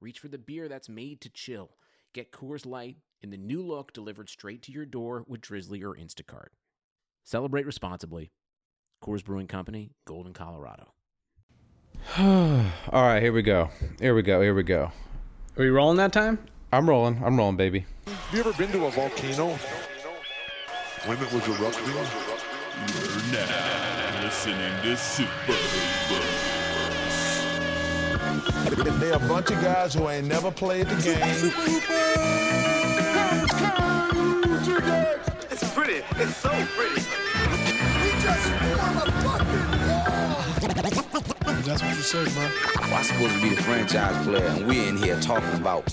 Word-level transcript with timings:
reach 0.00 0.18
for 0.18 0.28
the 0.28 0.38
beer 0.38 0.68
that's 0.68 0.88
made 0.88 1.20
to 1.22 1.30
chill. 1.30 1.70
Get 2.12 2.32
Coors 2.32 2.66
Light 2.66 2.96
in 3.22 3.30
the 3.30 3.36
new 3.36 3.62
look 3.62 3.92
delivered 3.92 4.28
straight 4.28 4.62
to 4.62 4.72
your 4.72 4.86
door 4.86 5.24
with 5.26 5.40
Drizzly 5.40 5.82
or 5.82 5.94
Instacart. 5.94 6.48
Celebrate 7.24 7.66
responsibly. 7.66 8.32
Coors 9.02 9.24
Brewing 9.24 9.46
Company, 9.46 9.92
Golden, 10.06 10.32
Colorado. 10.32 10.92
All 12.18 12.62
right, 12.92 13.22
here 13.22 13.32
we 13.32 13.42
go. 13.42 13.70
Here 14.00 14.14
we 14.14 14.22
go. 14.22 14.40
Here 14.40 14.54
we 14.54 14.62
go. 14.62 14.92
Are 15.56 15.62
we 15.62 15.70
rolling 15.70 15.98
that 15.98 16.12
time? 16.12 16.38
I'm 16.72 16.88
rolling. 16.88 17.20
I'm 17.24 17.36
rolling, 17.36 17.56
baby. 17.56 17.84
Have 18.06 18.34
you 18.34 18.40
ever 18.40 18.52
been 18.52 18.72
to 18.72 18.86
a 18.86 18.90
volcano 18.90 19.58
when 21.06 21.18
it 21.18 21.32
was 21.32 21.48
erupting? 21.48 21.84
You're 22.88 23.32
now 23.32 24.22
listening 24.22 24.82
to 24.82 24.96
Super 24.96 25.52
Hoopers. 25.52 26.49
They're 29.00 29.14
a 29.14 29.18
bunch 29.18 29.50
of 29.50 29.60
guys 29.62 29.94
who 29.94 30.08
ain't 30.08 30.26
never 30.26 30.50
played 30.50 30.86
the 30.86 30.94
game. 31.02 31.18
It's 35.50 35.72
pretty. 35.72 36.02
It's 36.16 36.36
so 36.36 36.50
pretty. 36.76 37.00
We 38.02 38.10
just 38.20 38.46
a 38.50 38.52
fucking 38.94 39.24
wall. 39.24 40.42
That's 41.62 41.82
what 41.82 41.96
you 41.96 42.02
said, 42.02 42.28
bro. 42.34 42.48
I'm 42.96 43.04
supposed 43.04 43.34
to 43.34 43.42
be 43.42 43.48
the 43.54 43.62
franchise 43.62 44.24
player, 44.26 44.46
and 44.46 44.66
we're 44.66 44.88
in 44.88 44.96
here 44.96 45.18
talking 45.20 45.52
about 45.58 45.86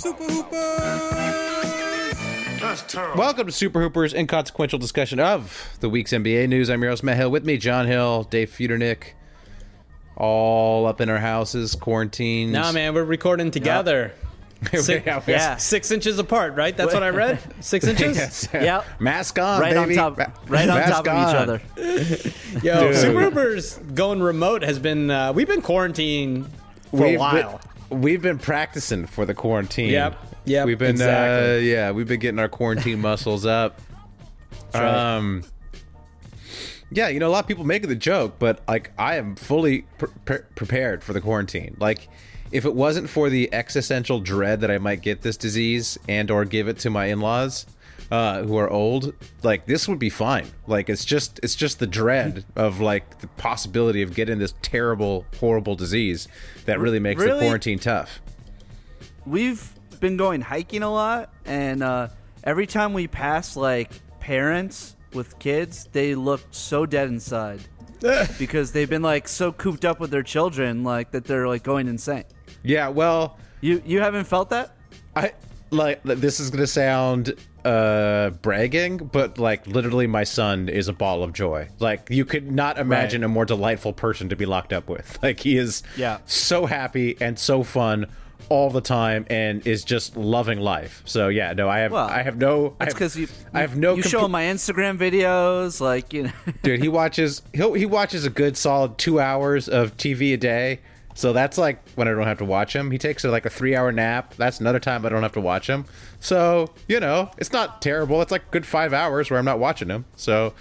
That's 2.59 2.81
terrible. 2.83 3.17
Welcome 3.17 3.47
to 3.47 3.53
Super 3.53 3.81
Hoopers 3.81 4.13
inconsequential 4.13 4.79
discussion 4.79 5.19
of 5.19 5.77
the 5.79 5.89
week's 5.89 6.11
NBA 6.11 6.49
news. 6.49 6.69
I'm 6.69 6.81
your 6.81 6.91
host, 6.91 7.03
Matt 7.03 7.17
Hill. 7.17 7.31
With 7.31 7.45
me, 7.45 7.57
John 7.57 7.85
Hill, 7.87 8.23
Dave 8.23 8.49
Feudernick, 8.49 9.13
all 10.17 10.85
up 10.87 10.99
in 10.99 11.09
our 11.09 11.19
houses, 11.19 11.75
quarantined. 11.75 12.51
No, 12.51 12.71
man, 12.73 12.93
we're 12.93 13.03
recording 13.03 13.51
together. 13.51 14.11
Six, 14.73 15.05
Yeah, 15.05 15.21
yeah, 15.27 15.55
six 15.57 15.91
inches 15.91 16.17
apart, 16.17 16.55
right? 16.55 16.75
That's 16.75 16.91
what 16.91 17.03
I 17.03 17.09
read. 17.09 17.39
Six 17.59 17.85
inches. 17.85 18.17
Yes. 18.17 18.49
Yep. 18.51 18.85
Mask 18.99 19.37
on, 19.37 19.61
Right 19.61 19.77
on 19.77 19.93
top, 19.93 20.17
right 20.49 20.67
on 20.67 20.79
mask 20.79 21.03
top 21.03 21.07
of 21.07 21.29
each 21.29 21.35
other. 21.35 21.61
Yo, 22.63 22.87
Dude. 22.87 22.95
Super 22.95 23.21
Hoopers 23.21 23.77
going 23.93 24.19
remote 24.19 24.63
has 24.63 24.79
been. 24.79 25.11
Uh, 25.11 25.31
we've 25.31 25.47
been 25.47 25.61
quarantined 25.61 26.47
for 26.89 27.03
We've 27.03 27.15
a 27.15 27.19
while. 27.19 27.61
Been, 27.89 28.01
we've 28.01 28.21
been 28.23 28.39
practicing 28.39 29.05
for 29.05 29.27
the 29.27 29.35
quarantine. 29.35 29.91
Yep, 29.91 30.17
yep, 30.45 30.65
We've 30.65 30.79
been, 30.79 30.99
uh, 30.99 31.59
yeah, 31.61 31.91
we've 31.91 32.07
been 32.07 32.19
getting 32.19 32.39
our 32.39 32.49
quarantine 32.49 32.99
muscles 32.99 33.45
up. 33.45 33.79
right. 34.73 35.15
Um, 35.17 35.43
yeah, 36.89 37.09
you 37.09 37.19
know, 37.19 37.27
a 37.27 37.31
lot 37.31 37.43
of 37.43 37.47
people 37.47 37.65
making 37.65 37.89
the 37.89 37.95
joke, 37.95 38.35
but 38.39 38.61
like, 38.67 38.91
I 38.97 39.15
am 39.15 39.35
fully 39.35 39.81
pre- 39.97 40.09
pre- 40.25 40.39
prepared 40.55 41.03
for 41.03 41.13
the 41.13 41.21
quarantine. 41.21 41.75
Like, 41.79 42.07
if 42.51 42.65
it 42.65 42.73
wasn't 42.73 43.09
for 43.09 43.29
the 43.29 43.53
existential 43.53 44.19
dread 44.19 44.61
that 44.61 44.71
I 44.71 44.77
might 44.77 45.01
get 45.01 45.21
this 45.21 45.35
disease 45.35 45.97
and 46.07 46.31
or 46.31 46.45
give 46.45 46.67
it 46.67 46.79
to 46.79 46.89
my 46.89 47.07
in-laws, 47.07 47.65
uh, 48.09 48.43
who 48.43 48.55
are 48.55 48.69
old, 48.69 49.13
like 49.43 49.65
this 49.65 49.87
would 49.89 49.99
be 49.99 50.09
fine. 50.09 50.47
Like, 50.65 50.89
it's 50.89 51.03
just, 51.03 51.41
it's 51.43 51.55
just 51.55 51.79
the 51.79 51.87
dread 51.87 52.45
of 52.55 52.79
like 52.79 53.19
the 53.19 53.27
possibility 53.27 54.01
of 54.01 54.13
getting 54.13 54.39
this 54.39 54.53
terrible, 54.61 55.25
horrible 55.39 55.75
disease 55.75 56.29
that 56.65 56.79
really 56.79 56.99
makes 56.99 57.21
the 57.21 57.37
quarantine 57.37 57.79
tough. 57.79 58.21
We've 59.25 59.73
been 59.99 60.15
going 60.15 60.39
hiking 60.39 60.83
a 60.83 60.91
lot, 60.91 61.33
and 61.43 61.83
uh, 61.83 62.07
every 62.45 62.65
time 62.65 62.93
we 62.93 63.07
pass 63.07 63.57
like 63.57 63.91
parents 64.21 64.95
with 65.13 65.37
kids, 65.39 65.87
they 65.91 66.15
look 66.15 66.41
so 66.51 66.85
dead 66.85 67.07
inside 67.07 67.61
because 68.39 68.71
they've 68.71 68.89
been 68.89 69.01
like 69.01 69.27
so 69.27 69.51
cooped 69.51 69.85
up 69.85 69.99
with 69.99 70.11
their 70.11 70.23
children, 70.23 70.83
like 70.83 71.11
that 71.11 71.25
they're 71.25 71.47
like 71.47 71.63
going 71.63 71.87
insane. 71.87 72.23
Yeah, 72.63 72.89
well, 72.89 73.37
You 73.61 73.81
you 73.85 74.01
haven't 74.01 74.25
felt 74.25 74.49
that? 74.51 74.75
I 75.15 75.33
like 75.71 76.03
this 76.03 76.39
is 76.39 76.49
gonna 76.49 76.67
sound 76.67 77.33
uh 77.65 78.29
bragging, 78.41 78.97
but 78.97 79.37
like 79.39 79.65
literally 79.67 80.07
my 80.07 80.23
son 80.23 80.69
is 80.69 80.87
a 80.87 80.93
ball 80.93 81.23
of 81.23 81.33
joy. 81.33 81.67
Like 81.79 82.07
you 82.09 82.23
could 82.23 82.51
not 82.51 82.77
imagine 82.77 83.23
a 83.23 83.27
more 83.27 83.45
delightful 83.45 83.93
person 83.93 84.29
to 84.29 84.35
be 84.35 84.45
locked 84.45 84.73
up 84.73 84.87
with. 84.89 85.17
Like 85.23 85.39
he 85.39 85.57
is 85.57 85.83
Yeah. 85.97 86.19
so 86.25 86.65
happy 86.67 87.17
and 87.19 87.37
so 87.39 87.63
fun 87.63 88.05
all 88.49 88.69
the 88.69 88.81
time 88.81 89.25
and 89.29 89.65
is 89.67 89.83
just 89.83 90.15
loving 90.17 90.59
life. 90.59 91.01
So 91.05 91.27
yeah, 91.27 91.53
no, 91.53 91.67
I 91.69 91.79
have 91.79 91.91
Well, 91.91 92.07
I 92.07 92.21
have 92.23 92.37
no 92.37 92.75
I 92.79 92.85
That's 92.85 92.93
have- 92.93 92.97
because 92.99 93.15
you. 93.17 93.27
I 93.53 93.61
have 93.61 93.75
no 93.77 93.95
You 93.95 94.03
show 94.03 94.25
him 94.25 94.31
my 94.31 94.43
Instagram 94.45 94.97
videos, 94.97 95.79
like 95.81 96.13
you 96.13 96.23
know. 96.23 96.31
dude 96.63 96.79
he 96.81 96.87
watches 96.87 97.41
he 97.53 97.79
he 97.79 97.85
watches 97.85 98.25
a 98.25 98.29
good 98.29 98.55
solid 98.57 98.97
two 98.97 99.19
hours 99.19 99.67
of 99.69 99.95
tv 99.97 100.33
a 100.33 100.37
day 100.37 100.79
so 101.13 101.33
that's 101.33 101.57
like 101.57 101.81
when 101.95 102.07
i 102.07 102.11
don't 102.11 102.27
have 102.27 102.37
to 102.37 102.45
watch 102.45 102.75
him 102.75 102.91
he 102.91 102.97
takes 102.97 103.23
a, 103.25 103.29
like 103.31 103.45
a 103.45 103.49
three 103.49 103.75
hour 103.75 103.91
nap 103.91 104.33
that's 104.35 104.59
another 104.59 104.79
time 104.79 105.05
i 105.05 105.09
don't 105.09 105.23
have 105.23 105.31
to 105.33 105.41
watch 105.41 105.67
him 105.67 105.83
so 106.19 106.69
you 106.87 106.99
know 106.99 107.29
it's 107.37 107.51
not 107.51 107.81
terrible 107.81 108.21
it's 108.21 108.31
like 108.31 108.49
good 108.51 108.65
five 108.65 108.93
hours 108.93 109.29
where 109.31 109.39
i'm 109.39 109.45
not 109.45 109.59
watching 109.59 109.89
him 109.89 110.05
so 110.15 110.53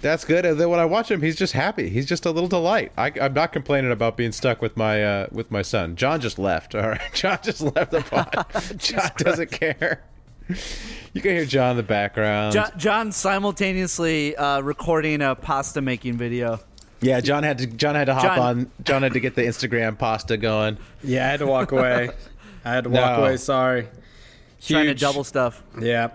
that's 0.00 0.24
good 0.24 0.44
and 0.46 0.58
then 0.60 0.68
when 0.70 0.80
i 0.80 0.84
watch 0.84 1.10
him 1.10 1.20
he's 1.22 1.36
just 1.36 1.52
happy 1.52 1.88
he's 1.88 2.06
just 2.06 2.24
a 2.26 2.30
little 2.30 2.48
delight 2.48 2.90
I, 2.96 3.12
i'm 3.20 3.34
not 3.34 3.52
complaining 3.52 3.92
about 3.92 4.16
being 4.16 4.32
stuck 4.32 4.60
with 4.62 4.76
my 4.76 5.02
uh 5.04 5.26
with 5.30 5.50
my 5.50 5.62
son 5.62 5.96
john 5.96 6.20
just 6.20 6.38
left 6.38 6.74
all 6.76 6.88
right 6.88 7.00
john 7.14 7.38
just 7.42 7.60
left 7.60 7.90
the 7.90 8.00
pod 8.10 8.46
john 8.78 9.10
doesn't 9.18 9.50
care 9.50 10.02
you 11.12 11.20
can 11.20 11.32
hear 11.32 11.44
john 11.44 11.72
in 11.72 11.76
the 11.76 11.82
background 11.82 12.52
John, 12.54 12.72
John 12.76 13.12
simultaneously 13.12 14.34
uh, 14.36 14.60
recording 14.60 15.22
a 15.22 15.34
pasta 15.34 15.80
making 15.80 16.16
video. 16.16 16.60
Yeah, 17.02 17.20
John 17.20 17.44
had 17.44 17.56
to 17.58 17.66
John 17.66 17.94
had 17.94 18.06
to 18.06 18.14
hop 18.14 18.22
John- 18.24 18.38
on. 18.38 18.70
John 18.84 19.02
had 19.02 19.14
to 19.14 19.20
get 19.20 19.34
the 19.34 19.40
Instagram 19.42 19.96
pasta 19.96 20.36
going. 20.36 20.76
Yeah, 21.02 21.24
I 21.26 21.30
had 21.30 21.38
to 21.40 21.46
walk 21.46 21.72
away. 21.72 22.10
I 22.62 22.72
had 22.74 22.84
to 22.84 22.90
walk 22.90 23.16
No. 23.16 23.22
away. 23.24 23.36
Sorry. 23.38 23.88
Trying 24.60 24.86
to 24.86 24.94
double 24.94 25.24
stuff. 25.24 25.62
Yeah. 25.80 26.08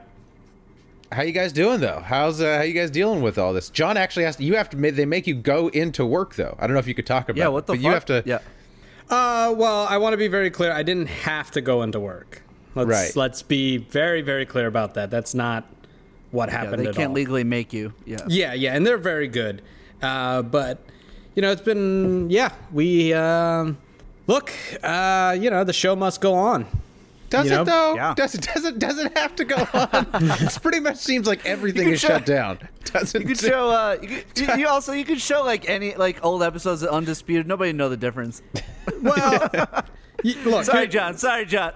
How 1.16 1.22
you 1.24 1.32
guys 1.32 1.54
doing 1.54 1.80
though? 1.80 2.02
How's 2.06 2.42
uh, 2.42 2.58
how 2.58 2.64
you 2.64 2.74
guys 2.74 2.92
dealing 2.92 3.22
with 3.22 3.38
all 3.38 3.54
this? 3.54 3.70
John 3.70 3.96
actually 3.96 4.26
has 4.26 4.36
to. 4.36 4.44
You 4.44 4.58
have 4.58 4.70
to. 4.72 4.78
They 4.92 5.06
make 5.06 5.28
you 5.28 5.34
go 5.34 5.70
into 5.70 6.06
work 6.06 6.36
though. 6.36 6.58
I 6.60 6.68
don't 6.68 6.74
know 6.74 6.80
if 6.80 6.88
you 6.88 6.94
could 6.94 7.06
talk 7.06 7.30
about. 7.30 7.38
Yeah, 7.38 7.48
what 7.48 7.68
the 7.68 7.74
but 7.74 7.78
fuck? 7.78 7.86
you 7.86 7.92
have 7.92 8.06
to. 8.06 8.24
Yeah. 8.26 8.40
Uh, 9.10 9.54
well, 9.56 9.88
I 9.90 9.98
want 9.98 10.12
to 10.12 10.18
be 10.18 10.28
very 10.28 10.50
clear. 10.50 10.74
I 10.74 10.84
didn't 10.84 11.08
have 11.08 11.52
to 11.52 11.62
go 11.62 11.84
into 11.84 12.02
work. 12.02 12.42
Let's 12.76 12.90
Right. 12.90 13.16
let's 13.16 13.42
be 13.42 13.78
very 13.78 14.22
very 14.24 14.46
clear 14.46 14.68
about 14.68 14.96
that. 14.96 15.10
That's 15.10 15.34
not 15.34 15.64
what 16.32 16.50
happened. 16.50 16.64
Yeah, 16.64 16.70
happened 16.72 16.86
they 16.86 16.90
at 16.90 16.96
can't 16.96 17.10
all. 17.12 17.16
legally 17.16 17.46
make 17.46 17.72
you. 17.72 17.94
Yeah. 18.06 18.18
Yeah, 18.28 18.54
yeah, 18.54 18.76
and 18.76 18.86
they're 18.86 18.98
very 18.98 19.30
good. 19.30 19.62
Uh, 20.02 20.42
but 20.42 20.80
you 21.34 21.42
know, 21.42 21.50
it's 21.52 21.62
been 21.62 22.30
yeah. 22.30 22.50
We 22.74 23.14
um, 23.14 23.78
look. 24.28 24.52
Uh, 24.84 25.38
you 25.40 25.50
know, 25.50 25.64
the 25.64 25.72
show 25.72 25.96
must 25.96 26.20
go 26.20 26.34
on. 26.34 26.66
Does 27.38 27.46
You 27.48 27.54
it 27.54 27.56
know? 27.58 27.64
though? 27.66 27.96
Yeah. 27.96 28.14
Does 28.16 28.36
it? 28.36 28.42
Does 28.54 28.66
it? 28.66 28.80
Does 28.80 28.98
it 29.00 29.18
have 29.18 29.36
to 29.36 29.46
go 29.46 29.56
on? 29.74 30.08
it 30.14 30.60
pretty 30.62 30.80
much 30.80 30.98
seems 30.98 31.28
like 31.28 31.46
everything 31.46 31.90
is 31.90 32.00
show- 32.00 32.08
shut 32.10 32.26
down. 32.26 32.60
Doesn't 32.86 33.22
You 33.22 33.28
could 33.28 33.38
show. 33.40 33.70
Uh, 33.70 33.98
you, 34.02 34.08
could, 34.08 34.40
you, 34.40 34.56
you 34.60 34.68
also 34.76 34.94
you 34.94 35.04
could 35.06 35.20
show 35.22 35.44
like 35.44 35.68
any 35.70 35.96
like 35.96 36.24
old 36.24 36.44
episodes 36.44 36.82
of 36.84 36.90
Undisputed. 36.90 37.48
Nobody 37.48 37.74
know 37.74 37.90
the 37.90 37.98
difference. 37.98 38.42
Well, 39.02 39.50
y- 40.24 40.36
look, 40.46 40.64
Sorry, 40.66 40.88
John. 40.88 41.18
Sorry, 41.18 41.46
John. 41.46 41.74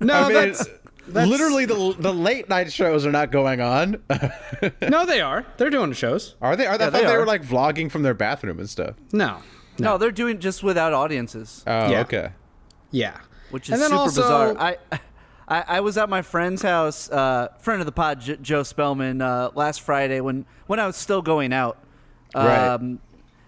No, 0.00 0.14
I 0.14 0.22
mean, 0.24 0.32
that's, 0.34 0.66
that's 1.08 1.28
literally 1.30 1.64
the 1.66 1.94
the 1.98 2.12
late 2.12 2.48
night 2.48 2.72
shows 2.72 3.04
are 3.06 3.12
not 3.12 3.30
going 3.30 3.60
on. 3.60 4.02
no. 4.82 5.06
They 5.06 5.20
are. 5.20 5.46
They're 5.58 5.70
doing 5.70 5.92
shows. 5.92 6.34
are 6.40 6.56
they? 6.56 6.66
Are 6.66 6.76
they? 6.78 6.86
I 6.86 6.90
thought 6.90 7.00
they 7.00 7.06
they 7.06 7.16
were 7.16 7.26
like 7.26 7.42
vlogging 7.42 7.90
from 7.90 8.02
their 8.02 8.14
bathroom 8.14 8.58
and 8.58 8.68
stuff. 8.68 8.96
No. 9.12 9.38
No, 9.78 9.96
they're 9.98 10.10
doing 10.10 10.40
just 10.40 10.62
without 10.62 10.92
audiences, 10.92 11.62
Oh, 11.66 11.90
Yeah. 11.90 12.00
okay. 12.00 12.30
Yeah. 12.90 13.16
Which 13.50 13.68
is 13.68 13.72
And 13.74 13.82
then 13.82 13.90
super 13.90 14.00
also- 14.00 14.22
bizarre. 14.22 14.56
I, 14.58 14.76
I 15.48 15.64
I 15.76 15.80
was 15.80 15.96
at 15.96 16.08
my 16.10 16.20
friend's 16.22 16.60
house, 16.62 17.10
uh, 17.10 17.48
friend 17.60 17.80
of 17.80 17.86
the 17.86 17.92
pod, 17.92 18.20
J- 18.20 18.36
Joe 18.42 18.62
Spellman, 18.62 19.22
uh, 19.22 19.50
last 19.54 19.80
Friday 19.80 20.20
when 20.20 20.44
when 20.66 20.78
I 20.78 20.86
was 20.86 20.96
still 20.96 21.22
going 21.22 21.52
out. 21.54 21.78
Right. 22.34 22.68
Um, 22.68 22.98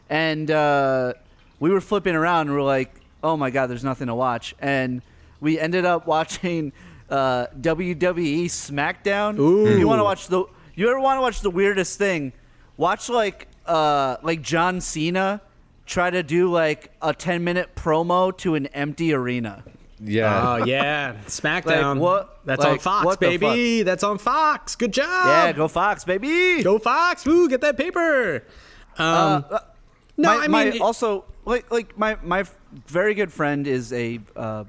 and 0.08 0.50
uh, 0.50 1.12
we 1.58 1.70
were 1.70 1.80
flipping 1.82 2.14
around 2.16 2.48
and 2.48 2.52
we 2.56 2.56
are 2.62 2.64
like, 2.64 2.94
oh 3.22 3.36
my 3.36 3.50
god, 3.50 3.66
there's 3.68 3.84
nothing 3.84 4.06
to 4.06 4.14
watch. 4.14 4.54
And 4.60 5.02
we 5.40 5.58
ended 5.60 5.84
up 5.84 6.06
watching 6.16 6.72
uh, 7.10 7.46
WWE 7.60 8.46
SmackDown. 8.46 9.34
If 9.68 9.78
you 9.78 9.86
want 9.86 9.98
to 10.00 10.04
watch 10.04 10.28
the, 10.28 10.44
you 10.74 10.88
ever 10.90 10.98
want 11.00 11.18
to 11.18 11.20
watch 11.20 11.40
the 11.42 11.50
weirdest 11.50 11.98
thing? 11.98 12.32
Watch 12.78 13.10
like 13.10 13.46
uh, 13.66 14.16
like 14.22 14.40
John 14.40 14.80
Cena 14.80 15.42
try 15.84 16.08
to 16.08 16.22
do 16.22 16.50
like 16.50 16.90
a 17.02 17.12
10 17.12 17.44
minute 17.44 17.74
promo 17.74 18.34
to 18.38 18.54
an 18.54 18.66
empty 18.68 19.12
arena. 19.12 19.62
Yeah. 20.02 20.54
Oh 20.60 20.64
yeah, 20.64 21.16
SmackDown. 21.26 21.94
Like, 21.94 22.00
what- 22.00 22.40
That's 22.46 22.64
on 22.64 22.78
Fox, 22.78 23.04
what 23.04 23.20
the 23.20 23.36
baby. 23.36 23.82
That's 23.82 24.02
on 24.02 24.18
Fox. 24.18 24.74
Good 24.76 24.92
job. 24.92 25.26
Yeah, 25.26 25.52
go 25.52 25.68
Fox, 25.68 26.04
baby. 26.04 26.62
go 26.62 26.78
Fox. 26.78 27.26
Woo, 27.26 27.48
get 27.48 27.60
that 27.60 27.76
paper. 27.76 28.44
Um, 28.96 29.44
no, 30.16 30.28
my, 30.28 30.34
I 30.36 30.40
mean 30.42 30.50
my- 30.50 30.64
it- 30.64 30.80
also 30.80 31.24
like 31.44 31.70
like 31.70 31.98
my 31.98 32.16
my 32.22 32.44
very 32.86 33.14
good 33.14 33.32
friend 33.32 33.66
is 33.66 33.92
a 33.92 34.20
uh, 34.36 34.64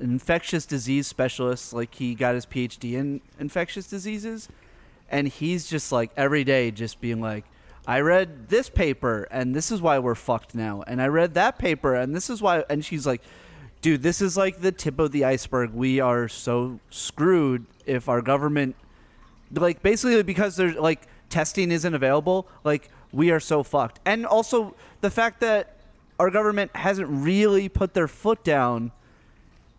infectious 0.00 0.66
disease 0.66 1.06
specialist. 1.06 1.72
Like 1.72 1.94
he 1.94 2.14
got 2.14 2.34
his 2.34 2.46
PhD 2.46 2.94
in 2.94 3.20
infectious 3.38 3.86
diseases, 3.86 4.48
and 5.10 5.26
he's 5.28 5.68
just 5.68 5.90
like 5.92 6.10
every 6.16 6.44
day 6.44 6.70
just 6.70 7.00
being 7.00 7.20
like, 7.20 7.44
I 7.86 8.00
read 8.00 8.48
this 8.48 8.68
paper 8.68 9.26
and 9.30 9.54
this 9.54 9.70
is 9.72 9.80
why 9.80 9.98
we're 9.98 10.14
fucked 10.14 10.54
now, 10.54 10.82
and 10.86 11.00
I 11.00 11.06
read 11.06 11.34
that 11.34 11.58
paper 11.58 11.94
and 11.94 12.14
this 12.14 12.28
is 12.30 12.40
why. 12.42 12.64
And 12.68 12.84
she's 12.84 13.06
like, 13.06 13.22
dude, 13.80 14.02
this 14.02 14.20
is 14.20 14.36
like 14.36 14.60
the 14.60 14.72
tip 14.72 14.98
of 14.98 15.12
the 15.12 15.24
iceberg. 15.24 15.72
We 15.72 16.00
are 16.00 16.28
so 16.28 16.80
screwed 16.90 17.66
if 17.86 18.08
our 18.08 18.22
government 18.22 18.76
like 19.52 19.82
basically 19.82 20.22
because 20.22 20.56
there's 20.56 20.76
like 20.76 21.02
testing 21.28 21.72
isn't 21.72 21.94
available 21.94 22.46
like 22.62 22.88
we 23.12 23.30
are 23.32 23.40
so 23.40 23.62
fucked 23.64 23.98
and 24.04 24.24
also 24.24 24.74
the 25.00 25.10
fact 25.10 25.40
that 25.40 25.76
our 26.20 26.30
government 26.30 26.70
hasn't 26.76 27.08
really 27.08 27.68
put 27.68 27.92
their 27.94 28.06
foot 28.06 28.44
down 28.44 28.92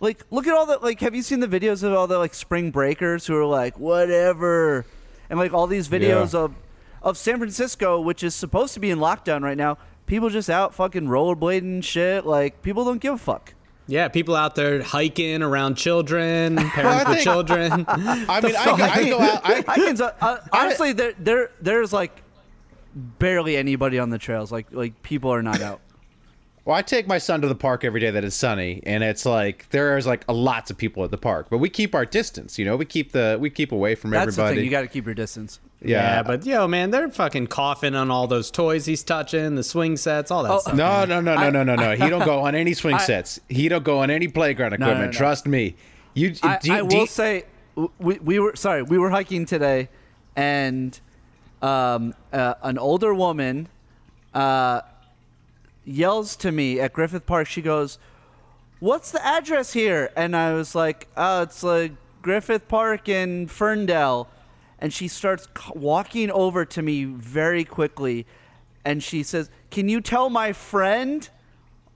like 0.02 0.26
look 0.30 0.46
at 0.46 0.54
all 0.54 0.66
the 0.66 0.78
like 0.82 1.00
have 1.00 1.16
you 1.16 1.22
seen 1.22 1.40
the 1.40 1.48
videos 1.48 1.84
of 1.84 1.94
all 1.94 2.06
the 2.08 2.18
like 2.18 2.34
spring 2.34 2.70
breakers 2.72 3.26
who 3.28 3.36
are 3.38 3.46
like 3.46 3.80
whatever 3.80 4.86
and 5.30 5.40
like 5.40 5.54
all 5.54 5.68
these 5.68 5.88
videos 5.88 6.34
Yeah. 6.34 6.40
of 6.42 6.56
of 7.02 7.18
san 7.18 7.38
francisco 7.38 8.02
which 8.02 8.24
is 8.24 8.36
supposed 8.36 8.74
to 8.74 8.82
be 8.82 8.90
in 8.92 9.00
lockdown 9.00 9.42
right 9.42 9.58
now 9.58 9.78
people 10.06 10.30
just 10.30 10.50
out 10.50 10.74
fucking 10.76 11.08
rollerblading 11.08 11.82
shit 11.84 12.26
like 12.26 12.62
people 12.62 12.84
don't 12.84 13.00
give 13.00 13.14
a 13.14 13.18
fuck 13.18 13.54
yeah, 13.92 14.08
people 14.08 14.38
out 14.38 14.56
there 14.56 14.82
hiking 14.82 15.44
around 15.44 15.76
children, 15.76 16.56
parents 16.70 17.10
with 17.10 17.20
children. 17.20 17.72
I 17.90 17.98
mean, 17.98 18.26
I, 18.30 18.40
I 18.96 19.10
go 19.10 19.20
out. 19.20 19.42
I, 19.44 19.64
I 19.68 19.76
can 19.76 20.02
uh, 20.02 20.38
honestly 20.54 20.94
there 20.94 21.14
there 21.20 21.52
there's 21.60 21.92
like 21.92 22.24
barely 22.96 23.58
anybody 23.58 24.00
on 24.00 24.10
the 24.10 24.18
trails. 24.18 24.50
Like 24.50 24.68
like 24.72 25.04
people 25.04 25.34
are 25.34 25.44
not 25.44 25.62
out. 25.62 25.82
Well, 26.64 26.76
I 26.76 26.84
take 26.84 27.08
my 27.08 27.18
son 27.18 27.42
to 27.42 27.48
the 27.48 27.56
park 27.56 27.84
every 27.84 28.00
day 28.00 28.12
that 28.12 28.24
it's 28.24 28.36
sunny, 28.36 28.82
and 28.86 29.04
it's 29.04 29.26
like 29.26 29.68
there's 29.72 30.06
like 30.06 30.24
lots 30.32 30.70
of 30.70 30.78
people 30.78 31.04
at 31.04 31.10
the 31.10 31.18
park, 31.18 31.48
but 31.50 31.58
we 31.58 31.70
keep 31.70 31.96
our 31.96 32.06
distance. 32.06 32.60
You 32.60 32.66
know, 32.66 32.76
we 32.76 32.86
keep 32.86 33.14
the 33.14 33.38
we 33.42 33.50
keep 33.50 33.72
away 33.72 33.96
from 33.96 34.12
That's 34.12 34.36
the 34.36 34.42
everybody. 34.44 34.56
thing. 34.58 34.66
You 34.66 34.70
got 34.72 34.82
to 34.82 34.88
keep 34.88 35.06
your 35.06 35.16
distance. 35.16 35.60
yeah, 35.82 36.18
Yeah, 36.18 36.24
but 36.24 36.46
yo, 36.46 36.68
man, 36.68 36.92
they're 36.92 37.10
fucking 37.10 37.48
coughing 37.48 37.96
on 37.96 38.12
all 38.12 38.28
those 38.28 38.52
toys 38.52 38.86
he's 38.86 39.02
touching, 39.04 39.56
the 39.56 39.64
swing 39.64 39.98
sets, 39.98 40.30
all 40.30 40.44
that 40.44 40.52
Oh, 40.52 40.60
stuff. 40.60 40.76
no, 40.76 41.04
no, 41.06 41.20
no, 41.20 41.36
no, 41.36 41.50
no, 41.50 41.64
no, 41.64 41.76
no. 41.76 41.96
He 41.96 42.08
don't 42.10 42.24
go 42.26 42.42
on 42.42 42.54
any 42.54 42.74
swing 42.76 42.94
I- 43.02 43.06
sets. 43.06 43.40
He 43.50 43.68
don't 43.68 43.84
go 43.84 43.98
on 44.00 44.12
any 44.12 44.28
playground 44.28 44.76
no, 44.78 44.86
equipment. 44.86 45.14
no. 45.14 45.18
Trust 45.18 45.48
me. 45.48 45.76
You, 46.14 46.36
I, 46.44 46.60
do 46.60 46.68
you- 46.70 46.74
I 46.76 46.78
do 46.82 46.86
will 46.86 46.94
you- 47.02 47.08
say 47.08 47.46
we, 47.98 48.20
we 48.20 48.38
were 48.38 48.56
sorry 48.56 48.84
we 48.84 49.00
were 49.00 49.10
hiking 49.10 49.48
today, 49.48 49.90
and 50.36 51.00
um, 51.64 52.14
uh, 52.32 52.54
an 52.62 52.78
older 52.78 53.16
woman 53.16 53.68
uh, 54.36 54.82
yells 55.86 56.36
to 56.38 56.52
me 56.52 56.80
at 56.80 56.94
Griffith 56.94 57.26
Park. 57.26 57.48
She 57.48 57.62
goes, 57.62 57.98
"What's 58.80 59.12
the 59.12 59.26
address 59.26 59.74
here?" 59.74 60.12
And 60.16 60.36
I 60.36 60.54
was 60.54 60.76
like, 60.76 61.08
"Oh, 61.18 61.42
it's 61.44 61.64
like 61.64 61.94
Griffith 62.22 62.68
Park 62.68 63.08
in 63.10 63.48
Fern 63.48 63.86
Dell." 63.86 64.28
And 64.80 64.92
she 64.92 65.08
starts 65.08 65.48
walking 65.76 66.32
over 66.32 66.66
to 66.66 66.82
me 66.82 67.04
very 67.06 67.64
quickly, 67.64 68.26
and 68.84 69.04
she 69.04 69.22
says, 69.24 69.50
"Can 69.70 69.90
you 69.90 70.02
tell 70.02 70.30
my 70.30 70.54
friend?" 70.54 71.30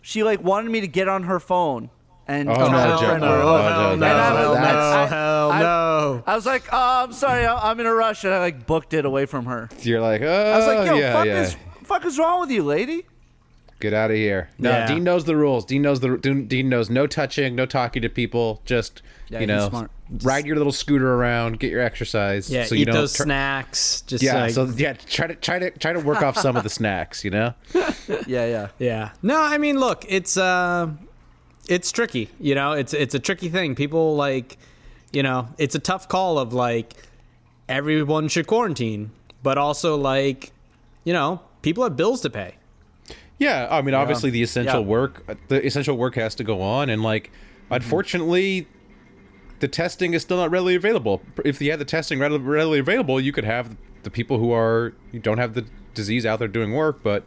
She 0.02 0.24
like 0.24 0.44
wanted 0.44 0.70
me 0.70 0.82
to 0.82 0.88
get 0.88 1.08
on 1.08 1.24
her 1.24 1.40
phone 1.40 1.90
and 2.28 2.48
Oh, 2.48 2.54
tell 2.54 2.70
no, 2.70 2.78
my 2.78 2.88
Joe. 2.90 2.98
friend 3.08 3.24
Oh, 3.24 3.28
where 3.28 3.40
it 3.40 3.44
no, 3.44 3.52
was. 3.54 3.62
Joe, 3.64 3.96
no, 3.96 4.06
I 4.06 4.10
no, 4.10 4.54
I- 4.54 5.56
I- 5.56 5.60
no. 5.60 6.24
I 6.28 6.36
was 6.36 6.46
like, 6.46 6.64
"Oh, 6.72 7.04
I'm 7.06 7.12
sorry, 7.14 7.46
I- 7.46 7.72
I'm 7.72 7.80
in 7.80 7.88
a 7.88 7.94
rush," 7.94 8.24
and 8.24 8.32
I 8.34 8.38
like 8.40 8.68
booked 8.68 8.94
it 8.94 9.04
away 9.06 9.26
from 9.26 9.46
her. 9.46 9.68
You're 9.82 10.02
like, 10.02 10.22
oh, 10.22 10.28
I 10.54 10.58
was 10.58 10.68
like, 10.68 10.86
"Yo, 10.88 10.94
yeah, 10.96 11.14
fuck 11.14 11.26
yeah. 11.26 11.42
is 11.42 11.56
fuck 11.84 12.06
is 12.06 12.20
wrong 12.20 12.40
with 12.42 12.52
you, 12.52 12.64
lady?" 12.64 13.06
Get 13.82 13.94
out 13.94 14.10
of 14.10 14.16
here. 14.18 14.50
No, 14.58 14.70
Yeah. 14.72 14.88
Dean 14.88 15.04
knows 15.04 15.26
the 15.26 15.36
rules. 15.36 15.66
Dean 15.66 15.82
knows 15.82 16.00
the 16.00 16.18
Dean 16.18 16.48
Dean 16.48 16.70
knows 16.70 16.90
no 16.90 17.08
touching, 17.08 17.56
no 17.56 17.66
talking 17.66 18.02
to 18.02 18.10
people. 18.10 18.62
Just 18.66 19.02
Yeah, 19.30 19.42
you 19.42 19.48
know, 19.48 19.68
smart. 19.70 19.92
ride 20.24 20.46
your 20.46 20.56
little 20.56 20.72
scooter 20.72 21.14
around, 21.14 21.60
get 21.60 21.72
your 21.72 21.82
exercise. 21.82 22.50
Yeah, 22.50 22.64
so 22.66 22.76
you 22.76 22.84
eat 22.84 22.86
don't 22.86 22.96
those 22.96 23.14
tr- 23.14 23.24
snacks. 23.24 24.02
Just 24.08 24.24
Yeah, 24.24 24.44
like, 24.44 24.52
so 24.54 24.66
yeah, 24.78 24.94
try 24.94 25.28
to 25.28 25.36
try 25.36 25.60
to 25.60 25.72
try 25.72 25.92
to 25.92 26.00
work 26.00 26.22
off 26.22 26.38
some 26.38 26.56
of 26.56 26.64
the 26.64 26.70
snacks. 26.80 27.24
You 27.26 27.32
know. 27.32 27.54
Yeah, 28.28 28.46
yeah. 28.46 28.68
Yeah. 28.80 29.10
No, 29.24 29.42
I 29.42 29.58
mean, 29.58 29.80
look, 29.80 30.06
it's 30.08 30.38
uh 30.38 30.90
it's 31.68 31.92
tricky, 31.92 32.30
you 32.40 32.56
know? 32.56 32.72
It's 32.74 32.94
it's 32.94 33.14
a 33.16 33.20
tricky 33.20 33.50
thing. 33.50 33.76
People 33.76 34.16
like, 34.16 34.58
you 35.12 35.22
know, 35.24 35.50
it's 35.58 35.76
a 35.76 35.80
tough 35.80 36.08
call 36.08 36.38
of 36.40 36.54
like 36.54 36.94
everyone 37.68 38.28
should 38.28 38.48
quarantine, 38.48 39.12
but 39.44 39.58
also 39.58 39.96
like, 39.98 40.52
you 41.04 41.14
know, 41.14 41.42
people 41.62 41.84
have 41.84 41.98
bills 41.98 42.22
to 42.22 42.30
pay. 42.30 42.56
Yeah, 43.38 43.68
I 43.70 43.82
mean, 43.82 43.94
obviously 43.94 44.30
the 44.30 44.42
essential 44.44 44.82
Yeah. 44.82 44.88
work, 44.88 45.26
the 45.50 45.66
essential 45.66 45.98
work 45.98 46.16
has 46.16 46.36
to 46.36 46.44
go 46.44 46.62
on, 46.62 46.90
and 46.90 47.04
like, 47.04 47.28
mm-hmm. 47.28 47.74
unfortunately, 47.74 48.68
the 49.60 49.68
testing 49.68 50.14
is 50.14 50.22
still 50.22 50.38
not 50.38 50.52
readily 50.52 50.76
available. 50.76 51.22
If 51.44 51.62
you 51.62 51.72
had 51.72 51.80
the 51.80 51.86
testing 51.86 52.20
readily, 52.20 52.80
available, 52.80 53.20
you 53.20 53.32
could 53.32 53.44
have 53.46 53.76
the 54.04 54.10
people 54.10 54.38
who 54.38 54.52
are 54.52 54.94
who 55.12 55.20
don't 55.20 55.38
have 55.38 55.54
the 55.54 55.66
disease 55.94 56.26
out 56.26 56.40
there 56.40 56.48
doing 56.48 56.74
work, 56.74 57.02
but 57.04 57.26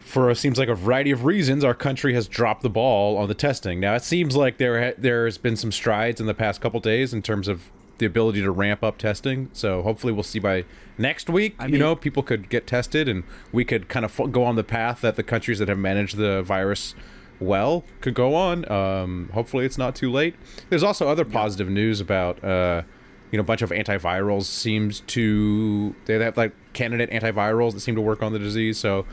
for 0.00 0.30
it 0.30 0.36
seems 0.36 0.58
like 0.58 0.68
a 0.68 0.74
variety 0.74 1.10
of 1.10 1.24
reasons, 1.24 1.62
our 1.62 1.74
country 1.74 2.14
has 2.14 2.26
dropped 2.26 2.62
the 2.62 2.70
ball 2.70 3.18
on 3.18 3.28
the 3.28 3.34
testing. 3.34 3.78
Now 3.78 3.94
it 3.94 4.02
seems 4.02 4.34
like 4.34 4.58
there 4.58 4.82
ha- 4.82 4.94
there's 4.96 5.38
been 5.38 5.56
some 5.56 5.70
strides 5.70 6.20
in 6.20 6.26
the 6.26 6.34
past 6.34 6.60
couple 6.60 6.80
days 6.80 7.12
in 7.12 7.20
terms 7.22 7.46
of 7.46 7.70
the 7.98 8.06
ability 8.06 8.40
to 8.42 8.50
ramp 8.50 8.82
up 8.82 8.98
testing. 8.98 9.50
So 9.52 9.82
hopefully 9.82 10.12
we'll 10.12 10.22
see 10.22 10.38
by 10.38 10.64
next 10.96 11.28
week. 11.28 11.54
you 11.62 11.68
mean- 11.68 11.80
know, 11.80 11.94
people 11.96 12.22
could 12.22 12.48
get 12.48 12.66
tested, 12.66 13.08
and 13.08 13.24
we 13.52 13.64
could 13.64 13.88
kind 13.88 14.04
of 14.04 14.32
go 14.32 14.44
on 14.44 14.56
the 14.56 14.64
path 14.64 15.00
that 15.02 15.16
the 15.16 15.22
countries 15.22 15.58
that 15.58 15.68
have 15.68 15.78
managed 15.78 16.16
the 16.16 16.42
virus 16.42 16.94
well 17.40 17.84
could 18.00 18.14
go 18.14 18.34
on. 18.34 18.70
Um, 18.70 19.30
hopefully 19.34 19.64
it's 19.64 19.78
not 19.78 19.94
too 19.94 20.10
late. 20.10 20.34
There's 20.70 20.82
also 20.82 21.08
other 21.08 21.24
positive 21.24 21.68
news 21.68 22.00
about. 22.00 22.42
Uh, 22.42 22.82
you 23.30 23.36
know, 23.36 23.42
a 23.42 23.44
bunch 23.44 23.60
of 23.60 23.68
antivirals 23.68 24.44
seems 24.44 25.00
to 25.00 25.94
they 26.06 26.14
have 26.18 26.38
like 26.38 26.52
candidate 26.72 27.10
antivirals 27.10 27.74
that 27.74 27.80
seem 27.80 27.94
to 27.94 28.00
work 28.00 28.22
on 28.22 28.32
the 28.32 28.38
disease. 28.38 28.78
So 28.78 29.04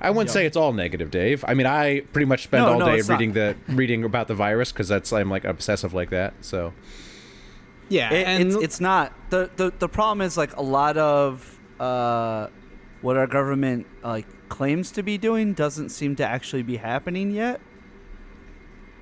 I 0.00 0.10
wouldn't 0.10 0.30
say 0.30 0.46
it's 0.46 0.56
all 0.56 0.72
negative, 0.72 1.10
Dave. 1.10 1.44
I 1.48 1.54
mean, 1.54 1.66
I 1.66 2.02
pretty 2.12 2.26
much 2.26 2.44
spend 2.44 2.64
No, 2.64 2.74
all 2.74 2.78
no, 2.78 2.86
day 2.86 2.98
it's 2.98 3.08
not. 3.08 3.18
reading 3.18 3.32
the 3.34 3.56
reading 3.66 4.04
about 4.04 4.28
the 4.28 4.34
virus 4.36 4.70
because 4.70 4.86
that's 4.86 5.12
I'm 5.12 5.28
like 5.28 5.42
obsessive 5.44 5.92
like 5.92 6.10
that. 6.10 6.34
So 6.40 6.72
Yeah, 7.88 8.12
It, 8.12 8.26
and 8.26 8.48
it's 8.48 8.56
it's 8.56 8.80
not 8.80 9.12
the, 9.30 9.50
the 9.56 9.72
the 9.78 9.88
problem 9.88 10.20
is 10.20 10.36
like 10.36 10.56
a 10.56 10.62
lot 10.62 10.96
of 10.96 11.58
uh, 11.80 12.48
what 13.00 13.16
our 13.16 13.26
government 13.26 13.86
like 14.02 14.26
claims 14.48 14.90
to 14.92 15.02
be 15.02 15.18
doing 15.18 15.54
doesn't 15.54 15.90
seem 15.90 16.16
to 16.16 16.26
actually 16.26 16.62
be 16.62 16.76
happening 16.76 17.30
yet. 17.30 17.60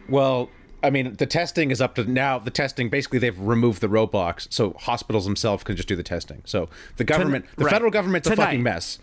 Well, 0.08 0.50
I 0.82 0.90
mean, 0.90 1.14
the 1.16 1.26
testing 1.26 1.70
is 1.70 1.80
up 1.80 1.94
to 1.96 2.04
now. 2.04 2.38
The 2.38 2.50
testing 2.50 2.90
basically 2.90 3.18
they've 3.18 3.38
removed 3.38 3.80
the 3.80 3.88
roadblocks, 3.88 4.46
so 4.50 4.74
hospitals 4.78 5.24
themselves 5.24 5.64
can 5.64 5.74
just 5.76 5.88
do 5.88 5.96
the 5.96 6.02
testing. 6.02 6.42
So 6.44 6.68
the 6.96 7.04
government, 7.04 7.46
the 7.56 7.64
right. 7.64 7.72
federal 7.72 7.90
government's 7.90 8.28
a 8.28 8.36
fucking 8.36 8.62
mess. 8.62 8.98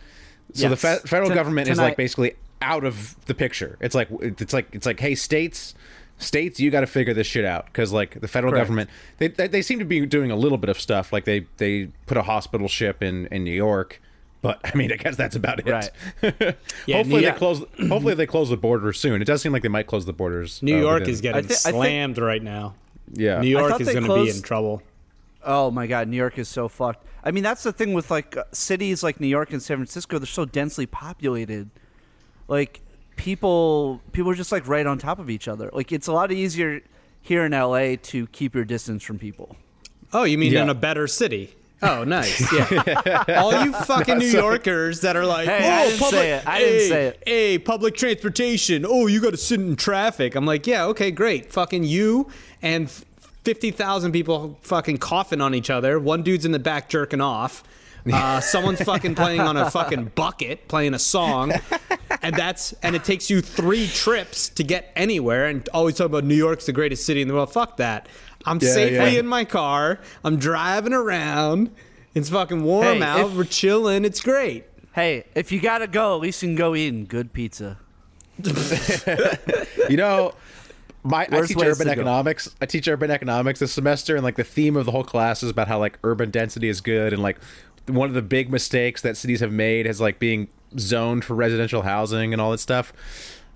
So 0.54 0.70
the 0.70 0.78
fe- 0.78 1.00
federal 1.06 1.30
Ton- 1.30 1.38
government 1.38 1.68
is 1.68 1.78
like 1.78 1.98
basically 1.98 2.36
out 2.62 2.86
of 2.86 3.18
the 3.26 3.34
picture. 3.34 3.78
It's 3.82 3.96
like 3.96 4.08
it's 4.22 4.54
like 4.54 4.74
it's 4.74 4.86
like, 4.86 5.00
hey, 5.00 5.16
states, 5.16 5.74
states, 6.18 6.60
you 6.60 6.72
got 6.72 6.82
to 6.82 6.88
figure 6.88 7.14
this 7.14 7.28
shit 7.28 7.46
out 7.46 7.66
because 7.66 7.92
like 7.92 8.20
the 8.22 8.28
federal 8.28 8.52
Correct. 8.54 8.66
government, 8.68 8.90
they, 9.18 9.28
they 9.28 9.48
they 9.48 9.62
seem 9.62 9.80
to 9.80 9.86
be 9.86 10.06
doing 10.06 10.32
a 10.32 10.36
little 10.36 10.58
bit 10.58 10.70
of 10.70 10.80
stuff. 10.80 11.12
Like 11.14 11.26
they 11.26 11.46
they 11.58 11.90
put 12.06 12.18
a 12.18 12.24
hospital 12.24 12.68
ship 12.68 13.02
in 13.04 13.28
in 13.28 13.44
New 13.44 13.52
York. 13.54 14.02
But 14.42 14.60
I 14.66 14.76
mean, 14.78 14.92
I 14.92 14.98
guess 14.98 15.16
that's 15.16 15.36
about 15.36 15.60
it. 15.60 15.68
Right. 15.68 15.90
Yeah, 16.86 16.98
hopefully 16.98 17.22
New- 17.22 17.32
they 17.32 17.38
close. 17.38 17.60
Hopefully 17.88 18.14
they 18.14 18.26
close 18.26 18.50
the 18.50 18.58
border 18.58 18.92
soon. 18.94 19.22
It 19.22 19.26
does 19.26 19.42
seem 19.42 19.54
like 19.54 19.62
they 19.64 19.70
might 19.70 19.88
close 19.88 20.06
the 20.06 20.12
borders. 20.14 20.62
New 20.62 20.78
uh, 20.78 20.82
York 20.82 21.00
within- 21.02 21.14
is 21.14 21.22
getting 21.22 21.38
I 21.40 21.42
thi- 21.48 21.54
I 21.54 21.58
think- 21.58 21.76
slammed 21.76 22.18
right 22.18 22.44
now. 22.44 22.76
yeah. 23.14 23.40
New 23.40 23.48
York 23.48 23.80
is 23.80 23.90
going 23.92 24.04
to 24.06 24.14
be 24.24 24.30
in 24.30 24.42
trouble. 24.42 24.82
Oh 25.46 25.72
my 25.72 25.88
god, 25.88 26.08
New 26.10 26.18
York 26.18 26.38
is 26.38 26.48
so 26.50 26.68
fucked. 26.68 27.06
I 27.24 27.32
mean, 27.32 27.44
that's 27.44 27.64
the 27.64 27.72
thing 27.74 27.94
with 27.94 28.12
like 28.12 28.36
uh, 28.36 28.44
cities 28.52 29.02
like 29.04 29.20
New 29.22 29.28
York 29.28 29.52
and 29.52 29.62
San 29.62 29.78
Francisco. 29.78 30.20
They're 30.20 30.26
so 30.26 30.44
densely 30.46 30.86
populated. 30.86 31.70
Like 32.50 32.82
people, 33.16 34.02
people 34.12 34.32
are 34.32 34.36
just 34.36 34.52
like 34.52 34.68
right 34.68 34.86
on 34.86 34.98
top 34.98 35.20
of 35.20 35.30
each 35.30 35.48
other. 35.48 35.70
Like 35.74 35.92
it's 35.92 36.08
a 36.08 36.14
lot 36.14 36.32
easier 36.32 36.82
here 37.22 37.46
in 37.46 37.52
LA 37.52 37.96
to 38.04 38.28
keep 38.28 38.56
your 38.56 38.66
distance 38.66 39.04
from 39.04 39.18
people. 39.20 39.56
Oh, 40.12 40.24
you 40.24 40.38
mean 40.38 40.54
Yeah. 40.54 40.64
in 40.64 40.70
a 40.70 40.76
better 40.76 41.08
city? 41.08 41.56
Oh, 41.82 42.04
nice. 42.06 42.52
Yeah. 42.72 43.24
All 43.40 43.66
you 43.66 43.74
fucking 43.74 44.18
New 44.18 44.28
Yorkers 44.28 45.02
that 45.02 45.16
are 45.18 45.26
like, 45.26 45.48
Hey, 45.48 45.60
oh, 45.70 45.74
I 45.74 45.86
didn't 45.88 46.00
public, 46.00 46.20
say 46.22 46.32
it. 46.34 46.48
I 46.48 46.60
didn't 46.60 46.74
hey, 46.80 46.90
say 46.90 47.06
it." 47.08 47.24
Hey, 47.26 47.60
public 47.60 47.96
transportation. 47.96 48.86
Oh, 48.88 49.08
you 49.08 49.20
got 49.20 49.32
to 49.32 49.38
sit 49.38 49.60
in 49.60 49.76
traffic. 49.76 50.36
I'm 50.36 50.46
like, 50.46 50.66
yeah, 50.66 50.86
okay, 50.86 51.12
great. 51.12 51.52
Fucking 51.52 51.84
you 51.84 52.30
and 52.62 52.90
50,000 53.44 54.14
people 54.14 54.58
fucking 54.62 55.00
coughing 55.00 55.42
on 55.42 55.54
each 55.54 55.70
other. 55.70 56.00
One 56.00 56.24
dude's 56.24 56.46
in 56.46 56.54
the 56.54 56.60
back 56.60 56.88
jerking 56.88 57.20
off. 57.22 57.64
Uh, 58.12 58.40
someone's 58.42 58.82
fucking 58.82 59.16
playing 59.16 59.40
on 59.42 59.56
a 59.58 59.70
fucking 59.72 60.12
bucket, 60.16 60.68
playing 60.68 60.94
a 60.94 61.00
song, 61.00 61.54
and 62.24 62.36
that's 62.36 62.74
and 62.82 62.96
it 62.96 63.04
takes 63.04 63.30
you 63.30 63.42
three 63.42 63.88
trips 63.88 64.50
to 64.50 64.64
get 64.64 64.92
anywhere. 64.96 65.46
And 65.48 65.68
always 65.74 65.96
talk 65.96 66.06
about 66.08 66.24
New 66.24 66.36
York's 66.36 66.66
the 66.66 66.74
greatest 66.74 67.06
city 67.06 67.22
in 67.22 67.28
the 67.28 67.34
world. 67.34 67.52
Fuck 67.54 67.78
that. 67.78 68.08
I'm 68.46 68.60
Yeah, 68.62 68.70
safely 68.74 69.14
yeah. 69.14 69.20
in 69.20 69.28
my 69.28 69.46
car. 69.46 70.00
I'm 70.24 70.38
driving 70.38 70.94
around. 70.94 71.70
It's 72.16 72.30
fucking 72.30 72.64
warm 72.64 72.98
Hey, 72.98 73.02
out. 73.04 73.20
if- 73.32 73.36
We're 73.38 73.44
chilling. 73.44 74.06
It's 74.06 74.22
great. 74.22 74.66
Hey, 74.94 75.26
if 75.36 75.52
you 75.52 75.60
gotta 75.60 75.88
go, 75.88 76.16
at 76.16 76.22
least 76.22 76.42
you 76.44 76.50
can 76.50 76.56
go 76.56 76.76
eating 76.76 77.06
good 77.06 77.34
pizza. 77.34 77.78
You 79.90 79.98
know, 79.98 80.34
my 81.04 81.28
I 81.30 81.42
teach 81.42 81.58
urban 81.58 81.78
to 81.80 81.84
go. 81.86 81.92
economics. 81.92 82.56
I 82.62 82.66
teach 82.66 82.88
urban 82.88 83.12
economics 83.12 83.60
this 83.60 83.72
semester, 83.74 84.16
and 84.16 84.24
like 84.24 84.36
the 84.38 84.44
theme 84.44 84.76
of 84.78 84.86
the 84.86 84.92
whole 84.92 85.04
class 85.04 85.44
is 85.44 85.50
about 85.50 85.68
how 85.68 85.80
like 85.80 86.00
urban 86.04 86.30
density 86.32 86.70
is 86.70 86.80
good, 86.82 87.12
and 87.14 87.22
like 87.22 87.38
one 87.88 88.08
of 88.08 88.16
the 88.16 88.22
big 88.22 88.50
mistakes 88.50 89.02
that 89.02 89.18
cities 89.18 89.42
have 89.42 89.52
made 89.52 89.86
is 89.86 90.00
like 90.00 90.20
being 90.20 90.48
zoned 90.80 91.24
for 91.26 91.36
residential 91.36 91.82
housing 91.82 92.34
and 92.34 92.42
all 92.42 92.52
that 92.52 92.60
stuff. 92.60 92.94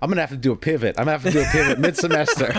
I'm 0.00 0.08
gonna 0.10 0.20
have 0.20 0.30
to 0.30 0.36
do 0.36 0.52
a 0.52 0.56
pivot. 0.56 0.94
I'm 0.98 1.06
gonna 1.06 1.18
have 1.18 1.22
to 1.24 1.30
do 1.30 1.40
a 1.40 1.44
pivot 1.46 1.78
mid 1.80 1.96
semester. 1.96 2.52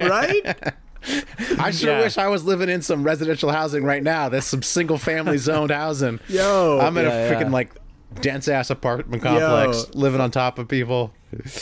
Right? 0.00 0.74
I 1.58 1.70
sure 1.70 1.90
Yeah. 1.92 2.00
wish 2.00 2.18
I 2.18 2.28
was 2.28 2.44
living 2.44 2.68
in 2.68 2.82
some 2.82 3.02
residential 3.04 3.50
housing 3.50 3.84
right 3.84 4.02
now. 4.02 4.28
There's 4.28 4.44
some 4.44 4.62
single 4.62 4.98
family 4.98 5.38
zoned 5.48 5.70
housing. 5.70 6.20
Yo. 6.28 6.78
I'm 6.80 6.96
in 6.96 7.06
Yeah, 7.06 7.12
a 7.12 7.32
freaking 7.32 7.40
yeah. 7.42 7.48
like 7.50 7.72
dense 8.20 8.48
ass 8.48 8.70
apartment 8.70 9.22
complex, 9.22 9.86
Yo. 9.94 9.98
living 10.00 10.20
on 10.20 10.30
top 10.30 10.58
of 10.58 10.66
people. 10.68 11.12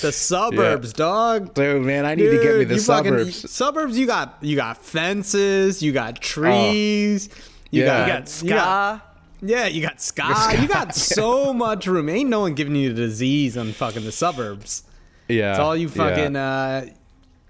the 0.01 0.11
suburbs, 0.13 0.93
dog. 0.95 1.53
Dude, 1.55 1.85
man, 1.85 2.07
I 2.07 2.15
need 2.15 2.31
to 2.31 2.43
get 2.43 2.57
me 2.57 2.65
the 2.65 2.77
you 2.77 2.81
fucking- 2.81 3.13
suburbs. 3.13 3.51
suburbs, 3.51 3.99
you 3.99 4.07
got 4.07 4.39
you 4.41 4.57
got 4.57 4.83
fences, 4.83 5.83
you 5.83 5.93
got 5.93 6.21
trees, 6.23 7.29
oh. 7.31 7.37
you 7.71 7.83
Yeah. 7.85 7.87
got 7.87 8.07
You 8.07 8.13
got 8.15 8.29
ska. 8.29 8.47
you 8.47 8.55
got- 8.55 9.08
yeah, 9.41 9.67
you 9.67 9.83
got 9.83 10.01
ska. 10.01 10.57
You 10.61 10.69
got 10.69 10.95
so 10.95 11.53
much 11.53 11.87
room. 11.87 12.09
Ain't 12.09 12.29
no 12.31 12.41
one 12.41 12.55
giving 12.55 12.75
you 12.77 12.91
the 12.93 13.03
disease 13.03 13.57
on 13.57 13.73
fucking 13.73 14.05
the 14.05 14.13
suburbs. 14.13 14.83
yeah, 15.29 15.51
It's 15.53 15.59
all 15.61 15.77
you 15.77 15.89
yeah. 15.89 15.95
fucking 15.95 16.37
uh, 16.37 16.87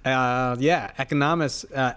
uh, 0.05 0.57
yeah, 0.59 0.91
economists. 0.99 1.65
Uh, 1.65 1.95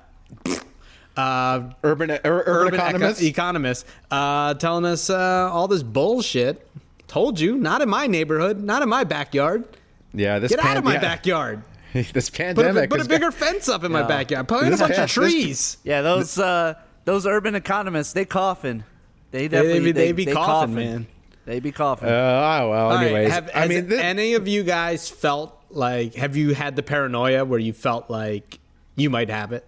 uh, 1.18 1.70
urban 1.84 2.10
ur- 2.12 2.20
urban, 2.24 2.44
urban 2.48 2.74
eco- 2.76 2.86
economists. 2.88 3.22
economists 3.22 3.86
uh, 4.12 4.54
telling 4.56 4.86
us 4.86 5.10
uh, 5.10 5.50
all 5.52 5.68
this 5.68 5.84
bullshit. 5.84 6.68
Told 7.08 7.40
you, 7.40 7.58
not 7.58 7.82
in 7.82 7.90
my 7.90 8.08
neighborhood, 8.08 8.64
not 8.64 8.82
in 8.82 8.88
my 8.88 9.04
backyard. 9.04 9.66
yeah, 10.14 10.40
this 10.40 10.52
Get 10.52 10.64
out 10.64 10.78
of 10.78 10.86
my 10.86 10.94
yeah. 10.94 11.02
backyard. 11.02 11.62
this 11.94 12.12
Put 12.12 12.28
a, 12.30 12.32
pandemic. 12.32 12.90
put 12.90 13.02
a 13.02 13.06
bigger 13.10 13.32
got- 13.32 13.34
fence 13.34 13.68
up 13.68 13.84
in 13.84 13.92
my 13.92 14.00
Yeah. 14.02 14.08
backyard. 14.08 14.48
Plant 14.48 14.68
a 14.68 14.70
bunch 14.78 14.80
pan- 14.80 14.92
of 14.92 14.98
this- 14.98 15.12
trees. 15.14 15.78
Yeah, 15.84 16.02
those 16.02 16.38
uh, 16.40 16.76
those 17.04 17.26
urban 17.28 17.56
economists, 17.56 18.14
they 18.14 18.24
coughing. 18.24 18.86
They 19.32 19.48
They, 19.48 19.48
definitely 19.48 19.92
they, 19.94 20.12
be 20.12 20.26
coughing, 20.26 20.76
man. 20.76 21.08
They 21.46 21.60
be 21.60 21.72
coughing. 21.72 22.10
Uh, 22.10 22.12
oh 22.12 22.70
well. 22.70 22.90
All 22.90 22.96
right, 22.96 23.06
Anyways, 23.06 23.32
have, 23.32 23.50
I 23.56 23.68
mean, 23.68 23.88
this, 23.88 24.00
any 24.00 24.36
of 24.36 24.48
you 24.48 24.64
guys 24.64 25.10
felt 25.10 25.58
like? 25.70 26.16
Have 26.16 26.36
you 26.38 26.54
had 26.54 26.76
the 26.76 26.84
paranoia 26.84 27.44
where 27.46 27.60
you 27.60 27.74
felt 27.74 28.10
like 28.10 28.60
you 28.96 29.10
might 29.10 29.30
have 29.30 29.52
it? 29.52 29.66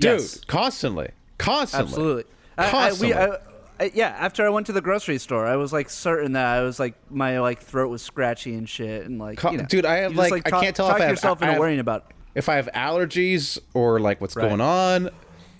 dude, 0.00 0.20
Yes. 0.20 0.40
constantly, 0.44 1.10
constantly, 1.38 1.88
Absolutely. 1.88 2.24
I, 2.58 2.66
I, 2.66 2.70
constantly. 2.70 3.08
we, 3.08 3.14
I, 3.14 3.38
I, 3.80 3.90
yeah, 3.94 4.08
after 4.18 4.44
I 4.44 4.48
went 4.50 4.66
to 4.66 4.72
the 4.72 4.80
grocery 4.80 5.18
store, 5.18 5.46
I 5.46 5.56
was 5.56 5.72
like 5.72 5.88
certain 5.88 6.32
that 6.32 6.46
I 6.46 6.62
was 6.62 6.78
like 6.80 6.94
my 7.10 7.38
like 7.40 7.60
throat 7.60 7.88
was 7.88 8.02
scratchy 8.02 8.54
and 8.54 8.68
shit, 8.68 9.06
and 9.06 9.18
like 9.18 9.42
you 9.44 9.56
know, 9.58 9.64
dude, 9.64 9.86
I 9.86 9.98
have, 9.98 10.12
you 10.12 10.18
just, 10.18 10.30
like- 10.30 10.46
I 10.46 10.50
talk, 10.50 10.62
can't 10.62 10.76
tell 10.76 10.88
talk 10.88 10.96
if 10.96 11.00
I 11.02 11.04
have- 11.06 11.12
yourself 11.12 11.42
I 11.42 11.48
into 11.48 11.60
worrying 11.60 11.78
about. 11.80 12.12
if 12.34 12.48
I 12.48 12.56
have 12.56 12.68
allergies 12.74 13.58
or 13.74 13.98
like 14.00 14.20
what's 14.20 14.36
Right. 14.36 14.48
going 14.48 14.60
on. 14.60 15.10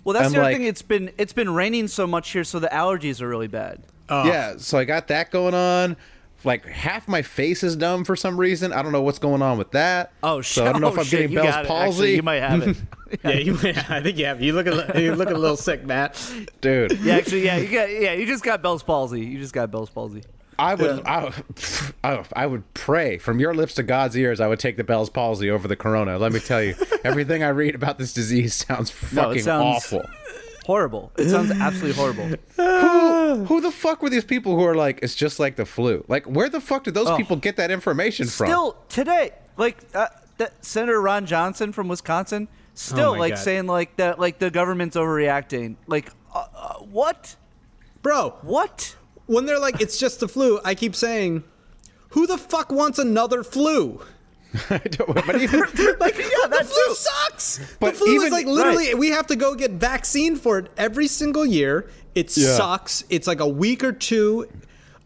Well, 0.09 0.15
that's 0.15 0.27
I'm 0.29 0.33
the 0.33 0.39
other 0.39 0.49
like- 0.49 0.57
thing. 0.57 0.67
It's 0.67 0.81
been 0.81 1.11
it's 1.19 1.35
been 1.35 1.53
raining 1.53 1.87
so 1.89 2.07
much 2.07 2.31
here, 2.31 2.45
so 2.45 2.59
the 2.59 2.69
allergies 2.69 3.21
are 3.21 3.29
really 3.29 3.47
bad. 3.47 3.81
Yeah, 4.11 4.55
so 4.57 4.79
I 4.79 4.85
got 4.85 5.09
that 5.09 5.31
going 5.31 5.53
on. 5.53 5.99
Like 6.45 6.65
half 6.65 7.07
my 7.09 7.21
face 7.21 7.63
is 7.63 7.77
numb 7.77 8.05
for 8.05 8.17
some 8.17 8.39
reason. 8.39 8.73
I 8.73 8.81
don't 8.81 8.93
know 8.93 9.03
what's 9.03 9.19
going 9.19 9.43
on 9.43 9.59
with 9.59 9.73
that. 9.73 10.13
Oh 10.23 10.41
So 10.41 10.63
shit! 10.63 10.65
I 10.69 10.73
don't 10.73 10.81
know 10.81 10.87
oh, 10.91 10.93
if 10.93 10.99
I'm 11.01 11.05
shit, 11.05 11.11
getting 11.21 11.31
you 11.33 11.43
Bell's 11.43 11.51
got 11.55 11.65
it. 11.65 11.69
palsy. 11.69 11.89
Actually, 11.91 12.15
you 12.17 12.23
might 12.23 12.41
have 12.41 12.63
it. 12.69 12.77
Yeah, 13.25 13.31
you. 13.33 13.55
I 13.89 14.01
think 14.03 14.17
you 14.19 14.25
have. 14.27 14.41
You 14.41 14.53
look 14.55 14.67
a 14.67 14.71
li- 14.71 15.03
you 15.05 15.15
look 15.15 15.31
a 15.31 15.35
little 15.35 15.57
sick, 15.57 15.85
Matt. 15.85 16.15
dude. 16.61 16.93
yeah, 17.01 17.17
actually, 17.17 17.45
yeah, 17.45 17.57
you 17.57 17.69
got 17.69 17.91
yeah, 17.91 18.13
you 18.13 18.25
just 18.27 18.45
got 18.45 18.63
Bell's 18.63 18.83
palsy. 18.83 19.21
You 19.21 19.39
just 19.39 19.53
got 19.53 19.71
Bell's 19.71 19.91
palsy. 19.91 20.23
I 20.59 20.75
would, 20.75 21.03
I, 21.07 21.33
I, 22.05 22.25
I 22.35 22.47
would 22.47 22.73
pray 22.75 23.19
from 23.19 23.39
your 23.41 23.55
lips 23.55 23.75
to 23.75 23.83
God's 23.83 24.17
ears. 24.17 24.41
I 24.41 24.49
would 24.49 24.59
take 24.59 24.77
the 24.77 24.85
Bell's 24.85 25.11
palsy 25.11 25.51
over 25.51 25.69
the 25.69 25.77
corona. 25.77 26.19
Let 26.19 26.33
me 26.33 26.41
tell 26.41 26.63
you, 26.63 26.75
everything 27.05 27.43
I 27.43 27.49
read 27.49 27.75
about 27.75 27.99
this 27.99 28.13
disease 28.13 28.55
sounds 28.55 28.93
No, 29.13 29.23
it 29.23 29.25
fucking 29.27 29.43
sounds- 29.43 29.77
awful. 29.77 30.03
Horrible. 30.67 31.13
It 31.17 31.31
sounds 31.31 31.51
absolutely 31.51 31.95
horrible. 31.95 32.27
Who, 32.57 33.45
who 33.47 33.61
the 33.63 33.71
fuck 33.71 34.03
were 34.03 34.11
these 34.11 34.25
people 34.25 34.55
who 34.55 34.65
are 34.65 34.75
like, 34.75 34.99
it's 35.03 35.15
just 35.15 35.39
like 35.39 35.57
the 35.57 35.65
flu? 35.65 36.05
Like, 36.09 36.27
where 36.27 36.51
the 36.51 36.61
fuck 36.61 36.85
did 36.85 36.93
those 36.93 37.07
Oh. 37.09 37.17
people 37.17 37.37
get 37.37 37.57
that 37.57 37.71
information 37.71 38.27
from? 38.27 38.49
Still 38.49 38.77
today, 38.91 39.31
like 39.57 39.79
uh, 39.95 40.09
that 40.37 40.63
Senator 40.63 41.01
Ron 41.01 41.25
Johnson 41.25 41.73
from 41.73 41.89
Wisconsin, 41.89 42.49
still 42.75 43.13
Oh 43.15 43.19
like 43.19 43.37
God. 43.37 43.39
saying 43.43 43.67
like 43.67 43.97
that, 43.97 44.19
like 44.19 44.41
the 44.41 44.51
government's 44.51 44.95
overreacting. 44.95 45.77
Like, 45.87 46.11
uh, 46.35 46.45
uh, 46.55 46.75
what? 46.81 47.37
Bro, 48.03 48.37
What? 48.43 48.95
When 49.29 49.47
they're 49.47 49.59
like, 49.61 49.81
it's 49.81 49.99
just 49.99 50.19
the 50.21 50.27
flu, 50.29 50.59
I 50.65 50.75
keep 50.75 50.95
saying, 50.97 51.45
who 52.11 52.27
the 52.27 52.37
fuck 52.39 52.73
wants 52.73 52.99
another 52.99 53.45
flu? 53.45 54.01
I 54.71 54.79
don't, 54.79 55.15
but 55.27 55.41
even, 55.41 55.61
Like, 56.01 56.17
yeah, 56.19 56.25
the 56.43 56.49
that 56.51 56.67
flu 56.67 56.87
too. 56.89 56.95
sucks. 56.95 57.77
But 57.79 57.93
the 57.93 57.99
flu 57.99 58.15
even- 58.15 58.27
is 58.29 58.33
like 58.33 58.47
literally, 58.47 58.95
we 58.95 59.09
have 59.09 59.27
to 59.29 59.37
go 59.37 59.55
get 59.55 59.73
vaccine 59.73 60.37
for 60.37 60.59
it 60.59 60.71
every 60.77 61.07
single 61.07 61.45
year. 61.47 61.89
It 62.15 62.35
Yeah. 62.37 62.57
sucks. 62.57 63.05
It's 63.11 63.27
like 63.29 63.41
a 63.41 63.47
week 63.49 63.85
or 63.85 63.93
two 63.93 64.49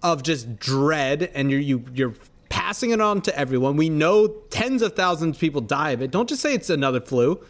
of 0.02 0.22
just 0.22 0.58
dread, 0.58 1.30
and 1.34 1.50
you're 1.50 1.60
you 1.60 1.84
you're 1.92 2.14
passing 2.48 2.90
it 2.90 3.00
on 3.00 3.20
to 3.22 3.36
everyone. 3.38 3.76
We 3.76 3.88
know 3.88 4.28
tens 4.50 4.80
of 4.82 4.94
thousands 4.94 5.36
of 5.36 5.40
people 5.40 5.60
die 5.60 5.90
of 5.90 6.02
it. 6.02 6.10
Don't 6.12 6.28
just 6.28 6.40
say 6.40 6.54
it's 6.54 6.70
another 6.70 7.00
flu. 7.00 7.44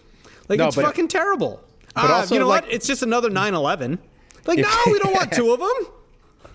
Like 0.49 0.59
No, 0.59 0.69
it's 0.69 0.77
fucking 0.77 1.09
terrible. 1.09 1.63
but 1.95 2.05
Ah, 2.05 2.21
also, 2.21 2.35
you 2.35 2.41
know 2.41 2.49
like- 2.49 2.65
what? 2.65 2.73
It's 2.73 2.87
just 2.87 3.03
another 3.03 3.29
9/11. 3.31 3.99
Like 4.47 4.59
no, 4.59 4.69
we 4.87 4.99
don't 4.99 5.13
want 5.13 5.31
two 5.33 5.53
of 5.53 5.61
them. 5.61 5.93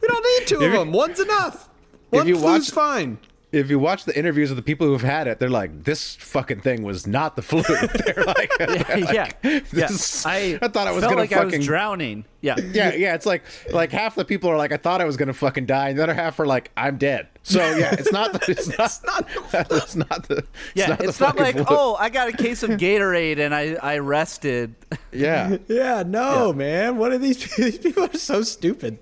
We 0.08 0.14
don't 0.14 0.40
need 0.40 0.48
two 0.48 0.66
of 0.66 0.72
them. 0.72 0.92
One's 0.92 1.20
enough. 1.20 1.70
One 2.10 2.28
you 2.28 2.36
flu's 2.38 2.44
watch- 2.44 2.72
fine. 2.72 3.18
if 3.52 3.70
you 3.70 3.80
watch 3.80 4.04
the 4.06 4.18
interviews 4.18 4.50
of 4.50 4.56
the 4.58 4.62
people 4.62 4.88
who've 4.88 5.02
had 5.02 5.26
it, 5.28 5.40
they're 5.40 5.50
like, 5.50 5.84
this 5.84 6.16
fucking 6.16 6.60
thing 6.62 6.84
was 6.84 7.06
not 7.08 7.36
the 7.36 7.42
flu. 7.42 7.62
they're 8.06 8.24
like, 8.26 8.52
yeah, 8.60 9.30
yeah. 9.44 9.60
this- 9.72 10.26
I, 10.26 10.58
I 10.62 10.68
thought 10.70 10.88
I 10.88 10.92
was 10.92 11.02
felt 11.02 11.12
gonna 11.12 11.22
like 11.22 11.32
I 11.34 11.44
fucking- 11.44 11.60
was 11.60 11.66
drowning. 11.66 12.26
Yeah, 12.42 12.56
yeah, 12.60 12.94
yeah. 12.94 13.16
It's 13.16 13.26
like 13.26 13.44
like 13.72 13.92
half 13.92 14.16
the 14.16 14.24
people 14.24 14.50
are 14.50 14.56
like, 14.58 14.72
I 14.72 14.78
thought 14.78 15.02
I 15.02 15.06
was 15.06 15.18
gonna 15.18 15.34
fucking 15.34 15.66
die, 15.66 15.90
and 15.90 16.00
the 16.00 16.04
other 16.04 16.14
half 16.14 16.40
are 16.40 16.46
like, 16.46 16.72
I'm 16.78 16.98
dead. 16.98 17.28
So 17.44 17.60
yeah, 17.76 17.94
it's 17.98 18.12
not. 18.12 18.34
The, 18.34 18.52
it's 18.52 18.68
not. 18.78 19.68
It's 19.72 19.96
not 19.96 20.28
the. 20.28 20.46
yeah. 20.76 20.96
the 20.96 21.04
It's 21.06 21.20
not 21.20 21.38
like 21.38 21.56
flu. 21.56 21.66
oh, 21.68 21.96
I 22.00 22.10
got 22.10 22.28
a 22.30 22.32
case 22.34 22.64
of 22.64 22.72
Gatorade 22.72 23.40
and 23.40 23.54
I 23.56 23.74
I 23.82 23.98
rested. 24.00 24.76
Yeah, 25.12 25.58
Yeah, 25.68 26.04
no, 26.06 26.54
man. 26.54 26.98
What 26.98 27.12
are 27.12 27.18
these 27.18 27.38
people? 27.44 27.64
These 27.66 27.78
people 27.80 28.04
are 28.06 28.14
so 28.18 28.44
stupid. 28.44 29.00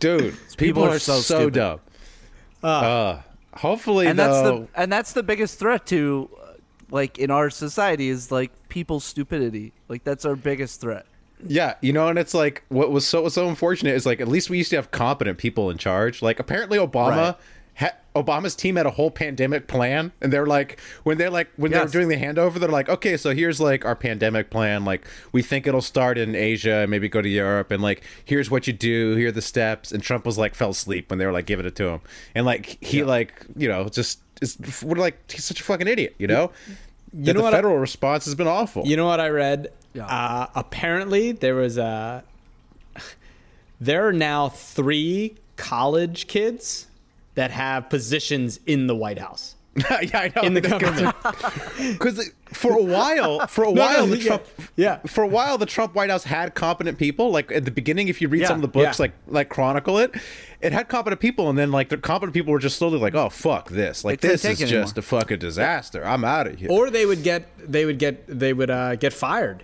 Dude. 0.00 0.34
People, 0.56 0.56
people 0.56 0.84
are, 0.84 0.96
are 0.96 0.98
so, 0.98 1.20
so 1.20 1.50
dumb. 1.50 1.80
Uh, 2.62 3.20
hopefully, 3.54 4.06
and 4.06 4.18
that's 4.18 4.42
though. 4.42 4.68
the 4.72 4.80
and 4.80 4.90
that's 4.92 5.12
the 5.12 5.22
biggest 5.22 5.58
threat 5.58 5.86
to 5.86 6.30
uh, 6.42 6.52
like 6.90 7.18
in 7.18 7.30
our 7.30 7.50
society 7.50 8.08
is 8.08 8.30
like 8.32 8.50
people's 8.68 9.04
stupidity 9.04 9.72
like 9.88 10.02
that's 10.04 10.24
our 10.24 10.34
biggest 10.36 10.80
threat 10.80 11.06
Yeah, 11.46 11.74
you 11.80 11.92
know, 11.92 12.08
and 12.08 12.18
it's 12.18 12.34
like 12.34 12.62
what 12.68 12.90
was 12.90 13.06
so 13.06 13.28
so 13.28 13.48
unfortunate 13.48 13.94
is 13.94 14.06
like 14.06 14.20
at 14.20 14.28
least 14.28 14.50
we 14.50 14.58
used 14.58 14.70
to 14.70 14.76
have 14.76 14.90
competent 14.90 15.38
people 15.38 15.70
in 15.70 15.78
charge. 15.78 16.22
Like 16.22 16.40
apparently 16.40 16.78
Obama, 16.78 17.16
Right. 17.16 17.36
Ha- 17.76 17.92
Obama's 18.14 18.54
team 18.56 18.76
had 18.76 18.86
a 18.86 18.90
whole 18.90 19.10
pandemic 19.10 19.66
plan, 19.68 20.12
and 20.20 20.32
they're 20.32 20.46
like 20.46 20.80
when 21.04 21.18
they're 21.18 21.30
like 21.30 21.48
when 21.56 21.70
Yes. 21.72 21.92
they're 21.92 22.00
doing 22.02 22.08
the 22.08 22.24
handover, 22.24 22.54
they're 22.58 22.68
like, 22.68 22.88
okay, 22.88 23.16
so 23.16 23.34
here's 23.34 23.60
like 23.60 23.84
our 23.84 23.94
pandemic 23.94 24.48
plan. 24.50 24.84
Like 24.84 25.06
we 25.32 25.42
think 25.42 25.66
it'll 25.66 25.82
start 25.82 26.16
in 26.18 26.34
Asia 26.34 26.76
and 26.78 26.90
maybe 26.90 27.08
go 27.08 27.20
to 27.22 27.28
Europe, 27.28 27.70
and 27.70 27.82
like 27.82 28.02
here's 28.24 28.50
what 28.50 28.66
you 28.66 28.72
do, 28.72 29.14
here 29.16 29.28
are 29.28 29.32
the 29.32 29.42
steps. 29.42 29.92
And 29.92 30.02
Trump 30.02 30.24
was 30.24 30.38
like 30.38 30.54
fell 30.54 30.70
asleep 30.70 31.10
when 31.10 31.18
they 31.18 31.26
were 31.26 31.32
like 31.32 31.46
giving 31.46 31.66
it 31.66 31.76
to 31.76 31.88
him, 31.88 32.00
and 32.34 32.46
like 32.46 32.78
he 32.82 33.04
like 33.04 33.44
you 33.56 33.68
know 33.68 33.88
just 33.88 34.20
is 34.40 34.56
we're 34.82 34.96
like 34.96 35.30
he's 35.30 35.44
such 35.44 35.60
a 35.60 35.64
fucking 35.64 35.86
idiot, 35.88 36.14
you 36.18 36.26
know. 36.26 36.50
You 37.12 37.32
know 37.32 37.40
the 37.40 37.42
what 37.44 37.54
I- 37.54 37.58
federal 37.58 37.78
response 37.78 38.24
has 38.26 38.34
been 38.34 38.48
awful. 38.48 38.86
You 38.86 38.96
know 38.96 39.06
what 39.06 39.20
I 39.20 39.28
read? 39.28 39.68
Yeah. 39.94 40.04
Uh, 40.06 40.46
apparently, 40.54 41.32
there 41.32 41.54
was 41.54 41.76
a. 41.78 42.22
There 43.80 44.06
are 44.08 44.12
now 44.12 44.48
three 44.48 45.36
college 45.56 46.26
kids 46.28 46.86
that 47.36 47.50
have 47.52 47.88
positions 47.88 48.58
in 48.66 48.86
the 48.88 48.94
White 48.96 49.18
House. 49.18 49.54
yeah, 49.76 50.20
I 50.20 50.32
know. 50.34 50.40
In 50.40 50.54
the 50.54 50.62
government. 50.62 51.14
Because 51.92 52.30
for 52.54 52.72
a 52.72 52.82
while, 52.82 53.46
for 53.46 53.64
a 53.64 53.70
No, 53.72 53.82
while, 53.82 54.06
no, 54.06 54.14
the 54.14 54.18
yeah, 54.18 54.26
Trump, 54.26 54.44
yeah. 54.74 54.98
for 55.06 55.22
a 55.22 55.26
while, 55.26 55.58
the 55.58 55.66
Trump 55.66 55.94
White 55.94 56.08
House 56.08 56.24
had 56.24 56.54
competent 56.54 56.96
people. 56.98 57.30
Like 57.30 57.52
at 57.52 57.66
the 57.66 57.70
beginning, 57.70 58.08
if 58.08 58.22
you 58.22 58.28
read 58.28 58.40
Yeah, 58.40 58.48
some 58.48 58.56
of 58.56 58.62
the 58.62 58.68
books, 58.68 58.98
yeah. 58.98 59.02
like 59.04 59.12
like 59.26 59.48
chronicle 59.50 59.98
it, 59.98 60.14
it 60.62 60.72
had 60.72 60.88
competent 60.88 61.20
people, 61.20 61.50
and 61.50 61.58
then 61.58 61.72
like 61.72 61.90
the 61.90 61.98
competent 61.98 62.32
people 62.32 62.54
were 62.54 62.58
just 62.58 62.78
slowly 62.78 62.98
like, 62.98 63.14
oh 63.14 63.28
fuck 63.28 63.68
this, 63.68 64.02
like 64.02 64.22
couldn't 64.22 64.40
this 64.40 64.44
is 64.46 64.58
just 64.60 64.72
anymore. 64.72 64.92
a 64.96 65.02
fucking 65.02 65.38
disaster. 65.40 66.06
I'm 66.06 66.24
out 66.24 66.46
of 66.46 66.58
here. 66.58 66.70
or 66.70 66.88
they 66.88 67.04
would 67.04 67.22
get 67.22 67.46
they 67.58 67.84
would 67.84 67.98
get 67.98 68.26
they 68.26 68.54
would 68.54 68.70
uh, 68.70 68.96
get 68.96 69.12
fired 69.12 69.62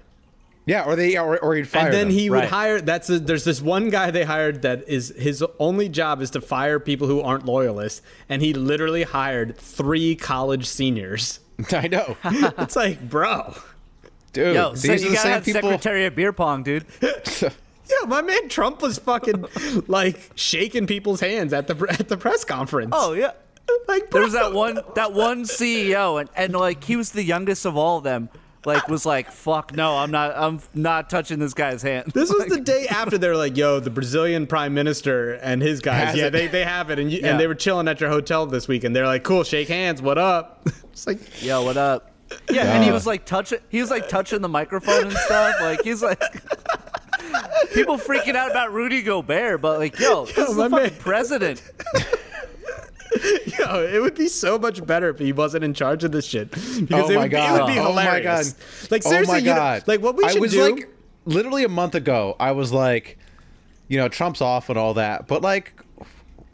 Yeah, 0.65 0.85
or 0.85 0.95
they 0.95 1.17
or, 1.19 1.39
or 1.41 1.55
he'd 1.57 1.67
fire 1.67 1.87
and 1.87 1.93
then 1.95 2.07
them. 2.09 2.17
he 2.17 2.31
would 2.31 2.37
Right. 2.41 2.49
hire. 2.49 2.81
That's 2.81 3.11
a, 3.11 3.19
there's 3.19 3.43
this 3.45 3.61
one 3.61 3.91
guy 3.91 4.11
they 4.13 4.23
hired 4.25 4.63
that 4.63 4.89
is 4.89 5.13
his 5.19 5.45
only 5.59 5.89
job 5.89 6.23
is 6.23 6.31
to 6.31 6.41
fire 6.41 6.79
people 6.79 7.09
who 7.09 7.21
aren't 7.21 7.45
loyalists, 7.45 8.01
and 8.29 8.41
he 8.43 8.55
literally 8.55 9.03
hired 9.03 9.57
three 9.57 10.15
college 10.15 10.67
seniors. 10.67 11.41
I 11.73 11.89
know, 11.89 12.17
It's 12.25 12.77
like, 12.77 13.09
bro, 13.11 13.55
dude. 14.33 14.55
Yo, 14.55 14.71
these 14.71 14.83
so 14.83 14.93
are 14.93 14.97
you 14.97 14.99
the 15.01 15.07
gotta 15.09 15.19
same 15.19 15.33
have 15.33 15.45
people. 15.45 15.63
Secretary 15.63 16.07
of 16.07 16.15
Beer 16.15 16.33
Pong, 16.33 16.63
dude. 16.63 16.85
yeah, 17.03 17.51
my 18.07 18.23
man 18.23 18.49
Trump 18.49 18.83
was 18.83 18.99
fucking 18.99 19.45
like 19.89 20.31
shaking 20.37 20.87
people's 20.87 21.21
hands 21.21 21.53
at 21.53 21.67
the 21.67 21.87
at 21.91 22.09
the 22.09 22.17
press 22.17 22.45
conference. 22.45 22.93
Oh 22.97 23.15
yeah. 23.15 23.33
like 23.89 24.11
There 24.11 24.23
was 24.23 24.33
that 24.35 24.53
one 24.53 24.79
that 24.95 25.13
one 25.13 25.43
CEO 25.45 26.21
and, 26.21 26.31
and 26.37 26.53
like 26.55 26.85
he 26.85 26.95
was 26.97 27.11
the 27.11 27.25
youngest 27.25 27.65
of 27.67 27.77
all 27.77 27.99
of 27.99 28.05
them. 28.05 28.29
Like 28.65 28.87
was 28.89 29.05
like, 29.05 29.33
fuck 29.33 29.75
no, 29.75 29.97
I'm 29.99 30.11
not 30.13 30.37
I'm 30.37 30.61
not 30.73 31.11
touching 31.11 31.39
this 31.41 31.53
guy's 31.53 31.83
hand. 31.83 32.13
This 32.15 32.33
was 32.33 32.47
the 32.47 32.61
day 32.61 32.87
after 32.89 33.19
they're 33.19 33.37
like, 33.37 33.57
"Yo, 33.57 33.81
the 33.81 33.91
Brazilian 33.91 34.47
prime 34.47 34.73
minister 34.73 35.33
and 35.33 35.61
his 35.61 35.81
guys, 35.81 36.15
yeah, 36.17 36.27
it. 36.27 36.31
they, 36.31 36.47
they 36.47 36.65
have 36.65 36.89
it," 36.91 36.99
and 37.01 37.11
you, 37.11 37.19
Yeah. 37.21 37.31
and 37.33 37.41
they 37.41 37.49
were 37.49 37.57
chilling 37.57 37.89
at 37.89 38.01
your 38.01 38.11
hotel 38.11 38.47
this 38.47 38.69
week, 38.69 38.85
and 38.85 38.95
they're 38.95 39.07
like, 39.07 39.25
"Cool, 39.25 39.43
shake 39.43 39.67
hands, 39.69 40.01
what 40.01 40.17
up?" 40.19 40.67
It's 40.93 41.07
like, 41.07 41.43
Yo, 41.43 41.65
what 41.65 41.77
up? 41.79 42.11
Yeah, 42.51 42.73
and 42.75 42.85
he 42.85 42.93
was 42.93 43.07
like 43.07 43.25
touching 43.25 43.59
he 43.71 43.81
was 43.81 43.91
like 43.91 44.09
touching 44.09 44.43
the 44.43 44.49
microphone 44.49 45.05
and 45.07 45.13
stuff. 45.13 45.57
Like 45.61 45.83
he's 45.83 46.03
like 46.03 46.21
People 47.75 47.97
freaking 47.97 48.35
out 48.37 48.51
about 48.51 48.73
Rudy 48.73 49.03
Gobert, 49.03 49.61
but 49.61 49.79
like, 49.79 49.99
yo, 49.99 50.25
this 50.27 50.37
is 50.51 50.57
the 50.57 50.69
fucking 50.71 50.93
man. 50.93 51.01
president. 51.01 51.63
yo, 53.59 53.85
it 53.85 54.01
would 54.01 54.15
be 54.15 54.29
so 54.29 54.59
much 54.59 54.85
better 54.87 55.09
if 55.11 55.19
he 55.19 55.33
wasn't 55.33 55.65
in 55.65 55.75
charge 55.75 56.05
of 56.05 56.13
this 56.13 56.27
shit 56.27 56.51
because 56.51 56.91
Oh 56.93 57.11
it, 57.11 57.15
my 57.15 57.23
would 57.23 57.31
be, 57.31 57.37
god! 57.37 57.57
it 57.61 57.63
would 57.65 57.73
be 57.73 57.79
oh 57.79 57.93
my 57.93 58.05
god! 58.05 58.23
hilarious. 58.23 58.91
Like 58.91 59.03
oh 59.07 59.11
seriously, 59.11 59.33
my 59.35 59.39
you 59.39 59.55
know- 59.55 59.81
like 59.87 60.01
what 60.01 60.17
we 60.17 60.29
should 60.29 60.39
I 60.39 60.41
was 60.41 60.53
do. 60.53 60.75
like, 60.75 60.89
literally 61.25 61.65
a 61.65 61.69
month 61.69 61.95
ago, 61.95 62.37
I 62.41 62.53
was 62.53 62.73
like, 62.73 63.19
you 63.89 63.99
know, 63.99 64.09
Trump's 64.09 64.41
off 64.41 64.69
and 64.69 64.79
all 64.79 64.95
that, 64.95 65.27
but 65.27 65.43
like. 65.43 65.75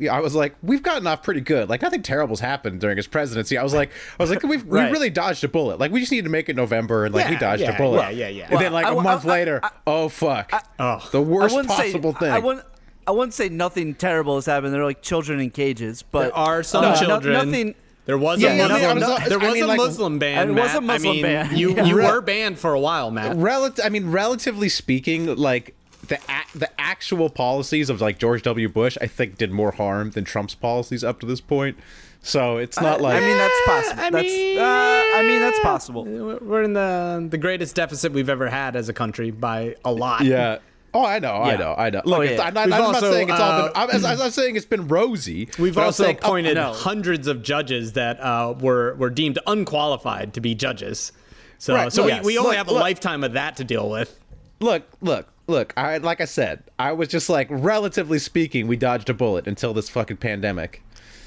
Yeah, 0.01 0.15
I 0.15 0.21
was 0.21 0.33
like, 0.33 0.55
we've 0.63 0.85
gotten 0.85 1.09
off 1.09 1.25
pretty 1.25 1.41
good. 1.41 1.69
Like 1.69 1.83
nothing 1.83 2.03
terrible's 2.03 2.39
happened 2.39 2.81
during 2.81 2.97
his 2.97 3.09
presidency. 3.09 3.59
I 3.59 3.65
was 3.65 3.75
like, 3.75 3.91
I 4.17 4.23
was 4.23 4.31
like, 4.31 4.45
we've 4.45 4.65
we 4.65 4.79
Right. 4.79 4.93
really 4.93 5.11
dodged 5.11 5.43
a 5.43 5.49
bullet. 5.49 5.81
Like 5.81 5.91
we 5.91 5.99
just 5.99 6.13
need 6.13 6.23
to 6.23 6.31
make 6.31 6.49
it 6.49 6.55
November, 6.55 7.05
and 7.07 7.13
like 7.13 7.27
we 7.27 7.33
Yeah, 7.33 7.39
dodged 7.41 7.63
yeah, 7.63 7.75
a 7.75 7.77
bullet. 7.77 8.03
yeah, 8.03 8.11
yeah, 8.11 8.29
yeah. 8.29 8.47
And 8.49 8.61
then 8.61 8.73
like 8.73 8.87
I- 8.87 8.93
a 8.93 9.01
month 9.01 9.27
I- 9.27 9.29
I- 9.29 9.33
later, 9.33 9.61
oh 9.89 10.09
fuck, 10.09 10.53
Oh. 10.79 11.05
the 11.11 11.21
worst 11.21 11.53
wouldn't 11.57 11.75
possible 11.75 12.13
say, 12.13 12.19
thing. 12.21 12.31
I 12.31 12.39
wouldn't 12.39 12.65
I 13.09 13.11
wouldn't 13.11 13.35
say 13.35 13.49
nothing 13.49 13.95
terrible 13.95 14.35
has 14.37 14.47
happened. 14.47 14.75
They're 14.75 14.85
like 14.85 15.03
children 15.03 15.41
in 15.41 15.51
cages, 15.51 16.03
but 16.03 16.25
there 16.25 16.37
are 16.37 16.63
some 16.63 16.85
uh, 16.85 16.91
no- 16.95 17.01
children. 17.01 17.33
nothing. 17.33 17.75
There 18.05 18.19
was 18.19 18.41
Yeah, 18.41 18.51
a 18.53 18.57
yeah, 18.57 18.69
Muslim. 18.69 18.83
I 18.83 18.95
was- 18.95 19.29
there 19.29 19.41
I 19.41 19.45
was 19.45 19.55
mean, 19.55 19.65
a 19.65 19.67
like- 19.67 19.77
Muslim 19.79 20.19
ban. 20.19 20.55
There 20.55 20.63
was 20.65 20.75
a 20.75 20.81
Muslim 20.81 21.11
I 21.11 21.13
mean, 21.15 21.23
ban, 21.23 21.57
You 21.57 21.75
yeah. 21.77 21.85
you 21.85 21.95
were 21.97 22.21
banned 22.21 22.59
for 22.59 22.73
a 22.73 22.81
while, 22.81 23.11
Matt. 23.11 23.37
Relative, 23.37 23.85
I 23.85 23.89
mean, 23.89 24.11
relatively 24.11 24.69
speaking, 24.69 25.35
like 25.37 25.75
the 26.07 26.17
a- 26.29 26.59
the 26.59 26.71
actual 26.81 27.29
policies 27.31 27.91
of 27.91 28.01
like 28.01 28.19
George 28.19 28.43
W. 28.43 28.69
Bush, 28.69 28.97
I 29.01 29.07
think, 29.09 29.37
did 29.39 29.53
more 29.53 29.73
harm 29.73 30.11
than 30.13 30.25
Trump's 30.25 30.55
policies 30.55 31.03
up 31.05 31.21
to 31.21 31.27
this 31.27 31.41
point. 31.41 31.77
So 32.23 32.57
it's 32.57 32.81
not 32.81 33.01
like 33.01 33.23
I 33.23 33.27
mean, 33.27 33.37
that's 33.37 33.61
possible. 33.67 34.03
I 34.03 34.11
that's, 34.11 34.25
mean- 34.27 34.59
uh, 34.59 34.63
I 34.65 35.23
mean, 35.27 35.41
that's 35.41 35.61
possible. 35.61 36.05
We're 36.05 36.63
in 36.63 36.73
the 36.73 37.27
the 37.31 37.39
greatest 37.39 37.75
deficit 37.77 38.13
we've 38.13 38.29
ever 38.31 38.49
had 38.49 38.75
as 38.77 38.89
a 38.89 38.93
country 38.95 39.31
by 39.31 39.77
a 39.85 39.93
lot. 39.93 40.25
yeah. 40.25 40.59
Oh, 40.95 41.05
I 41.05 41.19
know, 41.19 41.35
I 41.35 41.57
know, 41.57 41.75
I 41.77 41.91
know. 41.91 42.01
Look, 42.05 42.19
oh, 42.21 42.23
yeah. 42.23 42.43
I'm, 42.43 42.55
not, 42.55 42.73
I'm 42.73 42.83
also, 42.83 42.93
not 43.07 43.13
saying 43.13 43.29
it's 43.29 43.39
all 43.41 43.51
uh, 43.51 43.63
been. 43.69 43.73
I'm, 44.05 44.07
I'm 44.07 44.19
not 44.19 44.33
saying 44.33 44.57
it's 44.57 44.65
been 44.67 44.89
rosy. 44.89 45.49
We've 45.59 45.77
also 45.77 46.05
saying, 46.05 46.17
oh, 46.23 46.27
appointed 46.29 46.55
no. 46.55 46.73
hundreds 46.73 47.27
of 47.27 47.43
judges 47.43 47.93
that 47.93 48.19
uh, 48.21 48.55
were 48.59 48.95
were 48.95 49.11
deemed 49.11 49.39
unqualified 49.47 50.33
to 50.35 50.41
be 50.41 50.55
judges. 50.55 51.13
So, 51.59 51.75
Right, 51.75 51.93
so 51.93 52.07
look, 52.07 52.23
we, 52.23 52.27
we 52.35 52.39
only 52.39 52.51
look, 52.51 52.57
have 52.57 52.69
a 52.69 52.73
look. 52.73 52.81
lifetime 52.81 53.23
of 53.25 53.33
that 53.35 53.57
to 53.59 53.65
deal 53.65 53.91
with. 53.91 54.19
look, 54.61 54.85
look, 55.01 55.29
look. 55.47 55.75
I 55.77 55.99
like 55.99 56.21
I 56.21 56.25
said, 56.25 56.63
I 56.79 56.93
was 56.93 57.09
just 57.09 57.29
like, 57.29 57.49
relatively 57.51 58.19
speaking, 58.19 58.67
we 58.67 58.77
dodged 58.77 59.11
a 59.11 59.15
bullet 59.15 59.47
until 59.47 59.75
this 59.75 59.89
fucking 59.91 60.17
pandemic. 60.19 60.83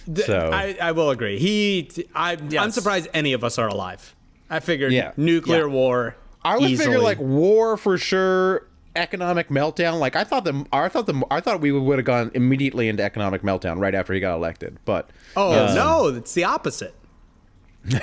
Th- 0.07 0.25
So 0.25 0.49
I, 0.51 0.75
I 0.81 0.91
will 0.93 1.11
agree. 1.11 1.37
He, 1.37 1.91
I, 2.15 2.31
I'm 2.33 2.49
Yes. 2.49 2.73
surprised 2.73 3.09
any 3.13 3.33
of 3.33 3.43
us 3.43 3.59
are 3.59 3.67
alive. 3.67 4.15
I 4.49 4.59
figured 4.59 4.91
Yeah. 4.93 5.11
nuclear 5.17 5.67
Yeah. 5.67 5.73
war. 5.73 6.15
I 6.43 6.57
would 6.57 6.69
easily. 6.71 6.85
figure 6.87 6.99
like 7.01 7.19
war 7.19 7.77
for 7.77 7.97
sure. 7.99 8.67
Economic 8.95 9.49
meltdown. 9.49 9.99
Like 9.99 10.15
I 10.15 10.23
thought 10.23 10.43
the 10.43 10.65
I 10.71 10.89
thought 10.89 11.05
the 11.05 11.23
I 11.31 11.39
thought 11.39 11.61
we 11.61 11.71
would 11.71 11.99
have 11.99 12.05
gone 12.05 12.31
immediately 12.33 12.89
into 12.89 13.03
economic 13.03 13.41
meltdown 13.41 13.79
right 13.79 13.95
after 13.95 14.13
he 14.13 14.19
got 14.19 14.35
elected. 14.35 14.77
But 14.85 15.09
Oh 15.35 15.67
um, 15.67 15.75
no, 15.75 16.07
it's 16.07 16.33
the 16.33 16.43
opposite. 16.43 16.93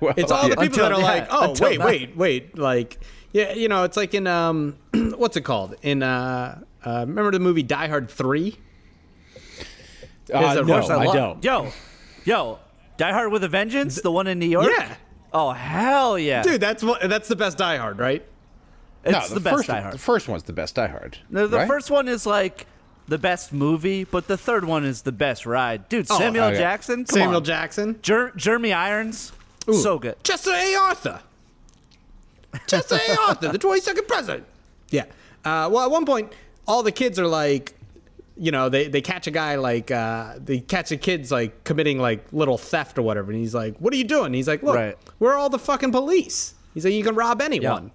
well, 0.00 0.14
It's 0.16 0.32
all 0.32 0.48
the 0.48 0.56
people 0.56 0.62
Until 0.64 0.84
that 0.84 0.92
are 0.92 1.00
now. 1.00 1.06
like, 1.06 1.26
oh 1.30 1.54
wait, 1.60 1.78
now. 1.78 1.86
wait, 1.86 2.16
wait, 2.16 2.58
like 2.58 2.98
yeah, 3.32 3.52
you 3.52 3.68
know, 3.68 3.84
it's 3.84 3.96
like 3.96 4.14
in 4.14 4.26
um, 4.26 4.76
what's 4.94 5.36
it 5.36 5.42
called? 5.42 5.76
In 5.82 6.02
uh, 6.02 6.62
uh 6.84 7.04
remember 7.06 7.30
the 7.30 7.38
movie 7.38 7.62
Die 7.62 7.88
Hard 7.88 8.10
three? 8.10 8.58
uh, 10.32 10.54
no, 10.54 10.64
course 10.64 10.90
I 10.90 11.04
don't. 11.04 11.44
Yo, 11.44 11.70
yo, 12.24 12.58
Die 12.96 13.12
Hard 13.12 13.32
with 13.32 13.44
a 13.44 13.48
Vengeance, 13.48 14.00
the 14.00 14.10
one 14.10 14.26
in 14.26 14.38
New 14.38 14.46
York. 14.46 14.70
Yeah. 14.74 14.96
Oh 15.32 15.52
hell 15.52 16.18
yeah, 16.18 16.42
Dude, 16.42 16.60
that's 16.60 16.82
what 16.82 17.08
that's 17.08 17.28
the 17.28 17.36
best 17.36 17.58
Die 17.58 17.76
Hard, 17.76 17.98
right? 17.98 18.24
It's 19.04 19.30
no, 19.30 19.34
the, 19.34 19.40
best 19.40 19.56
first, 19.56 19.68
Die 19.68 19.80
Hard. 19.80 19.94
The 19.94 19.98
first 19.98 20.28
one's 20.28 20.42
the 20.44 20.52
best 20.52 20.74
Die 20.76 20.86
Hard. 20.86 21.18
No, 21.30 21.46
the 21.46 21.58
right? 21.58 21.68
first 21.68 21.90
one 21.90 22.06
is 22.08 22.24
like 22.26 22.66
the 23.08 23.18
best 23.18 23.52
movie, 23.52 24.04
but 24.04 24.28
the 24.28 24.36
third 24.36 24.64
one 24.64 24.84
is 24.84 25.02
the 25.02 25.12
best 25.12 25.44
ride. 25.44 25.88
Dude, 25.88 26.06
Oh, 26.10 26.18
Samuel 26.18 26.46
okay. 26.46 26.58
Jackson, 26.58 27.04
come 27.04 27.14
Samuel 27.18 27.36
on. 27.38 27.44
Jackson. 27.44 27.98
Jer- 28.02 28.32
Jeremy 28.36 28.72
Irons, 28.72 29.32
so 29.72 29.98
good. 29.98 30.22
Chester 30.22 30.52
A. 30.52 30.74
Arthur. 30.76 31.20
Chester 32.66 32.96
A. 33.08 33.20
Arthur, 33.28 33.48
the 33.48 33.58
22nd 33.58 34.06
president. 34.06 34.44
Yeah. 34.90 35.04
Uh, 35.44 35.68
well, 35.72 35.80
at 35.84 35.90
one 35.90 36.04
point, 36.06 36.32
all 36.68 36.82
the 36.82 36.92
kids 36.92 37.18
are 37.18 37.26
like, 37.26 37.74
you 38.36 38.50
know, 38.52 38.68
they, 38.68 38.88
they 38.88 39.00
catch 39.00 39.26
a 39.26 39.30
guy 39.30 39.56
like, 39.56 39.90
uh, 39.90 40.34
they 40.38 40.60
catch 40.60 40.90
the 40.90 40.96
kids 40.96 41.30
like 41.32 41.64
committing 41.64 41.98
like 41.98 42.24
little 42.32 42.58
theft 42.58 42.98
or 42.98 43.02
whatever. 43.02 43.30
And 43.32 43.40
he's 43.40 43.54
like, 43.54 43.76
what 43.78 43.92
are 43.92 43.96
you 43.96 44.04
doing? 44.04 44.32
he's 44.32 44.48
like, 44.48 44.62
look, 44.62 44.76
Right. 44.76 44.96
we're 45.18 45.34
all 45.34 45.48
the 45.48 45.58
fucking 45.58 45.92
police. 45.92 46.54
He's 46.74 46.84
like, 46.84 46.94
you 46.94 47.02
can 47.02 47.14
rob 47.14 47.40
anyone. 47.42 47.90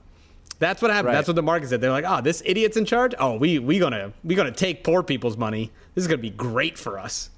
That's 0.60 0.82
what 0.82 0.90
happened. 0.92 1.08
Right. 1.08 1.14
That's 1.16 1.28
what 1.28 1.36
the 1.36 1.44
market 1.44 1.70
said. 1.70 1.82
They're 1.82 1.92
like, 1.92 2.06
oh, 2.08 2.22
this 2.22 2.42
idiot's 2.46 2.78
in 2.78 2.86
charge. 2.86 3.14
Oh, 3.20 3.38
we 3.38 3.60
we 3.60 3.78
gonna 3.80 4.14
we 4.24 4.34
gonna 4.36 4.52
take 4.52 4.84
poor 4.84 5.04
people's 5.04 5.38
money. 5.38 5.72
This 5.96 6.04
is 6.04 6.08
gonna 6.08 6.18
be 6.22 6.32
great 6.32 6.78
for 6.78 6.98
us. 6.98 7.30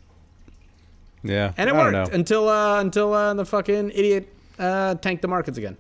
Yeah, 1.21 1.51
And 1.58 1.69
it 1.69 1.73
I 1.73 1.84
don't 1.84 1.93
worked 1.93 2.12
know. 2.12 2.15
until 2.15 2.47
uh, 2.47 2.79
until 2.79 3.13
uh, 3.13 3.34
the 3.34 3.45
fucking 3.45 3.91
idiot 3.93 4.34
uh, 4.58 4.95
tanked 4.95 5.21
the 5.21 5.27
markets 5.27 5.58
again. 5.58 5.75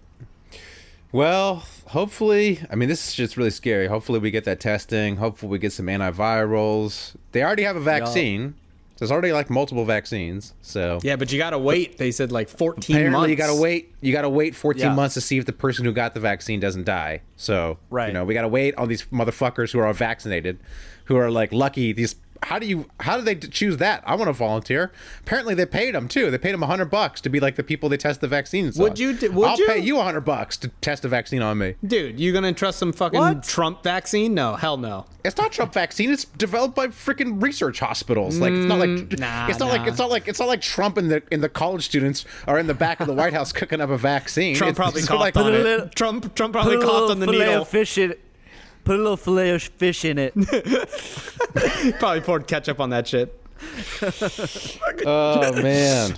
Well, 1.11 1.63
hopefully, 1.87 2.59
I 2.69 2.75
mean, 2.75 2.87
this 2.89 3.07
is 3.07 3.13
just 3.15 3.35
really 3.37 3.49
scary. 3.49 3.87
Hopefully, 3.87 4.19
we 4.19 4.31
get 4.31 4.43
that 4.43 4.59
testing. 4.59 5.15
Hopefully, 5.15 5.49
we 5.49 5.57
get 5.57 5.71
some 5.71 5.87
antivirals. 5.87 7.15
They 7.31 7.41
already 7.41 7.63
have 7.63 7.75
a 7.77 7.79
vaccine. 7.81 8.55
There's 8.99 9.11
already 9.11 9.31
like 9.31 9.49
multiple 9.49 9.85
vaccines. 9.85 10.53
So 10.61 10.99
Yeah, 11.03 11.15
but 11.15 11.31
you 11.31 11.37
gotta 11.39 11.57
wait. 11.57 11.97
They 11.97 12.11
said 12.11 12.31
like 12.31 12.49
14 12.49 12.95
apparently, 12.95 13.19
months. 13.19 13.29
you 13.31 13.35
gotta 13.37 13.55
wait. 13.55 13.93
You 14.01 14.11
gotta 14.11 14.29
wait 14.29 14.55
14 14.55 14.81
Yeah. 14.81 14.93
months 14.93 15.13
to 15.15 15.21
see 15.21 15.37
if 15.37 15.45
the 15.45 15.53
person 15.53 15.85
who 15.85 15.91
got 15.93 16.13
the 16.13 16.19
vaccine 16.19 16.59
doesn't 16.59 16.83
die. 16.85 17.21
So 17.37 17.77
Right. 17.89 18.07
you 18.07 18.13
know, 18.13 18.25
we 18.25 18.33
gotta 18.33 18.47
wait 18.49 18.75
on 18.75 18.87
these 18.89 19.05
motherfuckers 19.05 19.71
who 19.71 19.79
are 19.79 19.91
vaccinated, 19.93 20.59
who 21.05 21.15
are 21.15 21.31
like 21.31 21.51
lucky. 21.53 21.93
These 21.93 22.15
how 22.43 22.59
do 22.59 22.65
you 22.65 22.85
how 23.01 23.17
do 23.17 23.23
they 23.23 23.35
choose 23.35 23.77
that? 23.77 24.03
I 24.05 24.15
want 24.15 24.27
to 24.27 24.33
volunteer. 24.33 24.91
Apparently, 25.21 25.53
they 25.53 25.65
paid 25.65 25.93
them 25.95 26.07
too. 26.07 26.31
They 26.31 26.37
paid 26.37 26.53
them 26.53 26.61
hundred 26.61 26.85
bucks 26.89 27.21
to 27.21 27.29
be 27.29 27.39
like 27.39 27.55
the 27.55 27.63
people 27.63 27.89
they 27.89 27.97
test 27.97 28.21
the 28.21 28.27
vaccines. 28.27 28.77
Would 28.77 28.91
on. 28.91 28.97
you 28.97 29.13
d- 29.13 29.27
would 29.29 29.47
I'll 29.47 29.57
you? 29.57 29.67
pay 29.67 29.79
you 29.79 29.99
hundred 29.99 30.21
bucks 30.21 30.57
to 30.57 30.69
test 30.81 31.03
a 31.05 31.07
vaccine 31.07 31.41
on 31.41 31.57
me. 31.57 31.75
Dude, 31.85 32.19
you 32.19 32.31
gonna 32.33 32.53
trust 32.53 32.79
some 32.79 32.93
fucking 32.93 33.19
What? 33.19 33.43
Trump 33.43 33.83
vaccine? 33.83 34.33
No, 34.33 34.55
hell 34.55 34.77
no. 34.77 35.05
It's 35.25 35.35
not 35.37 35.51
Trump 35.51 35.73
vaccine. 35.73 36.11
It's 36.11 36.23
developed 36.25 36.75
by 36.75 36.87
freaking 36.87 37.41
research 37.43 37.79
hospitals. 37.79 38.37
Like 38.39 38.53
it's 38.53 38.65
not 38.65 38.79
like 38.79 38.89
Mm, 38.89 39.19
nah, 39.19 39.47
it's 39.49 39.59
not 39.59 39.67
nah. 39.67 39.71
like 39.73 39.87
it's 39.87 39.97
not 39.99 40.09
like 40.09 40.27
it's 40.27 40.39
not 40.39 40.47
like 40.47 40.61
Trump 40.61 40.97
and 40.97 41.11
the 41.11 41.21
in 41.31 41.41
the 41.41 41.49
college 41.49 41.83
students 41.85 42.25
are 42.47 42.57
in 42.57 42.67
the 42.67 42.73
back 42.73 42.99
of 43.01 43.07
the 43.07 43.13
White 43.13 43.33
House 43.33 43.51
cooking 43.59 43.81
up 43.81 43.89
a 43.89 43.97
vaccine. 43.97 44.55
Trump 44.55 44.71
It's- 44.71 44.77
probably 44.77 44.99
it's 44.99 45.07
coughed 45.09 45.19
like- 45.21 45.35
on 45.37 45.53
it. 45.53 45.59
little- 45.63 45.89
Trump 45.95 46.33
Trump 46.35 46.53
probably 46.53 46.75
a 46.77 46.81
coughed 46.81 47.11
on 47.11 47.19
the 47.19 47.27
needle. 47.27 47.65
fish 47.65 47.97
it. 47.97 48.21
Put 48.83 48.95
a 48.95 49.03
little 49.03 49.17
filet 49.17 49.51
of 49.51 49.61
fish 49.61 50.03
in 50.05 50.17
it. 50.17 50.33
Probably 51.99 52.21
poured 52.21 52.47
ketchup 52.47 52.79
on 52.79 52.89
that 52.91 53.07
shit. 53.07 53.35
Oh 55.05 55.53
man, 55.53 56.09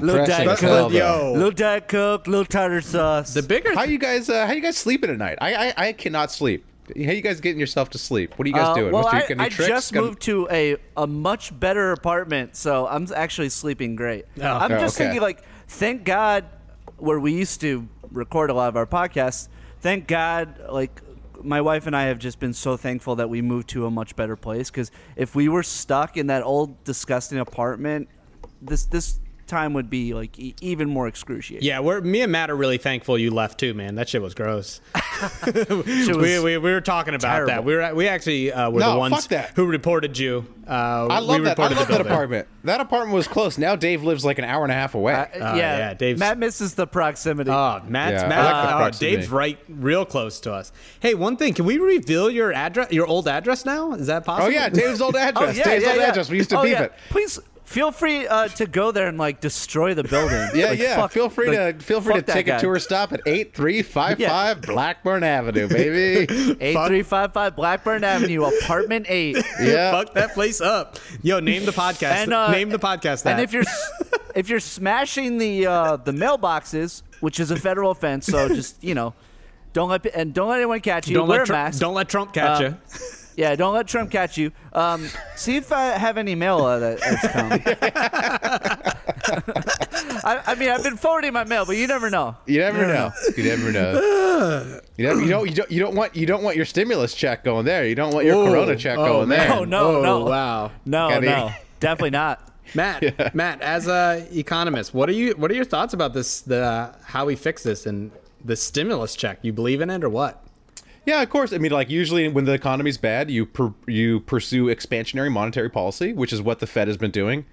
little 0.00 0.24
Depressing 0.24 0.26
diet 0.26 0.48
as 0.48 0.60
hell, 0.60 0.84
coke, 0.84 0.92
yo. 0.92 1.32
little 1.34 1.50
diet 1.50 1.88
coke, 1.88 2.26
little 2.26 2.44
tartar 2.44 2.80
sauce. 2.80 3.34
The 3.34 3.42
bigger 3.42 3.74
How 3.74 3.84
you 3.84 3.98
guys? 3.98 4.28
Uh, 4.28 4.46
how 4.46 4.52
you 4.52 4.60
guys 4.60 4.76
sleeping 4.76 5.10
at 5.10 5.18
night? 5.18 5.38
I, 5.40 5.54
I 5.68 5.74
I 5.88 5.92
cannot 5.92 6.30
sleep. 6.32 6.64
How 6.88 7.12
you 7.12 7.20
guys 7.22 7.40
getting 7.40 7.60
yourself 7.60 7.90
to 7.90 7.98
sleep? 7.98 8.38
What 8.38 8.46
are 8.46 8.48
you 8.48 8.54
guys 8.54 8.68
Uh, 8.68 8.74
doing? 8.74 8.92
well, 8.92 9.06
I, 9.06 9.22
any 9.30 9.40
I 9.40 9.48
tricks? 9.48 9.68
just 9.68 9.92
Got- 9.92 10.04
moved 10.04 10.22
to 10.22 10.48
a, 10.50 10.76
a 10.96 11.06
much 11.06 11.58
better 11.58 11.92
apartment, 11.92 12.56
so 12.56 12.86
I'm 12.86 13.06
actually 13.14 13.48
sleeping 13.50 13.96
great. 13.96 14.24
I'm 14.40 14.70
Oh, 14.72 14.78
just 14.78 14.96
okay. 14.96 15.04
thinking, 15.04 15.22
like, 15.22 15.42
thank 15.68 16.04
God, 16.04 16.44
where 16.98 17.18
we 17.20 17.32
used 17.32 17.60
to 17.62 17.88
record 18.10 18.50
a 18.50 18.54
lot 18.54 18.68
of 18.68 18.76
our 18.76 18.86
podcasts, 18.86 19.48
thank 19.80 20.06
God, 20.08 20.60
like, 20.68 21.00
my 21.42 21.60
wife 21.60 21.86
and 21.86 21.96
I 21.96 22.04
have 22.04 22.18
just 22.18 22.38
been 22.38 22.52
so 22.52 22.76
thankful 22.76 23.16
that 23.16 23.28
we 23.28 23.42
moved 23.42 23.68
to 23.70 23.86
a 23.86 23.90
much 23.90 24.16
better 24.16 24.36
place. 24.36 24.70
Because 24.70 24.90
if 25.16 25.34
we 25.34 25.48
were 25.48 25.62
stuck 25.62 26.16
in 26.16 26.28
that 26.28 26.42
old 26.42 26.82
disgusting 26.84 27.38
apartment, 27.38 28.08
this 28.60 28.84
this 28.84 29.20
time 29.52 29.74
would 29.74 29.90
be 29.90 30.14
like 30.14 30.38
e- 30.38 30.54
even 30.60 30.88
more 30.88 31.06
excruciating. 31.06 31.66
Yeah, 31.66 31.80
we're 31.80 32.00
me 32.00 32.22
and 32.22 32.32
Matt 32.32 32.50
are 32.50 32.56
really 32.56 32.78
thankful 32.78 33.18
you 33.18 33.30
left 33.30 33.60
too, 33.60 33.74
man. 33.74 33.94
That 33.94 34.08
shit 34.08 34.22
was 34.22 34.34
gross. 34.34 34.80
Shit 35.44 35.68
we, 35.68 36.06
was- 36.16 36.42
we, 36.42 36.58
we 36.58 36.58
were 36.58 36.80
talking 36.80 37.14
about 37.14 37.32
terrible. 37.32 37.46
that. 37.52 37.64
We 37.64 37.74
were 37.76 37.94
we 37.94 38.08
actually 38.08 38.52
uh, 38.52 38.70
were 38.70 38.80
No, 38.80 38.94
the 38.94 38.98
ones 38.98 39.28
who 39.54 39.66
reported 39.66 40.18
you. 40.18 40.46
Uh, 40.66 41.06
I 41.10 41.20
we 41.20 41.26
love 41.26 41.44
that. 41.44 41.58
I 41.58 41.68
love 41.68 41.78
the 41.86 41.92
that 41.92 42.00
apartment. 42.00 42.48
That 42.64 42.80
apartment 42.80 43.14
was 43.14 43.28
close. 43.28 43.58
Now 43.58 43.76
Dave 43.76 44.02
lives 44.02 44.24
like 44.24 44.38
an 44.38 44.44
hour 44.44 44.62
and 44.62 44.72
a 44.72 44.74
half 44.74 44.94
away. 44.94 45.12
Uh, 45.14 45.26
Oh, 45.34 45.56
yeah, 45.56 45.78
yeah, 45.78 45.94
Dave's- 45.94 46.18
Matt 46.20 46.38
misses 46.38 46.74
the 46.74 46.86
proximity. 46.86 47.50
Oh, 47.50 47.82
Matt's 47.86 48.22
Yeah, 48.22 48.28
Matt. 48.28 48.80
like 48.80 48.92
the 48.92 48.96
oh. 48.96 49.10
Dave's 49.10 49.28
right, 49.28 49.58
real 49.68 50.04
close 50.04 50.40
to 50.40 50.52
us. 50.52 50.72
Hey, 51.00 51.14
one 51.14 51.36
thing, 51.36 51.52
can 51.54 51.64
we 51.66 51.78
reveal 51.78 52.30
your 52.30 52.52
address, 52.52 52.90
your 52.92 53.06
old 53.06 53.28
address 53.28 53.64
now? 53.64 53.92
Is 53.92 54.06
that 54.06 54.24
possible? 54.24 54.46
oh 54.46 54.50
yeah, 54.50 54.68
Dave's 54.68 55.00
old 55.00 55.16
address. 55.16 55.36
oh 55.36 55.50
address. 55.50 55.56
yeah, 55.58 55.64
Dave's 55.64 55.84
yeah, 55.84 55.90
old 55.90 56.00
yeah. 56.00 56.08
address. 56.08 56.30
We 56.30 56.36
used 56.38 56.50
to 56.50 56.58
oh, 56.58 56.62
beep 56.62 56.72
yeah. 56.72 56.82
it. 56.84 56.92
Please 57.10 57.38
feel 57.64 57.90
free 57.92 58.26
uh, 58.26 58.48
to 58.48 58.66
go 58.66 58.90
there 58.92 59.06
and 59.08 59.16
like 59.18 59.40
destroy 59.40 59.94
the 59.94 60.04
building. 60.04 60.48
Yeah, 60.54 60.70
Like, 60.70 60.78
yeah. 60.78 60.96
fuck- 60.96 61.12
feel 61.12 61.28
free 61.28 61.56
like, 61.56 61.78
to 61.78 61.84
feel 61.84 62.00
free 62.00 62.14
to 62.14 62.18
fuck 62.20 62.26
that 62.26 62.32
take 62.34 62.46
guy. 62.46 62.56
a 62.56 62.60
tour 62.60 62.78
stop 62.78 63.12
at 63.12 63.20
eight 63.26 63.54
three 63.54 63.82
five 63.82 64.18
five 64.18 64.60
Blackburn 64.62 65.22
Avenue, 65.22 65.68
baby. 65.68 66.56
Eight 66.60 66.76
three 66.86 67.02
five 67.02 67.32
five 67.32 67.56
Blackburn 67.56 68.04
Avenue, 68.04 68.44
apartment 68.44 69.06
eight. 69.08 69.36
yeah. 69.60 69.90
Fuck 69.92 70.14
that 70.14 70.32
place 70.34 70.60
up. 70.60 70.98
Yo, 71.22 71.40
name 71.40 71.64
the 71.64 71.72
podcast. 71.72 72.02
And, 72.24 72.32
uh, 72.32 72.50
name 72.50 72.68
the 72.70 72.78
podcast. 72.78 73.22
That. 73.24 73.32
And 73.32 73.40
if 73.40 73.52
you're 73.52 73.64
if 74.34 74.48
you're 74.48 74.60
smashing 74.60 75.38
the 75.38 75.66
uh, 75.66 75.96
the 75.96 76.12
mailboxes, 76.12 77.02
which 77.20 77.40
is 77.40 77.50
a 77.50 77.56
federal 77.56 77.90
offense, 77.90 78.26
so 78.26 78.48
just 78.48 78.82
you 78.84 78.94
know, 78.94 79.14
don't 79.72 79.88
let 79.88 80.04
and 80.06 80.34
don't 80.34 80.48
let 80.48 80.56
anyone 80.56 80.80
catch 80.80 81.08
you. 81.08 81.14
don't 81.14 81.28
Wear 81.28 81.38
let 81.38 81.44
a 81.44 81.46
Trump, 81.46 81.64
mask. 81.66 81.80
don't 81.80 81.94
let 81.94 82.08
Trump 82.08 82.32
catch 82.32 82.58
Um, 82.60 82.64
you. 82.64 82.76
Yeah, 83.36 83.54
don't 83.56 83.74
let 83.74 83.86
Trump 83.88 84.10
catch 84.10 84.36
you. 84.36 84.52
Um, 84.72 85.08
see 85.36 85.56
if 85.56 85.72
I 85.72 85.84
have 85.98 86.18
any 86.18 86.34
mail 86.34 86.58
uh, 86.58 86.78
that, 86.78 87.00
that's 87.00 87.28
come. 87.28 87.52
I, 90.24 90.42
I 90.46 90.54
mean, 90.56 90.68
I've 90.68 90.82
been 90.82 90.96
forwarding 90.96 91.32
my 91.32 91.44
mail, 91.44 91.64
but 91.64 91.76
you 91.76 91.86
never 91.86 92.10
know. 92.10 92.36
You 92.46 92.60
never 92.60 92.86
know. 92.86 93.10
You 93.36 93.44
never 93.44 93.72
know. 93.72 94.80
You, 94.98 95.06
never, 95.06 95.22
you 95.22 95.28
don't. 95.28 95.48
You 95.48 95.54
don't. 95.54 95.70
You 95.70 95.80
don't 95.80 95.94
want. 95.94 96.14
You 96.14 96.26
don't 96.26 96.42
want 96.42 96.54
your 96.56 96.66
stimulus 96.66 97.14
check 97.14 97.44
going 97.44 97.64
there. 97.64 97.86
You 97.86 97.94
don't 97.94 98.12
want 98.12 98.26
your 98.26 98.46
Corona 98.46 98.76
check 98.76 98.96
going 98.96 99.28
there. 99.30 99.48
no, 99.48 99.64
no, 99.64 99.96
oh, 99.96 100.02
no. 100.02 100.24
Wow. 100.26 100.70
No, 100.84 101.08
Gotta- 101.08 101.26
no, 101.26 101.50
definitely 101.80 102.10
not. 102.10 102.50
Matt, 102.74 103.34
Matt, 103.34 103.62
as 103.62 103.86
a 103.88 104.26
economist, 104.30 104.92
what 104.92 105.08
are 105.08 105.12
you? 105.12 105.32
What 105.32 105.50
are 105.50 105.54
your 105.54 105.64
thoughts 105.64 105.94
about 105.94 106.12
this? 106.12 106.42
The 106.42 106.94
how 107.04 107.24
we 107.24 107.36
fix 107.36 107.62
this 107.62 107.86
and 107.86 108.10
the 108.44 108.54
stimulus 108.54 109.14
check? 109.16 109.38
You 109.42 109.52
believe 109.54 109.80
in 109.80 109.88
it 109.88 110.04
or 110.04 110.10
what? 110.10 110.41
Yeah, 111.04 111.20
of 111.22 111.30
course. 111.30 111.52
I 111.52 111.58
mean, 111.58 111.72
like 111.72 111.90
usually 111.90 112.28
when 112.28 112.44
the 112.44 112.52
economy's 112.52 112.96
bad, 112.98 113.30
you 113.30 113.44
per, 113.46 113.72
you 113.86 114.20
pursue 114.20 114.66
expansionary 114.66 115.32
monetary 115.32 115.68
policy, 115.68 116.12
which 116.12 116.32
is 116.32 116.40
what 116.40 116.60
the 116.60 116.66
Fed 116.66 116.86
has 116.88 116.96
been 116.96 117.10
doing. 117.10 117.44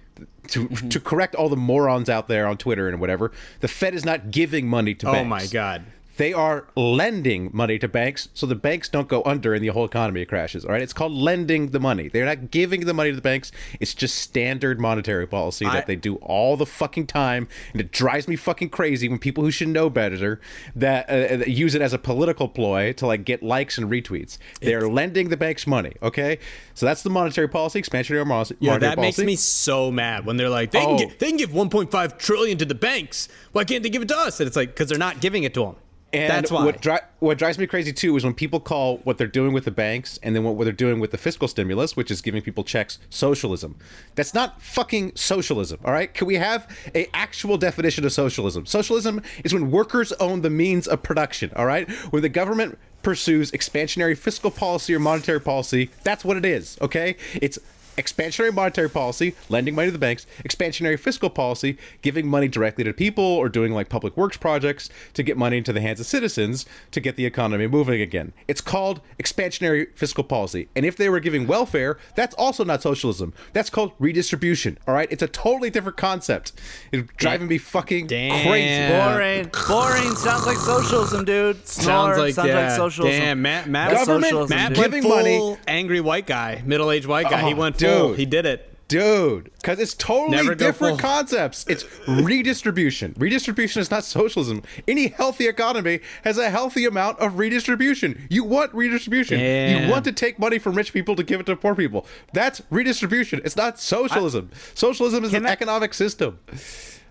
To, 0.48 0.68
Mm-hmm. 0.68 0.88
to 0.88 1.00
correct 1.00 1.34
all 1.34 1.48
the 1.48 1.56
morons 1.56 2.10
out 2.10 2.28
there 2.28 2.46
on 2.46 2.56
Twitter 2.58 2.88
and 2.88 3.00
whatever, 3.00 3.32
the 3.60 3.68
Fed 3.68 3.94
is 3.94 4.04
not 4.04 4.30
giving 4.30 4.68
money 4.68 4.94
to 4.94 5.06
banks. 5.06 5.18
Oh 5.18 5.30
banks. 5.30 5.46
my 5.46 5.52
God. 5.52 5.84
They 6.20 6.34
are 6.34 6.66
lending 6.76 7.48
money 7.54 7.78
to 7.78 7.88
banks 7.88 8.28
so 8.34 8.44
the 8.44 8.54
banks 8.54 8.90
don't 8.90 9.08
go 9.08 9.22
under 9.24 9.54
and 9.54 9.64
the 9.64 9.68
whole 9.68 9.86
economy 9.86 10.26
crashes. 10.26 10.66
All 10.66 10.72
right, 10.72 10.82
it's 10.82 10.92
called 10.92 11.12
lending 11.12 11.68
the 11.70 11.80
money. 11.80 12.08
They're 12.08 12.26
not 12.26 12.50
giving 12.50 12.84
the 12.84 12.92
money 12.92 13.08
to 13.08 13.16
the 13.16 13.22
banks. 13.22 13.50
It's 13.80 13.94
just 13.94 14.16
standard 14.16 14.78
monetary 14.78 15.26
policy 15.26 15.64
I- 15.64 15.72
that 15.72 15.86
they 15.86 15.96
do 15.96 16.16
all 16.16 16.58
the 16.58 16.66
fucking 16.66 17.06
time, 17.06 17.48
and 17.72 17.80
it 17.80 17.90
drives 17.90 18.28
me 18.28 18.36
fucking 18.36 18.68
crazy 18.68 19.08
when 19.08 19.18
people 19.18 19.44
who 19.44 19.50
should 19.50 19.68
know 19.68 19.88
better 19.88 20.40
that, 20.76 21.08
uh, 21.08 21.36
that 21.38 21.48
use 21.48 21.74
it 21.74 21.80
as 21.80 21.94
a 21.94 21.98
political 21.98 22.48
ploy 22.48 22.92
to 22.92 23.06
like 23.06 23.24
get 23.24 23.42
likes 23.42 23.78
and 23.78 23.90
retweets. 23.90 24.36
They're 24.60 24.88
lending 24.90 25.30
the 25.30 25.38
banks 25.38 25.66
money. 25.66 25.94
Okay, 26.02 26.38
so 26.74 26.84
that's 26.84 27.02
the 27.02 27.08
monetary 27.08 27.48
policy, 27.48 27.80
expansionary 27.80 28.26
mon- 28.26 28.36
monetary 28.40 28.56
Yeah, 28.60 28.76
that 28.78 28.96
policy. 28.96 29.22
makes 29.22 29.26
me 29.26 29.36
so 29.36 29.90
mad 29.90 30.26
when 30.26 30.36
they're 30.36 30.50
like, 30.50 30.70
they, 30.72 30.80
Oh. 30.82 30.98
can, 30.98 31.08
give, 31.08 31.18
they 31.18 31.28
can 31.28 31.36
give 31.38 31.50
1.5 31.54 32.18
trillion 32.18 32.58
to 32.58 32.66
the 32.66 32.74
banks. 32.74 33.26
Why 33.52 33.64
can't 33.64 33.82
they 33.82 33.88
give 33.88 34.02
it 34.02 34.08
to 34.08 34.16
us? 34.18 34.38
And 34.38 34.46
it's 34.46 34.56
like 34.56 34.68
because 34.68 34.90
they're 34.90 34.98
not 34.98 35.22
giving 35.22 35.44
it 35.44 35.54
to 35.54 35.60
them. 35.64 35.76
And 36.12 36.30
That's 36.30 36.50
why. 36.50 36.64
What, 36.64 36.80
dri- 36.80 36.98
what 37.20 37.38
drives 37.38 37.58
me 37.58 37.66
crazy 37.66 37.92
too 37.92 38.16
is 38.16 38.24
when 38.24 38.34
people 38.34 38.58
call 38.58 38.98
what 38.98 39.16
they're 39.16 39.26
doing 39.26 39.52
with 39.52 39.64
the 39.64 39.70
banks 39.70 40.18
and 40.22 40.34
then 40.34 40.42
what, 40.42 40.56
what 40.56 40.64
they're 40.64 40.72
doing 40.72 40.98
with 40.98 41.12
the 41.12 41.18
fiscal 41.18 41.46
stimulus, 41.46 41.96
which 41.96 42.10
is 42.10 42.20
giving 42.20 42.42
people 42.42 42.64
checks, 42.64 42.98
socialism. 43.10 43.76
That's 44.16 44.34
not 44.34 44.60
fucking 44.60 45.12
socialism. 45.14 45.80
All 45.84 45.92
right? 45.92 46.12
Can 46.12 46.26
we 46.26 46.34
have 46.34 46.68
a 46.94 47.08
actual 47.14 47.58
definition 47.58 48.04
of 48.04 48.12
socialism? 48.12 48.66
Socialism 48.66 49.22
is 49.44 49.54
when 49.54 49.70
workers 49.70 50.12
own 50.14 50.40
the 50.40 50.50
means 50.50 50.88
of 50.88 51.02
production. 51.02 51.52
All 51.54 51.66
right? 51.66 51.88
When 52.10 52.22
the 52.22 52.28
government 52.28 52.78
pursues 53.02 53.50
expansionary 53.52 54.16
fiscal 54.16 54.50
policy 54.50 54.94
or 54.94 54.98
monetary 54.98 55.40
policy, 55.40 55.90
that's 56.02 56.24
what 56.24 56.36
it 56.36 56.44
is. 56.44 56.76
Okay? 56.80 57.16
It's 57.34 57.58
expansionary 57.96 58.52
monetary 58.52 58.88
policy, 58.90 59.34
lending 59.48 59.74
money 59.74 59.88
to 59.88 59.92
the 59.92 59.98
banks, 59.98 60.26
expansionary 60.44 60.98
fiscal 60.98 61.30
policy, 61.30 61.76
giving 62.02 62.26
money 62.26 62.48
directly 62.48 62.84
to 62.84 62.92
people 62.92 63.24
or 63.24 63.48
doing 63.48 63.72
like 63.72 63.88
public 63.88 64.16
works 64.16 64.36
projects 64.36 64.88
to 65.14 65.22
get 65.22 65.36
money 65.36 65.56
into 65.58 65.72
the 65.72 65.80
hands 65.80 66.00
of 66.00 66.06
citizens 66.06 66.66
to 66.90 67.00
get 67.00 67.16
the 67.16 67.26
economy 67.26 67.66
moving 67.66 68.00
again. 68.00 68.32
It's 68.48 68.60
called 68.60 69.00
expansionary 69.18 69.88
fiscal 69.96 70.24
policy. 70.24 70.68
And 70.74 70.84
if 70.86 70.96
they 70.96 71.08
were 71.08 71.20
giving 71.20 71.46
welfare, 71.46 71.98
that's 72.14 72.34
also 72.36 72.64
not 72.64 72.82
socialism. 72.82 73.32
That's 73.52 73.70
called 73.70 73.92
redistribution. 73.98 74.78
All 74.86 74.94
right? 74.94 75.08
It's 75.10 75.22
a 75.22 75.28
totally 75.28 75.70
different 75.70 75.96
concept. 75.96 76.52
It's 76.92 77.08
driving 77.16 77.48
me 77.48 77.58
fucking 77.58 78.06
Damn. 78.06 78.46
crazy. 78.46 78.92
Boring, 78.92 79.50
boring. 79.68 80.16
Sounds 80.16 80.46
like 80.46 80.56
socialism, 80.56 81.24
dude. 81.24 81.66
Snore, 81.66 81.84
Sounds 82.14 82.18
like 82.18 82.34
sounds 82.34 82.48
yeah. 82.48 82.68
like 82.68 82.76
socialism. 82.76 83.20
Damn, 83.20 83.42
Matt, 83.42 83.68
Matt, 83.68 83.92
Government 83.92 84.24
socialism, 84.24 84.56
Matt 84.56 84.74
dude. 84.74 84.84
giving 84.84 85.08
money- 85.08 85.56
angry 85.66 86.00
white 86.00 86.26
guy, 86.26 86.62
middle-aged 86.64 87.06
white 87.06 87.28
guy. 87.28 87.46
he 87.46 87.54
Oh, 87.54 87.56
went 87.56 87.76
full. 87.80 88.08
dude. 88.10 88.18
He 88.18 88.26
did 88.26 88.46
it. 88.46 88.66
Dude, 88.88 89.52
because 89.54 89.78
it's 89.78 89.94
totally 89.94 90.32
Never 90.36 90.56
go 90.56 90.66
different 90.66 91.00
full. 91.00 91.08
concepts. 91.10 91.64
It's 91.68 91.84
redistribution. 92.08 93.14
Redistribution 93.16 93.80
is 93.80 93.88
not 93.88 94.02
socialism. 94.02 94.64
Any 94.88 95.06
healthy 95.08 95.46
economy 95.46 96.00
has 96.24 96.38
a 96.38 96.50
healthy 96.50 96.86
amount 96.86 97.20
of 97.20 97.38
redistribution. 97.38 98.26
You 98.28 98.42
want 98.42 98.74
redistribution. 98.74 99.38
Damn. 99.38 99.84
You 99.84 99.90
want 99.92 100.04
to 100.06 100.12
take 100.12 100.40
money 100.40 100.58
from 100.58 100.74
rich 100.74 100.92
people 100.92 101.14
to 101.14 101.22
give 101.22 101.38
it 101.38 101.46
to 101.46 101.54
poor 101.54 101.76
people. 101.76 102.04
That's 102.32 102.62
redistribution. 102.68 103.40
It's 103.44 103.56
not 103.56 103.78
socialism. 103.78 104.50
socialism 104.74 105.22
is 105.22 105.34
an 105.34 105.46
I- 105.46 105.50
economic 105.50 105.94
system. 105.94 106.40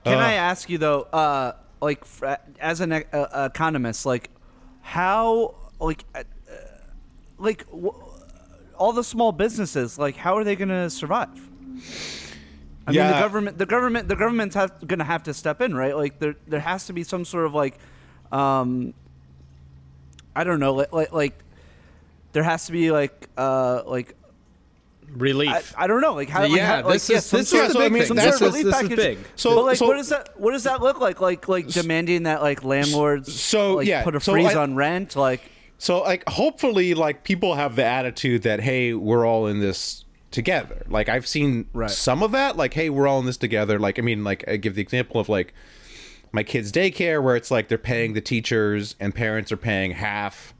Can 0.03 0.17
I 0.17 0.33
ask 0.33 0.69
you 0.69 0.79
though, 0.79 1.03
uh, 1.13 1.53
like 1.81 2.03
as 2.59 2.81
an 2.81 2.91
uh, 2.91 3.49
economist, 3.53 4.05
like 4.05 4.29
how, 4.81 5.55
like, 5.79 6.03
uh, 6.13 6.23
like 7.37 7.65
w- 7.67 7.93
all 8.79 8.93
the 8.93 9.03
small 9.03 9.31
businesses, 9.31 9.99
like 9.99 10.15
how 10.15 10.35
are 10.37 10.43
they 10.43 10.55
going 10.55 10.69
to 10.69 10.89
survive? 10.89 11.29
I 12.87 12.91
mean, 12.91 13.05
the 13.05 13.19
government, 13.19 13.57
the 13.59 13.65
government, 13.67 14.07
the 14.07 14.15
government's 14.15 14.55
going 14.55 14.97
to 14.99 15.05
have 15.05 15.23
to 15.23 15.33
step 15.33 15.61
in, 15.61 15.75
right? 15.75 15.95
Like 15.95 16.17
there, 16.19 16.35
there 16.47 16.59
has 16.59 16.87
to 16.87 16.93
be 16.93 17.03
some 17.03 17.23
sort 17.25 17.45
of 17.45 17.53
like, 17.53 17.77
um, 18.31 18.93
I 20.35 20.43
don't 20.43 20.59
know, 20.59 20.73
like, 20.73 20.91
like, 20.91 21.11
like 21.11 21.37
there 22.31 22.43
has 22.43 22.65
to 22.67 22.71
be 22.71 22.91
like, 22.91 23.27
uh, 23.37 23.83
like 23.85 24.15
Relief. 25.11 25.73
I, 25.75 25.85
I 25.85 25.87
don't 25.87 26.01
know, 26.01 26.13
like 26.13 26.29
how, 26.29 26.43
like, 26.43 26.51
Yeah, 26.51 26.67
how, 26.67 26.83
like, 26.83 26.93
this 26.93 27.09
yeah, 27.09 27.17
is- 27.17 27.25
some 27.25 27.39
this 27.39 27.51
is 27.51 27.73
the 27.73 27.79
big 27.79 27.93
thing. 27.93 28.05
some 28.05 28.15
This 28.17 28.37
sort 28.37 28.41
of 28.41 28.47
is- 28.49 28.63
relief 28.63 28.65
this 28.65 28.75
is 28.75 28.81
package. 28.89 28.95
big. 28.97 29.17
So- 29.35 29.55
but 29.55 29.65
like, 29.65 29.77
so- 29.77 29.87
what 29.87 29.97
does 29.97 30.09
that 30.09 30.39
what 30.39 30.51
does 30.51 30.63
that 30.65 30.81
look 30.81 30.99
like? 30.99 31.19
Like, 31.19 31.47
like 31.47 31.67
demanding 31.67 32.23
that 32.23 32.41
like 32.43 32.63
landlords, 32.63 33.33
so, 33.41 33.75
like, 33.77 33.87
yeah, 33.87 34.03
put 34.03 34.15
a 34.15 34.19
so 34.19 34.33
freeze 34.33 34.53
I- 34.55 34.61
on 34.61 34.75
rent, 34.75 35.15
like. 35.15 35.41
So 35.79 36.01
like 36.01 36.27
hopefully 36.29 36.93
like 36.93 37.23
people 37.23 37.55
have 37.55 37.75
the 37.75 37.85
attitude 37.85 38.43
that 38.43 38.59
hey, 38.59 38.93
we're 38.93 39.25
all 39.25 39.47
in 39.47 39.59
this 39.59 40.05
together. 40.29 40.83
Like 40.87 41.09
I've 41.09 41.25
seen 41.25 41.67
Right. 41.73 41.89
some 41.89 42.21
of 42.21 42.31
that 42.33 42.55
like 42.57 42.75
hey, 42.75 42.89
we're 42.91 43.07
all 43.07 43.19
in 43.19 43.25
this 43.25 43.37
together. 43.37 43.79
Like 43.79 43.97
I 43.97 44.03
mean 44.03 44.23
like 44.23 44.43
I 44.47 44.57
give 44.57 44.75
the 44.75 44.81
example 44.81 45.19
of 45.19 45.27
like 45.29 45.53
my 46.31 46.43
kids 46.43 46.71
daycare 46.71 47.23
where 47.23 47.35
it's 47.35 47.49
like 47.49 47.69
they're 47.69 47.77
paying 47.79 48.13
the 48.13 48.21
teachers 48.21 48.95
and 48.99 49.15
parents 49.15 49.51
are 49.51 49.57
paying 49.57 49.91
half 49.91 50.53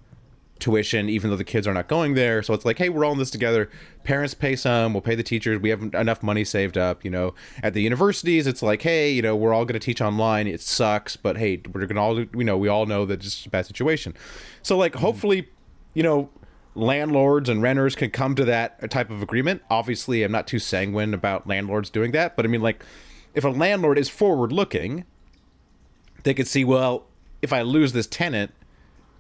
tuition 0.60 1.10
even 1.10 1.30
though 1.30 1.36
the 1.36 1.44
kids 1.44 1.68
are 1.68 1.74
not 1.74 1.88
going 1.88 2.14
there. 2.14 2.44
So 2.44 2.54
it's 2.54 2.66
like 2.66 2.78
hey, 2.78 2.90
we're 2.90 3.06
all 3.06 3.14
in 3.14 3.18
this 3.18 3.32
together. 3.32 3.70
Parents 4.04 4.34
pay 4.34 4.56
some, 4.56 4.94
we'll 4.94 5.02
pay 5.02 5.16
the 5.16 5.24
teachers. 5.24 5.60
We 5.60 5.70
have 5.70 5.82
enough 5.82 6.24
money 6.24 6.44
saved 6.44 6.78
up, 6.78 7.04
you 7.04 7.12
know. 7.12 7.34
At 7.64 7.74
the 7.74 7.82
universities 7.82 8.48
it's 8.48 8.62
like 8.62 8.82
hey, 8.82 9.12
you 9.12 9.22
know, 9.22 9.36
we're 9.36 9.54
all 9.54 9.66
going 9.66 9.80
to 9.80 9.86
teach 9.86 10.02
online. 10.02 10.48
It 10.48 10.62
sucks, 10.62 11.16
but 11.16 11.38
hey, 11.38 11.62
we're 11.74 11.86
going 11.86 11.96
to 11.96 12.02
all 12.02 12.20
you 12.20 12.44
know, 12.44 12.58
we 12.58 12.68
all 12.68 12.86
know 12.86 13.06
that 13.06 13.26
it's 13.26 13.46
a 13.46 13.50
bad 13.50 13.66
situation. 13.66 14.14
So 14.62 14.78
like 14.78 14.94
mm-hmm. 14.94 15.02
hopefully, 15.02 15.50
you 15.94 16.04
know, 16.04 16.30
landlords 16.76 17.50
and 17.50 17.62
renters 17.62 17.96
can 17.96 18.12
come 18.12 18.36
to 18.36 18.46
that 18.46 18.90
type 18.92 19.10
of 19.10 19.22
agreement. 19.22 19.62
Obviously, 19.70 20.24
I'm 20.24 20.32
not 20.32 20.48
too 20.48 20.60
sanguine 20.60 21.14
about 21.14 21.48
landlords 21.48 21.90
doing 21.90 22.12
that, 22.12 22.36
but 22.36 22.46
I 22.46 22.48
mean 22.48 22.62
like 22.62 22.84
if 23.34 23.44
a 23.44 23.50
landlord 23.50 23.98
is 23.98 24.10
forward 24.10 24.52
looking, 24.52 25.06
they 26.24 26.34
could 26.34 26.48
see, 26.48 26.64
well, 26.64 27.06
if 27.42 27.54
I 27.54 27.62
lose 27.62 27.94
this 27.94 28.08
tenant, 28.08 28.52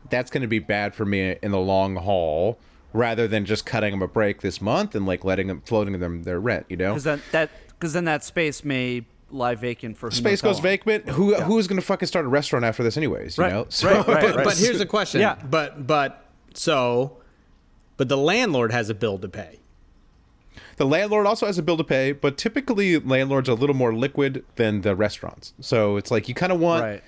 that's 0.10 0.30
going 0.32 0.42
to 0.42 0.48
be 0.48 0.60
bad 0.60 0.96
for 0.96 1.06
me 1.06 1.38
in 1.42 1.52
the 1.52 1.60
long 1.60 1.96
haul 1.98 2.60
rather 2.94 3.28
than 3.28 3.46
just 3.46 3.66
cutting 3.66 3.92
them 3.92 4.02
a 4.02 4.08
break 4.08 4.42
this 4.42 4.60
month 4.62 4.96
and 4.96 5.06
like 5.06 5.24
letting 5.24 5.48
them 5.48 5.62
floating 5.66 6.00
them 6.00 6.24
their 6.24 6.40
rent, 6.40 6.66
you 6.70 6.78
know? 6.78 6.92
Because 6.92 7.04
then 7.04 7.22
that 7.32 7.50
because 7.70 7.94
then 7.94 8.06
that 8.06 8.24
space 8.24 8.64
may 8.64 9.06
lie 9.32 9.54
vacant 9.56 9.96
for 9.98 10.10
Space 10.10 10.42
goes 10.42 10.60
vacant. 10.60 11.08
Who 11.10 11.36
who's 11.36 11.68
going 11.68 11.80
to 11.80 11.86
fucking 11.86 12.08
start 12.08 12.26
a 12.26 12.30
restaurant 12.30 12.66
after 12.66 12.82
this 12.84 12.98
anyways, 12.98 13.38
you 13.38 13.44
Right. 13.44 13.54
know? 13.54 13.68
Right, 13.84 14.08
right, 14.08 14.36
but, 14.36 14.44
but 14.44 14.58
here's 14.58 14.80
the 14.80 14.86
question. 14.88 15.22
Yeah. 15.22 15.36
But 15.36 15.86
but 15.86 16.26
so, 16.56 17.18
but 17.98 18.10
the 18.10 18.18
landlord 18.18 18.72
has 18.72 18.90
a 18.90 18.96
bill 18.96 19.20
to 19.20 19.30
pay. 19.30 19.60
The 20.78 20.86
landlord 20.86 21.28
also 21.28 21.46
has 21.46 21.58
a 21.58 21.62
bill 21.64 21.78
to 21.78 21.84
pay, 21.84 22.14
but 22.14 22.38
typically 22.38 22.98
landlords 23.00 23.50
are 23.50 23.52
a 23.52 23.56
little 23.56 23.76
more 23.76 23.94
liquid 23.94 24.46
than 24.56 24.82
the 24.82 24.96
restaurants. 24.96 25.54
So 25.60 25.98
it's 25.98 26.10
like 26.10 26.28
you 26.30 26.34
kind 26.34 26.52
of 26.54 26.60
want 26.60 26.84
Right. 26.84 27.04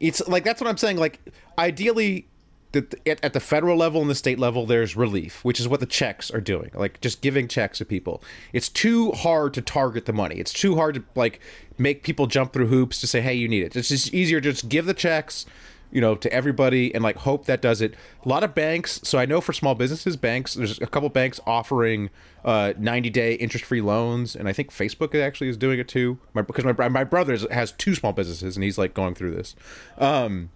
it's 0.00 0.26
like 0.26 0.42
that's 0.42 0.60
what 0.60 0.68
I'm 0.68 0.78
saying. 0.78 0.96
Like 0.96 1.20
ideally, 1.58 2.12
the, 2.12 2.26
at, 2.74 3.32
the 3.32 3.40
federal 3.40 3.76
level 3.76 4.00
and 4.00 4.10
the 4.10 4.14
state 4.14 4.38
level, 4.38 4.66
there's 4.66 4.96
relief, 4.96 5.44
which 5.44 5.58
is 5.58 5.66
what 5.66 5.80
the 5.80 5.86
checks 5.86 6.30
are 6.30 6.40
doing. 6.40 6.70
Like 6.74 7.00
just 7.00 7.20
giving 7.20 7.48
checks 7.48 7.78
to 7.78 7.84
people. 7.84 8.22
It's 8.52 8.68
too 8.68 9.12
hard 9.12 9.54
to 9.54 9.62
target 9.62 10.06
the 10.06 10.12
money. 10.12 10.36
It's 10.36 10.52
too 10.52 10.76
hard 10.76 10.94
to 10.96 11.04
like 11.14 11.40
make 11.78 12.02
people 12.02 12.26
jump 12.26 12.52
through 12.52 12.68
hoops 12.68 13.00
to 13.00 13.06
say, 13.06 13.20
"Hey, 13.20 13.34
you 13.34 13.48
need 13.48 13.62
it." 13.62 13.76
It's 13.76 13.88
just 13.88 14.14
easier 14.14 14.40
to 14.40 14.52
just 14.52 14.68
give 14.68 14.86
the 14.86 14.94
checks, 14.94 15.46
you 15.90 16.00
know, 16.00 16.14
to 16.14 16.32
everybody 16.32 16.94
and 16.94 17.02
like 17.02 17.18
hope 17.18 17.46
that 17.46 17.60
does 17.60 17.80
it. 17.80 17.94
A 18.24 18.28
lot 18.28 18.44
of 18.44 18.54
banks. 18.54 19.00
So 19.02 19.18
I 19.18 19.26
know 19.26 19.40
for 19.40 19.52
small 19.52 19.74
businesses, 19.74 20.16
banks. 20.16 20.54
There's 20.54 20.80
a 20.80 20.86
couple 20.86 21.08
banks 21.08 21.40
offering 21.46 22.10
uh 22.44 22.72
90 22.78 23.10
day 23.10 23.34
interest 23.34 23.64
free 23.64 23.80
loans, 23.80 24.36
and 24.36 24.48
I 24.48 24.52
think 24.52 24.70
Facebook 24.70 25.20
actually 25.20 25.48
is 25.48 25.56
doing 25.56 25.80
it 25.80 25.88
too. 25.88 26.18
My 26.34 26.42
because 26.42 26.64
my 26.64 26.88
my 26.88 27.04
brother 27.04 27.36
has 27.50 27.72
two 27.72 27.94
small 27.94 28.12
businesses, 28.12 28.56
and 28.56 28.62
he's 28.62 28.78
like 28.78 28.94
going 28.94 29.14
through 29.14 29.32
this. 29.32 29.56
Um, 29.98 30.50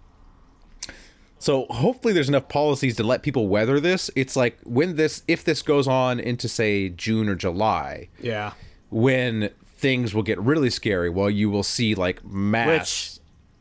so 1.39 1.65
hopefully 1.69 2.13
there's 2.13 2.29
enough 2.29 2.47
policies 2.49 2.95
to 2.97 3.03
let 3.03 3.21
people 3.23 3.47
weather 3.47 3.79
this. 3.79 4.09
It's 4.15 4.35
like 4.35 4.57
when 4.63 4.95
this 4.95 5.23
if 5.27 5.43
this 5.43 5.61
goes 5.61 5.87
on 5.87 6.19
into 6.19 6.47
say 6.47 6.89
June 6.89 7.29
or 7.29 7.35
July, 7.35 8.09
Yeah. 8.21 8.53
when 8.89 9.49
things 9.77 10.13
will 10.15 10.23
get 10.23 10.39
really 10.39 10.69
scary, 10.69 11.09
well 11.09 11.29
you 11.29 11.49
will 11.49 11.63
see 11.63 11.95
like 11.95 12.23
mass 12.25 12.67
Which 12.67 13.19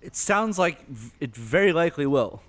it 0.08 0.16
sounds 0.16 0.58
like 0.58 0.84
it 1.20 1.34
very 1.34 1.72
likely 1.72 2.06
will. 2.06 2.42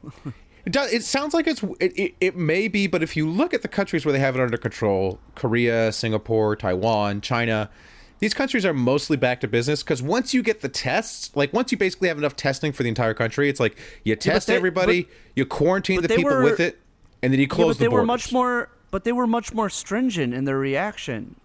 It 0.66 0.74
does. 0.74 0.92
It 0.92 1.04
sounds 1.04 1.34
like 1.36 1.46
it's. 1.46 1.62
It, 1.80 1.94
it, 1.98 2.16
it 2.20 2.36
may 2.36 2.68
be, 2.68 2.88
but 2.88 3.04
if 3.04 3.16
you 3.16 3.30
look 3.30 3.54
at 3.54 3.62
the 3.62 3.68
countries 3.68 4.04
where 4.04 4.12
they 4.12 4.18
have 4.20 4.36
it 4.36 4.42
under 4.42 4.58
control, 4.58 5.20
Korea, 5.36 5.92
Singapore, 5.92 6.56
Taiwan, 6.56 7.22
China, 7.22 7.70
these 8.20 8.34
countries 8.34 8.66
are 8.66 8.74
mostly 8.74 9.18
back 9.18 9.42
to 9.42 9.48
business 9.48 9.84
because 9.84 10.02
once 10.02 10.34
you 10.34 10.42
get 10.42 10.62
the 10.62 10.70
tests, 10.70 11.32
like 11.36 11.52
once 11.54 11.72
you 11.72 11.78
basically 11.78 12.08
have 12.08 12.18
enough 12.18 12.36
testing 12.36 12.72
for 12.72 12.84
the 12.84 12.90
entire 12.90 13.14
country, 13.14 13.50
it's 13.50 13.60
like 13.60 13.78
you 14.04 14.16
test 14.16 14.48
they- 14.48 14.56
everybody, 14.56 15.04
but- 15.04 15.12
you 15.36 15.46
quarantine 15.46 16.02
the 16.02 16.08
people 16.10 16.32
were- 16.32 16.44
with 16.44 16.60
it, 16.60 16.80
and 17.22 17.34
then 17.34 17.40
you 17.40 17.48
close 17.48 17.66
Yeah, 17.66 17.68
but 17.74 17.78
they 17.80 17.86
the 17.86 17.92
were 17.92 18.06
much 18.06 18.32
more. 18.32 18.70
But 18.92 19.04
they 19.04 19.12
were 19.12 19.28
much 19.28 19.54
more 19.54 19.70
stringent 19.70 20.34
in 20.34 20.46
their 20.46 20.58
reaction. 20.58 21.36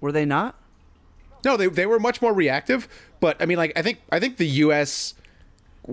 Were 0.00 0.12
they 0.12 0.26
not? 0.26 0.56
No, 1.44 1.56
they, 1.56 1.68
they 1.68 1.86
were 1.86 1.98
much 1.98 2.20
more 2.20 2.34
reactive. 2.34 2.86
But 3.20 3.40
I 3.40 3.46
mean, 3.46 3.56
like 3.56 3.72
I 3.76 3.82
think 3.82 4.00
I 4.12 4.20
think 4.20 4.36
the 4.36 4.46
U.S. 4.46 5.14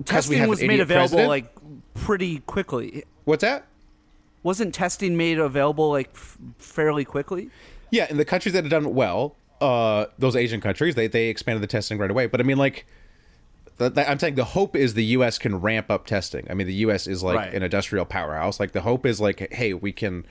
Testing 0.04 0.46
was 0.48 0.60
made 0.60 0.80
available 0.80 1.26
like 1.26 1.46
pretty 1.94 2.40
quickly. 2.40 3.04
what's 3.24 3.42
that? 3.42 3.64
Wasn't 4.42 4.74
testing 4.74 5.16
made 5.16 5.38
available 5.38 5.90
like 5.90 6.10
f- 6.14 6.36
fairly 6.58 7.04
quickly? 7.04 7.48
Yeah, 7.90 8.06
in 8.10 8.16
the 8.18 8.24
countries 8.24 8.52
that 8.54 8.64
have 8.64 8.70
done 8.70 8.92
well, 8.94 9.36
uh, 9.64 10.06
those 10.18 10.36
Asian 10.36 10.60
countries, 10.60 10.94
they 10.94 11.06
they 11.06 11.28
expanded 11.28 11.62
the 11.62 11.66
testing 11.66 11.98
right 11.98 12.10
away. 12.10 12.26
But 12.26 12.40
I 12.40 12.44
mean, 12.44 12.58
like, 12.58 12.86
th- 13.78 13.94
th- 13.94 14.06
I'm 14.08 14.18
saying 14.18 14.34
the 14.34 14.44
hope 14.44 14.76
is 14.76 14.94
the 14.94 15.04
U.S. 15.16 15.38
can 15.38 15.56
ramp 15.60 15.90
up 15.90 16.06
testing. 16.06 16.46
I 16.50 16.54
mean, 16.54 16.66
the 16.66 16.74
U.S. 16.86 17.06
is 17.06 17.22
like 17.22 17.36
Right. 17.36 17.54
an 17.54 17.62
industrial 17.62 18.04
powerhouse. 18.04 18.60
Like 18.60 18.72
the 18.72 18.82
hope 18.82 19.06
is 19.06 19.20
like, 19.20 19.52
hey, 19.52 19.72
we 19.74 19.92
can 19.92 20.26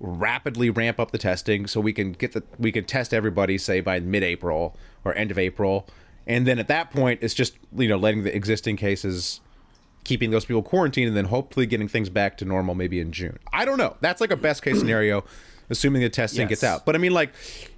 rapidly 0.00 0.68
ramp 0.70 0.98
up 0.98 1.12
the 1.12 1.18
testing 1.18 1.66
so 1.66 1.80
we 1.80 1.92
can 1.92 2.12
get 2.12 2.32
the 2.32 2.42
we 2.58 2.72
can 2.72 2.84
test 2.84 3.14
everybody 3.14 3.56
say 3.56 3.80
by 3.80 4.00
mid-April 4.00 4.76
or 5.04 5.14
end 5.14 5.30
of 5.30 5.38
April, 5.38 5.86
and 6.26 6.46
then 6.46 6.58
at 6.58 6.68
that 6.68 6.90
point 6.90 7.20
it's 7.22 7.34
just 7.34 7.56
you 7.76 7.88
know 7.88 7.96
letting 7.96 8.24
the 8.24 8.34
existing 8.34 8.76
cases 8.76 9.40
keeping 10.04 10.30
those 10.32 10.44
people 10.44 10.62
quarantined 10.64 11.06
and 11.06 11.16
then 11.16 11.26
hopefully 11.26 11.64
getting 11.66 11.86
things 11.86 12.08
back 12.08 12.36
to 12.36 12.44
normal 12.44 12.74
maybe 12.74 12.98
in 12.98 13.12
June. 13.12 13.38
I 13.52 13.64
don't 13.64 13.78
know. 13.78 13.96
That's 14.00 14.20
like 14.20 14.32
a 14.32 14.36
best 14.36 14.60
case 14.64 14.80
scenario, 14.80 15.22
assuming 15.72 16.02
the 16.02 16.08
testing 16.08 16.46
gets 16.46 16.62
out. 16.62 16.86
But 16.86 16.94
I 16.94 16.98
mean, 16.98 17.12
like, 17.12 17.32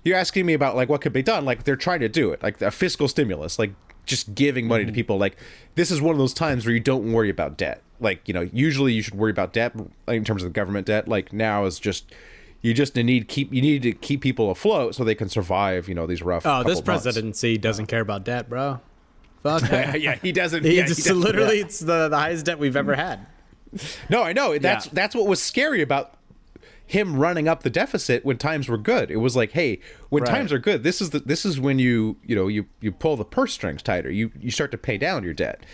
you're 0.04 0.16
asking 0.16 0.44
me 0.44 0.52
about 0.52 0.76
like 0.76 0.88
what 0.90 1.00
could 1.00 1.12
be 1.12 1.22
done. 1.22 1.44
Like 1.46 1.64
they're 1.64 1.76
trying 1.76 2.00
to 2.00 2.09
do 2.09 2.30
it, 2.30 2.42
like 2.42 2.61
a 2.61 2.70
fiscal 2.70 3.09
stimulus, 3.09 3.59
like 3.59 3.72
just 4.04 4.35
giving 4.35 4.68
money 4.68 4.85
to 4.85 4.90
mm-hmm. 4.90 4.96
people. 4.96 5.16
Like 5.16 5.37
this 5.76 5.90
is 5.90 6.02
one 6.02 6.12
of 6.14 6.18
those 6.18 6.35
times 6.35 6.66
where 6.66 6.74
you 6.74 6.80
don't 6.80 7.11
worry 7.12 7.30
about 7.30 7.57
debt. 7.57 7.83
Like 8.00 8.26
you 8.28 8.35
know, 8.35 8.48
usually 8.52 8.92
you 8.92 9.00
should 9.00 9.14
worry 9.14 9.30
about 9.30 9.54
debt 9.54 9.74
like, 10.07 10.16
in 10.16 10.24
terms 10.24 10.42
of 10.42 10.50
the 10.50 10.54
government 10.54 10.87
debt. 10.87 11.09
Like 11.09 11.33
now 11.33 11.64
is 11.64 11.78
just. 11.78 12.12
You 12.61 12.72
just 12.72 12.96
need 12.96 13.28
keep 13.28 13.52
you 13.52 13.61
need 13.61 13.83
to 13.83 13.92
keep 13.92 14.22
people 14.22 14.50
afloat 14.50 14.94
so 14.94 15.04
they 15.04 15.14
can 15.14 15.28
survive. 15.28 15.87
You 15.87 15.94
know 15.94 16.07
these 16.07 16.22
rough. 16.22 16.46
Oh, 16.46 16.62
this 16.62 16.76
couple 16.78 16.92
months. 16.92 17.04
presidency 17.04 17.59
doesn't 17.59 17.88
care 17.88 18.00
about 18.00 18.24
debt, 18.24 18.48
bro. 18.48 18.80
Fuck 19.44 19.70
yeah, 19.70 20.16
he 20.16 20.33
doesn't. 20.33 20.64
He 20.64 20.76
yeah, 20.76 20.83
he 20.83 20.88
just 20.88 21.04
doesn't- 21.04 21.20
literally, 21.20 21.61
it's 21.61 21.78
the, 21.78 22.09
the 22.09 22.16
highest 22.16 22.46
debt 22.46 22.59
we've 22.59 22.76
ever 22.76 22.94
had. 22.94 23.26
No, 24.09 24.22
I 24.22 24.33
know. 24.33 24.57
That's 24.59 24.87
Yeah. 24.87 24.92
that's 24.94 25.14
what 25.14 25.26
was 25.26 25.42
scary 25.42 25.83
about 25.83 26.14
him 26.87 27.16
running 27.16 27.49
up 27.49 27.62
the 27.62 27.70
deficit 27.70 28.25
when 28.25 28.37
times 28.37 28.68
were 28.68 28.77
good. 28.79 29.11
It 29.11 29.16
was 29.16 29.35
like, 29.35 29.53
hey, 29.53 29.81
when 30.11 30.23
Right. 30.23 30.31
times 30.31 30.53
are 30.53 30.59
good, 30.59 30.83
this 30.83 31.01
is 31.01 31.11
the 31.11 31.20
this 31.20 31.44
is 31.44 31.59
when 31.59 31.79
you 31.79 32.16
you 32.25 32.37
know 32.37 32.47
you 32.49 32.66
you 32.81 32.92
pull 32.92 33.16
the 33.16 33.25
purse 33.25 33.53
strings 33.55 33.83
tighter. 33.83 34.11
You 34.11 34.31
you 34.40 34.51
start 34.51 34.70
to 34.73 34.79
pay 34.79 34.99
down 34.99 35.25
your 35.25 35.35
debt. 35.35 35.64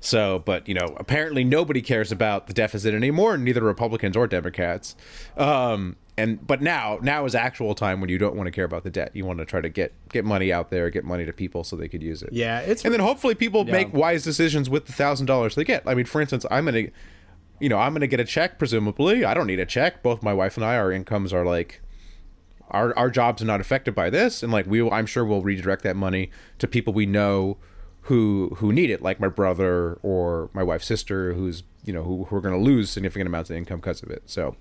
So, 0.00 0.38
but 0.38 0.68
you 0.68 0.74
know, 0.74 0.94
apparently 0.96 1.42
nobody 1.42 1.82
cares 1.82 2.12
about 2.12 2.46
the 2.46 2.52
deficit 2.52 2.94
anymore, 2.94 3.36
neither 3.36 3.62
Republicans 3.62 4.16
or 4.16 4.26
Democrats. 4.28 4.94
Um, 5.36 5.96
and 6.16 6.44
but 6.46 6.60
now 6.60 6.98
now 7.02 7.24
is 7.24 7.34
actual 7.34 7.74
time 7.74 8.00
when 8.00 8.10
you 8.10 8.18
don't 8.18 8.36
want 8.36 8.46
to 8.46 8.50
care 8.50 8.64
about 8.64 8.82
the 8.84 8.90
debt. 8.90 9.10
You 9.14 9.24
want 9.24 9.38
to 9.38 9.44
try 9.44 9.60
to 9.60 9.68
get 9.68 9.92
get 10.10 10.24
money 10.24 10.52
out 10.52 10.70
there, 10.70 10.90
get 10.90 11.04
money 11.04 11.24
to 11.24 11.32
people 11.32 11.64
so 11.64 11.76
they 11.76 11.88
could 11.88 12.02
use 12.02 12.22
it. 12.22 12.30
Yeah, 12.32 12.60
it's 12.60 12.84
and 12.84 12.92
then 12.92 13.00
hopefully 13.00 13.34
people 13.34 13.64
make 13.64 13.92
wise 13.92 14.22
decisions 14.22 14.68
with 14.68 14.86
the 14.86 14.92
thousand 14.92 15.26
dollars 15.26 15.54
they 15.54 15.64
get. 15.64 15.82
I 15.86 15.94
mean, 15.94 16.06
for 16.06 16.20
instance, 16.20 16.44
I'm 16.50 16.64
gonna, 16.66 16.88
you 17.60 17.68
know, 17.68 17.78
I'm 17.78 17.92
gonna 17.92 18.06
get 18.06 18.20
a 18.20 18.24
check. 18.24 18.58
Presumably, 18.58 19.24
I 19.24 19.34
don't 19.34 19.46
need 19.46 19.60
a 19.60 19.66
check. 19.66 20.02
Both 20.02 20.22
my 20.22 20.32
wife 20.32 20.56
and 20.56 20.64
I, 20.64 20.76
our 20.76 20.92
incomes 20.92 21.32
are 21.32 21.44
like, 21.44 21.80
our 22.70 22.96
our 22.96 23.10
jobs 23.10 23.42
are 23.42 23.46
not 23.46 23.60
affected 23.60 23.94
by 23.94 24.10
this, 24.10 24.42
and 24.42 24.52
like 24.52 24.66
we, 24.66 24.88
I'm 24.88 25.06
sure 25.06 25.24
we'll 25.24 25.42
redirect 25.42 25.82
that 25.84 25.96
money 25.96 26.30
to 26.58 26.68
people 26.68 26.92
we 26.92 27.06
know 27.06 27.56
who 28.02 28.54
who 28.56 28.72
need 28.72 28.90
it, 28.90 29.02
like 29.02 29.20
my 29.20 29.28
brother 29.28 29.98
or 30.02 30.50
my 30.52 30.62
wife's 30.62 30.86
sister, 30.86 31.34
who's 31.34 31.62
you 31.84 31.92
know 31.92 32.02
who, 32.02 32.24
who 32.24 32.36
are 32.36 32.40
gonna 32.40 32.58
lose 32.58 32.90
significant 32.90 33.26
amounts 33.26 33.50
of 33.50 33.56
income 33.56 33.80
because 33.80 34.02
of 34.02 34.10
it. 34.10 34.22
So. 34.26 34.56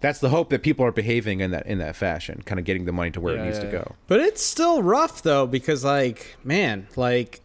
That's 0.00 0.18
the 0.18 0.30
hope 0.30 0.50
that 0.50 0.64
people 0.64 0.84
are 0.84 0.90
behaving 0.90 1.38
in 1.38 1.52
that 1.52 1.64
in 1.64 1.78
that 1.78 1.94
fashion, 1.94 2.42
kind 2.44 2.58
of 2.58 2.64
getting 2.64 2.86
the 2.86 2.92
money 2.92 3.12
to 3.12 3.20
where 3.20 3.36
it 3.36 3.44
needs 3.44 3.60
to 3.60 3.68
go. 3.70 3.94
But 4.08 4.18
it's 4.18 4.42
still 4.42 4.82
rough 4.82 5.22
though 5.22 5.46
because 5.46 5.84
like 5.84 6.36
man, 6.42 6.88
like 6.96 7.40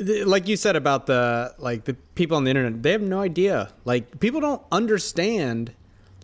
like 0.00 0.48
you 0.48 0.56
said 0.56 0.76
about 0.76 1.06
the 1.06 1.54
like 1.58 1.84
the 1.84 1.94
people 2.14 2.36
on 2.36 2.44
the 2.44 2.50
internet, 2.50 2.82
they 2.82 2.92
have 2.92 3.02
no 3.02 3.20
idea. 3.20 3.72
Like 3.84 4.20
people 4.20 4.40
don't 4.40 4.62
understand 4.72 5.72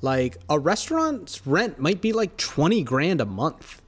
like 0.03 0.37
a 0.49 0.59
restaurant's 0.59 1.47
rent 1.47 1.79
might 1.79 2.01
be 2.01 2.13
like 2.13 2.37
20 2.37 2.83
grand 2.83 3.21
a 3.21 3.25
month. 3.27 3.83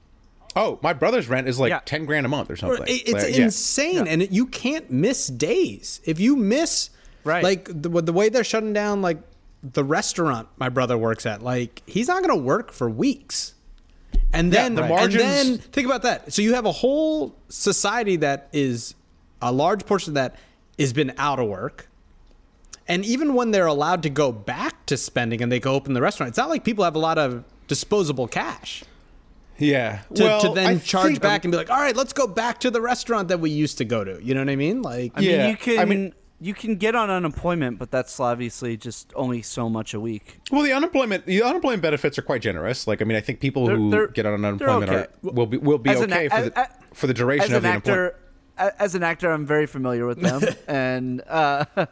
Oh, 0.56 0.78
my 0.82 0.92
brother's 0.92 1.28
rent 1.28 1.46
is 1.46 1.58
like 1.58 1.70
Yeah. 1.70 1.80
ten 1.84 2.04
grand 2.06 2.26
a 2.26 2.28
month 2.28 2.50
or 2.50 2.54
Or 2.54 2.56
something. 2.56 2.82
it- 2.86 3.02
It's 3.08 3.12
Like, 3.24 3.36
yeah. 3.36 3.44
insane, 3.44 4.08
and 4.08 4.22
it, 4.22 4.30
you 4.32 4.46
can't 4.46 4.90
miss 4.90 5.28
days. 5.28 6.00
If 6.04 6.18
you 6.20 6.34
miss, 6.36 6.90
Right. 7.24 7.44
Like 7.44 7.66
the, 7.70 7.88
the 8.02 8.12
way 8.12 8.28
they're 8.30 8.42
shutting 8.44 8.72
down, 8.72 9.02
like 9.02 9.18
the 9.62 9.84
restaurant 9.84 10.48
my 10.56 10.68
brother 10.70 10.96
works 10.96 11.26
at, 11.26 11.42
like 11.42 11.82
he's 11.84 12.08
not 12.08 12.22
going 12.22 12.36
to 12.38 12.42
work 12.42 12.72
for 12.72 12.88
weeks. 12.88 13.54
And 14.32 14.52
Yeah, 14.52 14.62
then 14.62 14.74
the 14.76 14.82
and 14.82 14.90
margins- 14.90 15.22
then 15.22 15.58
think 15.58 15.86
about 15.86 16.02
that. 16.02 16.32
So 16.32 16.40
you 16.42 16.54
have 16.54 16.64
a 16.64 16.72
whole 16.72 17.34
society 17.48 18.16
that 18.16 18.48
is 18.52 18.94
a 19.42 19.52
large 19.52 19.86
portion 19.86 20.10
of 20.10 20.14
that 20.14 20.36
has 20.78 20.92
been 20.92 21.12
out 21.18 21.38
of 21.38 21.48
work. 21.48 21.88
And 22.86 23.04
even 23.04 23.34
when 23.34 23.50
they're 23.50 23.66
allowed 23.66 24.02
to 24.04 24.10
go 24.10 24.32
back 24.32 24.86
to 24.86 24.96
spending 24.96 25.42
and 25.42 25.52
they 25.52 25.60
go 25.60 25.74
open 25.74 25.92
the 25.94 26.00
restaurant, 26.00 26.28
it's 26.30 26.38
not 26.38 26.48
like 26.48 26.64
people 26.64 26.84
have 26.84 26.94
a 26.94 26.98
lot 27.00 27.18
of 27.18 27.44
disposable 27.66 28.26
cash 28.26 28.82
Yeah. 29.58 30.00
to, 30.14 30.22
well, 30.24 30.40
to 30.40 30.54
then 30.54 30.66
I 30.66 30.78
charge 30.78 31.06
think- 31.12 31.20
back 31.22 31.44
and 31.44 31.52
be 31.52 31.58
like, 31.58 31.68
all 31.70 31.76
right, 31.80 31.94
let's 31.94 32.12
go 32.14 32.26
back 32.26 32.60
to 32.60 32.70
the 32.70 32.80
restaurant 32.80 33.28
that 33.28 33.40
we 33.40 33.50
used 33.50 33.76
to 33.78 33.84
go 33.84 34.04
to. 34.04 34.18
You 34.22 34.32
know 34.34 34.40
what 34.40 34.48
I 34.48 34.56
mean? 34.56 34.80
Like, 34.80 35.12
I 35.16 35.20
mean, 35.20 35.30
Yeah, 35.30 35.48
you 35.50 35.56
can. 35.56 35.78
I 35.78 35.84
mean- 35.84 36.14
you 36.40 36.54
can 36.54 36.76
get 36.76 36.94
on 36.94 37.10
unemployment, 37.10 37.80
but 37.80 37.90
that's 37.90 38.20
obviously 38.20 38.76
just 38.76 39.12
only 39.16 39.42
so 39.42 39.68
much 39.68 39.92
a 39.92 39.98
week. 39.98 40.38
Well, 40.52 40.62
the 40.62 40.72
unemployment 40.72 41.26
the 41.26 41.42
unemployment 41.42 41.82
benefits 41.82 42.16
are 42.16 42.22
quite 42.22 42.42
generous. 42.42 42.86
Like, 42.86 43.02
I 43.02 43.04
mean, 43.04 43.16
I 43.16 43.20
think 43.20 43.40
people 43.40 43.66
They're- 43.66 43.76
who 43.76 43.90
they're- 43.90 44.06
get 44.06 44.24
on 44.24 44.34
unemployment 44.44 44.88
okay. 44.92 45.00
are 45.00 45.08
will 45.32 45.46
be 45.46 45.56
will 45.58 45.78
be 45.78 45.90
As 45.90 46.00
an- 46.00 46.12
okay 46.12 46.28
for 46.28 46.34
as- 46.36 46.44
the 46.50 46.58
as- 46.60 46.68
for 46.94 47.06
the 47.08 47.14
duration 47.14 47.46
As 47.46 47.50
of 47.50 47.56
an 47.56 47.62
the 47.64 47.68
unemployment. 47.70 48.12
actor, 48.14 48.16
a- 48.20 48.27
as 48.78 48.94
an 48.94 49.02
actor, 49.02 49.30
I'm 49.30 49.46
very 49.46 49.66
familiar 49.66 50.06
with 50.06 50.20
them, 50.20 50.42
and 50.68 51.22
uh, 51.28 51.64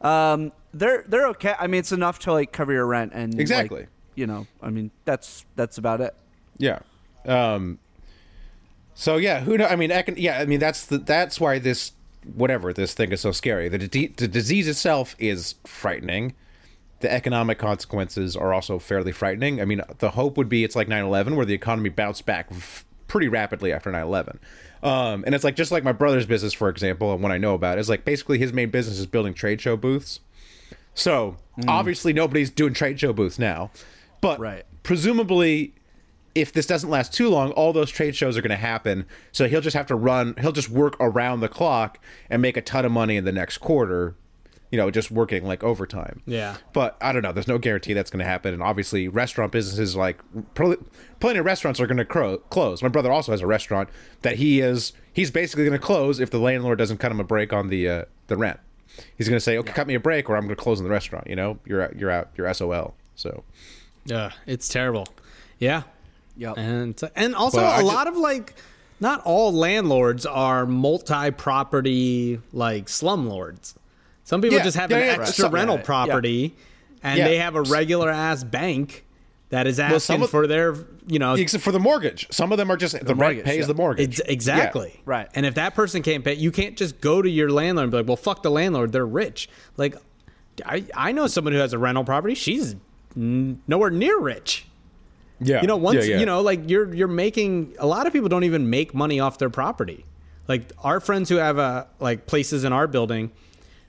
um, 0.00 0.52
they're 0.74 1.04
they're 1.06 1.28
okay. 1.28 1.54
I 1.58 1.66
mean, 1.66 1.80
it's 1.80 1.92
enough 1.92 2.18
to 2.20 2.32
like 2.32 2.52
cover 2.52 2.72
your 2.72 2.86
rent 2.86 3.12
and 3.14 3.34
like, 3.34 3.40
Exactly. 3.40 3.86
you 4.14 4.26
know, 4.26 4.46
I 4.62 4.70
mean, 4.70 4.90
that's 5.04 5.44
that's 5.56 5.78
about 5.78 6.00
it. 6.00 6.14
Yeah. 6.58 6.80
Um. 7.26 7.78
So 8.94 9.16
yeah, 9.16 9.40
who 9.40 9.56
know? 9.56 9.66
I 9.66 9.76
mean, 9.76 9.90
econ- 9.90 10.14
yeah, 10.16 10.38
I 10.40 10.46
mean 10.46 10.58
that's 10.60 10.84
the 10.86 10.98
that's 10.98 11.40
why 11.40 11.58
this 11.58 11.92
whatever 12.34 12.72
this 12.72 12.94
thing 12.94 13.12
is 13.12 13.20
so 13.20 13.30
scary. 13.32 13.68
The 13.68 13.78
d- 13.78 14.08
the 14.16 14.26
disease 14.28 14.66
itself 14.68 15.14
is 15.18 15.54
frightening. 15.64 16.34
The 17.00 17.12
economic 17.12 17.58
consequences 17.58 18.34
are 18.34 18.52
also 18.52 18.80
fairly 18.80 19.12
frightening. 19.12 19.60
I 19.60 19.64
mean, 19.64 19.82
the 19.98 20.10
hope 20.10 20.36
would 20.36 20.48
be 20.48 20.64
it's 20.64 20.74
like 20.74 20.88
9/11 20.88 21.36
where 21.36 21.46
the 21.46 21.54
economy 21.54 21.90
bounced 21.90 22.26
back 22.26 22.48
f- 22.50 22.84
pretty 23.08 23.26
rapidly 23.28 23.72
after 23.72 23.90
9/11. 23.90 24.38
Um, 24.82 25.24
and 25.26 25.34
it's 25.34 25.42
like 25.42 25.56
just 25.56 25.72
like 25.72 25.82
my 25.82 25.92
brother's 25.92 26.26
business, 26.26 26.52
for 26.52 26.68
example, 26.68 27.12
and 27.12 27.20
what 27.22 27.32
I 27.32 27.38
know 27.38 27.54
about 27.54 27.78
is 27.78 27.88
like 27.88 28.04
basically 28.04 28.38
his 28.38 28.52
main 28.52 28.70
business 28.70 28.98
is 29.00 29.06
building 29.06 29.34
trade 29.34 29.60
show 29.60 29.76
booths. 29.76 30.20
So 30.94 31.36
obviously 31.66 32.12
nobody's 32.12 32.50
doing 32.50 32.74
trade 32.74 33.00
show 33.00 33.12
booths 33.12 33.38
now, 33.38 33.70
but 34.20 34.38
Right. 34.38 34.64
presumably 34.84 35.72
if 36.34 36.52
this 36.52 36.66
doesn't 36.66 36.90
last 36.90 37.12
too 37.12 37.28
long, 37.28 37.50
all 37.52 37.72
those 37.72 37.90
trade 37.90 38.14
shows 38.14 38.36
are 38.36 38.42
going 38.42 38.50
to 38.50 38.56
happen. 38.56 39.04
So 39.32 39.48
he'll 39.48 39.60
just 39.60 39.76
have 39.76 39.86
to 39.86 39.96
run. 39.96 40.34
He'll 40.40 40.52
just 40.52 40.68
work 40.68 40.96
around 41.00 41.40
the 41.40 41.48
clock 41.48 41.98
and 42.30 42.40
make 42.40 42.56
a 42.56 42.60
ton 42.60 42.84
of 42.84 42.92
money 42.92 43.16
in 43.16 43.24
the 43.24 43.32
next 43.32 43.58
quarter. 43.58 44.14
You 44.70 44.76
know, 44.76 44.90
just 44.90 45.10
working 45.10 45.44
like 45.46 45.64
overtime. 45.64 46.20
Yeah. 46.26 46.56
But 46.74 46.96
I 47.00 47.12
don't 47.12 47.22
know. 47.22 47.32
There's 47.32 47.48
no 47.48 47.56
guarantee 47.58 47.94
that's 47.94 48.10
going 48.10 48.18
to 48.18 48.26
happen. 48.28 48.52
And 48.52 48.62
obviously, 48.62 49.08
restaurant 49.08 49.50
businesses 49.50 49.96
like 49.96 50.20
pl- 50.54 50.76
plenty 51.20 51.38
of 51.38 51.46
restaurants 51.46 51.80
are 51.80 51.86
going 51.86 51.96
to 51.96 52.04
cro- 52.04 52.36
close. 52.38 52.82
My 52.82 52.88
brother 52.88 53.10
also 53.10 53.32
has 53.32 53.40
a 53.40 53.46
restaurant 53.46 53.88
that 54.22 54.36
he 54.36 54.60
is. 54.60 54.92
He's 55.12 55.30
basically 55.30 55.64
going 55.64 55.78
to 55.78 55.84
close 55.84 56.20
if 56.20 56.30
the 56.30 56.38
landlord 56.38 56.78
doesn't 56.78 56.98
cut 56.98 57.10
him 57.10 57.18
a 57.18 57.24
break 57.24 57.52
on 57.52 57.68
the 57.68 57.88
uh, 57.88 58.04
the 58.26 58.36
rent. 58.36 58.60
He's 59.16 59.28
going 59.28 59.36
to 59.36 59.40
say, 59.40 59.56
"Okay, 59.58 59.72
cut 59.72 59.86
me 59.86 59.94
a 59.94 60.00
break, 60.00 60.28
or 60.28 60.36
I'm 60.36 60.42
going 60.42 60.56
to 60.56 60.62
close 60.62 60.80
in 60.80 60.84
the 60.84 60.90
restaurant." 60.90 61.28
You 61.28 61.36
know, 61.36 61.58
you're 61.64 61.82
out- 61.82 61.96
you're 61.96 62.10
out. 62.10 62.28
You're 62.36 62.52
SOL. 62.52 62.94
So 63.14 63.44
Yeah, 64.04 64.32
it's 64.46 64.68
terrible. 64.68 65.06
Yeah, 65.58 65.82
Yep. 66.36 66.58
and 66.58 67.00
and 67.16 67.34
also 67.34 67.58
Well, 67.58 67.70
I 67.72 67.76
a 67.78 67.80
ju- 67.80 67.86
lot 67.86 68.06
of 68.06 68.16
like, 68.16 68.54
not 69.00 69.22
all 69.24 69.52
landlords 69.52 70.26
are 70.26 70.66
multi-property 71.38 72.40
like 72.52 72.86
slumlords. 72.86 73.74
Some 74.28 74.42
people 74.42 74.58
Yeah, 74.58 74.64
just 74.64 74.76
have 74.76 74.90
yeah, 74.90 74.98
an 74.98 75.06
yeah, 75.06 75.12
extra 75.22 75.44
some- 75.44 75.54
rental 75.54 75.76
yeah, 75.76 75.80
yeah. 75.80 75.84
property, 75.86 76.54
and 77.02 77.18
Yeah. 77.18 77.28
they 77.28 77.38
have 77.38 77.54
a 77.54 77.62
regular 77.62 78.10
ass 78.10 78.44
bank 78.44 79.06
that 79.48 79.66
is 79.66 79.80
asking 79.80 80.00
some 80.00 80.22
of- 80.22 80.28
for 80.28 80.46
their, 80.46 80.74
you 81.06 81.18
know, 81.18 81.32
except 81.32 81.64
for 81.64 81.72
the 81.72 81.78
mortgage, 81.80 82.26
some 82.30 82.52
of 82.52 82.58
them 82.58 82.70
are 82.70 82.76
just 82.76 82.92
the, 82.92 83.06
rent 83.06 83.18
mortgage, 83.18 83.44
pays 83.46 83.60
yeah. 83.60 83.66
the 83.66 83.74
mortgage. 83.74 84.20
Ex- 84.20 84.28
exactly. 84.28 85.00
Right. 85.06 85.28
And 85.34 85.46
if 85.46 85.54
that 85.54 85.74
person 85.74 86.02
can't 86.02 86.22
pay, 86.22 86.34
you 86.34 86.50
can't 86.50 86.76
just 86.76 87.00
go 87.00 87.22
to 87.22 87.30
your 87.30 87.50
landlord 87.50 87.84
and 87.84 87.90
be 87.90 87.96
like, 87.96 88.06
well, 88.06 88.16
fuck 88.18 88.42
the 88.42 88.50
landlord. 88.50 88.92
They're 88.92 89.06
rich. 89.06 89.48
Like, 89.78 89.96
I, 90.66 90.84
I 90.94 91.12
know 91.12 91.26
someone 91.26 91.54
who 91.54 91.60
has 91.60 91.72
a 91.72 91.78
rental 91.78 92.04
property. 92.04 92.34
She's 92.34 92.76
n- 93.16 93.62
nowhere 93.66 93.88
near 93.90 94.20
rich. 94.20 94.66
Yeah, 95.40 95.62
You 95.62 95.68
know, 95.68 95.76
once, 95.78 96.04
yeah, 96.04 96.14
yeah. 96.16 96.20
you 96.20 96.26
know, 96.26 96.42
like 96.42 96.68
you're, 96.68 96.92
you're 96.94 97.08
making, 97.08 97.76
a 97.78 97.86
lot 97.86 98.06
of 98.06 98.12
people 98.12 98.28
don't 98.28 98.44
even 98.44 98.68
make 98.68 98.92
money 98.92 99.20
off 99.20 99.38
their 99.38 99.48
property. 99.48 100.04
Like 100.48 100.70
our 100.84 101.00
friends 101.00 101.30
who 101.30 101.36
have 101.36 101.58
uh, 101.58 101.84
like 101.98 102.26
places 102.26 102.64
in 102.64 102.74
our 102.74 102.86
building, 102.86 103.30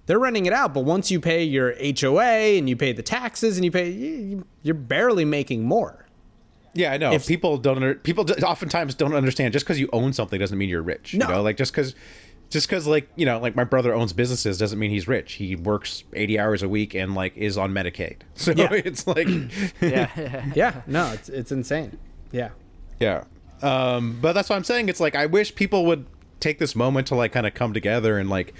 they're 0.09 0.17
renting 0.19 0.47
it 0.47 0.53
out. 0.53 0.73
But 0.73 0.85
once 0.85 1.11
you 1.11 1.19
pay 1.19 1.43
your 1.43 1.75
HOA 1.79 2.57
and 2.57 2.67
you 2.67 2.75
pay 2.75 2.91
the 2.93 3.03
taxes 3.03 3.57
and 3.59 3.63
you 3.63 3.69
pay, 3.69 3.91
you- 3.91 4.45
you're 4.63 4.73
barely 4.73 5.23
making 5.23 5.63
more. 5.63 6.07
Yeah, 6.73 6.91
I 6.93 6.97
know. 6.97 7.13
If- 7.13 7.27
people 7.27 7.59
don't. 7.59 7.75
Under, 7.77 7.93
people 7.93 8.25
oftentimes 8.43 8.95
don't 8.95 9.13
understand. 9.13 9.53
Just 9.53 9.65
because 9.65 9.79
you 9.79 9.87
own 9.93 10.11
something 10.13 10.39
doesn't 10.39 10.57
mean 10.57 10.67
you're 10.67 10.81
rich. 10.81 11.13
No. 11.13 11.27
You 11.27 11.33
know, 11.35 11.41
like 11.43 11.57
just 11.57 11.71
because, 11.71 11.93
just 12.49 12.67
because 12.67 12.87
like 12.87 13.07
you 13.15 13.25
know, 13.27 13.39
like 13.39 13.55
my 13.55 13.63
brother 13.63 13.93
owns 13.93 14.11
businesses 14.13 14.57
doesn't 14.57 14.79
mean 14.79 14.89
he's 14.89 15.07
rich. 15.07 15.33
He 15.33 15.55
works 15.55 16.03
eighty 16.13 16.39
hours 16.39 16.63
a 16.63 16.69
week 16.69 16.95
and 16.95 17.13
like 17.13 17.37
is 17.37 17.55
on 17.57 17.71
Medicaid. 17.71 18.21
So 18.33 18.51
Yeah. 18.55 18.69
it's 18.73 19.05
like, 19.05 19.27
yeah. 19.81 20.45
Yeah. 20.55 20.81
No, 20.87 21.11
it's, 21.13 21.29
it's 21.29 21.51
insane. 21.51 21.99
Yeah. 22.31 22.49
yeah. 22.99 23.25
Um, 23.61 24.17
but 24.21 24.33
that's 24.33 24.49
what 24.49 24.55
I'm 24.55 24.63
saying. 24.63 24.89
It's 24.89 24.99
like 24.99 25.15
I 25.15 25.27
wish 25.27 25.53
people 25.53 25.85
would 25.85 26.05
take 26.39 26.57
this 26.57 26.75
moment 26.75 27.05
to 27.07 27.15
like 27.15 27.31
kind 27.33 27.45
of 27.45 27.53
come 27.53 27.73
together 27.73 28.17
and 28.17 28.29
like 28.29 28.53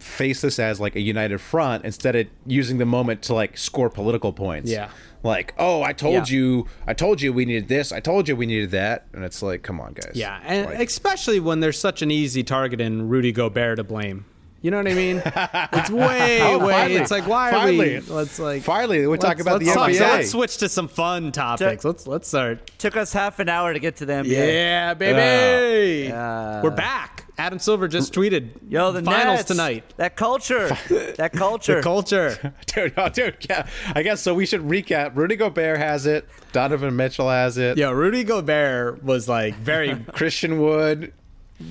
face 0.00 0.40
this 0.40 0.58
as 0.58 0.80
like 0.80 0.96
a 0.96 1.00
united 1.00 1.38
front 1.40 1.84
instead 1.84 2.16
of 2.16 2.26
using 2.46 2.78
the 2.78 2.86
moment 2.86 3.22
to 3.22 3.34
like 3.34 3.56
score 3.58 3.88
political 3.90 4.32
points. 4.32 4.70
Yeah. 4.70 4.90
Like, 5.22 5.52
oh, 5.58 5.82
I 5.82 5.92
told 5.92 6.30
Yeah. 6.30 6.36
you, 6.36 6.66
I 6.86 6.94
told 6.94 7.20
you 7.20 7.32
we 7.32 7.44
needed 7.44 7.68
this, 7.68 7.92
I 7.92 8.00
told 8.00 8.26
you 8.28 8.34
we 8.36 8.46
needed 8.46 8.70
that, 8.70 9.06
and 9.12 9.22
it's 9.22 9.42
like, 9.42 9.62
come 9.62 9.78
on, 9.78 9.92
guys. 9.92 10.12
Yeah, 10.14 10.40
and 10.44 10.66
Like- 10.66 10.88
especially 10.88 11.40
when 11.40 11.60
there's 11.60 11.78
such 11.78 12.00
an 12.00 12.10
easy 12.10 12.42
target 12.42 12.80
in 12.80 13.08
Rudy 13.10 13.30
Gobert 13.30 13.76
to 13.76 13.84
blame. 13.84 14.24
You 14.62 14.70
know 14.70 14.76
what 14.76 14.88
I 14.88 14.94
mean? 14.94 15.22
It's 15.72 15.90
way, 15.90 16.40
Oh, 16.42 16.58
way. 16.58 16.72
finally. 16.72 17.00
It's 17.00 17.10
like 17.10 17.26
why 17.26 17.50
Finally. 17.50 17.96
are 17.96 18.00
we? 18.00 18.06
Let's 18.06 18.38
like 18.38 18.62
Finally, 18.62 19.06
we're 19.06 19.16
talking 19.16 19.40
about 19.40 19.54
let's 19.62 19.68
the 19.68 19.74
talk- 19.74 19.90
NBA. 19.90 19.98
so 19.98 20.04
let's 20.04 20.30
switch 20.30 20.56
to 20.58 20.68
some 20.68 20.88
fun 20.88 21.32
topics. 21.32 21.84
Let's 21.84 22.06
let's 22.06 22.28
start. 22.28 22.70
Took 22.78 22.96
us 22.96 23.12
half 23.12 23.38
an 23.38 23.48
hour 23.48 23.72
to 23.72 23.78
get 23.78 23.96
to 23.96 24.06
the 24.06 24.12
NBA. 24.14 24.26
Yeah, 24.26 24.94
baby. 24.94 26.08
Yeah. 26.08 26.62
We're 26.62 26.70
back. 26.70 27.26
Adam 27.38 27.58
Silver 27.58 27.88
just 27.88 28.12
tweeted. 28.12 28.50
Yo, 28.68 28.92
the 28.92 29.02
finals 29.02 29.38
Nets. 29.38 29.48
tonight. 29.48 29.84
That 29.96 30.14
culture. 30.14 30.68
that 31.16 31.32
culture. 31.32 31.76
The 31.76 31.82
culture. 31.82 32.54
dude, 32.66 32.92
oh, 32.98 33.08
dude, 33.08 33.36
yeah. 33.48 33.66
I 33.94 34.02
guess 34.02 34.20
so. 34.20 34.34
We 34.34 34.44
should 34.44 34.60
recap. 34.60 35.16
Rudy 35.16 35.36
Gobert 35.36 35.78
has 35.78 36.04
it. 36.04 36.28
Donovan 36.52 36.94
Mitchell 36.96 37.30
has 37.30 37.56
it. 37.56 37.78
Yeah, 37.78 37.92
Rudy 37.92 38.24
Gobert 38.24 39.02
was 39.02 39.26
like 39.26 39.54
very 39.54 39.94
Christian 40.12 40.60
Wood. 40.60 41.14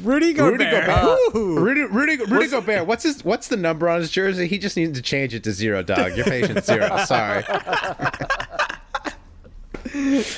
Rudy 0.04 0.34
Gobert. 0.34 0.60
Rudy 0.60 0.72
Gobert. 0.72 1.36
Ooh. 1.36 1.60
Rudy, 1.60 1.82
Rudy, 1.82 2.18
Rudy 2.24 2.48
Gobert. 2.48 2.86
What's 2.86 3.04
his? 3.04 3.26
What's 3.26 3.48
the 3.48 3.58
number 3.58 3.90
on 3.90 4.00
his 4.00 4.12
jersey? 4.12 4.48
He 4.48 4.58
just 4.58 4.78
needs 4.78 4.98
to 4.98 5.02
change 5.02 5.34
it 5.34 5.44
to 5.44 5.52
zero, 5.52 5.82
dog. 5.84 6.16
Your 6.16 6.26
patient's 6.26 6.68
zero. 6.68 6.96
Sorry. 7.06 7.44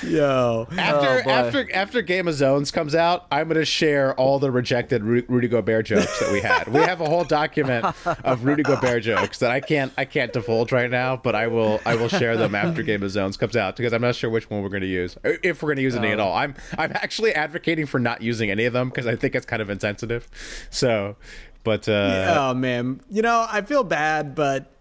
Yo. 0.03 0.67
After 0.77 1.23
boy. 1.23 1.29
after 1.31 1.75
after 1.75 2.01
Game 2.01 2.27
of 2.27 2.33
Zones 2.35 2.71
comes 2.71 2.95
out, 2.95 3.25
I'm 3.31 3.47
gonna 3.47 3.65
share 3.65 4.13
all 4.15 4.39
the 4.39 4.51
rejected 4.51 5.03
Ru- 5.03 5.23
Rudy 5.27 5.47
Gobert 5.47 5.85
jokes 5.87 6.19
that 6.19 6.31
we 6.31 6.41
had. 6.41 6.67
We 6.67 6.79
have 6.81 7.01
a 7.01 7.05
whole 7.05 7.23
document 7.23 7.85
of 8.23 8.45
Rudy 8.45 8.63
Gobert 8.63 9.03
jokes 9.03 9.39
that 9.39 9.51
I 9.51 9.59
can't 9.59 9.91
I 9.97 10.05
can't 10.05 10.31
divulge 10.33 10.71
right 10.71 10.89
now, 10.89 11.17
but 11.17 11.35
I 11.35 11.47
will 11.47 11.79
I 11.85 11.95
will 11.95 12.07
share 12.09 12.37
them 12.37 12.55
after 12.55 12.83
Game 12.83 13.03
of 13.03 13.11
Zones 13.11 13.37
comes 13.37 13.55
out 13.55 13.75
because 13.75 13.93
I'm 13.93 14.01
not 14.01 14.15
sure 14.15 14.29
which 14.29 14.49
one 14.49 14.61
we're 14.63 14.69
gonna 14.69 14.85
use 14.85 15.17
if 15.23 15.61
we're 15.61 15.69
gonna 15.73 15.81
use 15.81 15.95
any 15.95 16.09
at 16.11 16.19
all. 16.19 16.33
I'm 16.33 16.55
I'm 16.77 16.91
actually 16.93 17.33
advocating 17.33 17.85
for 17.85 17.99
not 17.99 18.21
using 18.21 18.49
any 18.51 18.65
of 18.65 18.73
them 18.73 18.89
because 18.89 19.07
I 19.07 19.15
think 19.15 19.35
it's 19.35 19.45
kind 19.45 19.61
of 19.61 19.69
insensitive. 19.69 20.27
So, 20.69 21.15
but 21.63 21.87
uh, 21.89 22.35
oh 22.51 22.53
man, 22.53 23.01
you 23.09 23.21
know 23.21 23.45
I 23.49 23.61
feel 23.61 23.83
bad, 23.83 24.35
but 24.35 24.71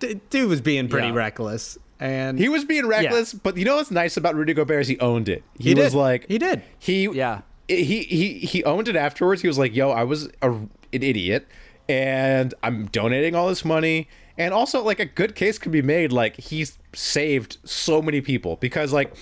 d- 0.00 0.20
dude 0.30 0.48
was 0.48 0.60
being 0.60 0.88
pretty 0.88 1.08
Yeah. 1.08 1.14
reckless, 1.14 1.78
and 2.00 2.38
He 2.38 2.48
was 2.48 2.64
being 2.64 2.86
reckless, 2.86 3.32
but 3.34 3.56
you 3.56 3.64
know 3.64 3.76
what's 3.76 3.90
nice 3.90 4.16
about 4.16 4.34
Rudy 4.34 4.54
Gobert 4.54 4.82
is 4.82 4.88
he 4.88 4.98
owned 5.00 5.28
it. 5.28 5.42
He, 5.58 5.70
He 5.70 5.74
was 5.74 5.92
did. 5.92 5.98
like 5.98 6.26
He 6.28 6.38
did. 6.38 6.62
He 6.78 7.04
Yeah. 7.10 7.42
He 7.68 8.02
he 8.02 8.38
he 8.40 8.62
owned 8.64 8.86
it 8.88 8.94
afterwards. 8.96 9.42
He 9.42 9.48
was 9.48 9.58
like, 9.58 9.74
"Yo, 9.74 9.90
I 9.90 10.04
was 10.04 10.28
a, 10.40 10.50
an 10.52 10.68
idiot, 10.92 11.48
and 11.88 12.54
I'm 12.62 12.86
donating 12.86 13.34
all 13.34 13.48
this 13.48 13.64
money." 13.64 14.08
And 14.38 14.54
also, 14.54 14.82
like 14.84 15.00
a 15.00 15.04
good 15.04 15.34
case 15.34 15.58
could 15.58 15.72
be 15.72 15.82
made. 15.82 16.12
Like 16.12 16.36
he's 16.36 16.78
saved 16.94 17.58
so 17.64 18.00
many 18.02 18.20
people 18.20 18.54
because 18.56 18.92
like 18.92 19.12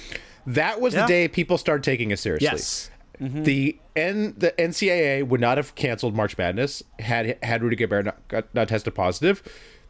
that 0.47 0.79
was 0.81 0.93
Yeah. 0.93 1.03
the 1.03 1.09
day 1.09 1.29
people 1.29 1.57
started 1.57 1.85
taking 1.85 2.11
it 2.11 2.19
seriously. 2.19 2.49
Yes. 2.51 2.91
Mm-hmm. 3.21 3.45
The 3.45 3.79
N 3.97 4.35
the 4.37 4.51
NCAA 4.59 5.27
would 5.27 5.41
not 5.41 5.57
have 5.57 5.75
canceled 5.75 6.15
March 6.15 6.37
Madness 6.37 6.83
had 6.99 7.39
had 7.43 7.63
Rudy 7.63 7.77
Gobert 7.77 8.05
not, 8.07 8.29
got, 8.29 8.55
not 8.55 8.69
tested 8.69 8.95
positive. 8.95 9.43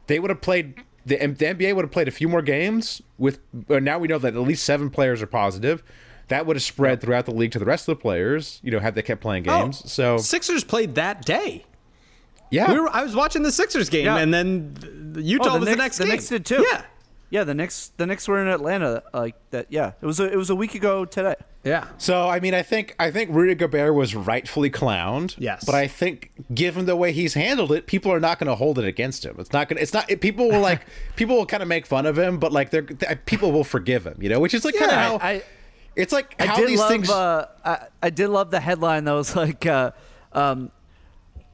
They 0.06 0.20
would 0.20 0.30
have 0.30 0.42
played 0.42 0.74
the, 1.06 1.16
the 1.16 1.44
NBA 1.46 1.74
would 1.74 1.84
have 1.84 1.92
played 1.92 2.08
a 2.08 2.12
few 2.12 2.28
more 2.28 2.42
games 2.42 3.02
with. 3.18 3.38
Or 3.68 3.80
now 3.80 3.98
we 3.98 4.08
know 4.08 4.18
that 4.18 4.34
at 4.34 4.40
least 4.40 4.64
seven 4.64 4.90
players 4.90 5.20
are 5.22 5.26
positive. 5.26 5.82
That 6.28 6.46
would 6.46 6.56
have 6.56 6.62
spread 6.62 7.00
throughout 7.02 7.26
the 7.26 7.34
league 7.34 7.52
to 7.52 7.58
the 7.58 7.64
rest 7.66 7.86
of 7.88 7.96
the 7.96 8.00
players. 8.00 8.60
You 8.62 8.70
know, 8.70 8.80
had 8.80 8.94
they 8.94 9.02
kept 9.02 9.20
playing 9.20 9.48
Oh, 9.48 9.62
games. 9.64 9.90
so 9.92 10.16
Sixers 10.16 10.64
played 10.64 10.94
that 10.94 11.24
day. 11.24 11.66
yeah, 12.50 12.72
We 12.72 12.80
were, 12.80 12.88
I 12.88 13.02
was 13.02 13.14
watching 13.14 13.42
the 13.42 13.52
Sixers 13.52 13.90
game, 13.90 14.06
Yeah. 14.06 14.16
and 14.18 14.32
then 14.32 14.74
th- 14.80 14.92
the 15.12 15.22
Utah 15.22 15.50
Oh, 15.50 15.52
the 15.54 15.58
was 15.60 15.68
Knicks- 15.68 15.76
the 15.76 15.82
next 15.82 15.98
the 15.98 16.04
game. 16.04 16.12
Knicks 16.12 16.28
did 16.28 16.46
too. 16.46 16.66
Yeah, 16.72 16.82
Yeah, 17.30 17.44
the 17.44 17.54
Knicks. 17.54 17.90
The 17.96 18.06
Knicks 18.06 18.28
were 18.28 18.40
in 18.40 18.48
Atlanta. 18.48 19.02
Like 19.12 19.34
that. 19.50 19.66
Yeah, 19.70 19.92
it 20.00 20.06
was. 20.06 20.20
A, 20.20 20.32
it 20.32 20.36
was 20.36 20.50
a 20.50 20.54
week 20.54 20.74
ago 20.74 21.04
today. 21.04 21.34
yeah. 21.64 21.88
So 21.98 22.28
I 22.28 22.38
mean, 22.38 22.54
I 22.54 22.62
think 22.62 22.94
I 22.98 23.10
think 23.10 23.30
Rudy 23.32 23.54
Gobert 23.54 23.94
was 23.94 24.14
rightfully 24.14 24.70
clowned. 24.70 25.34
Yes. 25.38 25.64
but 25.64 25.74
I 25.74 25.88
think 25.88 26.30
given 26.54 26.86
the 26.86 26.94
way 26.96 27.10
he's 27.12 27.34
handled 27.34 27.72
it, 27.72 27.86
people 27.86 28.12
are 28.12 28.20
not 28.20 28.38
going 28.38 28.48
to 28.48 28.54
hold 28.54 28.78
it 28.78 28.84
against 28.84 29.24
him. 29.24 29.36
It's 29.38 29.52
not 29.52 29.68
going. 29.68 29.78
to 29.78 29.82
It's 29.82 29.92
not. 29.92 30.08
It, 30.10 30.20
people 30.20 30.48
will 30.48 30.60
like. 30.60 30.86
people 31.16 31.36
will 31.36 31.46
kind 31.46 31.62
of 31.62 31.68
make 31.68 31.86
fun 31.86 32.06
of 32.06 32.16
him, 32.18 32.38
but 32.38 32.52
like 32.52 32.70
they're 32.70 32.82
th- 32.82 33.18
people 33.26 33.50
will 33.50 33.64
forgive 33.64 34.06
him. 34.06 34.16
You 34.20 34.28
know, 34.28 34.38
which 34.40 34.54
is 34.54 34.64
like 34.64 34.76
kind 34.76 34.90
of 34.92 34.96
how. 34.96 35.16
I- 35.16 35.42
it's 35.96 36.12
like 36.12 36.34
I 36.40 36.56
did 36.56 36.68
these 36.68 36.80
love. 36.80 36.88
things. 36.90 37.08
Uh, 37.08 37.46
I, 37.64 37.86
I 38.02 38.10
did 38.10 38.28
love 38.28 38.50
the 38.50 38.58
headline 38.58 39.04
that 39.04 39.12
was 39.12 39.36
like, 39.36 39.64
uh, 39.64 39.92
um, 40.32 40.72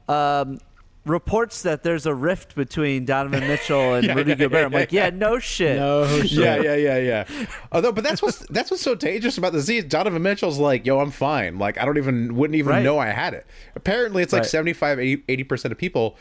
um, 0.09 0.57
reports 1.05 1.63
that 1.63 1.81
there's 1.83 2.05
a 2.05 2.13
rift 2.13 2.55
between 2.55 3.05
Donovan 3.05 3.47
Mitchell 3.47 3.95
and 3.95 4.05
Yeah, 4.07 4.13
Rudy 4.13 4.29
yeah, 4.31 4.35
Gobert. 4.35 4.65
I'm 4.65 4.71
like, 4.71 4.91
yeah. 4.91 5.05
yeah, 5.05 5.09
no 5.09 5.39
shit. 5.39 5.77
No 5.77 6.05
shit. 6.21 6.31
yeah, 6.31 6.61
yeah, 6.61 6.75
yeah, 6.75 6.97
yeah. 6.97 7.45
Although, 7.71 7.91
but 7.91 8.03
that's 8.03 8.21
what's 8.21 8.39
that's 8.47 8.69
what's 8.69 8.83
so 8.83 8.93
dangerous 8.95 9.37
about 9.37 9.51
the 9.53 9.57
disease. 9.59 9.83
Donovan 9.85 10.21
Mitchell's 10.21 10.59
like, 10.59 10.85
yo, 10.85 10.99
I'm 10.99 11.11
fine. 11.11 11.57
Like, 11.57 11.77
I 11.79 11.85
don't 11.85 11.97
even 11.97 12.35
wouldn't 12.35 12.55
even 12.55 12.71
Right. 12.71 12.83
know 12.83 12.99
I 12.99 13.07
had 13.07 13.33
it. 13.33 13.45
Apparently, 13.75 14.21
it's 14.21 14.33
like 14.33 14.41
Right. 14.43 14.49
75, 14.49 14.99
80 14.99 15.43
percent 15.43 15.71
of 15.71 15.77
people 15.77 16.17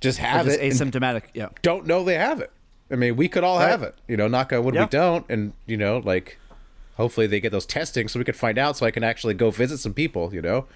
just 0.00 0.18
have 0.18 0.46
Just 0.46 0.60
it 0.60 0.72
asymptomatic. 0.72 1.24
Yeah. 1.34 1.48
don't 1.62 1.86
know 1.86 2.04
they 2.04 2.14
have 2.14 2.40
it. 2.40 2.50
I 2.90 2.94
mean, 2.94 3.16
we 3.16 3.28
could 3.28 3.44
all 3.44 3.58
Right. 3.58 3.68
have 3.68 3.82
it. 3.82 3.94
You 4.08 4.16
know, 4.16 4.28
knock 4.28 4.52
on 4.52 4.64
wood, 4.64 4.74
Yeah. 4.74 4.82
we 4.84 4.88
don't. 4.88 5.26
And 5.28 5.52
you 5.66 5.76
know, 5.76 5.98
like, 5.98 6.38
hopefully 6.96 7.26
they 7.26 7.40
get 7.40 7.52
those 7.52 7.66
testing 7.66 8.08
so 8.08 8.18
we 8.18 8.24
can 8.24 8.34
find 8.34 8.56
out, 8.58 8.76
so 8.76 8.86
I 8.86 8.90
can 8.90 9.04
actually 9.04 9.34
go 9.34 9.50
visit 9.50 9.78
some 9.78 9.92
people. 9.92 10.32
You 10.32 10.40
know, 10.40 10.66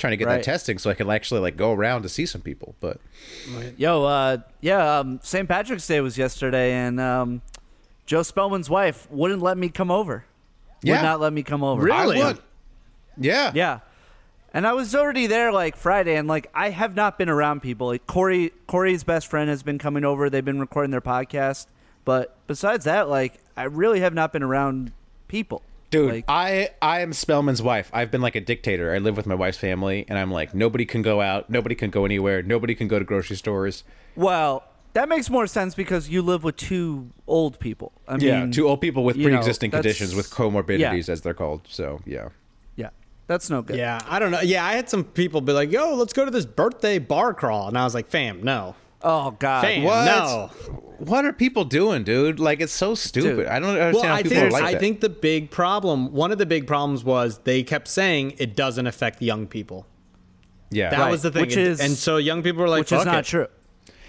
trying 0.00 0.12
to 0.12 0.16
get 0.16 0.26
Right. 0.26 0.36
that 0.36 0.42
testing 0.44 0.78
so 0.78 0.90
I 0.90 0.94
can 0.94 1.08
actually 1.10 1.40
like 1.40 1.56
go 1.56 1.72
around 1.72 2.02
to 2.02 2.08
see 2.08 2.26
some 2.26 2.40
people. 2.40 2.74
But 2.80 2.98
Yo, 3.76 4.04
uh, 4.04 4.38
yeah, 4.60 4.98
um, 4.98 5.20
St. 5.22 5.48
Patrick's 5.48 5.86
Day 5.86 6.00
was 6.00 6.18
yesterday, 6.18 6.72
and 6.72 6.98
um, 7.00 7.42
Joe 8.06 8.22
Spellman's 8.22 8.68
wife 8.68 9.06
wouldn't 9.10 9.42
let 9.42 9.56
me 9.56 9.68
come 9.68 9.90
over. 9.90 10.24
Yeah. 10.82 10.96
Would 10.96 11.02
not 11.02 11.20
let 11.20 11.32
me 11.32 11.42
come 11.42 11.62
over. 11.62 11.82
Really? 11.82 12.20
I 12.20 12.26
would. 12.28 12.38
Yeah. 13.18 13.52
Yeah. 13.54 13.80
And 14.52 14.66
I 14.66 14.72
was 14.72 14.94
already 14.96 15.28
there 15.28 15.52
like 15.52 15.76
Friday, 15.76 16.16
and 16.16 16.26
like 16.26 16.50
I 16.54 16.70
have 16.70 16.96
not 16.96 17.18
been 17.18 17.28
around 17.28 17.60
people. 17.60 17.86
Like 17.88 18.06
Corey, 18.06 18.52
Corey's 18.66 19.04
best 19.04 19.28
friend 19.28 19.48
has 19.48 19.62
been 19.62 19.78
coming 19.78 20.04
over. 20.04 20.28
They've 20.28 20.44
been 20.44 20.58
recording 20.58 20.90
their 20.90 21.00
podcast, 21.00 21.66
but 22.04 22.36
besides 22.48 22.84
that, 22.86 23.08
like 23.08 23.38
I 23.56 23.64
really 23.64 24.00
have 24.00 24.14
not 24.14 24.32
been 24.32 24.42
around 24.42 24.90
people. 25.28 25.62
Dude, 25.90 26.10
Like- 26.12 26.24
I 26.28 26.70
I 26.80 27.00
am 27.00 27.12
Spellman's 27.12 27.60
wife. 27.62 27.90
I've 27.92 28.10
been 28.10 28.20
like 28.20 28.36
a 28.36 28.40
dictator. 28.40 28.94
I 28.94 28.98
live 28.98 29.16
with 29.16 29.26
my 29.26 29.34
wife's 29.34 29.58
family, 29.58 30.04
and 30.08 30.18
I'm 30.18 30.30
like 30.30 30.54
nobody 30.54 30.86
can 30.86 31.02
go 31.02 31.20
out, 31.20 31.50
nobody 31.50 31.74
can 31.74 31.90
go 31.90 32.04
anywhere, 32.04 32.42
nobody 32.42 32.74
can 32.74 32.86
go 32.88 32.98
to 32.98 33.04
grocery 33.04 33.36
stores. 33.36 33.82
Well, 34.14 34.62
that 34.92 35.08
makes 35.08 35.28
more 35.30 35.46
sense 35.46 35.74
because 35.74 36.08
you 36.08 36.22
live 36.22 36.42
with 36.44 36.56
two 36.56 37.10
old 37.26 37.58
people. 37.60 37.92
I 38.08 38.16
mean, 38.16 38.26
yeah, 38.26 38.46
two 38.50 38.68
old 38.68 38.80
people 38.80 39.04
with 39.04 39.16
you 39.16 39.24
pre-existing 39.24 39.70
that's- 39.70 39.82
conditions 39.98 40.14
with 40.14 40.30
comorbidities, 40.30 41.06
yeah. 41.08 41.12
as 41.12 41.20
they're 41.22 41.34
called. 41.34 41.62
So 41.68 42.00
yeah, 42.06 42.28
Yeah, 42.76 42.90
that's 43.26 43.50
no 43.50 43.60
good. 43.62 43.76
Yeah, 43.76 44.00
I 44.08 44.18
don't 44.20 44.30
know. 44.30 44.40
Yeah, 44.40 44.64
I 44.64 44.74
had 44.74 44.88
some 44.88 45.02
people 45.04 45.40
be 45.40 45.52
like, 45.52 45.70
"Yo, 45.72 45.94
let's 45.94 46.12
go 46.12 46.24
to 46.24 46.30
this 46.30 46.46
birthday 46.46 46.98
bar 46.98 47.34
crawl," 47.34 47.66
and 47.68 47.76
I 47.78 47.84
was 47.84 47.94
like, 47.94 48.06
"Fam, 48.08 48.42
no, 48.44 48.74
Oh 49.02 49.30
God. 49.38 49.62
fam, 49.64 49.82
What? 49.84 50.04
no." 50.04 50.50
what 50.98 51.24
are 51.24 51.32
people 51.32 51.64
doing, 51.64 52.02
dude? 52.04 52.38
Like 52.38 52.60
it's 52.60 52.72
so 52.72 52.94
stupid. 52.94 53.36
Dude. 53.36 53.46
I 53.46 53.58
don't 53.58 53.70
understand 53.70 53.94
Well, 53.94 54.04
how 54.04 54.14
I 54.14 54.22
people 54.22 54.36
think 54.38 54.48
are 54.48 54.50
like 54.52 54.62
I 54.64 54.72
that. 54.72 54.80
think 54.80 55.00
the 55.00 55.08
big 55.08 55.50
problem, 55.50 56.12
one 56.12 56.30
of 56.32 56.38
the 56.38 56.46
big 56.46 56.66
problems 56.66 57.02
was 57.04 57.38
they 57.44 57.62
kept 57.62 57.88
saying 57.88 58.34
it 58.38 58.54
doesn't 58.54 58.86
affect 58.86 59.22
young 59.22 59.46
people. 59.46 59.86
yeah, 60.70 60.90
That 60.90 60.98
Right, 61.00 61.10
was 61.10 61.22
the 61.22 61.30
thing, 61.30 61.42
which 61.42 61.56
and, 61.56 61.66
is- 61.66 61.80
and 61.80 61.92
so 61.92 62.16
young 62.18 62.42
people 62.42 62.60
were 62.62 62.68
like, 62.68 62.80
Which 62.80 62.92
is 62.92 63.04
not 63.06 63.20
it." 63.20 63.24
true. 63.26 63.46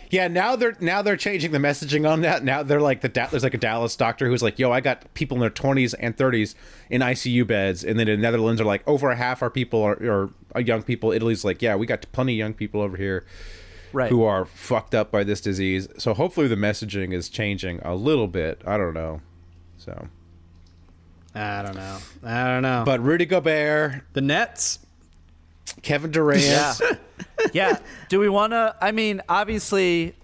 Yeah, 0.10 0.28
now 0.28 0.58
they're 0.58 0.76
now 0.82 1.02
they're 1.02 1.16
changing 1.16 1.54
the 1.54 1.58
messaging 1.58 2.06
on 2.08 2.20
that. 2.24 2.44
Now 2.44 2.62
they're 2.64 2.82
like 2.82 3.00
the 3.00 3.08
there's 3.08 3.44
like 3.44 3.54
a 3.54 3.58
Dallas 3.58 3.96
doctor 3.96 4.28
who's 4.28 4.44
like, 4.44 4.60
"Yo, 4.60 4.70
I 4.70 4.82
got 4.82 5.14
people 5.14 5.38
in 5.38 5.40
their 5.42 5.50
20s 5.50 5.96
and 5.98 6.18
30s 6.18 6.54
in 6.90 7.00
ICU 7.02 7.48
beds," 7.48 7.86
and 7.86 7.98
then 7.98 8.10
in 8.10 8.20
the 8.20 8.22
Netherlands 8.22 8.60
are 8.60 8.66
like, 8.66 8.86
over 8.86 9.16
half 9.16 9.42
our 9.42 9.50
people 9.50 9.82
are, 9.82 9.94
are, 10.04 10.30
are 10.54 10.60
young 10.60 10.84
people. 10.84 11.14
Italy's 11.14 11.46
like, 11.46 11.62
"Yeah, 11.62 11.78
we 11.78 11.86
got 11.86 12.06
plenty 12.12 12.34
of 12.34 12.38
young 12.40 12.54
people 12.54 12.82
over 12.82 12.98
here 12.98 13.24
Right. 13.94 14.10
who 14.10 14.24
are 14.24 14.46
fucked 14.46 14.94
up 14.96 15.12
by 15.12 15.24
this 15.24 15.42
disease." 15.42 15.88
So 15.98 16.14
hopefully 16.14 16.48
the 16.48 16.56
messaging 16.56 17.14
is 17.14 17.30
changing 17.30 17.80
a 17.84 17.96
little 17.96 18.28
bit. 18.28 18.62
I 18.66 18.78
don't 18.78 18.94
know. 18.94 19.22
So, 19.78 20.08
I 21.34 21.62
don't 21.64 21.76
know. 21.76 21.98
I 22.24 22.44
don't 22.46 22.62
know. 22.62 22.84
but 22.86 23.02
Rudy 23.02 23.26
Gobert, 23.26 24.04
the 24.14 24.22
Nets, 24.22 24.80
Kevin 25.82 26.12
Durant, 26.12 26.42
Yeah. 26.42 26.74
yeah. 27.54 27.78
Do 28.10 28.20
we 28.20 28.30
want 28.30 28.52
to? 28.54 28.76
I 28.82 28.92
mean, 28.92 29.22
obviously, 29.30 30.16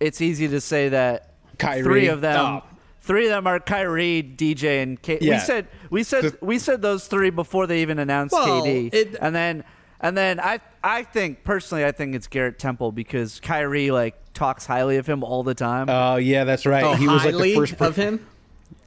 it's 0.00 0.20
easy 0.20 0.48
to 0.48 0.60
say 0.60 0.88
that 0.90 1.30
Kyrie. 1.58 1.82
three 1.82 2.08
of 2.08 2.20
them, 2.20 2.38
Oh. 2.40 2.62
three 3.00 3.24
of 3.26 3.30
them 3.30 3.46
are 3.46 3.60
Kyrie, 3.60 4.22
DJ, 4.22 4.82
and 4.82 5.00
K. 5.00 5.18
We 5.20 5.38
said 5.38 5.68
we 5.90 6.02
said 6.02 6.24
The- 6.24 6.38
we 6.42 6.58
said 6.58 6.82
those 6.82 7.06
three 7.06 7.30
before 7.30 7.66
they 7.66 7.80
even 7.82 7.98
announced 7.98 8.32
Well, 8.34 8.62
KD, 8.64 8.90
it- 8.92 9.16
and 9.20 9.34
then 9.34 9.64
and 10.06 10.16
then 10.16 10.40
I 10.40 10.60
I 10.82 11.02
think 11.02 11.44
personally 11.44 11.84
I 11.84 11.92
think 11.92 12.14
it's 12.14 12.26
Garrett 12.26 12.58
Temple 12.58 12.92
because 12.92 13.40
Kyrie 13.40 13.90
like 13.90 14.14
talks 14.32 14.66
highly 14.66 14.96
of 14.98 15.06
him 15.06 15.24
all 15.24 15.42
the 15.42 15.54
time. 15.54 15.88
Oh 15.88 16.16
yeah, 16.16 16.44
that's 16.44 16.66
right. 16.66 16.84
oh, 16.84 16.94
he 16.94 17.08
was 17.08 17.24
like 17.24 17.36
the 17.36 17.54
first 17.54 17.76
per- 17.76 17.86
of 17.86 17.96
him. 17.96 18.26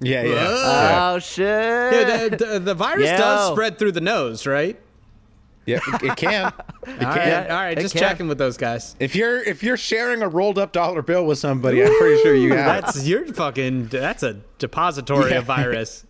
Yeah, 0.01 0.24
yeah. 0.24 0.30
Oh, 0.47 0.82
yeah. 0.84 1.11
oh 1.13 1.20
shit! 1.20 1.45
Yeah, 1.93 2.28
the, 2.30 2.36
the, 2.38 2.59
the 2.59 2.74
virus 2.74 3.09
Yo. 3.09 3.17
does 3.17 3.51
spread 3.51 3.78
through 3.80 3.93
the 3.93 4.01
nose, 4.01 4.45
right? 4.47 4.80
Yeah, 5.65 5.80
it, 5.88 6.03
it 6.03 6.15
can. 6.15 6.53
It 6.88 7.03
All 7.05 7.13
can. 7.13 7.43
right, 7.43 7.51
all 7.51 7.57
right, 7.57 7.78
it 7.78 7.82
just 7.82 7.93
can. 7.93 7.99
checking 8.01 8.28
with 8.28 8.39
those 8.39 8.57
guys. 8.57 8.95
If 8.99 9.15
you're 9.15 9.43
if 9.43 9.61
you're 9.61 9.78
sharing 9.78 10.24
a 10.24 10.28
rolled 10.30 10.57
up 10.57 10.72
dollar 10.72 11.01
bill 11.03 11.26
with 11.26 11.38
somebody, 11.38 11.84
I'm 11.84 11.95
pretty 11.99 12.24
sure 12.24 12.34
you 12.34 12.53
have. 12.55 12.86
That's 12.86 13.05
you're 13.05 13.28
fucking. 13.28 13.88
That's 13.88 14.24
a 14.24 14.39
depository 14.57 15.32
Yeah. 15.32 15.38
of 15.39 15.45
virus. 15.45 16.05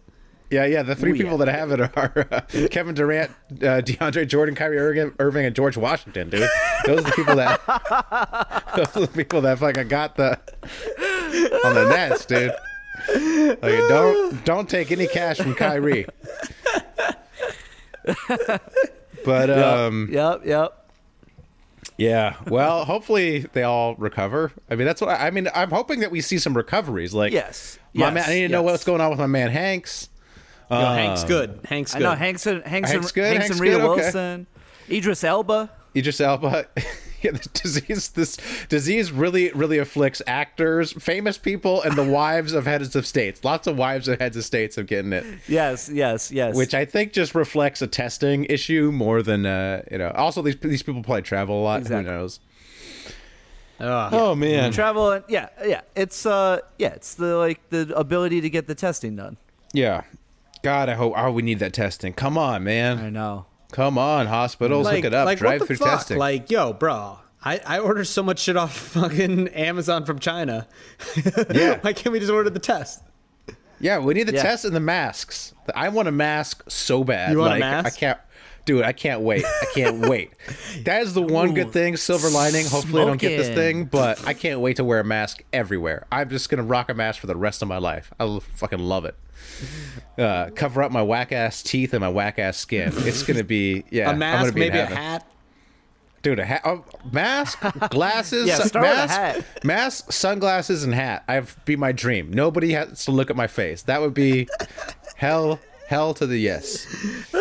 Yeah, 0.50 0.66
yeah. 0.66 0.84
The 0.84 0.96
three 0.96 1.12
Ooh, 1.12 1.16
people 1.16 1.40
yeah. 1.40 1.46
that 1.46 1.56
have 1.56 1.72
it 1.72 1.80
are 1.98 2.28
uh, 2.32 2.68
Kevin 2.70 2.96
Durant, 2.96 3.32
uh, 3.52 3.82
DeAndre 3.82 4.28
Jordan, 4.28 4.56
Kyrie 4.56 4.78
Irving, 4.78 5.14
Irving, 5.20 5.46
and 5.46 5.56
George 5.56 5.78
Washington, 5.78 6.30
dude. 6.30 6.50
Those 6.86 7.00
are 7.00 7.04
the 7.04 7.12
people 7.12 7.36
that. 7.36 7.62
those 8.76 8.98
are 8.98 9.06
the 9.06 9.08
people 9.08 9.42
that 9.42 9.60
fucking 9.60 9.88
got 9.88 10.16
the 10.16 10.40
on 11.66 11.76
the 11.76 11.88
Nets, 11.90 12.26
dude. 12.26 12.52
Like, 13.62 13.88
don't 13.90 14.44
don't 14.46 14.70
take 14.70 14.92
any 14.92 15.08
cash 15.08 15.38
from 15.38 15.56
Kyrie. 15.56 16.06
But 19.26 19.50
um, 19.50 20.10
Yep, 20.12 20.42
yep. 20.46 20.76
Yeah. 21.98 22.36
Well, 22.48 22.86
hopefully 22.86 23.40
they 23.54 23.64
all 23.64 23.96
recover. 23.96 24.54
I 24.70 24.76
mean, 24.76 24.86
that's 24.88 25.02
what 25.02 25.10
I, 25.10 25.28
I 25.28 25.32
mean. 25.32 25.50
I'm 25.54 25.70
hoping 25.70 26.00
that 26.00 26.12
we 26.12 26.22
see 26.22 26.38
some 26.38 26.56
recoveries. 26.56 27.14
Like, 27.14 27.34
Yes. 27.34 27.78
my 27.94 28.06
yes, 28.06 28.14
man. 28.14 28.24
I 28.26 28.34
need 28.34 28.42
to 28.44 28.48
know 28.50 28.62
what's 28.62 28.86
going 28.86 29.02
on 29.02 29.10
with 29.10 29.20
my 29.20 29.28
man 29.28 29.50
Hanks. 29.50 30.10
Yo, 30.70 30.78
Hank's 30.78 31.24
good. 31.24 31.60
Hank's 31.66 31.94
good. 31.94 31.98
I 31.98 32.00
good. 32.00 32.10
know 32.12 32.16
Hanks 32.16 32.46
and 32.46 32.64
Hanks, 32.64 32.92
Hanks 32.92 33.12
good, 33.12 33.26
Hanks, 33.26 33.40
Hanks 33.40 33.52
and 33.52 33.60
Rita 33.60 33.78
good, 33.78 33.86
okay. 33.86 34.02
Wilson, 34.02 34.48
Idris 34.90 35.24
Elba. 35.24 35.70
Idris 35.96 36.22
Elba. 36.22 36.68
yeah, 37.22 37.32
this 37.32 37.48
disease. 37.48 38.10
This 38.10 38.38
disease 38.70 39.12
really, 39.12 39.52
really 39.54 39.78
afflicts 39.80 40.22
actors, 40.28 40.94
famous 40.94 41.38
people, 41.38 41.82
and 41.82 41.96
the 41.96 42.04
wives 42.10 42.54
of 42.54 42.66
heads 42.66 42.96
of 42.96 43.06
states. 43.08 43.44
Lots 43.44 43.68
of 43.68 43.78
wives 43.78 44.08
of 44.08 44.20
heads 44.20 44.38
of 44.38 44.44
states 44.46 44.76
have 44.76 44.88
getting 44.88 45.12
it, 45.14 45.26
Yes, 45.48 45.90
yes, 45.92 46.32
yes. 46.32 46.56
which 46.56 46.74
I 46.74 46.86
think 46.86 47.14
just 47.14 47.34
reflects 47.36 47.82
a 47.82 47.88
testing 47.88 48.46
issue 48.46 48.92
more 48.94 49.22
than 49.24 49.46
uh, 49.46 49.82
you 49.92 49.98
know. 49.98 50.12
Also, 50.12 50.42
these 50.42 50.58
these 50.58 50.84
people 50.84 51.02
probably 51.04 51.24
travel 51.24 51.60
a 51.60 51.64
lot. 51.64 51.82
Exactly. 51.82 52.12
Who 52.12 52.18
knows? 52.20 52.40
Ugh. 53.80 54.14
Oh 54.14 54.36
man. 54.36 54.72
travel 54.72 55.12
and 55.12 55.24
yeah, 55.28 55.50
yeah. 55.66 55.82
It's 55.96 56.26
uh, 56.26 56.60
yeah, 56.78 56.90
it's 56.90 57.16
the 57.16 57.38
like 57.38 57.70
the 57.70 57.92
ability 57.96 58.42
to 58.42 58.50
get 58.50 58.68
the 58.68 58.76
testing 58.76 59.16
done. 59.16 59.38
Yeah. 59.74 60.04
God, 60.64 60.90
I 60.90 60.94
hope. 60.96 61.14
Oh, 61.16 61.32
we 61.32 61.42
need 61.42 61.60
that 61.60 61.74
testing. 61.74 62.14
Come 62.14 62.38
on, 62.38 62.64
man. 62.64 62.98
I 63.00 63.10
know. 63.10 63.46
Come 63.72 63.98
on, 63.98 64.26
hospitals, 64.28 64.86
like, 64.86 64.96
look 64.98 65.06
it 65.06 65.14
up. 65.14 65.26
like 65.28 65.38
Drive 65.38 65.66
through 65.68 65.76
fuck? 65.76 65.88
testing. 65.90 66.18
Like, 66.18 66.50
yo, 66.50 66.74
bro, 66.74 67.20
I, 67.46 67.62
I 67.66 67.80
order 67.80 68.04
so 68.04 68.24
much 68.24 68.40
shit 68.40 68.58
off 68.58 68.76
fucking 68.78 69.50
Amazon 69.50 70.06
from 70.06 70.20
China. 70.20 70.68
Yeah. 71.54 71.78
Why 71.82 71.94
can't 71.94 72.12
we 72.12 72.20
just 72.20 72.32
order 72.32 72.50
the 72.50 72.60
test? 72.60 73.04
yeah, 73.80 74.00
we 74.00 74.14
need 74.16 74.24
the 74.24 74.34
Yeah. 74.34 74.42
tests 74.42 74.66
and 74.66 74.76
the 74.76 74.80
masks. 74.80 75.54
I 75.76 75.90
want 75.90 76.08
a 76.08 76.12
mask 76.12 76.64
so 76.68 77.04
bad. 77.04 77.32
You 77.32 77.38
want 77.40 77.56
a 77.58 77.60
mask? 77.60 77.86
I 77.86 78.00
can't. 78.00 78.20
Dude, 78.66 78.84
I 78.84 78.92
can't 78.92 79.22
wait. 79.22 79.46
I 79.46 79.66
can't 79.74 80.00
wait. 80.10 80.32
That 80.84 81.02
is 81.04 81.14
the 81.14 81.22
one 81.22 81.50
Ooh, 81.52 81.54
good 81.54 81.72
thing, 81.72 81.96
silver 81.96 82.30
lining. 82.30 82.66
Hopefully, 82.68 83.02
I 83.02 83.06
don't 83.06 83.18
get 83.22 83.38
this 83.38 83.48
thing, 83.50 83.86
but 83.86 84.26
I 84.28 84.34
can't 84.34 84.60
wait 84.60 84.76
to 84.78 84.84
wear 84.84 85.00
a 85.00 85.04
mask 85.04 85.44
everywhere. 85.54 86.06
I'm 86.12 86.30
just 86.30 86.50
gonna 86.50 86.64
rock 86.64 86.90
a 86.90 86.94
mask 86.94 87.20
for 87.22 87.28
the 87.28 87.36
rest 87.38 87.62
of 87.62 87.68
my 87.68 87.78
life. 87.78 88.12
I 88.20 88.40
fucking 88.56 88.80
love 88.80 89.06
it. 89.06 89.16
Uh, 90.18 90.50
cover 90.56 90.82
up 90.84 90.92
my 90.92 91.02
whack 91.04 91.32
ass 91.32 91.62
teeth 91.64 91.94
and 91.94 92.02
my 92.02 92.10
whack 92.10 92.40
ass 92.40 92.58
skin. 92.58 92.92
It's 92.96 93.24
gonna 93.24 93.44
be 93.44 93.84
yeah. 93.90 94.08
A 94.08 94.12
I'm 94.14 94.20
mask, 94.20 94.42
gonna 94.42 94.52
be 94.54 94.60
maybe 94.62 94.80
a 94.80 94.86
hat. 94.86 95.26
Dude, 96.22 96.40
a 96.40 96.46
hat, 96.46 96.62
a 96.66 96.80
mask, 97.10 97.60
glasses, 97.90 98.48
Yeah, 98.48 98.56
sun- 98.58 98.68
start 98.68 98.84
with 98.86 98.92
a 98.94 98.96
mask, 98.98 99.14
hat. 99.18 99.64
mask, 99.66 100.12
sunglasses, 100.12 100.84
and 100.84 100.94
hat. 100.94 101.24
I've 101.30 101.58
be 101.66 101.78
my 101.78 101.94
dream. 101.94 102.32
Nobody 102.32 102.74
has 102.74 103.06
to 103.06 103.12
look 103.12 103.30
at 103.30 103.38
my 103.38 103.48
face. 103.48 103.84
That 103.84 104.02
would 104.02 104.14
be 104.14 104.50
hell, 105.16 105.60
hell 105.88 106.14
to 106.16 106.28
the 106.28 106.38
yes. 106.38 106.86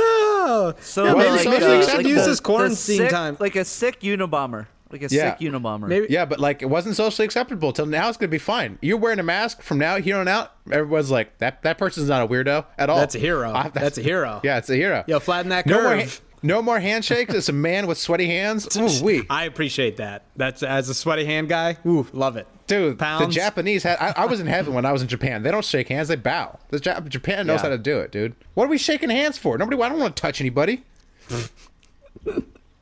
So 0.81 1.05
Yeah, 1.05 1.13
maybe 1.15 1.29
like, 1.31 1.41
socially 1.41 1.65
uh, 1.67 1.79
acceptable. 1.79 1.97
like 1.99 2.07
Use 2.07 2.23
the- 2.25 2.31
this 2.31 2.41
quarantine 2.41 2.77
sick- 2.77 3.11
time. 3.11 3.37
like 3.39 3.55
a 3.57 3.65
sick 3.65 4.01
Unabomber, 4.01 4.67
like 4.91 5.03
a 5.03 5.09
Yeah. 5.11 5.37
sick 5.37 5.41
Unabomber. 5.51 5.87
Maybe 5.89 6.07
Yeah, 6.11 6.25
but 6.25 6.41
like 6.41 6.63
it 6.63 6.67
wasn't 6.67 6.97
socially 6.97 7.25
acceptable 7.27 7.73
till 7.73 7.87
now. 7.87 8.09
It's 8.09 8.17
gonna 8.17 8.29
be 8.29 8.39
fine. 8.39 8.79
You're 8.81 8.97
wearing 8.97 9.19
a 9.19 9.23
mask 9.23 9.63
from 9.63 9.79
now 9.79 9.97
here 9.97 10.17
on 10.17 10.29
out. 10.29 10.53
Everyone's 10.71 11.11
like 11.11 11.39
that. 11.39 11.63
That 11.63 11.79
person's 11.79 12.09
not 12.09 12.23
a 12.23 12.27
weirdo 12.29 12.65
at 12.79 12.89
all. 12.91 12.99
That's 12.99 13.15
a 13.15 13.19
hero. 13.19 13.53
I- 13.55 13.69
That's 13.69 13.99
a 13.99 14.03
hero. 14.03 14.41
Yeah, 14.45 14.59
it's 14.59 14.71
a 14.71 14.77
hero. 14.77 15.05
Yo, 15.07 15.21
flatten 15.21 15.51
that 15.51 15.67
no 15.67 15.83
more, 15.83 15.97
curve. 16.01 16.21
no 16.43 16.63
more 16.63 16.81
handshakes. 16.81 17.35
It's 17.35 17.49
a 17.49 17.53
man 17.53 17.87
with 17.87 17.99
sweaty 17.99 18.27
hands. 18.27 18.77
Ooh, 18.77 19.05
wee. 19.05 19.23
I 19.29 19.45
appreciate 19.45 19.97
that. 19.99 20.25
That's 20.37 20.63
as 20.63 20.89
a 20.89 20.95
sweaty 20.95 21.25
hand 21.25 21.49
guy. 21.49 21.77
Ooh, 21.87 22.07
love 22.13 22.37
it. 22.37 22.47
Dude, 22.67 22.99
Pounds. 22.99 23.27
the 23.27 23.33
Japanese 23.33 23.83
had. 23.83 23.97
I, 23.99 24.13
I 24.15 24.27
was 24.27 24.41
in 24.41 24.47
heaven 24.47 24.75
when 24.75 24.85
I 24.85 24.93
was 24.93 25.01
in 25.01 25.09
Japan. 25.09 25.43
They 25.43 25.51
don't 25.51 25.65
shake 25.65 25.89
hands; 25.89 26.09
they 26.09 26.17
bow. 26.17 26.59
The 26.69 26.79
Jap- 26.79 27.09
Japan 27.09 27.47
knows 27.47 27.59
Yeah. 27.61 27.63
how 27.63 27.69
to 27.71 27.79
do 27.79 27.99
it, 28.01 28.13
dude. 28.13 28.35
What 28.53 28.65
are 28.65 28.69
we 28.69 28.77
shaking 28.77 29.09
hands 29.09 29.39
for? 29.39 29.57
Nobody. 29.57 29.81
I 29.83 29.89
don't 29.89 29.99
want 29.99 30.17
to 30.17 30.21
touch 30.21 30.39
anybody. 30.41 30.85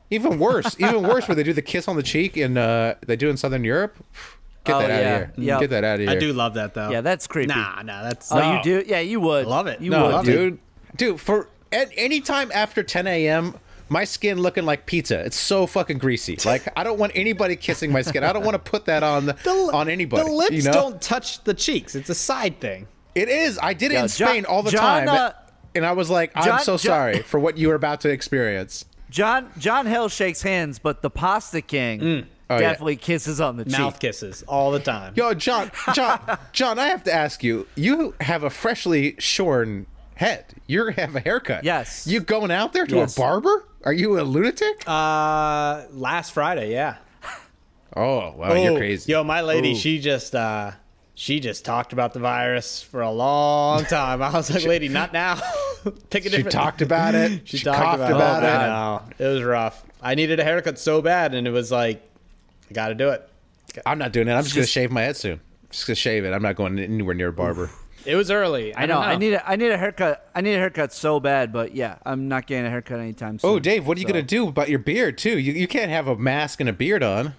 Even 0.09 0.39
worse, 0.39 0.75
even 0.79 1.03
worse, 1.03 1.27
where 1.27 1.35
they 1.35 1.43
do 1.43 1.53
the 1.53 1.61
kiss 1.61 1.87
on 1.87 1.95
the 1.95 2.03
cheek 2.03 2.37
and 2.37 2.57
uh, 2.57 2.95
they 3.05 3.15
do 3.15 3.29
in 3.29 3.37
Southern 3.37 3.63
Europe. 3.63 3.95
Get 4.63 4.75
Oh, 4.75 4.79
that 4.79 4.91
out 4.91 4.99
yeah. 5.01 5.15
of 5.15 5.35
here. 5.35 5.45
Yep. 5.45 5.59
Get 5.61 5.69
that 5.71 5.83
out 5.83 5.95
of 5.95 5.99
here. 6.01 6.09
I 6.09 6.15
do 6.15 6.33
love 6.33 6.53
that 6.55 6.73
though. 6.73 6.89
Yeah, 6.89 7.01
that's 7.01 7.25
creepy. 7.27 7.47
Nah, 7.53 7.81
nah, 7.83 8.03
that's 8.03 8.31
Oh, 8.31 8.39
no. 8.39 8.57
you 8.57 8.63
do? 8.63 8.83
Yeah, 8.85 8.99
you 8.99 9.19
would. 9.19 9.47
love 9.47 9.67
it. 9.67 9.79
You 9.81 9.91
No, 9.91 10.17
would, 10.17 10.25
dude. 10.25 10.59
Dude, 10.95 11.19
for 11.19 11.47
at 11.71 11.89
any 11.95 12.21
time 12.21 12.51
after 12.53 12.83
10 12.83 13.07
a.m., 13.07 13.55
my 13.89 14.03
skin 14.03 14.39
looking 14.41 14.65
like 14.65 14.85
pizza. 14.85 15.19
It's 15.23 15.37
so 15.37 15.65
fucking 15.65 15.97
greasy. 15.99 16.37
Like 16.43 16.67
I 16.77 16.83
don't 16.83 16.99
want 16.99 17.13
anybody 17.15 17.55
kissing 17.55 17.91
my 17.91 18.01
skin. 18.01 18.23
I 18.23 18.33
don't 18.33 18.43
want 18.43 18.55
to 18.55 18.71
put 18.71 18.85
that 18.85 19.03
on 19.03 19.25
the, 19.27 19.33
The, 19.33 19.69
on 19.73 19.87
anybody. 19.89 20.23
The 20.23 20.31
lips 20.31 20.51
you 20.51 20.63
know? 20.63 20.73
don't 20.73 21.01
touch 21.01 21.41
the 21.45 21.53
cheeks. 21.53 21.95
It's 21.95 22.09
a 22.09 22.15
side 22.15 22.59
thing. 22.59 22.87
It 23.15 23.29
is. 23.29 23.57
I 23.61 23.73
did 23.73 23.91
it 23.91 23.95
Yeah, 23.95 24.01
in 24.03 24.07
John- 24.09 24.27
Spain 24.29 24.45
all 24.45 24.61
the 24.63 24.71
John, 24.71 25.05
time, 25.05 25.09
uh, 25.09 25.31
and 25.73 25.85
I 25.85 25.93
was 25.93 26.09
like, 26.09 26.31
I'm 26.35 26.59
so 26.59 26.73
John- 26.73 26.79
sorry 26.79 27.21
for 27.21 27.39
what 27.39 27.57
you 27.57 27.69
were 27.69 27.75
about 27.75 28.01
to 28.01 28.09
experience. 28.09 28.83
John 29.17 29.49
John 29.57 29.87
Hill 29.87 30.09
shakes 30.09 30.43
hands, 30.43 30.77
but 30.77 31.01
the 31.01 31.09
Pasta 31.09 31.59
King 31.61 32.27
Oh, 32.49 32.55
yeah. 32.55 32.59
definitely 32.59 32.95
kisses 32.97 33.41
on 33.41 33.57
the 33.57 33.65
cheek. 33.65 33.77
Mouth 33.79 33.99
kisses 33.99 34.43
all 34.47 34.71
the 34.71 34.79
time. 34.79 35.13
Yo, 35.17 35.33
John, 35.33 35.71
John, 35.93 36.19
John, 36.53 36.77
I 36.79 36.85
have 36.85 37.03
to 37.05 37.13
ask 37.13 37.43
you. 37.43 37.65
You 37.75 38.13
have 38.21 38.43
a 38.43 38.49
freshly 38.51 39.15
shorn 39.19 39.87
head. 40.15 40.45
You 40.67 40.85
have 40.91 41.15
a 41.15 41.19
haircut. 41.19 41.63
Yes. 41.63 42.05
You 42.07 42.19
going 42.21 42.51
out 42.51 42.71
there 42.73 42.85
to 42.85 42.95
Yes. 42.95 43.17
a 43.17 43.19
barber? 43.19 43.65
Are 43.85 43.91
you 43.91 44.19
a 44.19 44.21
lunatic? 44.21 44.87
Uh, 44.87 45.85
last 45.91 46.31
Friday, 46.31 46.71
yeah. 46.71 46.97
oh, 47.95 48.33
wow, 48.37 48.53
you're 48.53 48.77
crazy. 48.77 49.11
Yo, 49.11 49.23
my 49.23 49.41
lady, 49.41 49.71
Ooh. 49.71 49.75
she 49.75 49.99
just 49.99 50.33
uh, 50.35 50.71
she 51.19 51.39
just 51.39 51.65
talked 51.65 51.93
about 51.93 52.13
the 52.13 52.19
virus 52.19 52.83
for 52.83 53.01
a 53.01 53.09
long 53.09 53.83
time. 53.85 54.21
I 54.21 54.29
was 54.29 54.51
like, 54.51 54.65
lady, 54.65 54.87
not 54.87 55.13
now. 55.13 55.41
Pick 56.11 56.27
a 56.27 56.29
different. 56.29 56.51
She 56.51 56.57
talked 56.57 56.83
about 56.83 57.15
it. 57.15 57.41
She, 57.45 57.57
She, 57.57 57.63
talked 57.63 57.79
coughed 57.79 58.01
about, 58.01 58.11
about, 58.11 58.43
it. 58.43 58.45
it. 58.45 58.49
I 58.49 58.67
know. 58.67 59.01
It 59.17 59.33
was 59.33 59.41
rough. 59.41 59.83
I 59.99 60.13
needed 60.13 60.39
a 60.39 60.43
haircut 60.43 60.77
so 60.77 61.01
bad, 61.01 61.33
and 61.33 61.47
it 61.47 61.49
was 61.49 61.71
like, 61.71 62.07
I 62.69 62.73
got 62.73 62.89
to 62.89 62.95
do 62.95 63.09
it. 63.09 63.27
I'm 63.83 63.97
not 63.97 64.13
doing 64.13 64.27
it. 64.27 64.31
I'm 64.31 64.43
just, 64.43 64.53
gonna 64.53 64.67
shave 64.67 64.91
my 64.91 65.01
head 65.01 65.17
soon. 65.17 65.39
Just 65.71 65.87
gonna 65.87 65.95
shave 65.95 66.23
it. 66.23 66.33
I'm 66.33 66.43
not 66.43 66.55
going 66.55 66.77
anywhere 66.77 67.15
near 67.15 67.29
a 67.29 67.33
barber. 67.33 67.71
It 68.05 68.15
was 68.15 68.29
early. 68.29 68.75
I, 68.75 68.83
I 68.83 68.85
know, 68.85 68.93
don't 68.95 69.03
I 69.03 69.15
need 69.15 69.33
a, 69.33 69.49
I 69.49 69.55
need 69.55 69.71
a 69.71 69.77
haircut. 69.77 70.29
I 70.35 70.41
need 70.41 70.53
a 70.53 70.59
haircut 70.59 70.93
so 70.93 71.19
bad, 71.19 71.51
but 71.51 71.73
yeah, 71.73 71.97
I'm 72.05 72.27
not 72.27 72.45
getting 72.45 72.67
a 72.67 72.69
haircut 72.69 72.99
anytime 72.99 73.35
oh, 73.35 73.37
soon. 73.37 73.51
Oh, 73.55 73.59
Dave, 73.59 73.87
what 73.87 73.97
are 73.97 74.01
you 74.01 74.07
so- 74.07 74.13
gonna 74.13 74.23
do 74.23 74.47
about 74.47 74.69
your 74.69 74.79
beard 74.79 75.17
too? 75.17 75.39
You 75.39 75.53
you 75.53 75.67
can't 75.67 75.89
have 75.89 76.07
a 76.07 76.15
mask 76.15 76.59
and 76.59 76.69
a 76.69 76.73
beard 76.73 77.01
on. 77.01 77.33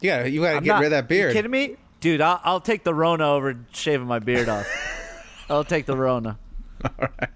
You 0.00 0.10
gotta 0.10 0.30
you 0.30 0.42
gotta 0.42 0.56
I'm 0.58 0.64
get 0.64 0.72
not- 0.74 0.80
rid 0.80 0.86
of 0.86 0.90
that 0.92 1.08
beard. 1.08 1.30
You 1.30 1.34
kidding 1.38 1.50
me, 1.50 1.76
dude? 2.02 2.20
I'll, 2.20 2.40
I'll 2.44 2.60
take 2.60 2.84
the 2.84 2.92
Rona 2.92 3.26
over 3.26 3.56
shaving 3.72 4.06
my 4.06 4.18
beard 4.18 4.50
off. 4.50 4.66
I'll 5.48 5.64
take 5.64 5.86
the 5.86 5.96
Rona. 5.96 6.38
All 6.84 6.90
right, 6.98 7.30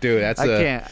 Dude, 0.00 0.20
that's 0.22 0.40
I 0.40 0.46
a 0.46 0.58
can't. 0.62 0.84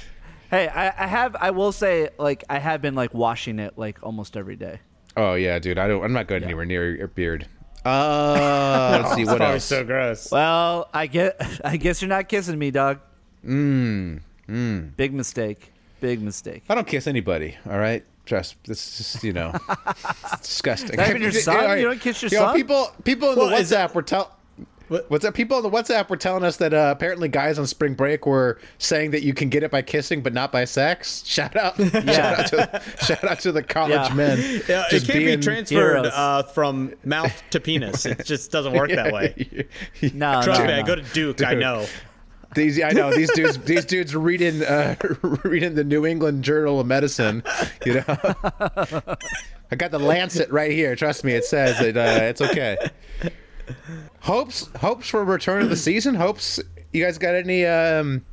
Hey, 0.51 0.69
I, 0.69 1.05
I 1.05 1.07
have. 1.07 1.37
I 1.37 1.51
will 1.51 1.73
say, 1.73 2.09
like, 2.19 2.45
I 2.49 2.59
have 2.59 2.81
been 2.81 2.95
like 2.95 3.13
washing 3.13 3.59
it 3.59 3.77
like 3.77 3.99
almost 4.03 4.37
every 4.37 4.57
day. 4.57 4.81
oh 5.17 5.35
yeah, 5.35 5.59
dude. 5.59 5.79
I 5.79 5.89
don't. 5.89 6.03
I'm 6.05 6.13
not 6.13 6.29
going 6.29 6.45
anywhere 6.45 6.65
near 6.65 6.95
your 6.95 7.09
beard. 7.09 7.47
Uh, 7.85 9.01
let's 9.03 9.15
see 9.15 9.25
what 9.25 9.43
else. 9.43 9.65
so 9.65 9.85
gross. 9.85 10.31
Well, 10.31 10.89
I 10.95 11.07
get. 11.09 11.41
I 11.65 11.77
guess 11.77 12.01
you're 12.01 12.09
not 12.09 12.29
kissing 12.29 12.59
me, 12.59 12.71
dog. 12.71 13.01
Mmm. 13.45 14.21
Mmm. 14.49 14.97
Big 14.97 15.13
mistake. 15.13 15.73
Big 16.01 16.23
mistake. 16.23 16.63
I 16.69 16.75
don't 16.75 16.87
kiss 16.87 17.07
anybody. 17.07 17.57
All 17.69 17.79
right, 17.79 18.05
trust. 18.27 18.57
This 18.65 18.87
is 19.01 19.13
just 19.13 19.25
you 19.25 19.33
know, 19.33 19.55
disgusting. 20.43 20.97
Not 20.97 21.09
even 21.11 21.23
your 21.23 21.33
son? 21.33 21.57
All 21.65 21.77
You 21.77 21.85
don't 21.85 22.01
kiss 22.01 22.23
your 22.23 22.31
You 22.31 22.39
know, 22.39 22.47
son? 22.47 22.57
people 22.57 22.93
people 23.05 23.29
in 23.31 23.35
the 23.37 23.41
Well, 23.47 23.55
is 23.55 23.71
WhatsApp 23.73 23.95
were 23.95 24.03
tell. 24.03 24.33
What- 24.89 25.11
What's 25.11 25.25
that? 25.25 25.35
People 25.35 25.57
on 25.57 25.65
the 25.65 25.71
WhatsApp 25.71 26.09
were 26.09 26.17
telling 26.17 26.45
us 26.45 26.59
that 26.59 26.73
uh, 26.73 26.95
apparently 26.97 27.27
guys 27.29 27.59
on 27.59 27.67
spring 27.67 27.95
break 27.95 28.25
were 28.25 28.61
saying 28.79 29.11
that 29.11 29.25
you 29.25 29.35
can 29.35 29.49
get 29.49 29.65
it 29.65 29.71
by 29.73 29.83
kissing, 29.83 30.23
but 30.23 30.33
not 30.33 30.53
by 30.53 30.65
sex. 30.65 31.25
Shout 31.27 31.57
out! 31.57 31.77
Shout 31.81 32.07
out 32.09 32.47
to 32.51 32.83
shout 33.05 33.25
out 33.25 33.41
to 33.41 33.51
the 33.51 33.65
college 33.65 33.95
Yeah. 34.11 34.15
men. 34.15 34.39
Yeah, 34.69 34.85
it 34.93 35.03
can't 35.03 35.07
being- 35.09 35.41
be 35.41 35.45
transferred 35.45 36.07
uh, 36.07 36.45
from 36.45 36.95
mouth 37.05 37.33
to 37.51 37.59
penis. 37.59 38.07
It 38.07 38.25
just 38.25 38.53
doesn't 38.53 38.75
work 38.75 38.91
that 38.91 39.13
way. 39.13 39.67
No, 40.15 40.41
Trust 40.45 40.61
no, 40.61 40.67
me, 40.69 40.73
I 40.75 40.83
go 40.83 40.95
to 40.95 41.03
Duke. 41.03 41.43
I 41.43 41.55
know. 41.55 41.87
These 42.57 42.83
I 42.83 42.91
know 42.91 43.13
these 43.15 43.31
dudes. 43.33 43.57
These 43.65 43.85
dudes 43.85 44.17
reading 44.17 44.65
uh, 44.65 44.97
reading 45.45 45.75
the 45.75 45.85
New 45.85 46.05
England 46.05 46.43
Journal 46.43 46.81
of 46.81 46.87
Medicine. 46.89 47.45
You 47.85 47.95
know, 47.95 48.05
I 49.71 49.77
got 49.77 49.93
the 49.93 50.01
Lancet 50.01 50.51
right 50.51 50.73
here. 50.73 50.97
Trust 50.97 51.23
me, 51.23 51.33
it 51.35 51.45
says 51.45 51.81
it. 51.81 51.97
Uh, 51.97 52.19
it's 52.23 52.41
okay. 52.41 52.77
Hopes 54.21 54.69
hopes 54.81 55.09
for 55.09 55.25
return 55.25 55.63
of 55.63 55.71
the 55.71 55.77
season. 55.77 56.15
Hopes 56.17 56.59
you 56.93 57.05
guys 57.05 57.19
got 57.19 57.35
any? 57.35 57.65
Um, 57.65 58.25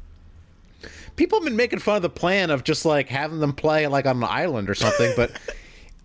people 1.16 1.38
have 1.40 1.44
been 1.46 1.56
making 1.56 1.80
fun 1.80 1.98
of 1.98 2.02
the 2.02 2.10
plan 2.10 2.50
of 2.50 2.64
just 2.64 2.86
like 2.86 3.10
having 3.10 3.40
them 3.40 3.54
play 3.54 3.86
like 3.88 4.06
on 4.06 4.18
an 4.18 4.24
island 4.24 4.70
or 4.70 4.76
something, 4.76 5.14
but. 5.16 5.32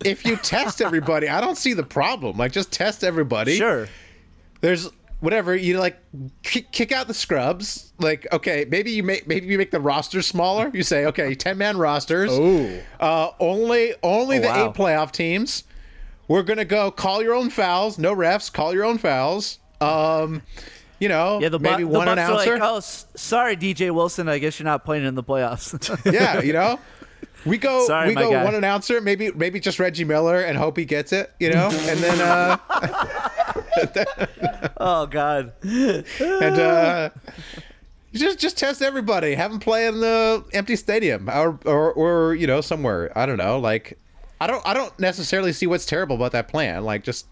If 0.05 0.25
you 0.25 0.37
test 0.37 0.81
everybody, 0.81 1.27
I 1.27 1.41
don't 1.41 1.57
see 1.57 1.73
the 1.73 1.83
problem. 1.83 2.37
Like, 2.37 2.53
just 2.53 2.71
test 2.71 3.03
everybody 3.03 3.57
Sure. 3.57 3.89
there's 4.61 4.89
whatever 5.19 5.55
you 5.55 5.77
like 5.79 5.99
kick, 6.43 6.71
kick 6.71 6.91
out 6.91 7.07
the 7.07 7.13
scrubs 7.13 7.91
like 7.99 8.25
okay 8.31 8.65
maybe 8.69 8.91
you 8.91 9.03
make 9.03 9.27
maybe 9.27 9.45
you 9.47 9.57
make 9.57 9.71
the 9.71 9.79
roster 9.79 10.21
smaller 10.21 10.71
you 10.73 10.81
say 10.83 11.05
okay 11.05 11.35
10 11.35 11.57
man 11.57 11.77
rosters 11.77 12.31
Ooh. 12.31 12.79
uh 12.99 13.29
only 13.39 13.93
only 14.01 14.37
Oh, 14.37 14.41
the 14.41 14.47
wow. 14.47 14.69
eight 14.69 14.73
playoff 14.75 15.11
teams 15.11 15.63
we're 16.27 16.43
gonna 16.43 16.63
go 16.65 16.89
call 16.91 17.21
your 17.21 17.33
own 17.33 17.49
fouls 17.49 17.97
no 17.97 18.15
refs 18.15 18.51
call 18.51 18.73
your 18.73 18.85
own 18.85 18.97
fouls 18.97 19.59
um 19.81 20.41
you 20.99 21.09
know 21.09 21.39
Yeah, 21.41 21.49
the 21.49 21.59
maybe 21.59 21.83
Bu- 21.83 21.91
the 21.91 21.97
one 21.97 22.05
Bucks 22.07 22.13
announcer 22.19 22.59
like, 22.59 22.61
oh, 22.61 22.79
sorry, 22.81 23.55
DJ 23.55 23.89
Wilson. 23.91 24.27
I 24.27 24.37
guess 24.37 24.59
you're 24.59 24.65
not 24.65 24.83
playing 24.83 25.05
in 25.05 25.15
the 25.15 25.23
playoffs. 25.23 25.73
yeah 26.13 26.41
you 26.41 26.51
know 26.53 26.77
we 27.45 27.57
go 27.57 27.85
Sorry, 27.87 28.09
we 28.09 28.15
my 28.15 28.21
go 28.23 28.31
guy. 28.31 28.43
one 28.43 28.53
announcer 28.55 28.99
maybe 28.99 29.31
maybe 29.31 29.59
just 29.61 29.79
reggie 29.79 30.03
miller 30.03 30.41
and 30.41 30.57
hope 30.57 30.75
he 30.77 30.83
gets 30.85 31.13
it 31.13 31.31
you 31.39 31.49
know 31.51 31.69
and 31.71 31.99
then 31.99 32.19
uh 32.21 33.28
oh 34.77 35.05
God. 35.05 35.53
and 35.63 36.59
uh, 36.59 37.09
just 38.13 38.39
just 38.39 38.57
test 38.57 38.81
everybody. 38.81 39.35
Have 39.35 39.51
them 39.51 39.59
play 39.59 39.87
in 39.87 39.99
the 39.99 40.43
empty 40.53 40.75
stadium, 40.75 41.29
or, 41.29 41.59
or 41.65 41.93
or 41.93 42.35
you 42.35 42.47
know 42.47 42.61
somewhere. 42.61 43.15
I 43.17 43.25
don't 43.25 43.37
know. 43.37 43.59
Like, 43.59 43.99
I 44.41 44.47
don't 44.47 44.65
I 44.65 44.73
don't 44.73 44.97
necessarily 44.99 45.53
see 45.53 45.67
what's 45.67 45.85
terrible 45.85 46.15
about 46.15 46.31
that 46.31 46.47
plan. 46.47 46.83
Like, 46.83 47.03
just 47.03 47.27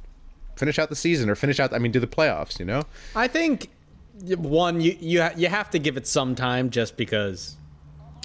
finish 0.56 0.78
out 0.80 0.90
the 0.90 0.96
season 0.96 1.30
or 1.30 1.36
finish 1.36 1.60
out. 1.60 1.74
I 1.74 1.80
mean, 1.80 1.92
do 1.92 2.00
the 2.00 2.08
playoffs. 2.08 2.60
You 2.60 2.66
know. 2.66 2.84
I 3.16 3.28
think 3.28 3.70
one, 4.38 4.82
you 4.82 4.96
you 5.00 5.22
ha- 5.22 5.34
you 5.36 5.48
have 5.48 5.70
to 5.72 5.80
give 5.80 5.98
it 5.98 6.08
some 6.08 6.36
time, 6.36 6.70
just 6.70 6.98
because. 6.98 7.56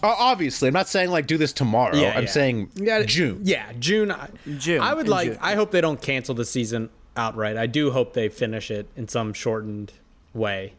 Uh, 0.03 0.16
obviously, 0.18 0.66
I'm 0.66 0.75
not 0.75 0.89
saying 0.89 1.11
like 1.11 1.29
do 1.29 1.39
this 1.39 1.53
tomorrow. 1.53 1.95
Yeah, 1.95 2.14
I'm 2.16 2.25
yeah. 2.25 2.31
saying 2.31 2.70
Yeah, 2.75 3.03
June. 3.05 3.41
Yeah, 3.45 3.73
June. 3.79 4.11
I- 4.11 4.31
June, 4.59 4.81
I 4.81 4.95
would 4.95 5.09
like. 5.09 5.29
June. 5.29 5.39
I 5.41 5.55
hope 5.55 5.70
they 5.70 5.81
don't 5.81 6.03
cancel 6.03 6.35
the 6.35 6.45
season 6.45 6.91
outright. 7.16 7.56
I 7.56 7.66
do 7.66 7.90
hope 7.90 8.14
they 8.14 8.28
finish 8.28 8.70
it 8.70 8.88
in 8.96 9.08
some 9.08 9.32
shortened 9.32 9.92
way. 10.34 10.74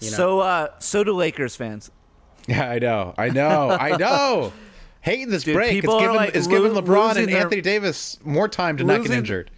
know. 0.00 0.08
So, 0.08 0.40
uh, 0.40 0.68
so 0.78 1.04
do 1.04 1.14
Lakers 1.14 1.56
fans. 1.56 1.90
Yeah, 2.48 2.68
I 2.70 2.78
know. 2.78 3.14
I 3.18 3.28
know. 3.28 3.70
I 3.70 3.96
know. 3.96 4.52
Hating 5.02 5.28
this 5.28 5.44
Dude, 5.44 5.54
break. 5.54 5.72
It's 5.72 5.80
people 5.82 5.96
are, 5.96 6.00
giving 6.00 6.16
like, 6.16 6.34
it's 6.34 6.46
giving 6.46 6.74
lo- 6.74 6.82
LeBron 6.82 7.16
and 7.16 7.28
their- 7.28 7.42
Anthony 7.42 7.60
Davis 7.60 8.18
more 8.24 8.48
time 8.48 8.78
to 8.78 8.84
not 8.84 9.02
get 9.02 9.12
injured. 9.12 9.50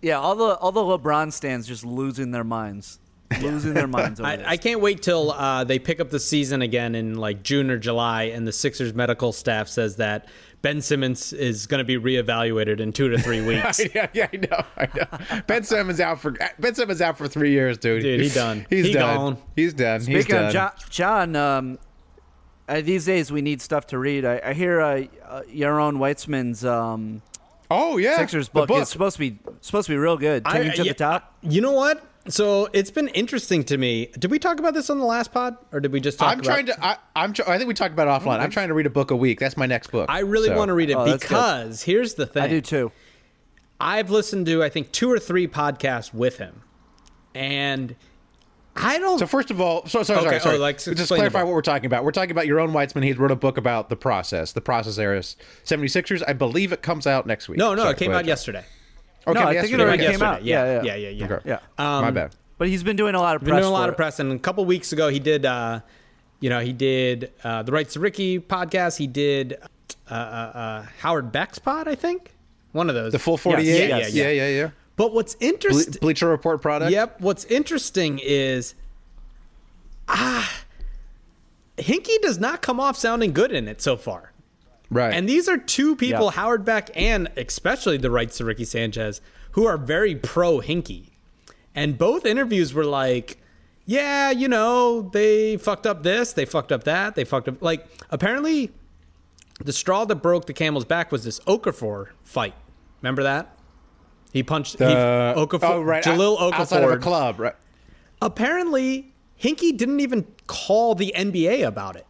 Yeah, 0.00 0.18
all 0.18 0.36
the 0.36 0.54
all 0.56 0.72
the 0.72 0.80
LeBron 0.80 1.32
stands 1.32 1.66
just 1.66 1.84
losing 1.84 2.30
their 2.30 2.44
minds, 2.44 3.00
losing 3.42 3.74
their 3.74 3.88
minds 3.88 4.20
over 4.20 4.28
I, 4.28 4.36
this. 4.36 4.46
I 4.48 4.56
can't 4.56 4.80
wait 4.80 5.02
till 5.02 5.32
uh, 5.32 5.64
they 5.64 5.78
pick 5.80 6.00
up 6.00 6.10
the 6.10 6.20
season 6.20 6.62
again 6.62 6.94
in 6.94 7.16
like 7.18 7.42
June 7.42 7.68
or 7.68 7.78
July, 7.78 8.24
and 8.24 8.46
the 8.46 8.52
Sixers 8.52 8.94
medical 8.94 9.32
staff 9.32 9.68
says 9.68 9.96
that 9.96 10.28
Ben 10.62 10.82
Simmons 10.82 11.32
is 11.32 11.66
going 11.66 11.78
to 11.78 11.84
be 11.84 11.96
reevaluated 11.96 12.80
in 12.80 12.92
two 12.92 13.08
to 13.08 13.18
three 13.18 13.40
weeks. 13.46 13.80
yeah, 13.94 14.08
yeah, 14.12 14.28
I 14.32 14.36
know, 14.36 14.64
I 14.76 14.88
know. 14.94 15.42
Ben 15.46 15.64
Simmons 15.64 16.00
out 16.00 16.20
for 16.20 16.34
Ben 16.58 16.74
Simmons 16.74 17.00
out 17.00 17.16
for 17.16 17.28
three 17.28 17.50
years, 17.50 17.78
dude. 17.78 18.02
Dude, 18.02 18.20
he 18.20 18.28
done. 18.28 18.66
He's 18.68 18.86
He 18.86 18.92
done. 18.92 19.16
gone. 19.16 19.38
He's 19.56 19.72
done. 19.74 20.00
He's 20.00 20.24
Speaking 20.24 20.36
done. 20.36 20.46
of 20.46 20.52
John, 20.52 20.72
John 20.90 21.36
um, 21.36 21.78
uh, 22.68 22.80
these 22.82 23.04
days 23.06 23.32
we 23.32 23.42
need 23.42 23.60
stuff 23.62 23.86
to 23.88 23.98
read. 23.98 24.24
I, 24.24 24.40
I 24.44 24.52
hear 24.52 24.80
uh, 24.80 25.04
uh, 25.26 25.42
Yaron 25.42 25.96
Weitzman's 25.96 26.64
um, 26.64 27.22
oh 27.70 27.96
yeah, 27.96 28.16
Sixers 28.18 28.48
the 28.48 28.66
book, 28.66 28.82
is 28.82 28.88
supposed 28.88 29.16
to 29.16 29.20
be 29.20 29.38
supposed 29.60 29.86
to 29.86 29.92
be 29.92 29.96
real 29.98 30.16
good. 30.16 30.44
Tanking 30.44 30.72
to 30.72 30.84
yeah, 30.84 30.92
the 30.92 30.98
top. 30.98 31.34
You 31.42 31.62
know 31.62 31.72
what? 31.72 32.04
So 32.28 32.68
it's 32.72 32.90
been 32.90 33.08
interesting 33.08 33.64
to 33.64 33.78
me. 33.78 34.10
Did 34.18 34.30
we 34.30 34.38
talk 34.38 34.58
about 34.58 34.74
this 34.74 34.90
on 34.90 34.98
the 34.98 35.04
last 35.06 35.32
pod, 35.32 35.56
or 35.72 35.80
did 35.80 35.90
we 35.92 36.00
just 36.00 36.18
talk 36.18 36.32
I'm 36.32 36.40
about? 36.40 36.44
trying 36.44 36.66
to. 36.66 36.84
I, 36.84 36.96
I'm. 37.16 37.32
Tr- 37.32 37.42
I 37.48 37.56
think 37.56 37.66
we 37.68 37.74
talked 37.74 37.92
about 37.94 38.08
it 38.08 38.22
offline. 38.24 38.40
I'm 38.40 38.50
trying 38.50 38.68
to 38.68 38.74
read 38.74 38.86
a 38.86 38.90
book 38.90 39.10
a 39.10 39.16
week. 39.16 39.40
That's 39.40 39.56
my 39.56 39.66
next 39.66 39.90
book. 39.90 40.06
I 40.10 40.20
really 40.20 40.48
So- 40.48 40.56
want 40.56 40.68
to 40.68 40.74
read 40.74 40.90
it 40.90 40.96
Oh, 40.96 41.04
because 41.18 41.82
here's 41.82 42.14
the 42.14 42.26
thing. 42.26 42.42
I 42.42 42.48
do 42.48 42.60
too. 42.60 42.92
I've 43.80 44.10
listened 44.10 44.44
to 44.46 44.62
I 44.62 44.68
think 44.68 44.92
two 44.92 45.10
or 45.10 45.18
three 45.18 45.48
podcasts 45.48 46.12
with 46.12 46.36
him, 46.36 46.60
and 47.34 47.96
I 48.76 48.98
don't. 48.98 49.18
So 49.18 49.26
first 49.26 49.50
of 49.50 49.58
all, 49.60 49.86
so 49.86 50.02
sorry, 50.02 50.18
Okay, 50.20 50.26
oh, 50.26 50.30
sorry, 50.30 50.40
sorry. 50.40 50.56
oh, 50.56 50.60
like, 50.60 50.78
just 50.78 51.08
clarify 51.08 51.42
what 51.42 51.54
we're 51.54 51.62
talking 51.62 51.86
about. 51.86 52.04
We're 52.04 52.12
talking 52.12 52.30
about 52.32 52.44
Yaron 52.44 52.72
Weitzman. 52.72 53.02
He 53.02 53.12
wrote 53.14 53.30
a 53.30 53.36
book 53.36 53.56
about 53.56 53.88
the 53.88 53.96
process, 53.96 54.52
the 54.52 54.60
process 54.60 54.98
eras, 54.98 55.36
76ers. 55.64 56.22
I 56.28 56.34
believe 56.34 56.70
it 56.72 56.82
comes 56.82 57.06
out 57.06 57.26
next 57.26 57.48
week. 57.48 57.56
no, 57.58 57.74
no, 57.74 57.82
Sorry, 57.82 57.92
it 57.94 57.98
came 57.98 58.10
out 58.10 58.16
ahead. 58.16 58.26
yesterday. 58.26 58.64
Okay, 59.26 59.38
No, 59.38 59.46
I 59.46 59.60
think 59.60 59.72
it 59.72 59.80
already 59.80 60.02
Okay. 60.02 60.12
came 60.12 60.22
out. 60.22 60.44
Yeah, 60.44 60.64
Yeah, 60.64 60.72
yeah, 60.72 60.82
yeah. 60.82 60.94
yeah, 60.96 61.08
yeah. 61.10 61.24
Okay. 61.36 61.48
Yeah. 61.48 61.58
Um, 61.78 62.04
my 62.04 62.10
bad. 62.10 62.34
But 62.58 62.68
he's 62.68 62.82
been 62.82 62.96
doing 62.96 63.14
a 63.14 63.20
lot 63.20 63.36
of 63.36 63.42
press. 63.42 63.48
Been 63.50 63.62
doing 63.62 63.64
a 63.68 63.70
lot 63.72 63.84
for 63.86 63.90
of 63.92 63.96
press, 63.96 64.18
and 64.18 64.32
a 64.32 64.38
couple 64.38 64.64
weeks 64.64 64.92
ago 64.92 65.08
he 65.08 65.18
did, 65.18 65.46
uh, 65.46 65.80
you 66.40 66.50
know, 66.50 66.60
he 66.60 66.72
did 66.72 67.32
uh, 67.44 67.62
the 67.62 67.72
Rights 67.72 67.94
to 67.94 68.00
Ricky 68.00 68.38
podcast. 68.38 68.98
He 68.98 69.06
did 69.06 69.56
uh, 70.10 70.14
uh, 70.14 70.16
uh, 70.16 70.86
Howard 71.00 71.32
Beck's 71.32 71.58
pod, 71.58 71.88
I 71.88 71.94
think, 71.94 72.32
one 72.72 72.88
of 72.88 72.94
those. 72.94 73.12
The 73.12 73.18
full 73.18 73.36
48. 73.36 73.66
Yeah, 73.66 73.74
yeah, 73.74 73.98
yeah, 73.98 74.06
yeah. 74.08 74.30
yeah, 74.30 74.48
yeah. 74.48 74.70
But 74.96 75.14
what's 75.14 75.34
Ble- 75.36 75.46
interesting? 75.48 76.00
Bleacher 76.00 76.28
Report 76.28 76.60
product. 76.60 76.92
Yep. 76.92 77.20
What's 77.22 77.44
interesting 77.46 78.20
is, 78.22 78.74
ah, 80.08 80.62
Hinkie 81.78 82.20
does 82.20 82.38
not 82.38 82.60
come 82.60 82.78
off 82.80 82.96
sounding 82.96 83.32
good 83.32 83.52
in 83.52 83.68
it 83.68 83.80
so 83.80 83.96
far. 83.96 84.32
Right. 84.90 85.14
And 85.14 85.28
these 85.28 85.48
are 85.48 85.56
two 85.56 85.94
people, 85.96 86.24
Yeah. 86.26 86.30
Howard 86.32 86.64
Beck 86.64 86.90
and 86.94 87.28
especially 87.36 87.96
the 87.96 88.10
rights 88.10 88.38
to 88.38 88.44
Ricky 88.44 88.64
Sanchez, 88.64 89.20
who 89.52 89.64
are 89.66 89.76
very 89.76 90.14
pro 90.16 90.58
Hinkie. 90.58 91.10
And 91.74 91.96
both 91.96 92.26
interviews 92.26 92.74
were 92.74 92.84
like, 92.84 93.38
yeah, 93.86 94.30
you 94.30 94.48
know, 94.48 95.02
they 95.12 95.56
fucked 95.56 95.86
up 95.86 96.02
this, 96.02 96.32
they 96.32 96.44
fucked 96.44 96.72
up 96.72 96.84
that, 96.84 97.14
they 97.14 97.24
fucked 97.24 97.48
up. 97.48 97.62
Like, 97.62 97.86
apparently, 98.10 98.72
the 99.64 99.72
straw 99.72 100.04
that 100.06 100.16
broke 100.16 100.46
the 100.46 100.52
camel's 100.52 100.84
back 100.84 101.12
was 101.12 101.24
this 101.24 101.38
Okafor 101.40 102.08
fight. 102.22 102.54
Remember 103.02 103.22
that? 103.22 103.56
He 104.32 104.42
punched 104.42 104.78
he, 104.78 104.84
Uh, 104.84 105.34
Okafor, 105.34 105.62
oh, 105.70 105.82
right. 105.82 106.02
Jahlil 106.04 106.40
out- 106.40 106.54
Outside 106.54 106.82
of 106.84 106.90
a 106.90 106.96
club, 106.98 107.38
right? 107.40 107.54
Apparently, 108.22 109.12
Hinkie 109.40 109.76
didn't 109.76 110.00
even 110.00 110.26
call 110.46 110.94
the 110.94 111.12
NBA 111.16 111.62
about 111.66 111.96
it. 111.96 112.06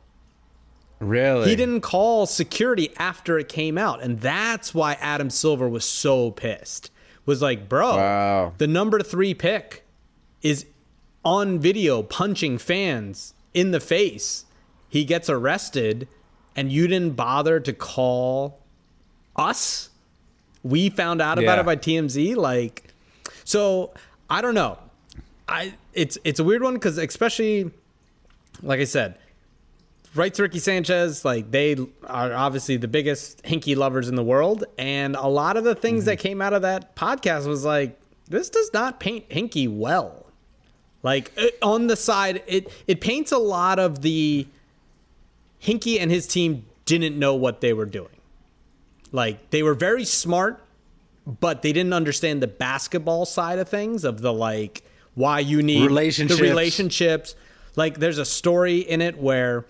Really? 1.00 1.48
He 1.48 1.56
didn't 1.56 1.80
call 1.80 2.26
security 2.26 2.90
after 2.98 3.38
it 3.38 3.48
came 3.48 3.76
out, 3.78 4.02
and 4.02 4.20
that's 4.20 4.74
why 4.74 4.94
Adam 5.00 5.30
Silver 5.30 5.68
was 5.68 5.84
so 5.84 6.30
pissed. 6.30 6.90
was 7.26 7.40
like, 7.42 7.68
bro, 7.68 7.96
Wow. 7.96 8.54
the 8.58 8.66
number 8.66 9.00
three 9.00 9.34
pick 9.34 9.84
is 10.42 10.66
on 11.24 11.58
video 11.58 12.02
punching 12.02 12.58
fans 12.58 13.34
in 13.54 13.70
the 13.70 13.78
face. 13.80 14.46
He 14.88 15.04
gets 15.04 15.28
arrested, 15.30 16.08
and 16.56 16.72
you 16.72 16.88
didn't 16.88 17.12
bother 17.16 17.60
to 17.60 17.72
call 17.72 18.60
us. 19.36 19.90
We 20.62 20.90
found 20.90 21.20
out 21.22 21.38
about 21.38 21.58
it 21.58 21.66
by 21.66 21.76
TMZ. 21.76 22.34
Like, 22.36 22.84
so 23.44 23.92
I 24.28 24.40
don't 24.40 24.54
know. 24.54 24.78
I 25.48 25.74
it's 25.94 26.18
it's 26.24 26.40
a 26.40 26.44
weird 26.44 26.62
one 26.62 26.74
because 26.74 26.98
especially, 26.98 27.70
like 28.62 28.80
I 28.80 28.84
said, 28.84 29.18
right 30.14 30.32
to 30.34 30.42
Ricky 30.42 30.58
Sanchez, 30.58 31.24
like 31.24 31.50
they 31.50 31.76
are 32.04 32.32
obviously 32.32 32.76
the 32.76 32.88
biggest 32.88 33.42
Hinkie 33.42 33.76
lovers 33.76 34.08
in 34.08 34.14
the 34.14 34.24
world, 34.24 34.64
and 34.78 35.16
a 35.16 35.26
lot 35.26 35.56
of 35.56 35.64
the 35.64 35.74
things 35.74 36.04
that 36.06 36.18
mm-hmm. 36.18 36.28
came 36.28 36.42
out 36.42 36.52
of 36.52 36.62
that 36.62 36.96
podcast 36.96 37.46
was 37.46 37.64
like, 37.64 37.98
this 38.28 38.48
does 38.50 38.72
not 38.72 39.00
paint 39.00 39.28
Hinkie 39.28 39.68
well. 39.68 40.26
Like 41.02 41.32
it, 41.36 41.58
on 41.62 41.86
the 41.86 41.96
side, 41.96 42.42
it 42.46 42.72
it 42.86 43.00
paints 43.00 43.32
a 43.32 43.38
lot 43.38 43.78
of 43.78 44.02
the 44.02 44.46
Hinkie 45.62 45.98
and 46.00 46.10
his 46.10 46.26
team 46.26 46.66
didn't 46.84 47.18
know 47.18 47.34
what 47.34 47.60
they 47.60 47.72
were 47.72 47.86
doing. 47.86 48.08
Like 49.12 49.50
they 49.50 49.62
were 49.62 49.74
very 49.74 50.04
smart, 50.04 50.62
but 51.26 51.62
they 51.62 51.72
didn't 51.72 51.92
understand 51.92 52.42
the 52.42 52.46
basketball 52.48 53.24
side 53.26 53.58
of 53.58 53.68
things 53.68 54.04
of 54.04 54.20
the 54.20 54.32
like 54.32 54.82
why 55.14 55.40
you 55.40 55.62
need 55.62 55.86
Relationships. 55.86 56.40
the 56.40 56.46
relationships. 56.46 57.34
Like 57.76 57.98
there's 57.98 58.18
a 58.18 58.24
story 58.24 58.78
in 58.78 59.00
it 59.00 59.18
where 59.18 59.64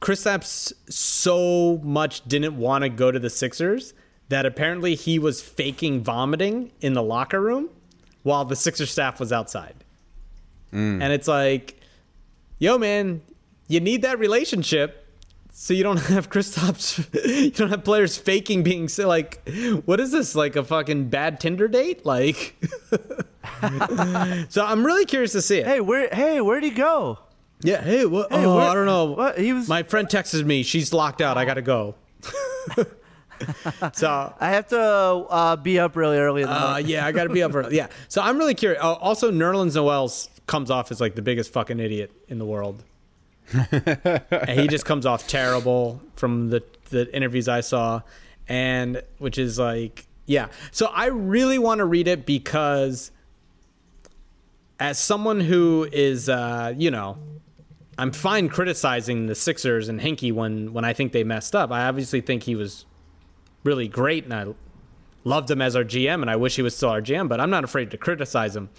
Kristaps 0.00 0.72
so 0.88 1.78
much 1.82 2.26
didn't 2.26 2.56
want 2.56 2.82
to 2.82 2.88
go 2.88 3.10
to 3.10 3.18
the 3.18 3.30
Sixers 3.30 3.94
that 4.28 4.46
apparently 4.46 4.94
he 4.94 5.18
was 5.18 5.42
faking 5.42 6.02
vomiting 6.02 6.72
in 6.80 6.94
the 6.94 7.02
locker 7.02 7.40
room 7.40 7.68
while 8.22 8.44
the 8.44 8.56
Sixer 8.56 8.86
staff 8.86 9.20
was 9.20 9.32
outside. 9.32 9.84
Mm. 10.72 11.02
And 11.02 11.12
it's 11.12 11.28
like, 11.28 11.80
yo, 12.58 12.78
man, 12.78 13.22
you 13.68 13.80
need 13.80 14.02
that 14.02 14.18
relationship 14.18 15.00
so 15.52 15.74
you 15.74 15.82
don't 15.82 15.98
have 16.08 16.30
Kristaps, 16.30 17.04
you 17.44 17.50
don't 17.50 17.68
have 17.68 17.84
players 17.84 18.16
faking 18.16 18.62
being 18.62 18.88
si- 18.88 19.04
like, 19.04 19.46
what 19.84 20.00
is 20.00 20.10
this? 20.12 20.34
Like 20.34 20.56
a 20.56 20.64
fucking 20.64 21.08
bad 21.08 21.38
Tinder 21.40 21.68
date? 21.68 22.06
Like, 22.06 22.56
so 24.48 24.64
I'm 24.64 24.86
really 24.86 25.04
curious 25.04 25.32
to 25.32 25.42
see 25.42 25.58
it. 25.58 25.66
Hey, 25.66 25.80
where? 25.80 26.08
Hey, 26.12 26.40
where'd 26.40 26.64
he 26.64 26.70
go? 26.70 27.18
Yeah. 27.62 27.82
Hey, 27.82 28.06
what? 28.06 28.30
Hey, 28.32 28.44
oh, 28.44 28.56
where- 28.56 28.68
I 28.68 28.74
don't 28.74 28.86
know. 28.86 29.04
What 29.06 29.38
he 29.38 29.52
was? 29.52 29.68
My 29.68 29.82
friend 29.82 30.08
texted 30.08 30.44
me. 30.44 30.62
She's 30.62 30.92
locked 30.92 31.20
out. 31.20 31.36
I 31.36 31.44
gotta 31.44 31.62
go. 31.62 31.94
so 33.92 34.34
I 34.38 34.50
have 34.50 34.68
to 34.68 34.80
uh, 34.80 35.56
be 35.56 35.78
up 35.78 35.96
really 35.96 36.18
early 36.18 36.42
in 36.42 36.48
the 36.48 36.54
uh, 36.54 36.76
yeah, 36.78 37.06
I 37.06 37.12
gotta 37.12 37.30
be 37.30 37.42
up 37.42 37.54
early. 37.54 37.76
Yeah. 37.80 37.88
So 38.08 38.22
I'm 38.22 38.38
really 38.38 38.54
curious. 38.54 38.82
Uh, 38.82 38.94
also, 38.94 39.30
Nerlens 39.30 39.74
Noel's 39.74 40.28
comes 40.46 40.70
off 40.70 40.90
as 40.90 41.00
like 41.00 41.14
the 41.14 41.22
biggest 41.22 41.52
fucking 41.52 41.78
idiot 41.80 42.10
in 42.28 42.38
the 42.38 42.44
world. 42.44 42.82
and 43.72 44.50
he 44.60 44.68
just 44.68 44.84
comes 44.84 45.06
off 45.06 45.26
terrible 45.26 46.00
from 46.16 46.50
the 46.50 46.62
the 46.90 47.14
interviews 47.14 47.48
I 47.48 47.60
saw, 47.60 48.02
and 48.48 49.02
which 49.18 49.38
is 49.38 49.58
like 49.58 50.06
yeah. 50.26 50.48
So 50.70 50.86
I 50.86 51.06
really 51.06 51.58
want 51.58 51.78
to 51.78 51.84
read 51.84 52.08
it 52.08 52.26
because 52.26 53.10
as 54.78 54.98
someone 54.98 55.40
who 55.40 55.88
is 55.92 56.28
uh, 56.28 56.74
you 56.76 56.90
know 56.90 57.18
I'm 58.00 58.12
fine 58.12 58.48
criticizing 58.48 59.26
the 59.26 59.34
Sixers 59.34 59.90
and 59.90 60.00
Hinkie 60.00 60.32
when 60.32 60.72
when 60.72 60.86
I 60.86 60.94
think 60.94 61.12
they 61.12 61.22
messed 61.22 61.54
up. 61.54 61.70
I 61.70 61.86
obviously 61.86 62.22
think 62.22 62.44
he 62.44 62.54
was 62.54 62.86
really 63.62 63.88
great 63.88 64.24
and 64.24 64.32
I 64.32 64.46
loved 65.24 65.50
him 65.50 65.60
as 65.60 65.76
our 65.76 65.84
GM 65.84 66.22
and 66.22 66.30
I 66.30 66.36
wish 66.36 66.56
he 66.56 66.62
was 66.62 66.74
still 66.74 66.88
our 66.88 67.02
GM, 67.02 67.28
but 67.28 67.42
I'm 67.42 67.50
not 67.50 67.62
afraid 67.62 67.90
to 67.90 67.98
criticize 67.98 68.56
him. 68.56 68.70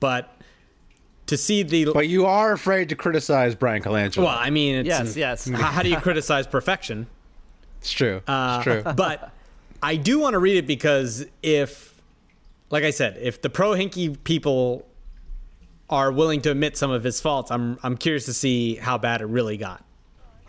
But 0.00 0.34
to 1.26 1.36
see 1.36 1.62
the 1.62 1.92
But 1.92 2.08
you 2.08 2.24
are 2.24 2.52
afraid 2.52 2.88
to 2.88 2.96
criticize 2.96 3.54
Bryan 3.54 3.82
Colangelo. 3.82 4.24
well, 4.24 4.28
I 4.28 4.48
mean, 4.48 4.76
it's, 4.76 4.88
Yes, 4.88 5.16
yes. 5.18 5.48
How, 5.50 5.66
how 5.66 5.82
do 5.82 5.90
you 5.90 5.98
criticize 5.98 6.46
perfection? 6.46 7.08
it's 7.78 7.92
true. 7.92 8.22
Uh, 8.26 8.56
it's 8.56 8.64
true. 8.64 8.92
but 8.96 9.32
I 9.82 9.96
do 9.96 10.18
want 10.18 10.32
to 10.32 10.38
read 10.38 10.56
it 10.56 10.66
because 10.66 11.26
if, 11.42 12.00
like 12.70 12.84
I 12.84 12.90
said, 12.90 13.18
if 13.20 13.42
the 13.42 13.50
pro 13.50 13.72
Hinkie 13.72 14.16
people 14.24 14.86
are 15.90 16.10
willing 16.12 16.40
to 16.42 16.50
admit 16.50 16.76
some 16.76 16.90
of 16.90 17.04
his 17.04 17.20
faults, 17.20 17.50
I'm 17.50 17.78
I'm 17.82 17.96
curious 17.96 18.24
to 18.26 18.32
see 18.34 18.76
how 18.76 18.98
bad 18.98 19.20
it 19.20 19.26
really 19.26 19.56
got. 19.56 19.84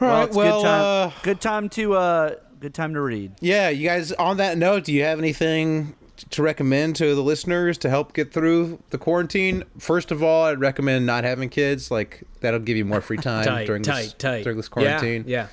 All 0.01 0.07
Well, 0.07 0.25
right, 0.25 0.33
well, 0.33 0.59
good 0.61 0.63
time. 0.63 0.81
uh, 0.81 1.11
good 1.23 1.41
time 1.41 1.69
to 1.69 1.93
uh, 1.95 2.35
good 2.59 2.73
time 2.73 2.93
to 2.93 3.01
read. 3.01 3.33
yeah, 3.41 3.69
you 3.69 3.87
guys. 3.87 4.11
On 4.13 4.37
that 4.37 4.57
note, 4.57 4.85
do 4.85 4.93
you 4.93 5.03
have 5.03 5.19
anything 5.19 5.95
to 6.29 6.41
recommend 6.43 6.95
to 6.95 7.15
the 7.15 7.21
listeners 7.23 7.77
to 7.79 7.89
help 7.89 8.13
get 8.13 8.31
through 8.31 8.79
the 8.91 8.97
quarantine? 8.97 9.63
First 9.79 10.11
of 10.11 10.23
all, 10.23 10.45
I'd 10.45 10.59
recommend 10.59 11.05
not 11.05 11.23
having 11.23 11.49
kids. 11.49 11.91
Like 11.91 12.23
that'll 12.39 12.59
give 12.61 12.77
you 12.77 12.85
more 12.85 13.01
free 13.01 13.17
time 13.31 13.43
Tight, 13.45 13.65
during 13.67 13.83
tight, 13.83 14.01
this 14.03 14.13
tight. 14.13 14.43
during 14.43 14.57
this 14.57 14.69
quarantine. 14.69 15.25
Yeah, 15.27 15.41
yeah. 15.43 15.47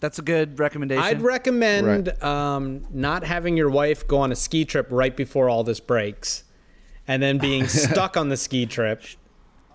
That's 0.00 0.18
a 0.20 0.22
good 0.22 0.60
recommendation. 0.60 1.02
I'd 1.02 1.22
recommend 1.22 2.06
Right. 2.08 2.22
um, 2.22 2.84
not 2.90 3.24
having 3.24 3.56
your 3.56 3.68
wife 3.68 4.06
go 4.06 4.18
on 4.18 4.30
a 4.30 4.36
ski 4.36 4.64
trip 4.64 4.86
right 4.90 5.16
before 5.16 5.48
all 5.50 5.64
this 5.64 5.80
breaks, 5.80 6.44
and 7.08 7.20
then 7.22 7.38
being 7.38 7.66
stuck 7.68 8.16
on 8.16 8.28
the 8.28 8.36
ski 8.36 8.66
trip 8.66 9.02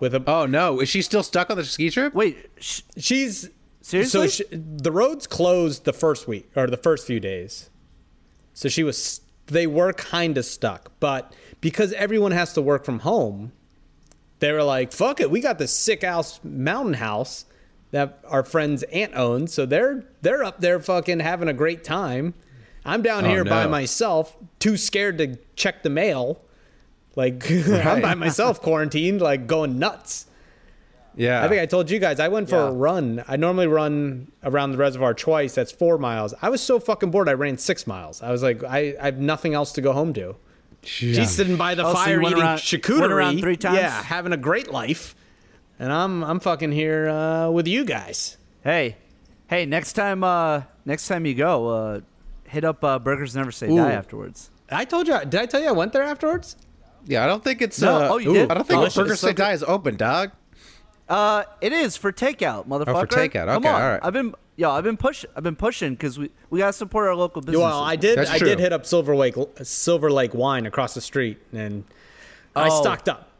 with 0.00 0.14
a. 0.14 0.22
Oh 0.26 0.46
no, 0.46 0.80
is 0.80 0.88
she 0.88 1.02
still 1.02 1.22
stuck 1.22 1.50
on 1.50 1.58
the 1.58 1.64
ski 1.64 1.90
trip? 1.90 2.14
Wait, 2.14 2.38
sh- 2.58 2.80
She's 2.96 3.50
Seriously? 3.82 4.28
So 4.28 4.44
she, 4.44 4.44
the 4.56 4.90
roads 4.90 5.26
closed 5.26 5.84
the 5.84 5.92
first 5.92 6.26
week 6.26 6.50
or 6.56 6.66
the 6.68 6.78
first 6.78 7.06
few 7.06 7.20
days, 7.20 7.68
so 8.54 8.70
she 8.70 8.82
was. 8.82 9.20
They 9.48 9.66
were 9.66 9.92
kind 9.92 10.38
of 10.38 10.46
stuck, 10.46 10.90
but 11.00 11.34
because 11.60 11.92
everyone 11.92 12.32
has 12.32 12.54
to 12.54 12.62
work 12.62 12.82
from 12.86 13.00
home, 13.00 13.52
they 14.38 14.52
were 14.52 14.62
like, 14.62 14.90
"Fuck 14.90 15.20
it, 15.20 15.30
we 15.30 15.40
got 15.42 15.58
this 15.58 15.76
sick 15.76 16.02
house 16.02 16.40
mountain 16.42 16.94
house 16.94 17.44
that 17.90 18.20
our 18.26 18.42
friend's 18.42 18.84
aunt 18.84 19.12
owns, 19.14 19.52
so 19.52 19.66
they're 19.66 20.04
they're 20.22 20.42
up 20.42 20.60
there 20.62 20.80
fucking 20.80 21.20
having 21.20 21.48
a 21.48 21.52
great 21.52 21.84
time. 21.84 22.32
I'm 22.86 23.02
down 23.02 23.26
Oh, 23.26 23.28
here 23.28 23.44
by 23.44 23.66
myself, 23.66 24.34
too 24.60 24.78
scared 24.78 25.18
to 25.18 25.36
check 25.56 25.82
the 25.82 25.90
mail. 25.90 26.40
Like 27.16 27.50
I'm 27.68 28.02
by 28.02 28.14
myself, 28.14 28.60
quarantined, 28.60 29.20
like 29.20 29.46
going 29.46 29.78
nuts." 29.78 30.26
Yeah, 31.16 31.44
I 31.44 31.48
think 31.48 31.62
I 31.62 31.66
told 31.66 31.90
you 31.90 32.00
guys 32.00 32.18
I 32.18 32.26
went 32.26 32.48
for 32.50 32.56
a 32.58 32.72
run. 32.72 33.22
I 33.28 33.36
normally 33.36 33.68
run 33.68 34.32
around 34.42 34.72
the 34.72 34.78
reservoir 34.78 35.14
twice. 35.14 35.54
That's 35.54 35.70
four 35.70 35.96
miles. 35.96 36.34
I 36.42 36.48
was 36.48 36.60
so 36.60 36.80
fucking 36.80 37.12
bored. 37.12 37.28
I 37.28 37.34
ran 37.34 37.56
six 37.56 37.86
miles. 37.86 38.20
I 38.20 38.32
was 38.32 38.42
like, 38.42 38.64
I, 38.64 38.96
I 39.00 39.04
have 39.04 39.18
nothing 39.20 39.54
else 39.54 39.70
to 39.74 39.80
go 39.80 39.92
home 39.92 40.12
to. 40.14 40.34
She's 40.82 41.30
sitting 41.30 41.56
by 41.56 41.76
the 41.76 41.86
Oh, 41.86 41.92
fire 41.94 42.20
went 42.20 42.32
eating 42.32 42.42
around- 42.42 42.58
charcuterie. 42.58 43.00
went 43.00 43.12
around 43.12 43.38
three 43.38 43.56
times? 43.56 43.76
Yeah, 43.78 44.02
having 44.02 44.32
a 44.32 44.36
great 44.36 44.72
life. 44.72 45.14
And 45.78 45.92
I'm 45.92 46.24
I'm 46.24 46.40
fucking 46.40 46.72
here 46.72 47.08
uh, 47.08 47.48
with 47.50 47.68
you 47.68 47.84
guys. 47.84 48.36
hey, 48.64 48.96
hey, 49.46 49.66
next 49.66 49.92
time, 49.92 50.24
uh, 50.24 50.62
next 50.84 51.06
time 51.06 51.26
you 51.26 51.34
go, 51.34 51.68
uh, 51.68 52.00
hit 52.48 52.64
up 52.64 52.82
uh, 52.82 52.98
Burgers 52.98 53.36
Never 53.36 53.52
Say 53.52 53.68
Ooh. 53.70 53.76
Die 53.76 53.92
afterwards. 53.92 54.50
I 54.68 54.84
told 54.84 55.06
you. 55.06 55.16
Did 55.20 55.36
I 55.36 55.46
tell 55.46 55.60
you 55.62 55.68
I 55.68 55.72
went 55.72 55.92
there 55.92 56.02
afterwards? 56.02 56.56
Yeah, 57.06 57.24
I 57.24 57.26
don't 57.26 57.42
think 57.44 57.60
it's. 57.62 57.80
No, 57.80 57.96
uh, 57.96 58.08
oh, 58.12 58.18
you 58.18 58.32
did? 58.32 58.50
I 58.50 58.54
don't 58.54 58.66
think 58.66 58.78
Delicious. 58.78 58.96
Burger 58.96 59.16
Say 59.16 59.32
Die 59.32 59.52
is 59.52 59.62
open, 59.62 59.96
dog. 59.96 60.30
Uh, 61.08 61.44
it 61.60 61.72
is 61.72 61.96
for 61.96 62.12
takeout, 62.12 62.66
motherfucker. 62.66 63.06
takeout. 63.08 63.46
Come 63.46 63.66
on. 63.66 63.74
all 63.74 63.80
right. 63.90 64.00
I've 64.02 64.14
been, 64.14 64.34
yo, 64.56 64.70
I've 64.70 64.84
been 64.84 64.96
pushing, 64.96 65.28
I've 65.36 65.42
been 65.42 65.56
pushing 65.56 65.92
because 65.92 66.18
we 66.18 66.30
we 66.48 66.60
gotta 66.60 66.72
support 66.72 67.06
our 67.08 67.14
local 67.14 67.42
businesses. 67.42 67.60
Well, 67.62 67.80
I 67.82 67.96
did. 67.96 68.16
That's 68.18 68.30
I 68.30 68.38
did 68.38 68.58
hit 68.58 68.72
up 68.72 68.86
Silver 68.86 69.14
Lake 69.14 69.34
Silver 69.62 70.10
Lake 70.10 70.32
Wine 70.34 70.64
across 70.66 70.94
the 70.94 71.00
street, 71.02 71.38
and 71.52 71.84
I 72.56 72.68
Oh. 72.68 72.80
stocked 72.80 73.08
up. 73.08 73.30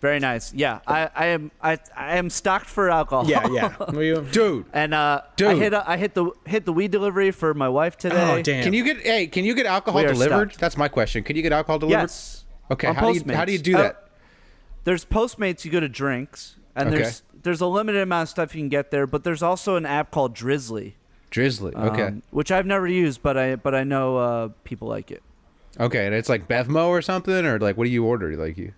Very 0.00 0.20
nice. 0.20 0.54
Yeah, 0.54 0.78
I, 0.86 1.10
I 1.12 1.26
am, 1.26 1.50
I, 1.60 1.76
I 1.96 2.18
am 2.18 2.30
stocked 2.30 2.66
for 2.66 2.88
alcohol. 2.88 3.28
Yeah, 3.28 3.48
yeah. 3.50 3.74
Were 3.92 4.02
you- 4.04 4.24
Dude, 4.30 4.66
And 4.72 4.94
uh, 4.94 5.22
I 5.24 5.28
Dude. 5.34 5.58
hit, 5.58 5.74
I 5.74 5.96
hit 5.96 6.14
the 6.14 6.30
hit 6.44 6.66
the 6.66 6.72
weed 6.72 6.92
delivery 6.92 7.32
for 7.32 7.52
my 7.52 7.68
wife 7.68 7.96
today. 7.96 8.14
Oh 8.38 8.40
damn! 8.40 8.62
can 8.62 8.74
you 8.74 8.84
get? 8.84 9.00
Hey, 9.00 9.26
can 9.26 9.44
you 9.44 9.54
get 9.54 9.66
alcohol 9.66 10.00
delivered? 10.02 10.50
stocked. 10.50 10.60
That's 10.60 10.76
my 10.76 10.86
question. 10.88 11.24
Can 11.24 11.34
you 11.36 11.42
get 11.42 11.52
alcohol 11.52 11.80
delivered? 11.80 12.02
Yes. 12.02 12.37
Okay. 12.70 12.92
How 12.92 13.12
do 13.12 13.18
you 13.18 13.34
how 13.34 13.44
do 13.44 13.52
you 13.52 13.58
do 13.58 13.76
Uh, 13.76 13.82
that? 13.82 14.08
there's 14.84 15.04
Postmates. 15.04 15.64
You 15.64 15.70
go 15.70 15.80
to 15.80 15.88
drinks, 15.88 16.56
and 16.76 16.88
Okay. 16.88 16.98
there's 17.02 17.22
there's 17.42 17.60
a 17.60 17.66
limited 17.66 18.02
amount 18.02 18.24
of 18.24 18.28
stuff 18.28 18.54
you 18.54 18.60
can 18.60 18.68
get 18.68 18.90
there. 18.90 19.06
But 19.06 19.24
there's 19.24 19.42
also 19.42 19.76
an 19.76 19.86
app 19.86 20.10
called 20.10 20.34
Drizly, 20.34 20.94
Drizly. 21.30 21.74
Okay. 21.74 22.02
um, 22.02 22.22
which 22.30 22.50
I've 22.52 22.66
never 22.66 22.86
used, 22.86 23.22
but 23.22 23.36
I 23.38 23.56
but 23.56 23.74
I 23.74 23.84
know 23.84 24.16
uh, 24.18 24.48
people 24.64 24.88
like 24.88 25.10
it. 25.10 25.22
okay, 25.80 26.06
and 26.06 26.14
it's 26.14 26.28
like 26.28 26.48
Bevmo 26.48 26.88
or 26.88 27.00
something, 27.02 27.44
or 27.46 27.58
like 27.58 27.76
what 27.76 27.84
do 27.84 27.90
you 27.90 28.04
order? 28.04 28.36
Like 28.36 28.58
you? 28.58 28.72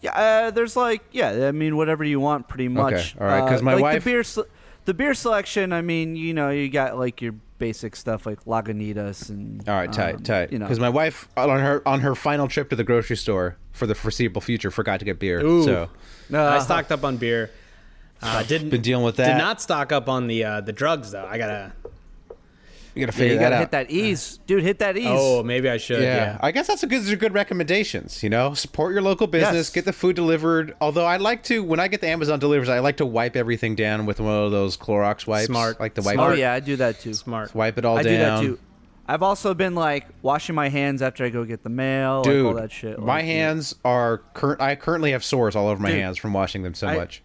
Yeah, 0.00 0.12
uh, 0.12 0.50
there's 0.50 0.76
like 0.76 1.02
yeah, 1.12 1.46
I 1.48 1.52
mean 1.52 1.76
whatever 1.76 2.04
you 2.04 2.20
want, 2.20 2.48
pretty 2.48 2.68
much. 2.68 3.14
Okay, 3.16 3.24
all 3.24 3.26
right, 3.26 3.42
because 3.44 3.62
my 3.62 3.74
like 3.74 3.82
wife- 3.82 4.04
the 4.04 4.10
beer, 4.10 4.24
the 4.84 4.92
beer 4.94 5.14
selection. 5.14 5.72
I 5.72 5.80
mean, 5.80 6.14
you 6.16 6.34
know, 6.34 6.50
you 6.50 6.68
got 6.68 6.98
like 6.98 7.22
your 7.22 7.34
basic 7.58 7.96
stuff 7.96 8.26
like 8.26 8.44
Lagunitas 8.44 9.28
and. 9.30 9.66
All 9.68 9.74
right, 9.74 9.92
tight, 9.92 10.16
um, 10.16 10.22
tight. 10.22 10.52
You 10.52 10.58
know, 10.58 10.66
Because 10.66 10.80
my 10.80 10.88
wife 10.88 11.28
on 11.36 11.60
her 11.60 11.86
on 11.86 12.00
her 12.00 12.14
final 12.14 12.48
trip 12.48 12.70
to 12.70 12.76
the 12.76 12.84
grocery 12.84 13.16
store 13.16 13.56
for 13.72 13.86
the 13.86 13.94
foreseeable 13.94 14.40
future 14.40 14.70
forgot 14.70 14.98
to 15.00 15.04
get 15.04 15.18
beer. 15.18 15.40
Ooh. 15.40 15.64
So 15.64 15.88
I 16.32 16.36
Uh, 16.36 16.60
stocked 16.60 16.92
up 16.92 17.04
on 17.04 17.16
beer. 17.16 17.50
Uh, 18.22 18.42
didn't 18.44 18.70
been 18.70 18.80
dealing 18.80 19.04
with 19.04 19.16
that. 19.16 19.32
Did 19.32 19.38
not 19.38 19.60
stock 19.60 19.92
up 19.92 20.08
on 20.08 20.26
the 20.28 20.44
uh, 20.44 20.60
the 20.60 20.72
drugs 20.72 21.10
though. 21.10 21.26
I 21.26 21.36
gotta. 21.38 21.72
You 22.94 23.04
gotta 23.06 23.26
Yeah, 23.26 23.32
you 23.32 23.38
gotta 23.40 23.56
out. 23.56 23.60
hit 23.60 23.70
that 23.72 23.90
ease, 23.90 24.38
dude. 24.46 24.62
Hit 24.62 24.78
that 24.78 24.96
ease. 24.96 25.06
Oh, 25.08 25.42
maybe 25.42 25.68
I 25.68 25.78
should. 25.78 26.00
Yeah. 26.02 26.14
Yeah. 26.16 26.38
I 26.40 26.52
guess 26.52 26.68
that's 26.68 26.82
a 26.84 26.86
good. 26.86 27.00
These 27.02 27.10
are 27.12 27.16
good 27.16 27.34
recommendations. 27.34 28.22
You 28.22 28.30
know, 28.30 28.54
support 28.54 28.92
your 28.92 29.02
local 29.02 29.26
business, 29.26 29.54
Yes. 29.68 29.70
get 29.70 29.84
the 29.84 29.92
food 29.92 30.14
delivered. 30.14 30.74
Although 30.80 31.04
I 31.04 31.16
like 31.16 31.42
to, 31.44 31.64
when 31.64 31.80
I 31.80 31.88
get 31.88 32.00
the 32.00 32.06
Amazon 32.08 32.38
delivers, 32.38 32.68
I 32.68 32.78
like 32.78 32.98
to 32.98 33.06
wipe 33.06 33.34
everything 33.34 33.74
down 33.74 34.06
with 34.06 34.20
one 34.20 34.32
of 34.34 34.52
those 34.52 34.76
Clorox 34.76 35.26
wipes. 35.26 35.46
Smart. 35.46 35.80
like 35.80 35.94
the 35.94 36.02
wipe. 36.02 36.18
Oh 36.18 36.32
yeah, 36.32 36.52
I 36.52 36.60
do 36.60 36.76
that 36.76 37.00
too. 37.00 37.14
Smart. 37.14 37.52
Wipe 37.54 37.78
it 37.78 37.84
all 37.84 37.98
I 37.98 38.02
down. 38.04 38.12
I 38.12 38.16
do 38.40 38.48
that 38.48 38.54
too. 38.56 38.58
I've 39.06 39.22
also 39.22 39.52
been 39.54 39.74
like 39.74 40.06
washing 40.22 40.54
my 40.54 40.68
hands 40.68 41.02
after 41.02 41.24
I 41.24 41.28
go 41.30 41.44
get 41.44 41.62
the 41.62 41.68
mail, 41.70 42.22
Dude, 42.22 42.46
like 42.46 42.54
all 42.54 42.60
that 42.62 42.72
shit. 42.72 42.98
my 43.00 43.16
like, 43.16 43.24
hands 43.24 43.74
are 43.84 44.18
current. 44.34 44.60
I 44.62 44.76
currently 44.76 45.10
have 45.10 45.22
sores 45.24 45.54
all 45.56 45.68
over 45.68 45.82
my 45.82 45.90
Dude, 45.90 45.98
hands 46.00 46.16
from 46.16 46.32
washing 46.32 46.62
them 46.62 46.74
so 46.74 46.86
I- 46.86 46.96
much. 46.96 47.22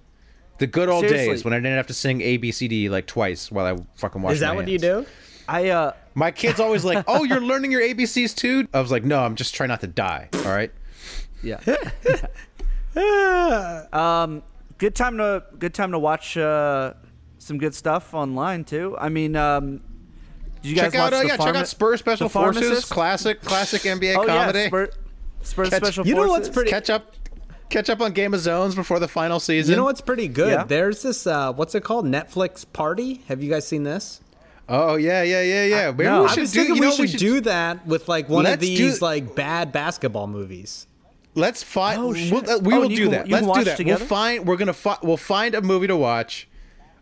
The 0.57 0.67
good 0.67 0.89
old 0.89 1.05
Seriously. 1.07 1.27
days 1.35 1.45
when 1.45 1.53
I 1.53 1.57
didn't 1.57 1.77
have 1.77 1.87
to 1.87 1.93
sing 1.93 2.19
A 2.19 2.35
B 2.35 2.51
C 2.51 2.67
D 2.67 2.89
like 2.89 3.05
twice 3.05 3.49
while 3.49 3.65
I 3.65 3.77
fucking 3.95 4.21
washed 4.21 4.33
Is 4.33 4.39
that 4.41 4.49
my 4.49 4.55
what 4.55 4.67
hands. 4.67 4.71
you 4.83 4.89
do? 5.03 5.05
I 5.49 5.69
uh, 5.69 5.93
My 6.15 6.31
kids 6.31 6.59
always 6.59 6.85
like, 6.85 7.03
"Oh, 7.07 7.23
you're 7.23 7.41
learning 7.41 7.71
your 7.71 7.81
ABCs 7.81 8.35
too." 8.35 8.67
I 8.73 8.81
was 8.81 8.91
like, 8.91 9.03
"No, 9.03 9.19
I'm 9.19 9.35
just 9.35 9.55
trying 9.55 9.69
not 9.69 9.81
to 9.81 9.87
die." 9.87 10.29
All 10.45 10.51
right. 10.51 10.71
yeah. 11.43 11.59
um, 13.91 14.43
good 14.77 14.95
time 14.95 15.17
to 15.17 15.43
good 15.57 15.73
time 15.73 15.91
to 15.91 15.99
watch 15.99 16.37
uh, 16.37 16.93
some 17.37 17.57
good 17.57 17.73
stuff 17.75 18.13
online 18.13 18.63
too. 18.63 18.95
I 18.99 19.09
mean, 19.09 19.35
um, 19.35 19.77
did 20.61 20.69
you 20.69 20.75
guys 20.75 20.91
check 20.91 20.95
out, 20.95 21.11
watch 21.11 21.13
uh, 21.13 21.21
the 21.21 21.27
yeah, 21.27 21.37
check 21.37 21.55
out 21.55 21.67
Spurs 21.67 21.99
Special 21.99 22.29
Forces, 22.29 22.61
Pharmacist? 22.63 22.89
classic, 22.91 23.41
classic 23.41 23.81
NBA 23.83 24.15
Oh 24.17 24.25
comedy. 24.25 24.59
yeah, 24.59 24.67
Spur, 24.67 24.89
Spurs 25.41 25.69
Catch- 25.69 25.81
Special 25.83 26.07
You 26.07 26.15
know 26.15 26.25
Forces. 26.25 26.47
what's 26.47 26.49
pretty- 26.55 26.69
catch 26.71 26.89
up, 26.89 27.15
catch 27.69 27.89
up 27.89 28.01
on 28.01 28.11
Game 28.13 28.33
of 28.33 28.39
Zones 28.41 28.75
before 28.75 28.99
the 28.99 29.07
final 29.07 29.39
season. 29.39 29.71
You 29.71 29.77
know 29.77 29.85
what's 29.85 30.01
pretty 30.01 30.27
good? 30.27 30.51
Yeah. 30.51 30.63
There's 30.63 31.01
this 31.01 31.25
uh 31.27 31.53
what's 31.53 31.75
it 31.75 31.83
called? 31.83 32.05
Netflix 32.05 32.65
Party. 32.71 33.21
Have 33.27 33.41
you 33.41 33.49
guys 33.49 33.65
seen 33.67 33.83
this? 33.83 34.21
Oh 34.69 34.95
yeah, 34.95 35.23
yeah, 35.23 35.41
yeah, 35.41 35.65
yeah. 35.65 35.91
Maybe 35.91 36.03
no, 36.03 36.23
we 36.23 36.29
should 36.29 36.51
do. 36.51 36.61
You 36.63 36.73
we 36.75 36.79
know, 36.79 36.91
should, 36.91 37.01
we 37.01 37.07
should 37.07 37.19
do 37.19 37.41
that 37.41 37.85
with 37.87 38.07
like 38.07 38.29
one 38.29 38.45
of 38.45 38.51
Let's 38.51 38.61
do- 38.61 38.67
these 38.77 39.01
like 39.01 39.35
bad 39.35 39.71
basketball 39.71 40.27
movies. 40.27 40.85
Let's 41.35 41.63
find. 41.63 41.99
Oh. 41.99 42.07
We'll, 42.09 42.49
uh, 42.49 42.59
we 42.59 42.73
Oh, 42.73 42.81
will 42.81 42.89
do 42.89 43.03
can- 43.03 43.11
that. 43.11 43.29
Let's 43.29 43.47
do 43.47 43.63
that. 43.63 43.77
together? 43.77 43.99
We'll 43.99 44.07
find. 44.07 44.47
We're 44.47 44.57
gonna. 44.57 44.73
Fi- 44.73 44.97
we'll 45.03 45.17
find 45.17 45.55
a 45.55 45.61
movie 45.61 45.87
to 45.87 45.95
watch, 45.97 46.47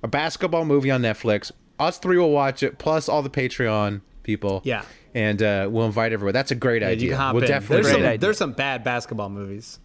a 0.02 0.08
basketball 0.08 0.66
movie 0.66 0.92
on 0.92 1.02
Netflix. 1.02 1.52
Us 1.80 1.98
three 2.00 2.18
will 2.18 2.32
watch 2.32 2.64
it, 2.64 2.78
plus 2.78 3.08
all 3.10 3.22
the 3.22 3.30
Patreon 3.30 4.02
people. 4.24 4.62
Yeah. 4.64 4.84
and 5.16 5.42
uh, 5.42 5.68
we'll 5.72 5.86
invite 5.86 6.12
everyone. 6.14 6.34
That's 6.34 6.52
a 6.52 6.56
great 6.56 6.82
Yeah, 6.82 6.90
idea. 6.90 7.04
you 7.06 7.10
can 7.12 7.18
hop 7.20 7.34
we'll 7.36 7.44
in. 7.44 7.50
definitely. 7.50 7.76
There's 7.84 7.92
some, 7.94 8.04
idea. 8.04 8.18
there's 8.18 8.38
some 8.38 8.52
bad 8.54 8.84
basketball 8.84 9.30
movies. 9.30 9.80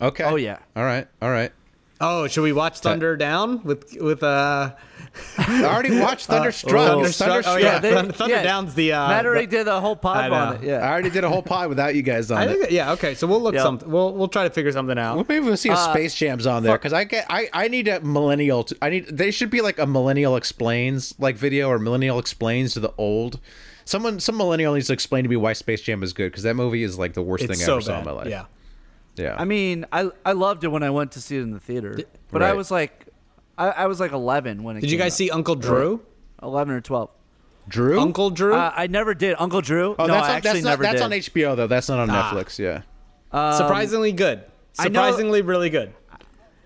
Okay. 0.00 0.24
Oh, 0.24 0.36
yeah. 0.36 0.58
All 0.76 0.82
right. 0.84 1.06
All 1.22 1.30
right. 1.30 1.52
Oh, 2.00 2.26
should 2.26 2.42
we 2.42 2.52
watch 2.52 2.80
Thunder 2.80 3.16
Down 3.16 3.62
with 3.62 3.96
with 4.00 4.22
uh 4.24 4.72
I 5.38 5.64
already 5.64 5.98
watched 5.98 6.26
Thunderstruck. 6.26 6.74
oh. 6.74 6.86
Thunderstruck? 7.02 7.28
Thunderstruck. 7.44 7.54
Oh 7.56 7.58
yeah, 7.58 7.78
they- 7.78 7.92
Thunder, 7.92 8.12
Thunder 8.12 8.34
yeah. 8.36 8.42
Down's 8.42 8.74
the 8.74 8.92
uh 8.92 9.08
Matt 9.08 9.26
already 9.26 9.46
the- 9.46 9.56
did 9.58 9.68
a 9.68 9.80
whole 9.80 9.96
pod 9.96 10.32
on 10.32 10.56
it. 10.56 10.62
Yeah. 10.62 10.78
I 10.78 10.90
already 10.90 11.10
did 11.10 11.24
a 11.24 11.28
whole 11.28 11.42
pod 11.42 11.68
without 11.68 11.94
you 11.94 12.02
guys 12.02 12.30
on 12.30 12.38
I 12.38 12.44
it. 12.44 12.58
think, 12.58 12.70
yeah, 12.70 12.92
okay. 12.92 13.14
So 13.14 13.26
we'll 13.26 13.40
look 13.42 13.54
Yep. 13.54 13.62
something. 13.62 13.90
We'll 13.90 14.12
we'll 14.14 14.28
try 14.28 14.44
to 14.44 14.50
figure 14.50 14.72
something 14.72 14.98
out. 14.98 15.16
Well, 15.16 15.26
maybe 15.28 15.44
we'll 15.44 15.56
see 15.56 15.68
a 15.68 15.76
Space 15.76 16.14
Jams 16.14 16.46
on 16.46 16.62
there 16.62 16.76
because 16.78 16.92
I 16.92 17.04
get 17.04 17.26
I, 17.28 17.48
I 17.52 17.68
need 17.68 17.88
a 17.88 18.00
millennial. 18.00 18.64
To, 18.64 18.76
I 18.80 18.90
need 18.90 19.06
they 19.08 19.30
should 19.30 19.50
be 19.50 19.60
like 19.60 19.78
a 19.78 19.86
millennial 19.86 20.36
explains 20.36 21.14
like 21.18 21.36
video 21.36 21.68
or 21.68 21.78
millennial 21.78 22.18
explains 22.18 22.72
to 22.74 22.80
the 22.80 22.92
old. 22.96 23.38
Someone 23.84 24.20
some 24.20 24.36
millennial 24.36 24.74
needs 24.74 24.86
to 24.86 24.92
explain 24.92 25.24
to 25.24 25.28
me 25.28 25.36
why 25.36 25.52
Space 25.52 25.82
Jam 25.82 26.02
is 26.02 26.12
good 26.12 26.30
because 26.30 26.44
that 26.44 26.54
movie 26.54 26.82
is 26.84 26.98
like 26.98 27.14
the 27.14 27.22
worst 27.22 27.44
it's 27.44 27.52
thing 27.52 27.62
I 27.62 27.66
so 27.66 27.72
ever 27.74 27.80
saw 27.82 27.98
in 27.98 28.04
my 28.04 28.12
life. 28.12 28.28
Yeah. 28.28 28.44
yeah. 29.16 29.34
I 29.38 29.44
mean, 29.44 29.84
I 29.92 30.08
I 30.24 30.32
loved 30.32 30.62
it 30.64 30.68
when 30.68 30.82
I 30.82 30.90
went 30.90 31.12
to 31.12 31.20
see 31.20 31.36
it 31.36 31.42
in 31.42 31.50
the 31.50 31.60
theater, 31.60 31.98
but 32.30 32.42
I 32.42 32.52
was 32.54 32.70
like, 32.70 33.08
I, 33.70 33.82
I 33.82 33.86
was 33.86 34.00
like 34.00 34.12
11 34.12 34.62
when 34.62 34.76
it. 34.76 34.80
Did 34.80 34.90
you 34.90 34.98
guys 34.98 35.12
out. 35.12 35.16
see 35.16 35.30
Uncle 35.30 35.54
Drew? 35.54 36.00
11 36.42 36.74
or 36.74 36.80
12? 36.80 37.10
Drew. 37.68 38.00
Uncle 38.00 38.30
Drew? 38.30 38.54
Uh, 38.54 38.72
I 38.74 38.86
never 38.88 39.14
did. 39.14 39.36
Uncle 39.38 39.60
Drew? 39.60 39.94
oh, 39.98 40.06
no, 40.06 40.14
that's 40.14 40.26
I 40.26 40.30
on, 40.30 40.36
actually 40.36 40.50
that's 40.52 40.64
not, 40.64 40.70
never 40.70 40.82
that's 40.82 40.94
did. 40.94 41.02
on 41.02 41.10
HBO 41.10 41.56
though. 41.56 41.66
That's 41.68 41.88
not 41.88 41.98
on 42.00 42.10
Ah. 42.10 42.32
Netflix. 42.32 42.58
Yeah. 42.58 42.82
Surprisingly 43.56 44.12
good. 44.12 44.42
I 44.78 44.88
know- 44.88 45.02
Surprisingly 45.04 45.42
really 45.42 45.70
good. 45.70 45.92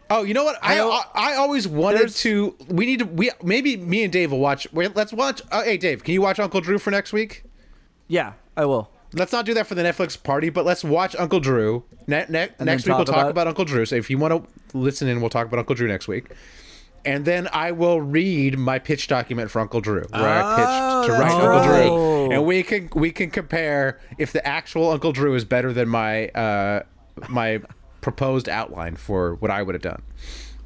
Oh, 0.09 0.22
you 0.22 0.34
know 0.34 0.44
what? 0.44 0.57
I 0.62 0.78
I- 0.78 1.03
I, 1.14 1.32
I 1.32 1.34
always 1.36 1.66
wanted 1.66 2.09
to. 2.11 2.55
We 2.68 2.86
need 2.86 3.01
to. 3.01 3.05
We 3.07 3.30
maybe 3.42 3.76
me 3.76 4.05
and 4.05 4.12
Dave 4.12 4.30
will 4.30 4.38
watch. 4.38 4.68
Wait, 4.72 4.94
let's 4.94 5.12
watch. 5.12 5.42
Uh, 5.51 5.64
hey, 5.64 5.76
Dave, 5.76 6.05
can 6.05 6.14
you 6.14 6.22
watch 6.22 6.38
Uncle 6.38 6.61
Drew 6.61 6.78
for 6.78 6.92
next 6.92 7.12
week? 7.12 7.42
Yeah, 8.07 8.34
I 8.57 8.66
will. 8.66 8.88
Let's 9.14 9.32
not 9.32 9.47
do 9.47 9.55
that 9.55 9.66
for 9.66 9.74
the 9.74 9.82
Netflix 9.82 10.20
party, 10.22 10.49
but 10.49 10.64
let's 10.64 10.84
watch 10.84 11.16
Uncle 11.18 11.40
Drew. 11.40 11.82
Ne- 12.07 12.26
ne- 12.28 12.51
next 12.61 12.86
week 12.86 12.97
we'll 12.97 13.05
talk 13.05 13.14
talk 13.16 13.22
about- 13.22 13.30
about 13.32 13.47
Uncle 13.49 13.64
Drew. 13.64 13.84
So 13.84 13.97
if 13.97 14.09
you 14.09 14.16
want 14.16 14.32
to 14.72 14.78
listen 14.78 15.09
in, 15.09 15.20
we'll 15.20 15.30
talk 15.30 15.47
about 15.49 15.59
Uncle 15.59 15.74
Drew 15.74 15.88
next 15.88 16.07
week. 16.07 16.26
And 17.07 17.24
then 17.24 17.48
I 17.52 17.70
will 17.70 18.00
read 18.00 18.59
my 18.59 18.78
pitch 18.78 19.07
document 19.07 19.50
for 19.50 19.61
Uncle 19.61 19.80
Drew, 19.80 20.04
where 20.11 20.22
I 20.22 20.57
pitched 20.57 21.07
to 21.07 21.12
write 21.12 21.32
Uncle 21.32 21.48
right. 21.48 21.86
Drew, 21.86 22.32
and 22.32 22.44
we 22.44 22.62
can 22.62 22.90
we 22.94 23.12
can 23.12 23.30
compare 23.30 24.00
if 24.18 24.32
the 24.32 24.46
actual 24.46 24.90
Uncle 24.90 25.12
Drew 25.12 25.34
is 25.34 25.44
better 25.44 25.72
than 25.72 25.88
my 25.88 26.28
uh, 26.28 26.82
my 27.28 27.62
proposed 28.00 28.48
outline 28.48 28.96
for 28.96 29.36
what 29.36 29.50
I 29.50 29.62
would 29.62 29.74
have 29.74 29.82
done. 29.82 30.02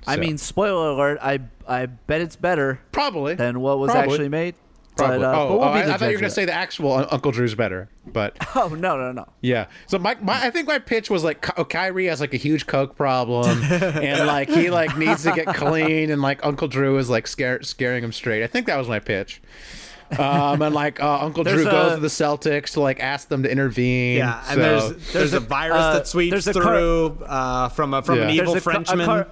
I 0.06 0.16
mean, 0.16 0.38
spoiler 0.38 0.90
alert. 0.90 1.18
I 1.22 1.40
I 1.68 1.86
bet 1.86 2.20
it's 2.20 2.36
better 2.36 2.80
probably 2.90 3.34
than 3.34 3.60
what 3.60 3.78
was 3.78 3.90
Probably. 3.90 4.12
actually 4.14 4.28
made. 4.28 4.54
Probably. 5.00 5.18
But, 5.18 5.24
uh, 5.34 5.40
oh, 5.42 5.48
but 5.48 5.58
we'll 5.58 5.68
oh, 5.68 5.72
be 5.72 5.78
I, 5.80 5.94
I 5.94 5.96
thought 5.96 6.06
you 6.10 6.16
were 6.16 6.20
gonna 6.20 6.30
say 6.30 6.44
the 6.44 6.52
actual 6.52 7.06
Uncle 7.10 7.32
Drew's 7.32 7.54
better, 7.54 7.88
but. 8.06 8.36
Oh 8.56 8.68
no 8.68 8.96
no 8.96 9.12
no. 9.12 9.26
Yeah. 9.40 9.66
So 9.86 9.98
my, 9.98 10.16
my 10.20 10.44
I 10.46 10.50
think 10.50 10.66
my 10.66 10.78
pitch 10.78 11.08
was 11.10 11.22
like 11.24 11.40
Ky- 11.42 11.64
Kyrie 11.64 12.06
has 12.06 12.20
like 12.20 12.34
a 12.34 12.36
huge 12.38 12.66
coke 12.66 12.96
problem 12.96 13.62
and 13.70 14.26
like 14.26 14.48
he 14.48 14.70
like 14.70 14.96
needs 14.98 15.22
to 15.22 15.32
get 15.32 15.46
clean 15.54 16.10
and 16.10 16.20
like 16.20 16.44
Uncle 16.44 16.68
Drew 16.68 16.98
is 16.98 17.08
like 17.08 17.26
scare, 17.26 17.62
scaring 17.62 18.02
him 18.04 18.12
straight. 18.12 18.42
I 18.42 18.46
think 18.48 18.66
that 18.66 18.76
was 18.76 18.88
my 18.88 18.98
pitch. 18.98 19.40
Um 20.18 20.60
and 20.60 20.74
like 20.74 21.00
uh, 21.00 21.20
Uncle 21.22 21.44
Drew 21.44 21.62
There's 21.62 21.66
goes 21.66 21.94
to 21.94 22.00
the 22.00 22.08
Celtics 22.08 22.72
to 22.72 22.80
like 22.80 22.98
ask 22.98 23.28
them 23.28 23.44
to 23.44 23.50
intervene. 23.50 24.16
Yeah, 24.18 24.38
and 24.48 24.54
So- 24.56 24.56
there's 24.90 25.12
there's, 25.12 25.32
a, 25.34 25.40
virus 25.40 25.76
uh, 25.78 25.92
that 25.94 26.08
sweeps 26.08 26.44
there's 26.44 26.48
a 26.48 26.52
car- 26.60 26.62
through 26.74 27.24
uh, 27.26 27.68
from 27.68 27.94
a, 27.94 28.02
from 28.02 28.16
Yeah. 28.16 28.22
an 28.22 28.36
There's 28.36 28.40
evil 28.40 28.52
a 28.52 28.54
ca- 28.54 28.58
a 28.58 28.60
Frenchman. 28.62 29.06
car- 29.06 29.28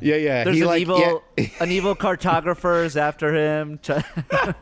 yeah, 0.00 0.16
yeah. 0.16 0.44
There's 0.44 0.56
he 0.56 0.62
an 0.62 0.68
like 0.68 0.80
evil 0.80 1.22
yeah. 1.36 1.46
an 1.60 1.70
evil 1.70 1.94
cartographer 1.96 2.84
is 2.84 2.96
after 3.08 3.34
him. 3.34 3.78
Ch- 3.82 3.90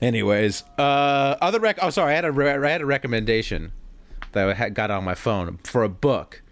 Anyways, 0.00 0.64
uh, 0.78 1.36
other 1.40 1.60
rec. 1.60 1.78
Oh, 1.80 1.90
sorry. 1.90 2.12
I 2.12 2.16
had 2.16 2.24
a 2.24 2.32
re- 2.32 2.50
I 2.50 2.68
had 2.70 2.80
a 2.82 2.86
recommendation 2.86 3.72
that 4.32 4.48
I 4.48 4.54
had 4.54 4.74
got 4.74 4.90
on 4.90 5.04
my 5.04 5.14
phone 5.14 5.58
for 5.62 5.84
a 5.84 5.88
book. 5.88 6.42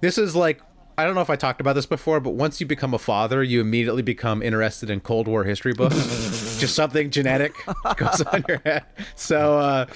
This 0.00 0.16
is 0.16 0.34
like 0.34 0.62
I 0.98 1.04
don't 1.04 1.14
know 1.14 1.20
if 1.20 1.30
I 1.30 1.36
talked 1.36 1.60
about 1.60 1.74
this 1.74 1.86
before, 1.86 2.18
but 2.18 2.30
once 2.30 2.60
you 2.60 2.66
become 2.66 2.92
a 2.92 2.98
father, 2.98 3.40
you 3.40 3.60
immediately 3.60 4.02
become 4.02 4.42
interested 4.42 4.90
in 4.90 4.98
Cold 4.98 5.28
War 5.28 5.44
history 5.44 5.72
books. 5.72 5.94
Just 6.58 6.74
something 6.74 7.10
genetic 7.12 7.54
goes 7.96 8.20
on 8.22 8.44
your 8.48 8.58
head. 8.64 8.84
So, 9.14 9.60
uh, 9.60 9.86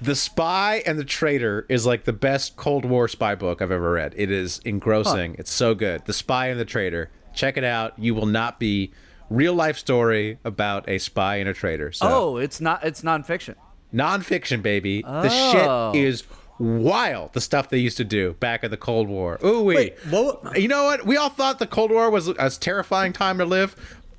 the 0.00 0.16
Spy 0.16 0.82
and 0.86 0.98
the 0.98 1.04
Traitor 1.04 1.66
is 1.68 1.84
like 1.84 2.04
the 2.04 2.14
best 2.14 2.56
Cold 2.56 2.86
War 2.86 3.06
spy 3.06 3.34
book 3.34 3.60
I've 3.60 3.70
ever 3.70 3.92
read. 3.92 4.14
It 4.16 4.30
is 4.30 4.62
engrossing. 4.64 5.36
It's 5.38 5.52
so 5.52 5.74
good. 5.74 6.06
The 6.06 6.14
Spy 6.14 6.46
and 6.46 6.58
the 6.58 6.64
Traitor. 6.64 7.10
Check 7.34 7.58
it 7.58 7.64
out. 7.64 7.92
You 7.98 8.14
will 8.14 8.24
not 8.24 8.58
be 8.58 8.92
real 9.28 9.52
life 9.52 9.76
story 9.76 10.38
about 10.42 10.88
a 10.88 10.96
spy 10.96 11.36
and 11.36 11.50
a 11.50 11.52
traitor. 11.52 11.92
So 11.92 12.06
oh, 12.08 12.36
it's 12.38 12.62
not. 12.62 12.82
It's 12.82 13.02
nonfiction. 13.02 13.56
nonfiction, 13.92 14.62
baby. 14.62 15.04
Oh. 15.06 15.20
The 15.20 15.28
shit 15.28 16.02
is 16.02 16.22
wild. 16.58 17.32
The 17.32 17.40
stuff 17.40 17.68
they 17.68 17.78
used 17.78 17.96
to 17.98 18.04
do 18.04 18.34
back 18.34 18.64
in 18.64 18.70
the 18.70 18.76
Cold 18.76 19.08
War. 19.08 19.38
Ooh 19.44 19.62
wee. 19.62 19.74
Wait, 19.74 19.98
what- 20.10 20.58
You 20.60 20.68
know 20.68 20.84
what? 20.84 21.06
We 21.06 21.16
all 21.16 21.30
thought 21.30 21.58
the 21.58 21.66
Cold 21.66 21.90
War 21.90 22.10
was 22.10 22.28
a 22.28 22.50
terrifying 22.50 23.12
time 23.12 23.38
to 23.38 23.44
live. 23.44 23.76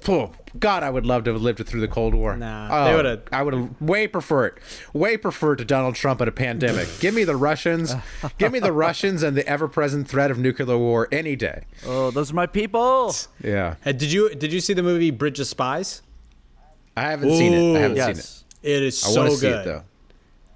Oh, 0.08 0.32
God, 0.60 0.84
I 0.84 0.90
would 0.92 1.06
love 1.08 1.24
to 1.26 1.34
have 1.34 1.42
lived 1.42 1.66
through 1.68 1.82
the 1.82 1.88
Cold 1.88 2.14
War. 2.14 2.38
Nah, 2.38 2.70
Oh, 2.72 2.86
they 2.86 2.96
would've- 2.96 3.22
I 3.32 3.42
would 3.42 3.54
have 3.56 3.70
way 3.82 4.08
preferred, 4.08 4.58
it. 4.58 4.96
way 4.96 5.18
preferred 5.18 5.58
to 5.58 5.66
Donald 5.66 5.96
Trump 5.96 6.22
and 6.22 6.30
a 6.30 6.32
pandemic. 6.32 6.88
Give 7.00 7.14
me 7.16 7.24
the 7.24 7.36
Russians. 7.36 7.96
Give 8.38 8.52
me 8.52 8.60
the 8.60 8.72
Russians 8.72 9.24
and 9.24 9.36
the 9.36 9.46
ever-present 9.48 10.08
threat 10.08 10.30
of 10.32 10.38
nuclear 10.38 10.78
war 10.78 11.08
any 11.12 11.36
day. 11.36 11.64
Oh, 11.86 12.12
those 12.12 12.32
are 12.32 12.36
my 12.36 12.46
people. 12.46 13.14
Yeah, 13.44 13.76
Uh, 13.86 13.92
did 13.92 14.12
you 14.12 14.30
did 14.36 14.54
you 14.54 14.62
see 14.62 14.74
the 14.74 14.84
movie 14.84 15.10
Bridge 15.12 15.40
of 15.40 15.48
Spies? 15.48 16.04
I 16.96 17.10
haven't 17.10 17.32
seen 17.32 17.54
it. 17.54 17.78
I 17.78 17.80
haven't 17.82 17.98
seen 17.98 18.10
it. 18.12 18.16
Yes. 18.18 18.44
It 18.64 18.84
is 18.84 19.04
I 19.04 19.10
so 19.10 19.22
want 19.22 19.34
to 19.34 19.42
good. 19.42 19.42
see 19.42 19.60
it 19.60 19.66
though. 19.66 19.84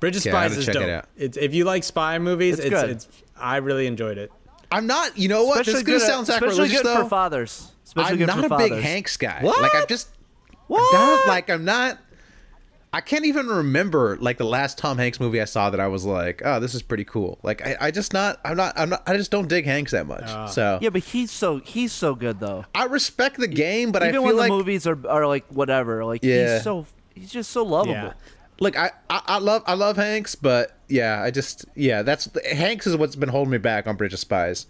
Bridge 0.01 0.17
of 0.17 0.23
Spies 0.23 0.57
is 0.57 0.65
check 0.65 0.75
it 0.75 0.79
dope. 0.79 0.89
out. 0.89 1.05
It's, 1.15 1.37
if 1.37 1.53
you 1.53 1.63
like 1.63 1.85
spy 1.85 2.19
movies, 2.19 2.59
It's 2.59 2.65
it's, 2.67 2.81
good. 2.81 2.89
it's 2.89 3.07
I 3.37 3.57
really 3.57 3.87
enjoyed 3.87 4.17
it. 4.17 4.31
I'm 4.69 4.85
not. 4.87 5.17
You 5.17 5.29
know 5.29 5.45
what? 5.45 5.61
Especially 5.61 5.73
this 5.73 5.81
is 5.81 5.83
gonna 5.87 5.99
good, 5.99 6.07
sound 6.07 6.29
especially 6.29 6.49
sacrilegious 6.49 6.81
good 6.81 6.85
though. 6.97 7.03
for 7.03 7.09
fathers. 7.09 7.71
Especially 7.85 8.11
I'm 8.11 8.17
good 8.17 8.27
not 8.27 8.39
for 8.39 8.45
a 8.45 8.49
fathers. 8.49 8.69
big 8.71 8.79
Hanks 8.83 9.15
guy. 9.17 9.39
What? 9.41 9.61
Like 9.61 9.73
I'm 9.75 9.87
just 9.87 10.09
What? 10.67 10.81
I'm 10.95 11.17
not, 11.17 11.27
like 11.27 11.49
I'm 11.49 11.63
not. 11.65 11.97
I 12.93 12.99
can't 12.99 13.25
even 13.25 13.47
remember 13.47 14.17
like 14.19 14.37
the 14.37 14.43
last 14.45 14.77
Tom 14.77 14.97
Hanks 14.97 15.17
movie 15.19 15.39
I 15.39 15.45
saw 15.45 15.69
that 15.69 15.79
I 15.79 15.87
was 15.87 16.03
like, 16.03 16.41
oh, 16.43 16.59
this 16.59 16.73
is 16.75 16.81
pretty 16.81 17.05
cool. 17.05 17.39
Like 17.41 17.65
I, 17.65 17.77
I 17.79 17.91
just 17.91 18.11
not. 18.13 18.39
I'm 18.43 18.57
not. 18.57 18.73
I'm 18.77 18.89
not. 18.89 19.03
I 19.07 19.15
just 19.15 19.31
don't 19.31 19.47
dig 19.47 19.65
Hanks 19.65 19.91
that 19.93 20.07
much. 20.07 20.23
Ah. 20.25 20.47
so 20.47 20.77
Yeah, 20.81 20.89
but 20.89 21.03
he's 21.03 21.31
so 21.31 21.59
he's 21.59 21.91
so 21.93 22.15
good 22.15 22.39
though. 22.41 22.65
I 22.75 22.85
respect 22.85 23.37
the 23.37 23.47
game, 23.47 23.91
but 23.93 24.03
I 24.03 24.07
Even 24.09 24.15
feel 24.21 24.23
when 24.23 24.37
like 24.37 24.49
the 24.51 24.57
movies 24.57 24.87
are 24.87 24.97
are 25.07 25.25
like 25.27 25.45
whatever, 25.49 26.03
like 26.05 26.23
Yeah. 26.23 26.55
he's 26.55 26.63
so 26.63 26.85
he's 27.15 27.31
just 27.31 27.51
so 27.51 27.63
lovable. 27.63 27.93
Yeah. 27.93 28.13
Look, 28.61 28.77
I, 28.77 28.91
I 29.09 29.21
I 29.25 29.37
love 29.39 29.63
I 29.65 29.73
love 29.73 29.97
Hanks, 29.97 30.35
but 30.35 30.77
yeah, 30.87 31.21
I 31.21 31.31
just 31.31 31.65
yeah, 31.75 32.03
that's 32.03 32.29
Hanks 32.45 32.85
is 32.85 32.95
what's 32.95 33.15
been 33.15 33.29
holding 33.29 33.51
me 33.51 33.57
back 33.57 33.87
on 33.87 33.97
Bridge 33.97 34.13
of 34.13 34.19
Spies. 34.19 34.67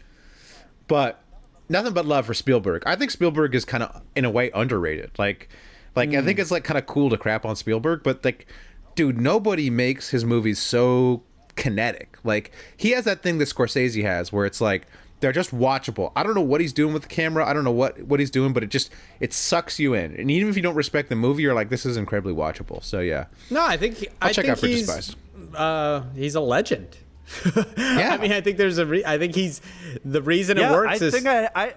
But 0.87 1.21
nothing 1.67 1.93
but 1.93 2.05
love 2.05 2.25
for 2.25 2.33
Spielberg. 2.33 2.83
I 2.85 2.95
think 2.95 3.11
Spielberg 3.11 3.53
is 3.53 3.65
kind 3.65 3.83
of 3.83 4.01
in 4.15 4.23
a 4.23 4.29
way 4.29 4.49
underrated. 4.53 5.11
Like 5.19 5.49
Like 5.95 6.13
I 6.13 6.21
think 6.21 6.37
hmm. 6.37 6.41
it's 6.41 6.51
like 6.51 6.63
kind 6.63 6.77
of 6.77 6.85
cool 6.85 7.09
to 7.09 7.17
crap 7.17 7.45
on 7.45 7.55
Spielberg, 7.57 8.01
but 8.01 8.23
like, 8.23 8.47
dude, 8.95 9.19
nobody 9.19 9.69
makes 9.69 10.09
his 10.09 10.23
movies 10.23 10.59
so 10.59 11.23
kinetic. 11.55 12.17
Like 12.23 12.51
he 12.77 12.91
has 12.91 13.03
that 13.05 13.21
thing 13.21 13.39
that 13.39 13.49
Scorsese 13.49 14.03
has, 14.03 14.31
where 14.31 14.45
it's 14.45 14.61
like 14.61 14.87
they're 15.21 15.31
just 15.31 15.55
watchable. 15.55 16.11
I 16.15 16.23
don't 16.23 16.35
know 16.35 16.41
what 16.41 16.59
he's 16.59 16.73
doing 16.73 16.93
with 16.93 17.03
the 17.03 17.07
camera. 17.07 17.45
I 17.47 17.53
don't 17.53 17.63
know 17.63 17.71
what 17.71 18.01
what 18.03 18.19
he's 18.19 18.29
doing, 18.31 18.51
but 18.53 18.63
it 18.63 18.69
just 18.69 18.91
it 19.21 19.31
sucks 19.33 19.79
you 19.79 19.93
in. 19.93 20.15
And 20.17 20.29
even 20.29 20.49
if 20.49 20.57
you 20.57 20.61
don't 20.61 20.75
respect 20.75 21.07
the 21.09 21.15
movie, 21.15 21.43
you're 21.43 21.53
like, 21.53 21.69
this 21.69 21.85
is 21.85 21.95
incredibly 21.95 22.33
watchable. 22.33 22.83
So 22.83 22.99
yeah, 22.99 23.25
No, 23.49 23.63
I 23.65 23.77
think 23.77 23.99
I'll 24.21 24.29
I 24.29 24.33
check 24.33 24.43
think 24.45 24.51
out 24.51 24.59
for 24.59 24.65
of 24.65 24.71
he's 24.71 24.85
Spies. 24.87 25.15
uh, 25.55 26.03
he's 26.15 26.35
a 26.35 26.41
legend. 26.41 26.97
Yeah, 27.77 28.09
I 28.13 28.17
mean, 28.17 28.31
I 28.33 28.41
think 28.41 28.57
there's 28.57 28.77
a. 28.77 28.85
Re- 28.85 29.05
I 29.05 29.17
think 29.17 29.35
he's 29.35 29.61
the 30.03 30.21
reason 30.21 30.57
yeah, 30.57 30.69
it 30.69 30.73
works 30.73 31.01
I 31.01 31.05
is 31.05 31.13
think 31.13 31.27
I, 31.27 31.49
I 31.55 31.73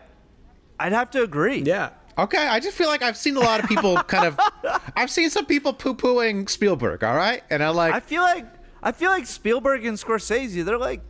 I'd 0.80 0.92
have 0.92 1.10
to 1.12 1.22
agree. 1.22 1.58
yeah. 1.60 1.90
Okay, 2.16 2.38
I 2.46 2.60
just 2.60 2.76
feel 2.76 2.88
like 2.88 3.02
I've 3.02 3.16
seen 3.16 3.36
a 3.36 3.40
lot 3.40 3.60
of 3.62 3.68
people 3.68 3.96
kind 4.04 4.24
of. 4.26 4.38
I've 4.96 5.10
seen 5.10 5.30
some 5.30 5.46
people 5.46 5.72
poo 5.72 5.94
pooing 5.94 6.48
Spielberg, 6.48 7.02
all 7.04 7.14
right? 7.16 7.42
And 7.50 7.62
I'm 7.62 7.74
like, 7.76 7.94
I 7.94 8.00
feel 8.00 8.22
like 8.22 8.46
I 8.82 8.92
feel 8.92 9.10
like 9.10 9.26
Spielberg 9.26 9.84
and 9.84 9.96
Scorsese, 9.98 10.64
they're 10.64 10.78
like 10.78 11.02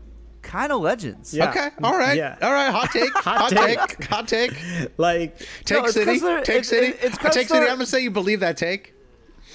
kind 0.45 0.71
of 0.71 0.81
legends. 0.81 1.35
Yeah. 1.35 1.51
okay, 1.51 1.71
all 1.83 1.97
right, 1.99 2.17
Yeah. 2.17 2.37
all 2.41 2.53
right, 2.53 2.71
hot 2.71 2.91
take, 2.93 3.11
hot, 3.15 3.51
take. 3.51 3.79
take. 3.99 4.05
hot 4.05 4.29
take. 4.29 4.53
Like 4.99 5.37
Take 5.39 5.47
it's 5.59 5.71
'cause 5.71 5.95
City, 5.95 6.19
they're- 6.21 6.39
take 6.43 6.49
it's- 6.57 6.69
City, 6.69 6.87
it's 7.01 7.19
'cause 7.19 7.35
take 7.35 7.49
City. 7.49 7.63
I'm 7.67 7.73
gonna 7.77 7.87
say 7.87 8.01
you 8.01 8.11
believe 8.11 8.41
that 8.41 8.57
take. 8.57 8.95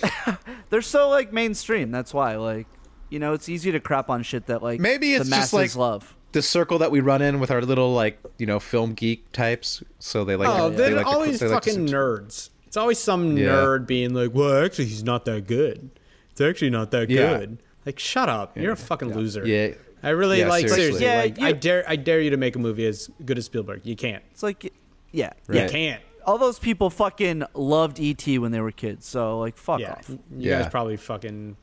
They're 0.69 0.81
so 0.81 1.09
like 1.09 1.33
mainstream. 1.33 1.91
That's 1.91 2.13
why 2.13 2.35
like 2.35 2.67
you 3.09 3.19
know 3.19 3.33
it's 3.33 3.49
easy 3.49 3.71
to 3.71 3.79
crap 3.79 4.09
on 4.09 4.23
shit 4.23 4.45
that 4.47 4.61
like 4.63 4.79
Maybe 4.79 5.13
it's 5.15 5.29
the 5.29 5.35
just 5.35 5.53
like 5.53 5.75
love. 5.75 6.15
the 6.31 6.41
circle 6.41 6.77
that 6.79 6.91
we 6.91 6.99
run 6.99 7.21
in 7.21 7.39
with 7.39 7.51
our 7.51 7.61
little 7.61 7.93
like 7.93 8.19
you 8.37 8.45
know 8.45 8.59
film 8.59 8.93
geek 8.93 9.31
types. 9.31 9.83
So 9.99 10.23
they 10.23 10.35
like. 10.35 10.47
oh, 10.49 10.69
they're 10.69 10.89
they 10.89 10.95
like 10.95 11.05
to- 11.05 11.11
always 11.11 11.39
they 11.39 11.47
like 11.47 11.55
fucking 11.63 11.87
subs- 11.87 11.91
nerds. 11.91 12.49
It's 12.67 12.77
always 12.77 12.99
some 12.99 13.35
Yeah. 13.37 13.47
nerd 13.47 13.87
being 13.87 14.13
like, 14.13 14.31
"Well, 14.33 14.63
actually, 14.63 14.85
he's 14.85 15.03
not 15.03 15.25
that 15.25 15.47
good. 15.47 15.89
It's 16.31 16.39
actually 16.41 16.69
not 16.69 16.91
that 16.91 17.09
Yeah. 17.09 17.39
good." 17.39 17.63
Like, 17.85 17.97
shut 17.97 18.29
up. 18.29 18.55
You're 18.55 18.73
a 18.73 18.77
fucking 18.77 19.15
loser. 19.15 19.43
Yeah. 19.47 19.69
I 20.01 20.09
really 20.09 20.39
Yeah, 20.39 20.49
like 20.49 20.67
seriously. 20.69 20.99
seriously. 20.99 21.05
Yeah, 21.05 21.17
like, 21.21 21.37
you- 21.39 21.45
I 21.47 21.51
dare, 21.51 21.83
I 21.87 21.95
dare 21.95 22.21
you 22.21 22.29
to 22.29 22.37
make 22.37 22.55
a 22.55 22.59
movie 22.59 22.85
as 22.85 23.09
good 23.25 23.37
as 23.37 23.45
Spielberg. 23.45 23.81
You 23.85 23.95
can't. 23.95 24.23
It's 24.31 24.43
like 24.43 24.71
yeah, 25.11 25.33
You 25.51 25.67
can't. 25.69 26.01
all 26.25 26.37
those 26.37 26.59
people 26.59 26.89
fucking 26.89 27.43
loved 27.53 27.99
ET 27.99 28.25
when 28.39 28.51
they 28.51 28.61
were 28.61 28.71
kids. 28.71 29.07
So 29.07 29.39
like 29.39 29.57
fuck 29.57 29.79
Yeah, 29.79 29.93
off. 29.93 30.09
you 30.09 30.19
Yeah. 30.37 30.61
guys 30.61 30.71
probably 30.71 30.97
fucking 30.97 31.57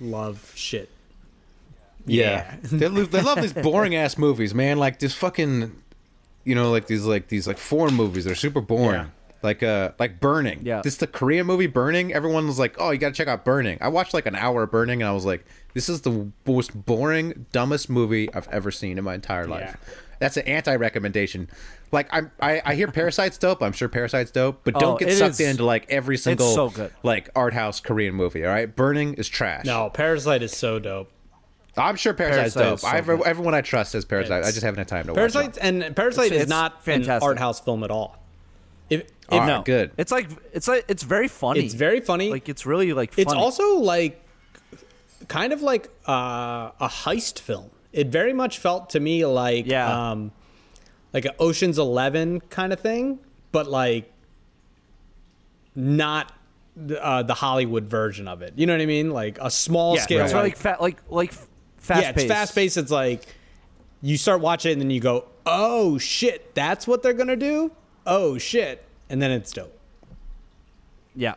love 0.00 0.52
shit. 0.54 0.88
Yeah, 2.06 2.56
they, 2.62 2.88
lo- 2.88 3.04
they 3.04 3.22
love 3.22 3.40
these 3.40 3.52
boring 3.54 3.94
ass 3.94 4.18
movies, 4.18 4.54
man. 4.54 4.78
Like 4.78 4.98
this 4.98 5.14
fucking, 5.14 5.72
you 6.44 6.54
know, 6.54 6.70
like 6.70 6.86
these 6.86 7.04
like 7.04 7.28
these 7.28 7.46
like 7.46 7.56
foreign 7.58 7.94
movies. 7.94 8.24
They're 8.26 8.34
super 8.34 8.60
boring. 8.60 9.10
Yeah. 9.44 9.48
Like 9.48 9.62
uh, 9.62 9.92
like 9.98 10.20
Burning. 10.20 10.60
Yeah. 10.64 10.80
This 10.82 10.96
the 10.96 11.06
Korean 11.06 11.46
movie 11.46 11.66
Burning. 11.66 12.12
Everyone 12.12 12.46
was 12.46 12.58
like, 12.58 12.76
"Oh, 12.78 12.90
you 12.90 12.98
got 12.98 13.08
to 13.08 13.14
check 13.14 13.28
out 13.28 13.44
Burning." 13.44 13.78
I 13.80 13.88
watched 13.88 14.14
like 14.14 14.26
an 14.26 14.34
hour 14.34 14.62
of 14.64 14.70
Burning, 14.70 15.02
and 15.02 15.08
I 15.08 15.12
was 15.12 15.24
like, 15.24 15.44
"This 15.74 15.88
is 15.88 16.00
the 16.02 16.30
most 16.46 16.84
boring, 16.86 17.46
dumbest 17.52 17.88
movie 17.90 18.32
I've 18.34 18.48
ever 18.48 18.70
seen 18.70 18.98
in 18.98 19.04
my 19.04 19.14
entire 19.14 19.46
life." 19.46 19.76
Yeah. 19.80 19.94
That's 20.20 20.36
an 20.36 20.46
anti-recommendation. 20.46 21.50
Like 21.92 22.08
I'm, 22.12 22.30
I, 22.40 22.62
I 22.64 22.74
hear 22.76 22.86
Parasite's 22.88 23.36
dope. 23.36 23.62
I'm 23.62 23.72
sure 23.72 23.88
Parasite's 23.88 24.30
dope, 24.30 24.60
but 24.64 24.76
Oh, 24.76 24.80
don't 24.80 24.98
get 24.98 25.12
sucked 25.12 25.32
is- 25.32 25.40
into 25.40 25.64
like 25.64 25.86
every 25.90 26.16
single 26.16 26.54
so 26.54 26.70
good. 26.70 26.92
like 27.02 27.28
art 27.36 27.52
house 27.52 27.80
Korean 27.80 28.14
movie. 28.14 28.44
All 28.44 28.50
right, 28.52 28.74
Burning 28.74 29.14
is 29.14 29.28
trash. 29.28 29.64
No, 29.66 29.90
Parasite 29.90 30.42
is 30.42 30.56
so 30.56 30.78
dope. 30.78 31.10
I'm 31.76 31.96
sure 31.96 32.14
Parasite's 32.14 32.54
Parasite 32.54 32.62
dope. 32.64 32.74
is 32.76 32.80
so 32.82 32.88
I, 32.88 33.00
good. 33.00 33.22
everyone 33.26 33.54
I 33.54 33.60
trust 33.60 33.92
says 33.92 34.04
Parasite. 34.04 34.44
I 34.44 34.50
just 34.52 34.62
haven't 34.62 34.78
had 34.78 34.88
time 34.88 35.06
to 35.08 35.12
Parasite 35.14 35.46
watch 35.46 35.56
it. 35.58 35.62
and 35.62 35.96
Parasite 35.96 36.26
It's- 36.26 36.36
is 36.38 36.42
it's 36.44 36.50
not 36.50 36.84
fantastic. 36.84 37.22
an 37.22 37.28
art 37.28 37.38
house 37.38 37.60
film 37.60 37.82
at 37.84 37.90
all. 37.90 38.16
If, 38.90 39.00
if 39.00 39.08
All 39.30 39.38
right, 39.40 39.46
no, 39.46 39.62
good. 39.62 39.92
It's 39.96 40.12
like 40.12 40.28
it's 40.52 40.68
like 40.68 40.84
it's 40.88 41.02
very 41.02 41.28
funny. 41.28 41.60
it's 41.64 41.74
very 41.74 42.00
funny. 42.00 42.30
like 42.30 42.48
it's 42.48 42.66
really 42.66 42.92
like 42.92 43.12
funny. 43.12 43.22
it's 43.22 43.32
also 43.32 43.76
like 43.78 44.20
kind 45.28 45.52
of 45.52 45.62
like 45.62 45.88
uh, 46.08 46.70
a 46.80 46.88
heist 46.88 47.38
film. 47.38 47.70
It 47.92 48.08
very 48.08 48.32
much 48.32 48.58
felt 48.58 48.90
to 48.90 49.00
me 49.00 49.24
like 49.24 49.66
Yeah. 49.66 50.10
um, 50.10 50.32
like 51.12 51.24
an 51.24 51.32
Ocean's 51.38 51.78
Eleven 51.78 52.40
kind 52.40 52.72
of 52.72 52.80
thing, 52.80 53.20
but 53.52 53.68
like 53.68 54.12
not 55.74 56.32
the, 56.76 57.02
uh, 57.04 57.22
the 57.22 57.34
Hollywood 57.34 57.84
version 57.84 58.28
of 58.28 58.42
it. 58.42 58.54
You 58.56 58.66
know 58.66 58.74
what 58.74 58.82
I 58.82 58.86
mean? 58.86 59.10
Like 59.10 59.38
a 59.40 59.50
small 59.50 59.96
yeah, 59.96 60.02
scale. 60.02 60.24
it's 60.24 60.34
like, 60.34 60.42
like 60.42 60.56
fat 60.56 60.80
like 60.82 60.98
like 61.08 61.32
fast 61.78 62.02
yeah, 62.02 62.10
it's 62.10 62.24
fast 62.24 62.54
paced. 62.54 62.76
It's 62.76 62.90
like 62.90 63.24
you 64.02 64.16
start 64.16 64.40
watching 64.40 64.70
it 64.70 64.72
and 64.74 64.82
then 64.82 64.90
you 64.90 65.00
go, 65.00 65.26
"Oh 65.46 65.98
shit, 65.98 66.54
that's 66.54 66.86
what 66.86 67.02
they're 67.02 67.14
gonna 67.14 67.36
do." 67.36 67.70
Oh 68.06 68.38
shit, 68.38 68.84
and 69.08 69.20
then 69.22 69.30
it's 69.30 69.52
dope. 69.52 69.78
Yeah. 71.14 71.34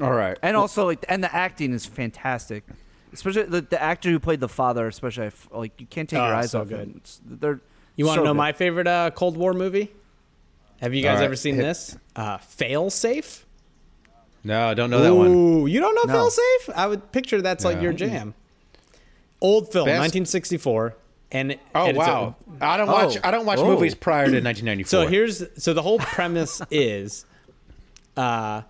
All 0.00 0.12
right. 0.12 0.38
And 0.42 0.56
also 0.56 0.86
like 0.86 1.04
and 1.08 1.22
the 1.22 1.34
acting 1.34 1.72
is 1.72 1.86
fantastic. 1.86 2.64
Especially 3.12 3.44
the, 3.44 3.60
the 3.62 3.80
actor 3.82 4.10
who 4.10 4.18
played 4.18 4.40
the 4.40 4.48
father, 4.48 4.86
especially 4.88 5.24
I 5.24 5.28
f- 5.28 5.48
like 5.52 5.80
you 5.80 5.86
can't 5.86 6.08
take 6.08 6.18
your 6.18 6.26
Oh, 6.26 6.36
eyes 6.36 6.50
so 6.50 6.60
off 6.60 6.68
good. 6.68 6.78
him. 6.80 6.94
It's, 6.96 7.20
they're 7.24 7.60
You 7.96 8.04
want 8.06 8.16
to 8.16 8.20
so 8.20 8.24
know 8.24 8.32
good. 8.32 8.36
my 8.38 8.52
favorite 8.52 8.86
uh, 8.86 9.10
Cold 9.12 9.36
War 9.36 9.52
movie? 9.54 9.90
Have 10.80 10.92
you 10.92 11.02
guys 11.02 11.12
All 11.14 11.16
right, 11.20 11.24
ever 11.24 11.36
seen 11.36 11.54
hit- 11.54 11.62
this? 11.62 11.96
Uh, 12.14 12.36
Fail 12.38 12.90
Safe. 12.90 13.46
No, 14.44 14.66
I 14.68 14.74
don't 14.74 14.90
know 14.90 15.00
that 15.02 15.14
one. 15.14 15.66
You 15.66 15.80
don't 15.80 15.94
know 15.94 16.02
No. 16.04 16.12
Fail 16.12 16.30
Safe? 16.30 16.70
I 16.76 16.86
would 16.86 17.10
picture 17.12 17.40
that's 17.40 17.64
like 17.64 17.80
your 17.80 17.92
jam. 17.94 18.34
Old 19.40 19.72
film, 19.72 19.86
Best- 19.86 20.00
1964, 20.00 20.94
and 21.32 21.58
Oh 21.74 21.86
and 21.88 21.96
wow. 21.96 22.36
I 22.60 22.76
don't 22.76 22.86
watch. 22.88 23.16
Oh. 23.16 23.20
I 23.24 23.30
don't 23.30 23.46
watch 23.46 23.58
Oh. 23.58 23.66
movies 23.66 23.94
prior 23.94 24.26
to 24.26 24.30
1994. 24.42 24.88
So 24.88 25.06
here's 25.06 25.42
so 25.62 25.72
the 25.74 25.82
whole 25.82 25.98
premise 25.98 26.62
is, 26.70 27.24
uh, 28.16 28.62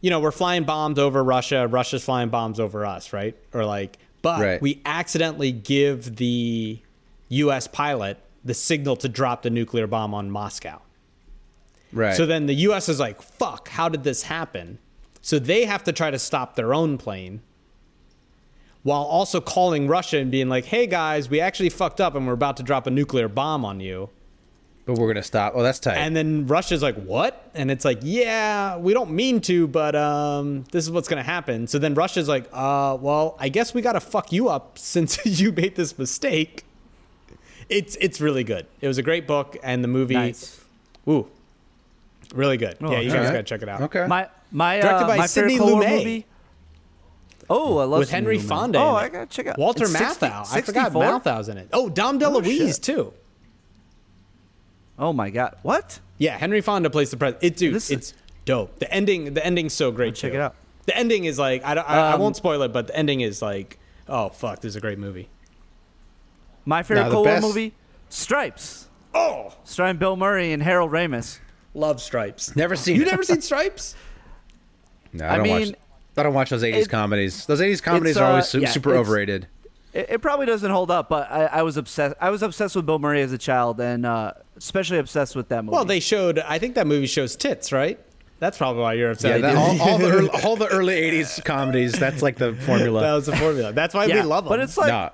you 0.00 0.10
know, 0.10 0.20
we're 0.20 0.30
flying 0.32 0.64
bombs 0.64 0.98
over 0.98 1.22
Russia. 1.24 1.66
Russia's 1.66 2.04
flying 2.04 2.28
bombs 2.28 2.60
over 2.60 2.84
us, 2.84 3.12
right? 3.12 3.36
Or 3.52 3.64
like, 3.64 3.98
but 4.22 4.40
Right. 4.40 4.62
we 4.62 4.80
accidentally 4.84 5.52
give 5.52 6.16
the 6.16 6.80
U.S. 7.28 7.66
pilot 7.66 8.18
the 8.44 8.54
signal 8.54 8.96
to 8.96 9.08
drop 9.08 9.42
the 9.42 9.50
nuclear 9.50 9.86
bomb 9.86 10.14
on 10.14 10.30
Moscow. 10.30 10.80
right. 11.92 12.14
So 12.16 12.26
then 12.26 12.46
the 12.46 12.54
U.S. 12.54 12.88
is 12.88 13.00
like, 13.00 13.22
"Fuck! 13.22 13.68
How 13.68 13.88
did 13.88 14.04
this 14.04 14.22
happen?" 14.22 14.78
So 15.22 15.38
they 15.40 15.64
have 15.64 15.82
to 15.84 15.92
try 15.92 16.10
to 16.10 16.18
stop 16.18 16.54
their 16.54 16.72
own 16.74 16.98
plane, 16.98 17.40
while 18.86 19.02
also 19.02 19.40
calling 19.40 19.88
Russia 19.88 20.18
and 20.18 20.30
being 20.30 20.48
like, 20.48 20.64
"Hey 20.66 20.86
guys, 20.86 21.28
we 21.28 21.40
actually 21.40 21.70
fucked 21.70 22.00
up 22.00 22.14
and 22.14 22.24
we're 22.26 22.32
about 22.34 22.56
to 22.58 22.62
drop 22.62 22.86
a 22.86 22.90
nuclear 22.90 23.28
bomb 23.28 23.64
on 23.64 23.80
you." 23.80 24.10
but 24.86 24.96
we're 24.98 25.08
gonna 25.12 25.20
stop. 25.20 25.52
Oh, 25.56 25.64
that's 25.64 25.80
tight. 25.80 25.96
And 25.96 26.14
then 26.14 26.46
Russia's 26.46 26.80
like, 26.80 26.94
"What?" 26.94 27.50
And 27.54 27.72
it's 27.72 27.84
like, 27.84 27.98
"Yeah, 28.02 28.76
we 28.76 28.92
don't 28.94 29.10
mean 29.10 29.40
to, 29.40 29.66
but 29.66 29.96
um, 29.96 30.62
this 30.70 30.84
is 30.84 30.92
what's 30.92 31.08
gonna 31.08 31.24
happen." 31.24 31.66
So 31.66 31.80
then 31.80 31.94
Russia's 31.94 32.28
like, 32.28 32.44
"Uh, 32.52 32.96
well, 33.00 33.36
I 33.40 33.48
guess 33.48 33.74
we 33.74 33.82
gotta 33.82 33.98
fuck 33.98 34.30
you 34.32 34.48
up 34.48 34.78
since 34.92 35.18
you 35.40 35.50
made 35.50 35.74
this 35.74 35.98
mistake." 35.98 36.64
It's 37.68 37.96
it's 38.00 38.20
really 38.20 38.44
good. 38.44 38.66
It 38.80 38.86
was 38.86 38.96
a 38.98 39.02
great 39.02 39.26
book, 39.26 39.56
and 39.64 39.82
the 39.82 39.88
movie, 39.88 40.14
Nice. 40.14 40.60
ooh, 41.08 41.26
really 42.32 42.56
good. 42.56 42.76
yeah, 42.80 43.00
you 43.00 43.08
guys 43.10 43.16
alright. 43.18 43.32
gotta 43.32 43.42
check 43.42 43.62
it 43.62 43.68
out. 43.68 43.80
okay. 43.82 44.06
My 44.06 44.28
my 44.52 44.78
Directed 44.78 45.04
uh, 45.04 45.08
by 45.08 45.16
my 45.16 45.26
Sidney 45.26 45.54
favorite 45.54 45.66
Cold 45.66 45.80
War 45.80 45.82
Lumet. 45.82 45.98
movie. 45.98 46.26
Oh, 47.48 47.78
I 47.78 47.84
love 47.84 48.00
With 48.00 48.10
Henry 48.10 48.38
Lumet. 48.38 48.48
Fonda. 48.48 48.78
Oh, 48.78 48.94
I 48.96 49.08
gotta 49.08 49.26
check 49.26 49.46
out 49.46 49.58
Walter 49.58 49.84
It's 49.84 49.92
60 49.92 50.26
Matthau. 50.26 50.40
I 50.52 50.60
forgot 50.62 50.92
64? 50.92 51.02
Matthau's 51.04 51.48
in 51.48 51.58
it. 51.58 51.68
Oh, 51.72 51.88
Dom 51.88 52.18
DeLuise 52.18 52.74
shit. 52.74 52.82
too. 52.82 53.12
Oh 54.98 55.12
my 55.12 55.30
god, 55.30 55.56
what? 55.62 56.00
Yeah, 56.18 56.36
Henry 56.38 56.60
Fonda 56.60 56.88
plays 56.90 57.10
the 57.10 57.16
president. 57.16 57.44
It, 57.44 57.56
dude, 57.56 57.74
This 57.74 57.90
is- 57.90 57.98
it's 57.98 58.14
dope. 58.46 58.78
The 58.78 58.90
ending, 58.92 59.34
the 59.34 59.44
ending's 59.44 59.74
so 59.74 59.90
great. 59.90 60.14
check 60.14 60.32
too. 60.32 60.38
it 60.38 60.40
out. 60.40 60.54
The 60.86 60.96
ending 60.96 61.24
is 61.24 61.38
like 61.38 61.64
I, 61.64 61.74
don't, 61.74 61.88
I, 61.88 62.10
I 62.10 62.12
Um, 62.14 62.20
won't 62.20 62.36
spoil 62.36 62.62
it, 62.62 62.72
but 62.72 62.86
the 62.86 62.96
ending 62.96 63.20
is 63.20 63.42
like, 63.42 63.78
oh 64.08 64.28
fuck, 64.30 64.60
this 64.60 64.70
is 64.70 64.76
a 64.76 64.80
great 64.80 64.98
movie. 64.98 65.28
My 66.64 66.82
favorite 66.82 67.02
Now, 67.04 67.08
the 67.10 67.14
Cold 67.14 67.26
War 67.28 67.40
movie, 67.40 67.74
Stripes, 68.08 68.88
Oh, 69.14 69.54
starring 69.64 69.96
Bill 69.98 70.16
Murray 70.16 70.52
and 70.52 70.62
Harold 70.62 70.90
Ramis. 70.90 71.38
love 71.74 72.00
Stripes. 72.00 72.54
never 72.56 72.76
seen. 72.76 72.96
You 72.96 73.04
never 73.04 73.22
seen 73.22 73.40
Stripes? 73.42 73.94
No, 75.12 75.24
I 75.26 75.34
I 75.34 75.36
don't 75.38 75.48
watch. 75.48 75.60
mean, 75.62 75.76
I 76.16 76.22
don't 76.22 76.34
watch 76.34 76.50
those 76.50 76.62
80s 76.62 76.74
it- 76.74 76.88
comedies. 76.90 77.46
Those 77.46 77.60
80s 77.60 77.82
comedies 77.82 78.10
it's, 78.12 78.20
are 78.20 78.30
always 78.30 78.44
uh, 78.44 78.48
su- 78.48 78.60
yeah, 78.60 78.70
super 78.70 78.94
overrated. 78.94 79.48
It, 79.92 80.06
it 80.10 80.22
probably 80.22 80.46
doesn't 80.46 80.70
hold 80.70 80.90
up, 80.90 81.08
but 81.08 81.30
I, 81.30 81.46
I 81.46 81.62
was 81.62 81.76
obsessed. 81.76 82.16
I 82.20 82.30
was 82.30 82.42
obsessed 82.42 82.76
with 82.76 82.86
Bill 82.86 82.98
Murray 82.98 83.22
as 83.22 83.32
a 83.32 83.38
child, 83.38 83.80
and 83.80 84.04
uh, 84.04 84.32
especially 84.56 84.98
obsessed 84.98 85.34
with 85.34 85.48
that 85.48 85.64
movie. 85.64 85.74
Well, 85.74 85.84
they 85.84 86.00
showed. 86.00 86.38
I 86.38 86.58
think 86.58 86.74
that 86.74 86.86
movie 86.86 87.06
shows 87.06 87.36
tits, 87.36 87.72
right? 87.72 87.98
That's 88.38 88.58
probably 88.58 88.82
why 88.82 88.92
you're 88.94 89.10
upset. 89.10 89.40
Yeah, 89.40 89.54
that, 89.54 89.56
all, 89.56 89.80
all 89.80 89.98
the 89.98 90.10
early, 90.10 90.28
all 90.44 90.56
the 90.56 90.66
early 90.66 90.94
80s 90.94 91.42
comedies. 91.44 91.92
That's 91.92 92.22
like 92.22 92.36
the 92.36 92.54
formula. 92.54 93.00
that 93.00 93.14
was 93.14 93.26
the 93.26 93.36
formula. 93.36 93.72
That's 93.72 93.94
why 93.94 94.04
yeah, 94.06 94.16
we 94.16 94.22
love 94.22 94.44
them. 94.44 94.50
but 94.50 94.60
it's 94.60 94.76
like 94.76 94.88
no, 94.88 95.10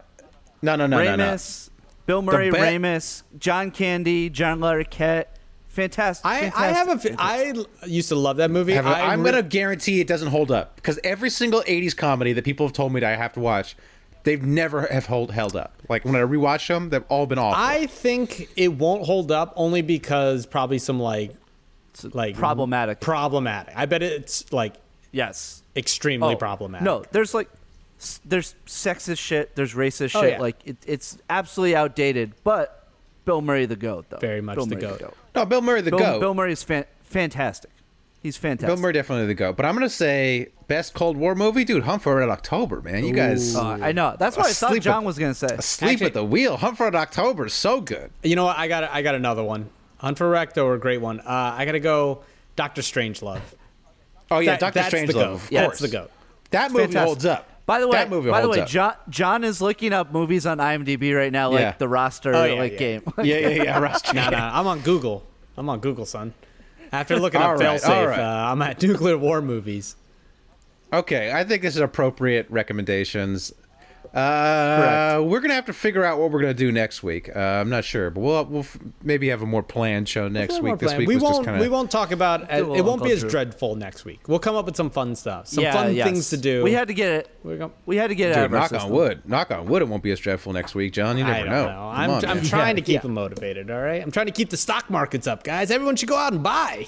no, 0.63 0.77
no, 0.77 0.87
no, 0.87 1.05
no, 1.05 1.17
no. 1.17 1.25
Ramis, 1.25 1.71
Bill 2.07 2.23
Murray, 2.23 2.51
be- 2.51 2.57
Ramis, 2.57 3.23
John 3.39 3.71
Candy, 3.71 4.29
John 4.31 4.59
Larroquette. 4.59 5.27
Fantastic. 5.73 6.27
I, 6.27 6.41
fantastic. 6.51 6.61
I 6.63 6.73
have 6.73 6.89
a. 6.89 6.99
fi- 6.99 7.15
I 7.19 7.53
l- 7.57 7.67
used 7.89 8.09
to 8.11 8.15
love 8.15 8.37
that 8.37 8.51
movie. 8.51 8.73
Have 8.75 8.87
a- 8.87 8.91
I 8.91 9.13
I'm 9.13 9.23
re- 9.23 9.31
gonna 9.31 9.43
guarantee 9.43 10.01
it 10.01 10.07
doesn't 10.07 10.29
hold 10.29 10.51
up 10.53 10.77
because 10.77 10.99
every 11.03 11.31
single 11.31 11.63
'80s 11.63 11.97
comedy 11.97 12.33
that 12.35 12.45
people 12.45 12.67
have 12.67 12.75
told 12.75 12.93
me 12.93 13.01
that 13.01 13.13
I 13.13 13.17
have 13.17 13.33
to 13.35 13.41
watch, 13.41 13.75
they've 14.25 14.43
never 14.43 14.83
have 14.89 15.07
hold, 15.07 15.31
held 15.33 15.57
up. 15.57 15.75
Like 15.89 16.05
when 16.05 16.15
I 16.15 16.21
rewatch 16.21 16.69
them, 16.69 16.91
they've 16.91 17.05
all 17.09 17.25
been 17.27 17.39
awful. 17.39 17.61
I 17.63 17.87
think 17.87 18.49
it 18.57 18.69
won't 18.75 19.05
hold 19.07 19.33
up 19.33 19.55
only 19.57 19.81
because 19.83 20.45
probably 20.47 20.79
some 20.79 21.01
like 21.01 21.35
like 22.13 22.37
problematic. 22.37 23.01
Problematic. 23.01 23.73
I 23.77 23.87
bet 23.87 24.03
it's 24.03 24.53
like 24.53 24.75
yes, 25.11 25.63
extremely 25.75 26.35
Oh, 26.35 26.37
problematic. 26.37 26.85
No, 26.85 27.03
there's 27.13 27.33
like 27.33 27.49
there's 28.27 28.55
sexist 28.67 29.19
shit, 29.19 29.55
there's 29.57 29.75
racist 29.75 30.15
Oh, 30.17 30.21
shit. 30.23 30.33
yeah. 30.33 30.39
Like 30.41 30.57
it, 30.67 30.77
it's 30.87 31.17
absolutely 31.31 31.77
outdated. 31.77 32.33
But 32.45 32.82
Bill 33.25 33.41
Murray 33.43 33.67
the 33.67 33.77
goat 33.77 34.07
though. 34.09 34.19
Very 34.19 34.41
much 34.41 34.57
Bill 34.57 34.67
the 34.67 34.77
Murray 34.77 34.99
goat. 34.99 35.17
No, 35.35 35.45
Bill 35.47 35.63
Murray 35.63 35.81
the 35.81 35.91
Bill, 35.91 35.99
goat. 35.99 36.21
Bill 36.21 36.35
Murray 36.35 36.53
is 36.53 36.63
fan- 36.63 36.87
fantastic. 37.03 37.71
He's 38.23 38.37
fantastic. 38.37 38.69
Bill 38.69 38.77
Murray 38.81 38.93
definitely 38.93 39.27
the 39.27 39.35
goat. 39.35 39.57
But 39.57 39.67
I'm 39.67 39.75
gonna 39.75 39.89
say 39.89 40.49
best 40.69 40.95
Cold 40.95 41.17
War 41.17 41.35
movie, 41.35 41.65
dude. 41.65 41.83
Hunt 41.85 42.03
for 42.03 42.15
Red 42.17 42.29
October, 42.29 42.81
man. 42.81 43.05
You 43.05 43.13
guys 43.15 43.57
Uh, 43.57 43.79
I 43.83 43.93
know. 43.93 44.15
That's 44.19 44.37
what 44.37 44.47
I 44.47 44.53
thought 44.53 44.71
Asleep 44.71 44.83
John 44.83 45.03
at- 45.03 45.07
was 45.07 45.19
gonna 45.19 45.35
say. 45.35 45.57
Sleep 45.61 46.03
at 46.03 46.15
the 46.15 46.25
wheel. 46.25 46.57
Hunt 46.57 46.77
for 46.77 46.85
Red 46.85 46.95
October 46.95 47.47
is 47.47 47.55
so 47.55 47.81
good. 47.81 48.11
You 48.23 48.37
know 48.37 48.45
what? 48.45 48.57
I 48.59 48.69
got 48.69 48.85
I 48.85 49.03
got 49.03 49.15
another 49.15 49.43
one. 49.43 49.71
Hunt 49.99 50.19
for 50.19 50.29
Recto, 50.29 50.73
a 50.73 50.79
great 50.79 51.01
one. 51.01 51.21
Uh, 51.21 51.55
I 51.57 51.65
got 51.65 51.73
to 51.73 51.81
go. 51.81 52.23
Doctor 52.57 52.83
Strangelove. 52.83 53.41
Oh 54.31 54.39
yeah, 54.41 54.53
That- 54.57 54.61
Doctor 54.75 54.83
Strange 54.85 55.09
the 55.13 55.15
Strangelove. 55.15 55.23
goat. 55.25 55.33
Of 55.35 55.53
Yeah, 55.53 55.65
course, 55.65 55.79
that's 55.79 55.91
the 55.93 55.99
goat. 55.99 56.11
That 56.51 56.71
movie 56.71 56.85
Fantastic. 56.85 57.07
holds 57.07 57.25
up. 57.27 57.49
By 57.65 57.79
the 57.81 57.87
way, 57.87 57.93
that 57.99 58.11
movie 58.11 58.29
by 58.31 58.41
the 58.43 58.49
way, 58.49 58.61
up. 58.61 58.69
John 58.69 58.95
John 59.09 59.45
is 59.45 59.61
looking 59.63 59.93
up 59.93 60.13
movies 60.13 60.47
on 60.47 60.59
IMDb 60.59 61.17
right 61.17 61.33
now, 61.33 61.51
like 61.51 61.61
Yeah. 61.61 61.75
the 61.79 61.89
roster 61.89 62.35
Oh, 62.35 62.45
yeah, 62.45 62.55
like 62.55 62.73
yeah. 62.73 62.79
game. 62.79 63.03
yeah, 63.19 63.39
yeah, 63.39 63.49
yeah. 63.49 63.79
Ross 63.79 64.13
Nah, 64.13 64.31
nah, 64.31 64.59
I'm 64.59 64.67
on 64.67 64.81
Google. 64.81 65.25
I'm 65.57 65.69
on 65.69 65.79
Google, 65.81 66.05
son. 66.07 66.35
After 66.91 67.19
looking 67.19 67.41
up 67.41 67.59
right, 67.59 67.81
Failsafe, 67.81 67.89
all 67.89 68.07
right. 68.07 68.19
uh, 68.19 68.51
I'm 68.53 68.61
at 68.63 68.83
Nuclear 68.83 69.17
War 69.17 69.41
Movies. 69.41 69.97
Okay, 70.93 71.33
I 71.33 71.45
think 71.45 71.63
this 71.63 71.75
is 71.77 71.81
appropriate 71.81 72.47
recommendations. 72.51 73.53
Uh, 74.15 75.23
we're 75.25 75.41
gonna 75.41 75.55
have 75.55 75.67
to 75.67 75.73
figure 75.73 76.05
out 76.05 76.19
what 76.19 76.31
we're 76.31 76.41
gonna 76.41 76.55
do 76.55 76.71
next 76.73 77.03
week. 77.03 77.29
Uh, 77.35 77.39
I'm 77.39 77.71
not 77.71 77.85
sure, 77.85 78.11
but 78.11 78.21
we'll 78.21 78.45
we'll 78.47 78.61
f- 78.61 78.79
maybe 79.03 79.29
have 79.29 79.43
a 79.43 79.47
more 79.47 79.63
planned 79.63 80.09
show 80.09 80.29
next 80.29 80.55
More 80.61 80.73
week. 80.73 80.79
This 80.81 80.95
week 80.95 81.09
we 81.09 81.15
was 81.15 81.23
won't. 81.23 81.35
just 81.37 81.45
kind 81.47 81.61
We 81.61 81.69
won't 81.69 81.91
talk 81.91 82.13
about. 82.13 82.51
a 82.53 82.73
it 82.75 82.85
won't 82.85 83.03
be 83.03 83.11
as 83.13 83.23
dreadful 83.25 83.77
next 83.77 84.05
week. 84.05 84.21
We'll 84.29 84.39
come 84.39 84.55
up 84.57 84.67
with 84.67 84.77
some 84.77 84.91
fun 84.91 85.15
stuff, 85.15 85.49
some 85.49 85.65
yeah, 85.65 85.73
fun 85.73 85.95
yes. 85.95 86.07
things 86.07 86.31
to 86.31 86.37
do. 86.37 86.63
We 86.63 86.73
had 86.73 86.89
to 86.89 86.95
get 86.95 87.11
it. 87.13 87.29
We're 87.43 87.57
gonna- 87.59 87.73
We 87.87 87.97
had 87.97 88.09
to 88.09 88.15
get 88.15 88.31
it 88.31 88.37
out 88.37 88.45
of 88.47 88.51
knock 88.53 88.71
system. 88.71 88.91
on 88.91 88.97
wood. 88.97 89.23
Knock 89.27 89.51
on 89.51 89.67
wood. 89.67 89.83
It 89.83 89.89
won't 89.89 90.03
be 90.03 90.11
as 90.13 90.21
dreadful 90.21 90.53
next 90.53 90.75
week, 90.75 90.93
John. 90.93 91.17
You 91.19 91.25
never 91.25 91.37
I 91.37 91.41
don't 91.41 91.49
know. 91.51 91.67
know. 91.67 91.91
I'm, 91.93 92.11
on, 92.11 92.25
I'm 92.25 92.37
man. 92.39 92.45
trying 92.47 92.77
to 92.77 92.83
keep 92.83 92.95
yeah. 92.95 93.01
them 93.01 93.15
motivated. 93.15 93.71
All 93.71 93.81
right. 93.81 94.03
I'm 94.03 94.11
trying 94.11 94.27
to 94.27 94.33
keep 94.33 94.51
the 94.51 94.57
stock 94.57 94.91
markets 94.91 95.27
up, 95.27 95.43
guys. 95.43 95.71
Everyone 95.71 95.97
should 95.97 96.09
go 96.09 96.17
out 96.17 96.33
and 96.33 96.43
buy. 96.43 96.87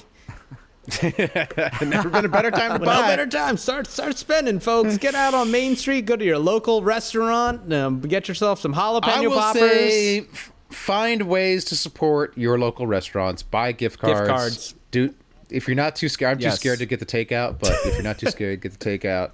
never 1.83 2.09
been 2.11 2.25
a 2.25 2.29
better 2.29 2.51
time 2.51 2.73
to 2.73 2.79
But 2.79 3.01
no 3.01 3.03
better 3.03 3.27
time. 3.27 3.57
Start 3.57 3.87
start 3.87 4.19
spending, 4.19 4.61
folks. 4.61 4.99
Get 4.99 5.15
out 5.15 5.33
on 5.35 5.51
Main 5.51 5.77
Street. 5.77 6.05
Go 6.07 6.17
to 6.17 6.25
your 6.25 6.39
local 6.39 6.83
restaurant. 6.83 7.73
Um, 7.73 8.01
get 8.01 8.29
yourself 8.29 8.61
some 8.61 8.75
jalapeno 8.75 9.03
I 9.05 9.27
will 9.27 9.37
poppers. 9.37 9.61
say, 9.61 10.19
f- 10.21 10.53
find 10.71 11.23
ways 11.23 11.65
to 11.67 11.77
support 11.77 12.37
your 12.37 12.59
local 12.59 12.87
restaurants. 12.87 13.43
Buy 13.43 13.73
gift 13.73 13.99
cards. 13.99 14.29
cards. 14.29 14.75
Do 14.91 15.15
if 15.51 15.67
you're 15.69 15.75
not 15.75 15.97
too 15.97 16.09
scared. 16.09 16.33
I'm 16.33 16.51
too 16.51 16.57
scared 16.57 16.81
to 16.81 16.87
get 16.87 17.01
the 17.01 17.07
takeout, 17.07 17.59
but 17.59 17.71
if 17.85 17.95
you're 17.95 18.03
not 18.03 18.19
too 18.19 18.27
scared, 18.31 18.61
get 18.61 18.79
the 18.79 18.99
takeout. 18.99 19.31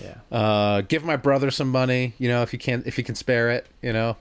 yeah. 0.00 0.14
Uh, 0.36 0.82
give 0.82 1.04
my 1.04 1.16
brother 1.16 1.50
some 1.50 1.68
money. 1.70 2.14
You 2.18 2.28
know, 2.28 2.42
if 2.42 2.52
you 2.52 2.58
can, 2.58 2.84
if 2.86 2.96
you 2.96 3.04
can 3.04 3.14
spare 3.16 3.50
it. 3.50 3.66
You 3.82 3.92
know. 3.92 4.16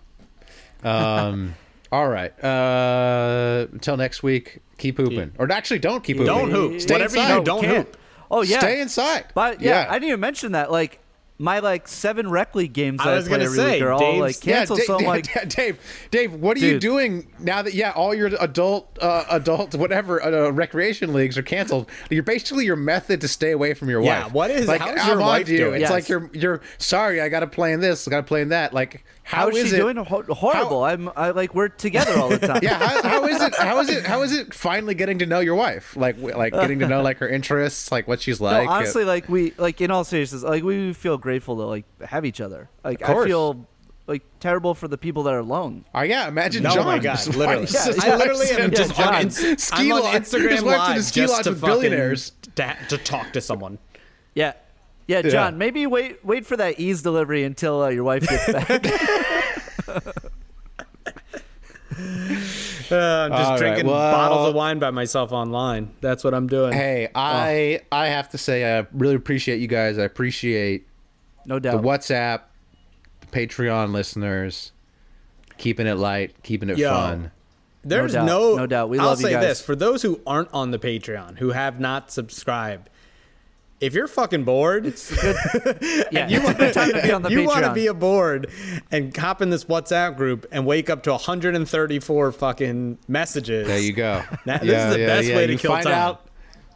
Um. 0.83 1.53
all 1.91 2.07
right. 2.07 2.31
Uh. 2.43 3.67
Until 3.71 3.97
next 3.97 4.23
week. 4.23 4.59
Keep 4.77 4.97
hooping, 4.97 5.33
or 5.37 5.51
actually, 5.51 5.77
don't 5.77 6.03
keep 6.03 6.17
hooping. 6.17 6.25
Don't 6.33 6.49
hoop. 6.49 6.81
Stay 6.81 6.95
Whatever 6.95 7.15
you 7.17 7.21
inside. 7.21 7.37
do, 7.39 7.43
don't 7.43 7.61
Can't. 7.61 7.77
hoop. 7.87 7.97
Oh 8.31 8.41
yeah. 8.41 8.57
Stay 8.59 8.81
inside. 8.81 9.25
But 9.35 9.61
yeah, 9.61 9.83
Yeah. 9.83 9.87
I 9.91 9.93
didn't 9.93 10.07
even 10.09 10.19
mention 10.21 10.53
that. 10.53 10.71
Like 10.71 10.97
my 11.37 11.59
like 11.59 11.87
seven 11.87 12.29
rec 12.31 12.55
league 12.55 12.73
games 12.73 12.99
I 12.99 13.03
that 13.05 13.11
I, 13.11 13.15
was 13.17 13.27
play 13.27 13.31
gonna 13.37 13.43
every 13.45 13.57
say, 13.57 13.73
week 13.73 13.81
are 13.83 13.91
all 13.91 13.99
Dave's- 13.99 14.21
like 14.21 14.45
Yeah, 14.45 14.53
canceled. 14.57 14.79
Da- 14.79 14.85
so 14.85 14.95
I'm 14.97 15.03
Da- 15.03 15.07
like, 15.09 15.33
Da- 15.33 15.43
Dave, 15.47 15.79
Dave, 16.09 16.33
what 16.33 16.57
are 16.57 16.59
you 16.61 16.79
doing 16.79 17.31
now 17.39 17.61
that 17.61 17.75
yeah, 17.75 17.91
all 17.91 18.15
your 18.15 18.31
adult, 18.39 18.97
uh, 19.01 19.25
adult, 19.29 19.75
whatever 19.75 20.23
uh, 20.23 20.49
recreation 20.51 21.13
leagues 21.13 21.37
are 21.37 21.43
canceled? 21.43 21.89
You're 22.09 22.23
basically 22.23 22.65
your 22.65 22.75
method 22.75 23.21
to 23.21 23.27
stay 23.27 23.51
away 23.51 23.75
from 23.75 23.89
your 23.89 24.01
Yeah, 24.01 24.23
wife. 24.23 24.27
Yeah, 24.27 24.33
what 24.33 24.49
is- 24.51 24.67
like? 24.67 24.81
how 24.81 24.93
is 24.95 25.01
I'm 25.01 25.07
your 25.09 25.21
on 25.21 25.27
wife 25.27 25.45
to 25.45 25.51
you. 25.51 25.57
doing? 25.59 25.73
It's 25.75 25.81
Yes. 25.81 25.91
like 25.91 26.09
you're 26.09 26.29
you're 26.33 26.61
sorry. 26.79 27.21
I 27.21 27.29
got 27.29 27.41
to 27.41 27.47
play 27.47 27.73
in 27.73 27.81
this. 27.81 28.07
I 28.07 28.11
got 28.11 28.17
to 28.21 28.23
play 28.27 28.41
in 28.41 28.49
that. 28.49 28.73
Like 28.73 29.03
how 29.23 29.47
is, 29.49 29.69
she 29.69 29.75
it? 29.75 29.79
doing? 29.79 29.95
Ho- 29.97 30.23
horrible. 30.29 30.83
I'm 30.83 31.09
I 31.15 31.29
like 31.31 31.53
we're 31.55 31.67
together 31.69 32.17
all 32.17 32.29
the 32.29 32.39
time. 32.47 32.59
Yeah, 32.63 32.77
how, 32.77 33.01
how 33.07 33.25
is 33.27 33.41
it? 33.41 33.55
How 33.55 33.79
is 33.79 33.89
it? 33.89 34.05
How 34.05 34.21
is 34.23 34.33
it? 34.33 34.53
Finally 34.53 34.95
getting 34.95 35.19
to 35.19 35.25
know 35.25 35.39
your 35.39 35.55
wife, 35.55 35.95
like 35.95 36.17
like 36.19 36.53
getting 36.53 36.79
to 36.79 36.87
know 36.87 37.01
like 37.01 37.17
her 37.19 37.29
interests, 37.29 37.91
like 37.91 38.07
what 38.07 38.21
she's 38.21 38.41
like. 38.41 38.67
uh, 38.67 38.71
honestly, 38.71 39.03
like 39.05 39.29
we 39.29 39.51
like 39.57 39.79
in 39.81 39.91
all 39.91 40.03
seriousness, 40.03 40.43
like 40.43 40.63
we 40.63 40.93
feel 40.93 41.17
grateful 41.17 41.55
to 41.57 41.63
like 41.63 41.85
have 42.01 42.25
each 42.25 42.41
other. 42.41 42.69
Like 42.83 43.01
Of 43.01 43.09
I 43.17 43.25
feel 43.25 43.67
like 44.07 44.23
terrible 44.39 44.73
for 44.73 44.87
the 44.87 44.97
people 44.97 45.23
that 45.23 45.33
are 45.33 45.39
alone. 45.39 45.85
Oh 45.95 46.01
yeah, 46.01 46.27
imagine 46.27 46.65
Oh 46.65 46.73
John. 46.73 46.85
my 46.85 46.99
God, 46.99 47.25
literally. 47.35 47.67
Yeah, 47.71 47.93
I 48.13 48.15
literally 48.17 48.47
am 48.49 48.61
in 48.61 48.71
just 48.75 48.95
John. 48.95 49.13
on, 49.15 49.21
Inst- 49.21 49.59
ski 49.59 49.91
I'm 49.91 49.91
on 49.93 50.01
lodge. 50.01 50.15
Instagram 50.23 50.49
His 50.51 50.63
wife's 50.63 50.89
in 50.89 50.95
Live 50.95 51.03
ski 51.05 51.19
just 51.21 51.33
lodge 51.33 51.43
to 51.45 51.49
with 51.51 51.61
billionaires. 51.61 52.31
to, 52.55 52.77
to 52.89 52.97
talk 52.97 53.31
to 53.33 53.39
someone. 53.41 53.77
Yeah. 54.33 54.53
Yeah, 55.07 55.21
John. 55.23 55.57
Maybe 55.57 55.85
wait 55.87 56.23
wait 56.23 56.45
for 56.45 56.55
that 56.57 56.79
ease 56.79 57.01
delivery 57.01 57.43
until 57.43 57.81
uh, 57.83 57.89
your 57.89 58.03
wife 58.03 58.27
gets 58.27 58.51
back. 58.51 58.85
Uh, 62.91 62.95
I'm 63.25 63.31
just 63.31 63.43
All 63.43 63.49
right, 63.51 63.57
drinking 63.57 63.87
well- 63.87 64.11
bottles 64.11 64.49
of 64.49 64.55
wine 64.55 64.79
by 64.79 64.91
myself 64.91 65.31
online. 65.31 65.91
That's 66.01 66.23
what 66.25 66.33
I'm 66.33 66.47
doing. 66.47 66.73
Hey, 66.73 67.07
I 67.15 67.81
I 67.91 68.07
have 68.07 68.29
to 68.29 68.37
say 68.37 68.77
I 68.79 68.85
really 68.91 69.15
appreciate 69.15 69.59
you 69.61 69.67
guys. 69.67 69.97
I 69.97 70.03
appreciate 70.03 70.87
no 71.45 71.57
doubt 71.59 71.71
the 71.81 71.87
doubt. 71.87 72.01
WhatsApp, 72.01 72.41
Patreon 73.31 73.93
listeners, 73.93 74.71
keeping 75.57 75.87
it 75.87 75.95
light, 75.95 76.43
keeping 76.43 76.69
it 76.69 76.77
Yo. 76.77 76.89
fun. 76.89 77.31
There's 77.83 78.13
doubt, 78.13 78.25
no, 78.25 78.55
no 78.55 78.67
doubt. 78.67 78.89
We 78.89 78.99
I'll 78.99 79.07
love 79.07 79.21
you 79.21 79.27
say 79.27 79.33
guys. 79.33 79.43
this 79.43 79.61
for 79.61 79.75
those 79.75 80.01
who 80.01 80.19
aren't 80.27 80.53
on 80.53 80.71
the 80.71 80.79
Patreon, 80.79 81.37
who 81.39 81.51
have 81.51 81.79
not 81.79 82.11
subscribed. 82.11 82.89
If 83.81 83.95
you're 83.95 84.07
fucking 84.07 84.43
bored, 84.43 84.85
yeah, 86.11 86.27
you 86.27 86.41
want 86.43 86.59
the 86.59 86.71
time 86.71 86.93
to 86.93 87.01
be 87.01 87.11
on 87.11 87.23
the 87.23 87.29
you 87.31 87.39
Patreon. 87.39 87.45
want 87.47 87.65
to 87.65 87.73
be 87.73 87.87
aboard 87.87 88.51
and 88.91 89.15
hop 89.17 89.41
in 89.41 89.49
this 89.49 89.65
WhatsApp 89.65 90.15
group 90.17 90.45
and 90.51 90.65
wake 90.67 90.89
up 90.89 91.01
to 91.03 91.11
134 91.11 92.31
fucking 92.31 92.99
messages. 93.07 93.67
There 93.67 93.79
you 93.79 93.93
go. 93.93 94.21
That- 94.45 94.61
this 94.61 94.83
is 94.85 94.93
the 94.93 95.05
best 95.05 95.27
way 95.29 95.47
to 95.47 95.53
you 95.53 95.57
kill 95.59 95.71
find 95.71 95.83
time. 95.85 95.93
out 95.93 96.27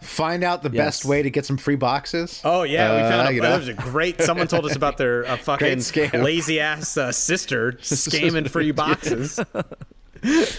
find 0.02 0.44
out 0.44 0.62
the 0.64 0.70
Yes. 0.70 0.86
best 0.86 1.06
way 1.06 1.22
to 1.24 1.30
get 1.30 1.46
some 1.46 1.58
free 1.58 1.76
boxes. 1.76 2.42
Oh 2.44 2.64
yeah, 2.64 2.92
we 2.96 3.02
Uh, 3.02 3.10
found 3.10 3.28
out 3.28 3.34
you 3.36 3.42
there 3.42 3.52
know. 3.52 3.58
was 3.58 3.68
a 3.68 3.74
great. 3.74 4.20
Someone 4.22 4.48
told 4.48 4.66
us 4.66 4.76
about 4.76 4.98
their 4.98 5.26
uh, 5.26 5.38
fucking 5.38 5.78
scam. 5.80 6.24
lazy 6.24 6.60
ass 6.60 6.98
uh, 6.98 7.12
sister 7.12 7.74
scamming 7.82 8.50
free 8.50 8.72
boxes. 8.72 9.40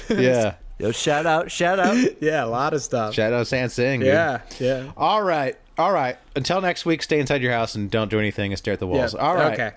yeah. 0.09 0.55
Yo, 0.79 0.93
shout 0.93 1.27
out, 1.27 1.51
shout 1.51 1.79
out. 1.81 1.97
yeah, 2.23 2.45
a 2.45 2.47
lot 2.47 2.75
of 2.75 2.83
stuff. 2.83 3.15
Shadow 3.15 3.45
San 3.45 3.69
Sing. 3.71 4.01
dude. 4.01 4.09
Yeah, 4.09 4.43
yeah. 4.61 4.93
All 4.97 5.23
right. 5.23 5.57
All 5.79 5.93
right. 5.93 6.17
Until 6.35 6.61
next 6.61 6.87
week, 6.87 7.03
stay 7.03 7.21
inside 7.21 7.43
your 7.43 7.53
house 7.53 7.75
and 7.75 7.91
don't 7.91 8.11
do 8.11 8.19
anything 8.19 8.53
and 8.53 8.59
stare 8.59 8.75
at 8.75 8.81
the 8.81 8.87
walls. 8.87 9.15
Yeah. 9.15 9.21
All 9.21 9.35
right. 9.35 9.53
Okay. 9.53 9.73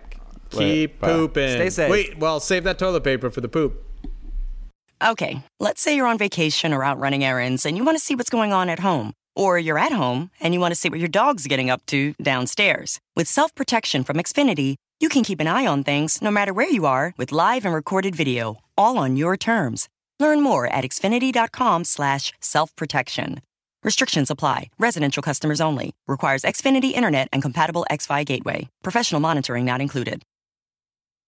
Keep 0.52 1.00
Bye. 1.00 1.08
pooping. 1.08 1.50
Stay 1.50 1.70
safe. 1.70 1.91
Wait, 1.91 2.18
well, 2.18 2.39
save 2.39 2.64
that 2.64 2.80
toilet 2.80 3.04
paper 3.04 3.30
for 3.30 3.41
the 3.41 3.50
poop. 3.50 3.86
Okay, 5.02 5.43
let's 5.62 5.82
say 5.82 5.95
you're 5.95 6.08
on 6.08 6.18
vacation 6.18 6.74
or 6.74 6.84
out 6.84 7.00
running 7.00 7.24
errands 7.24 7.66
and 7.66 7.78
you 7.78 7.86
want 7.86 7.97
to 7.97 8.04
see 8.04 8.16
what's 8.16 8.30
going 8.30 8.52
on 8.52 8.68
at 8.68 8.80
home. 8.80 9.14
Or 9.36 9.58
you're 9.58 9.78
at 9.78 9.93
home 9.93 10.32
and 10.41 10.54
you 10.54 10.60
want 10.60 10.74
to 10.74 10.76
see 10.76 10.89
what 10.89 11.00
your 11.00 11.08
dog's 11.08 11.47
getting 11.47 11.70
up 11.70 11.86
to 11.88 12.14
downstairs. 12.22 13.00
With 13.16 13.28
self 13.28 13.54
protection 13.56 14.04
from 14.04 14.18
Xfinity, 14.18 14.76
you 15.00 15.08
can 15.08 15.24
keep 15.24 15.39
an 15.39 15.47
eye 15.47 15.66
on 15.66 15.84
things 15.86 16.22
no 16.22 16.32
matter 16.32 16.54
where 16.54 16.70
you 16.70 16.86
are 16.86 17.14
with 17.18 17.32
live 17.32 17.64
and 17.64 17.74
recorded 17.74 18.16
video, 18.16 18.58
all 18.78 18.97
on 18.97 19.16
your 19.16 19.38
terms. 19.38 19.88
Learn 20.20 20.41
more 20.41 20.68
at 20.68 20.84
xfinity.com/slash 20.84 22.34
self 22.41 22.76
protection. 22.76 23.39
Restrictions 23.82 24.30
apply. 24.30 24.71
Residential 24.77 25.23
customers 25.23 25.61
only. 25.61 25.93
Requires 26.05 26.41
Xfinity 26.41 26.91
Internet 26.91 27.30
and 27.32 27.41
compatible 27.41 27.86
XFi 27.89 28.25
gateway. 28.25 28.67
Professional 28.84 29.21
monitoring 29.21 29.63
not 29.63 29.80
included. 29.80 30.23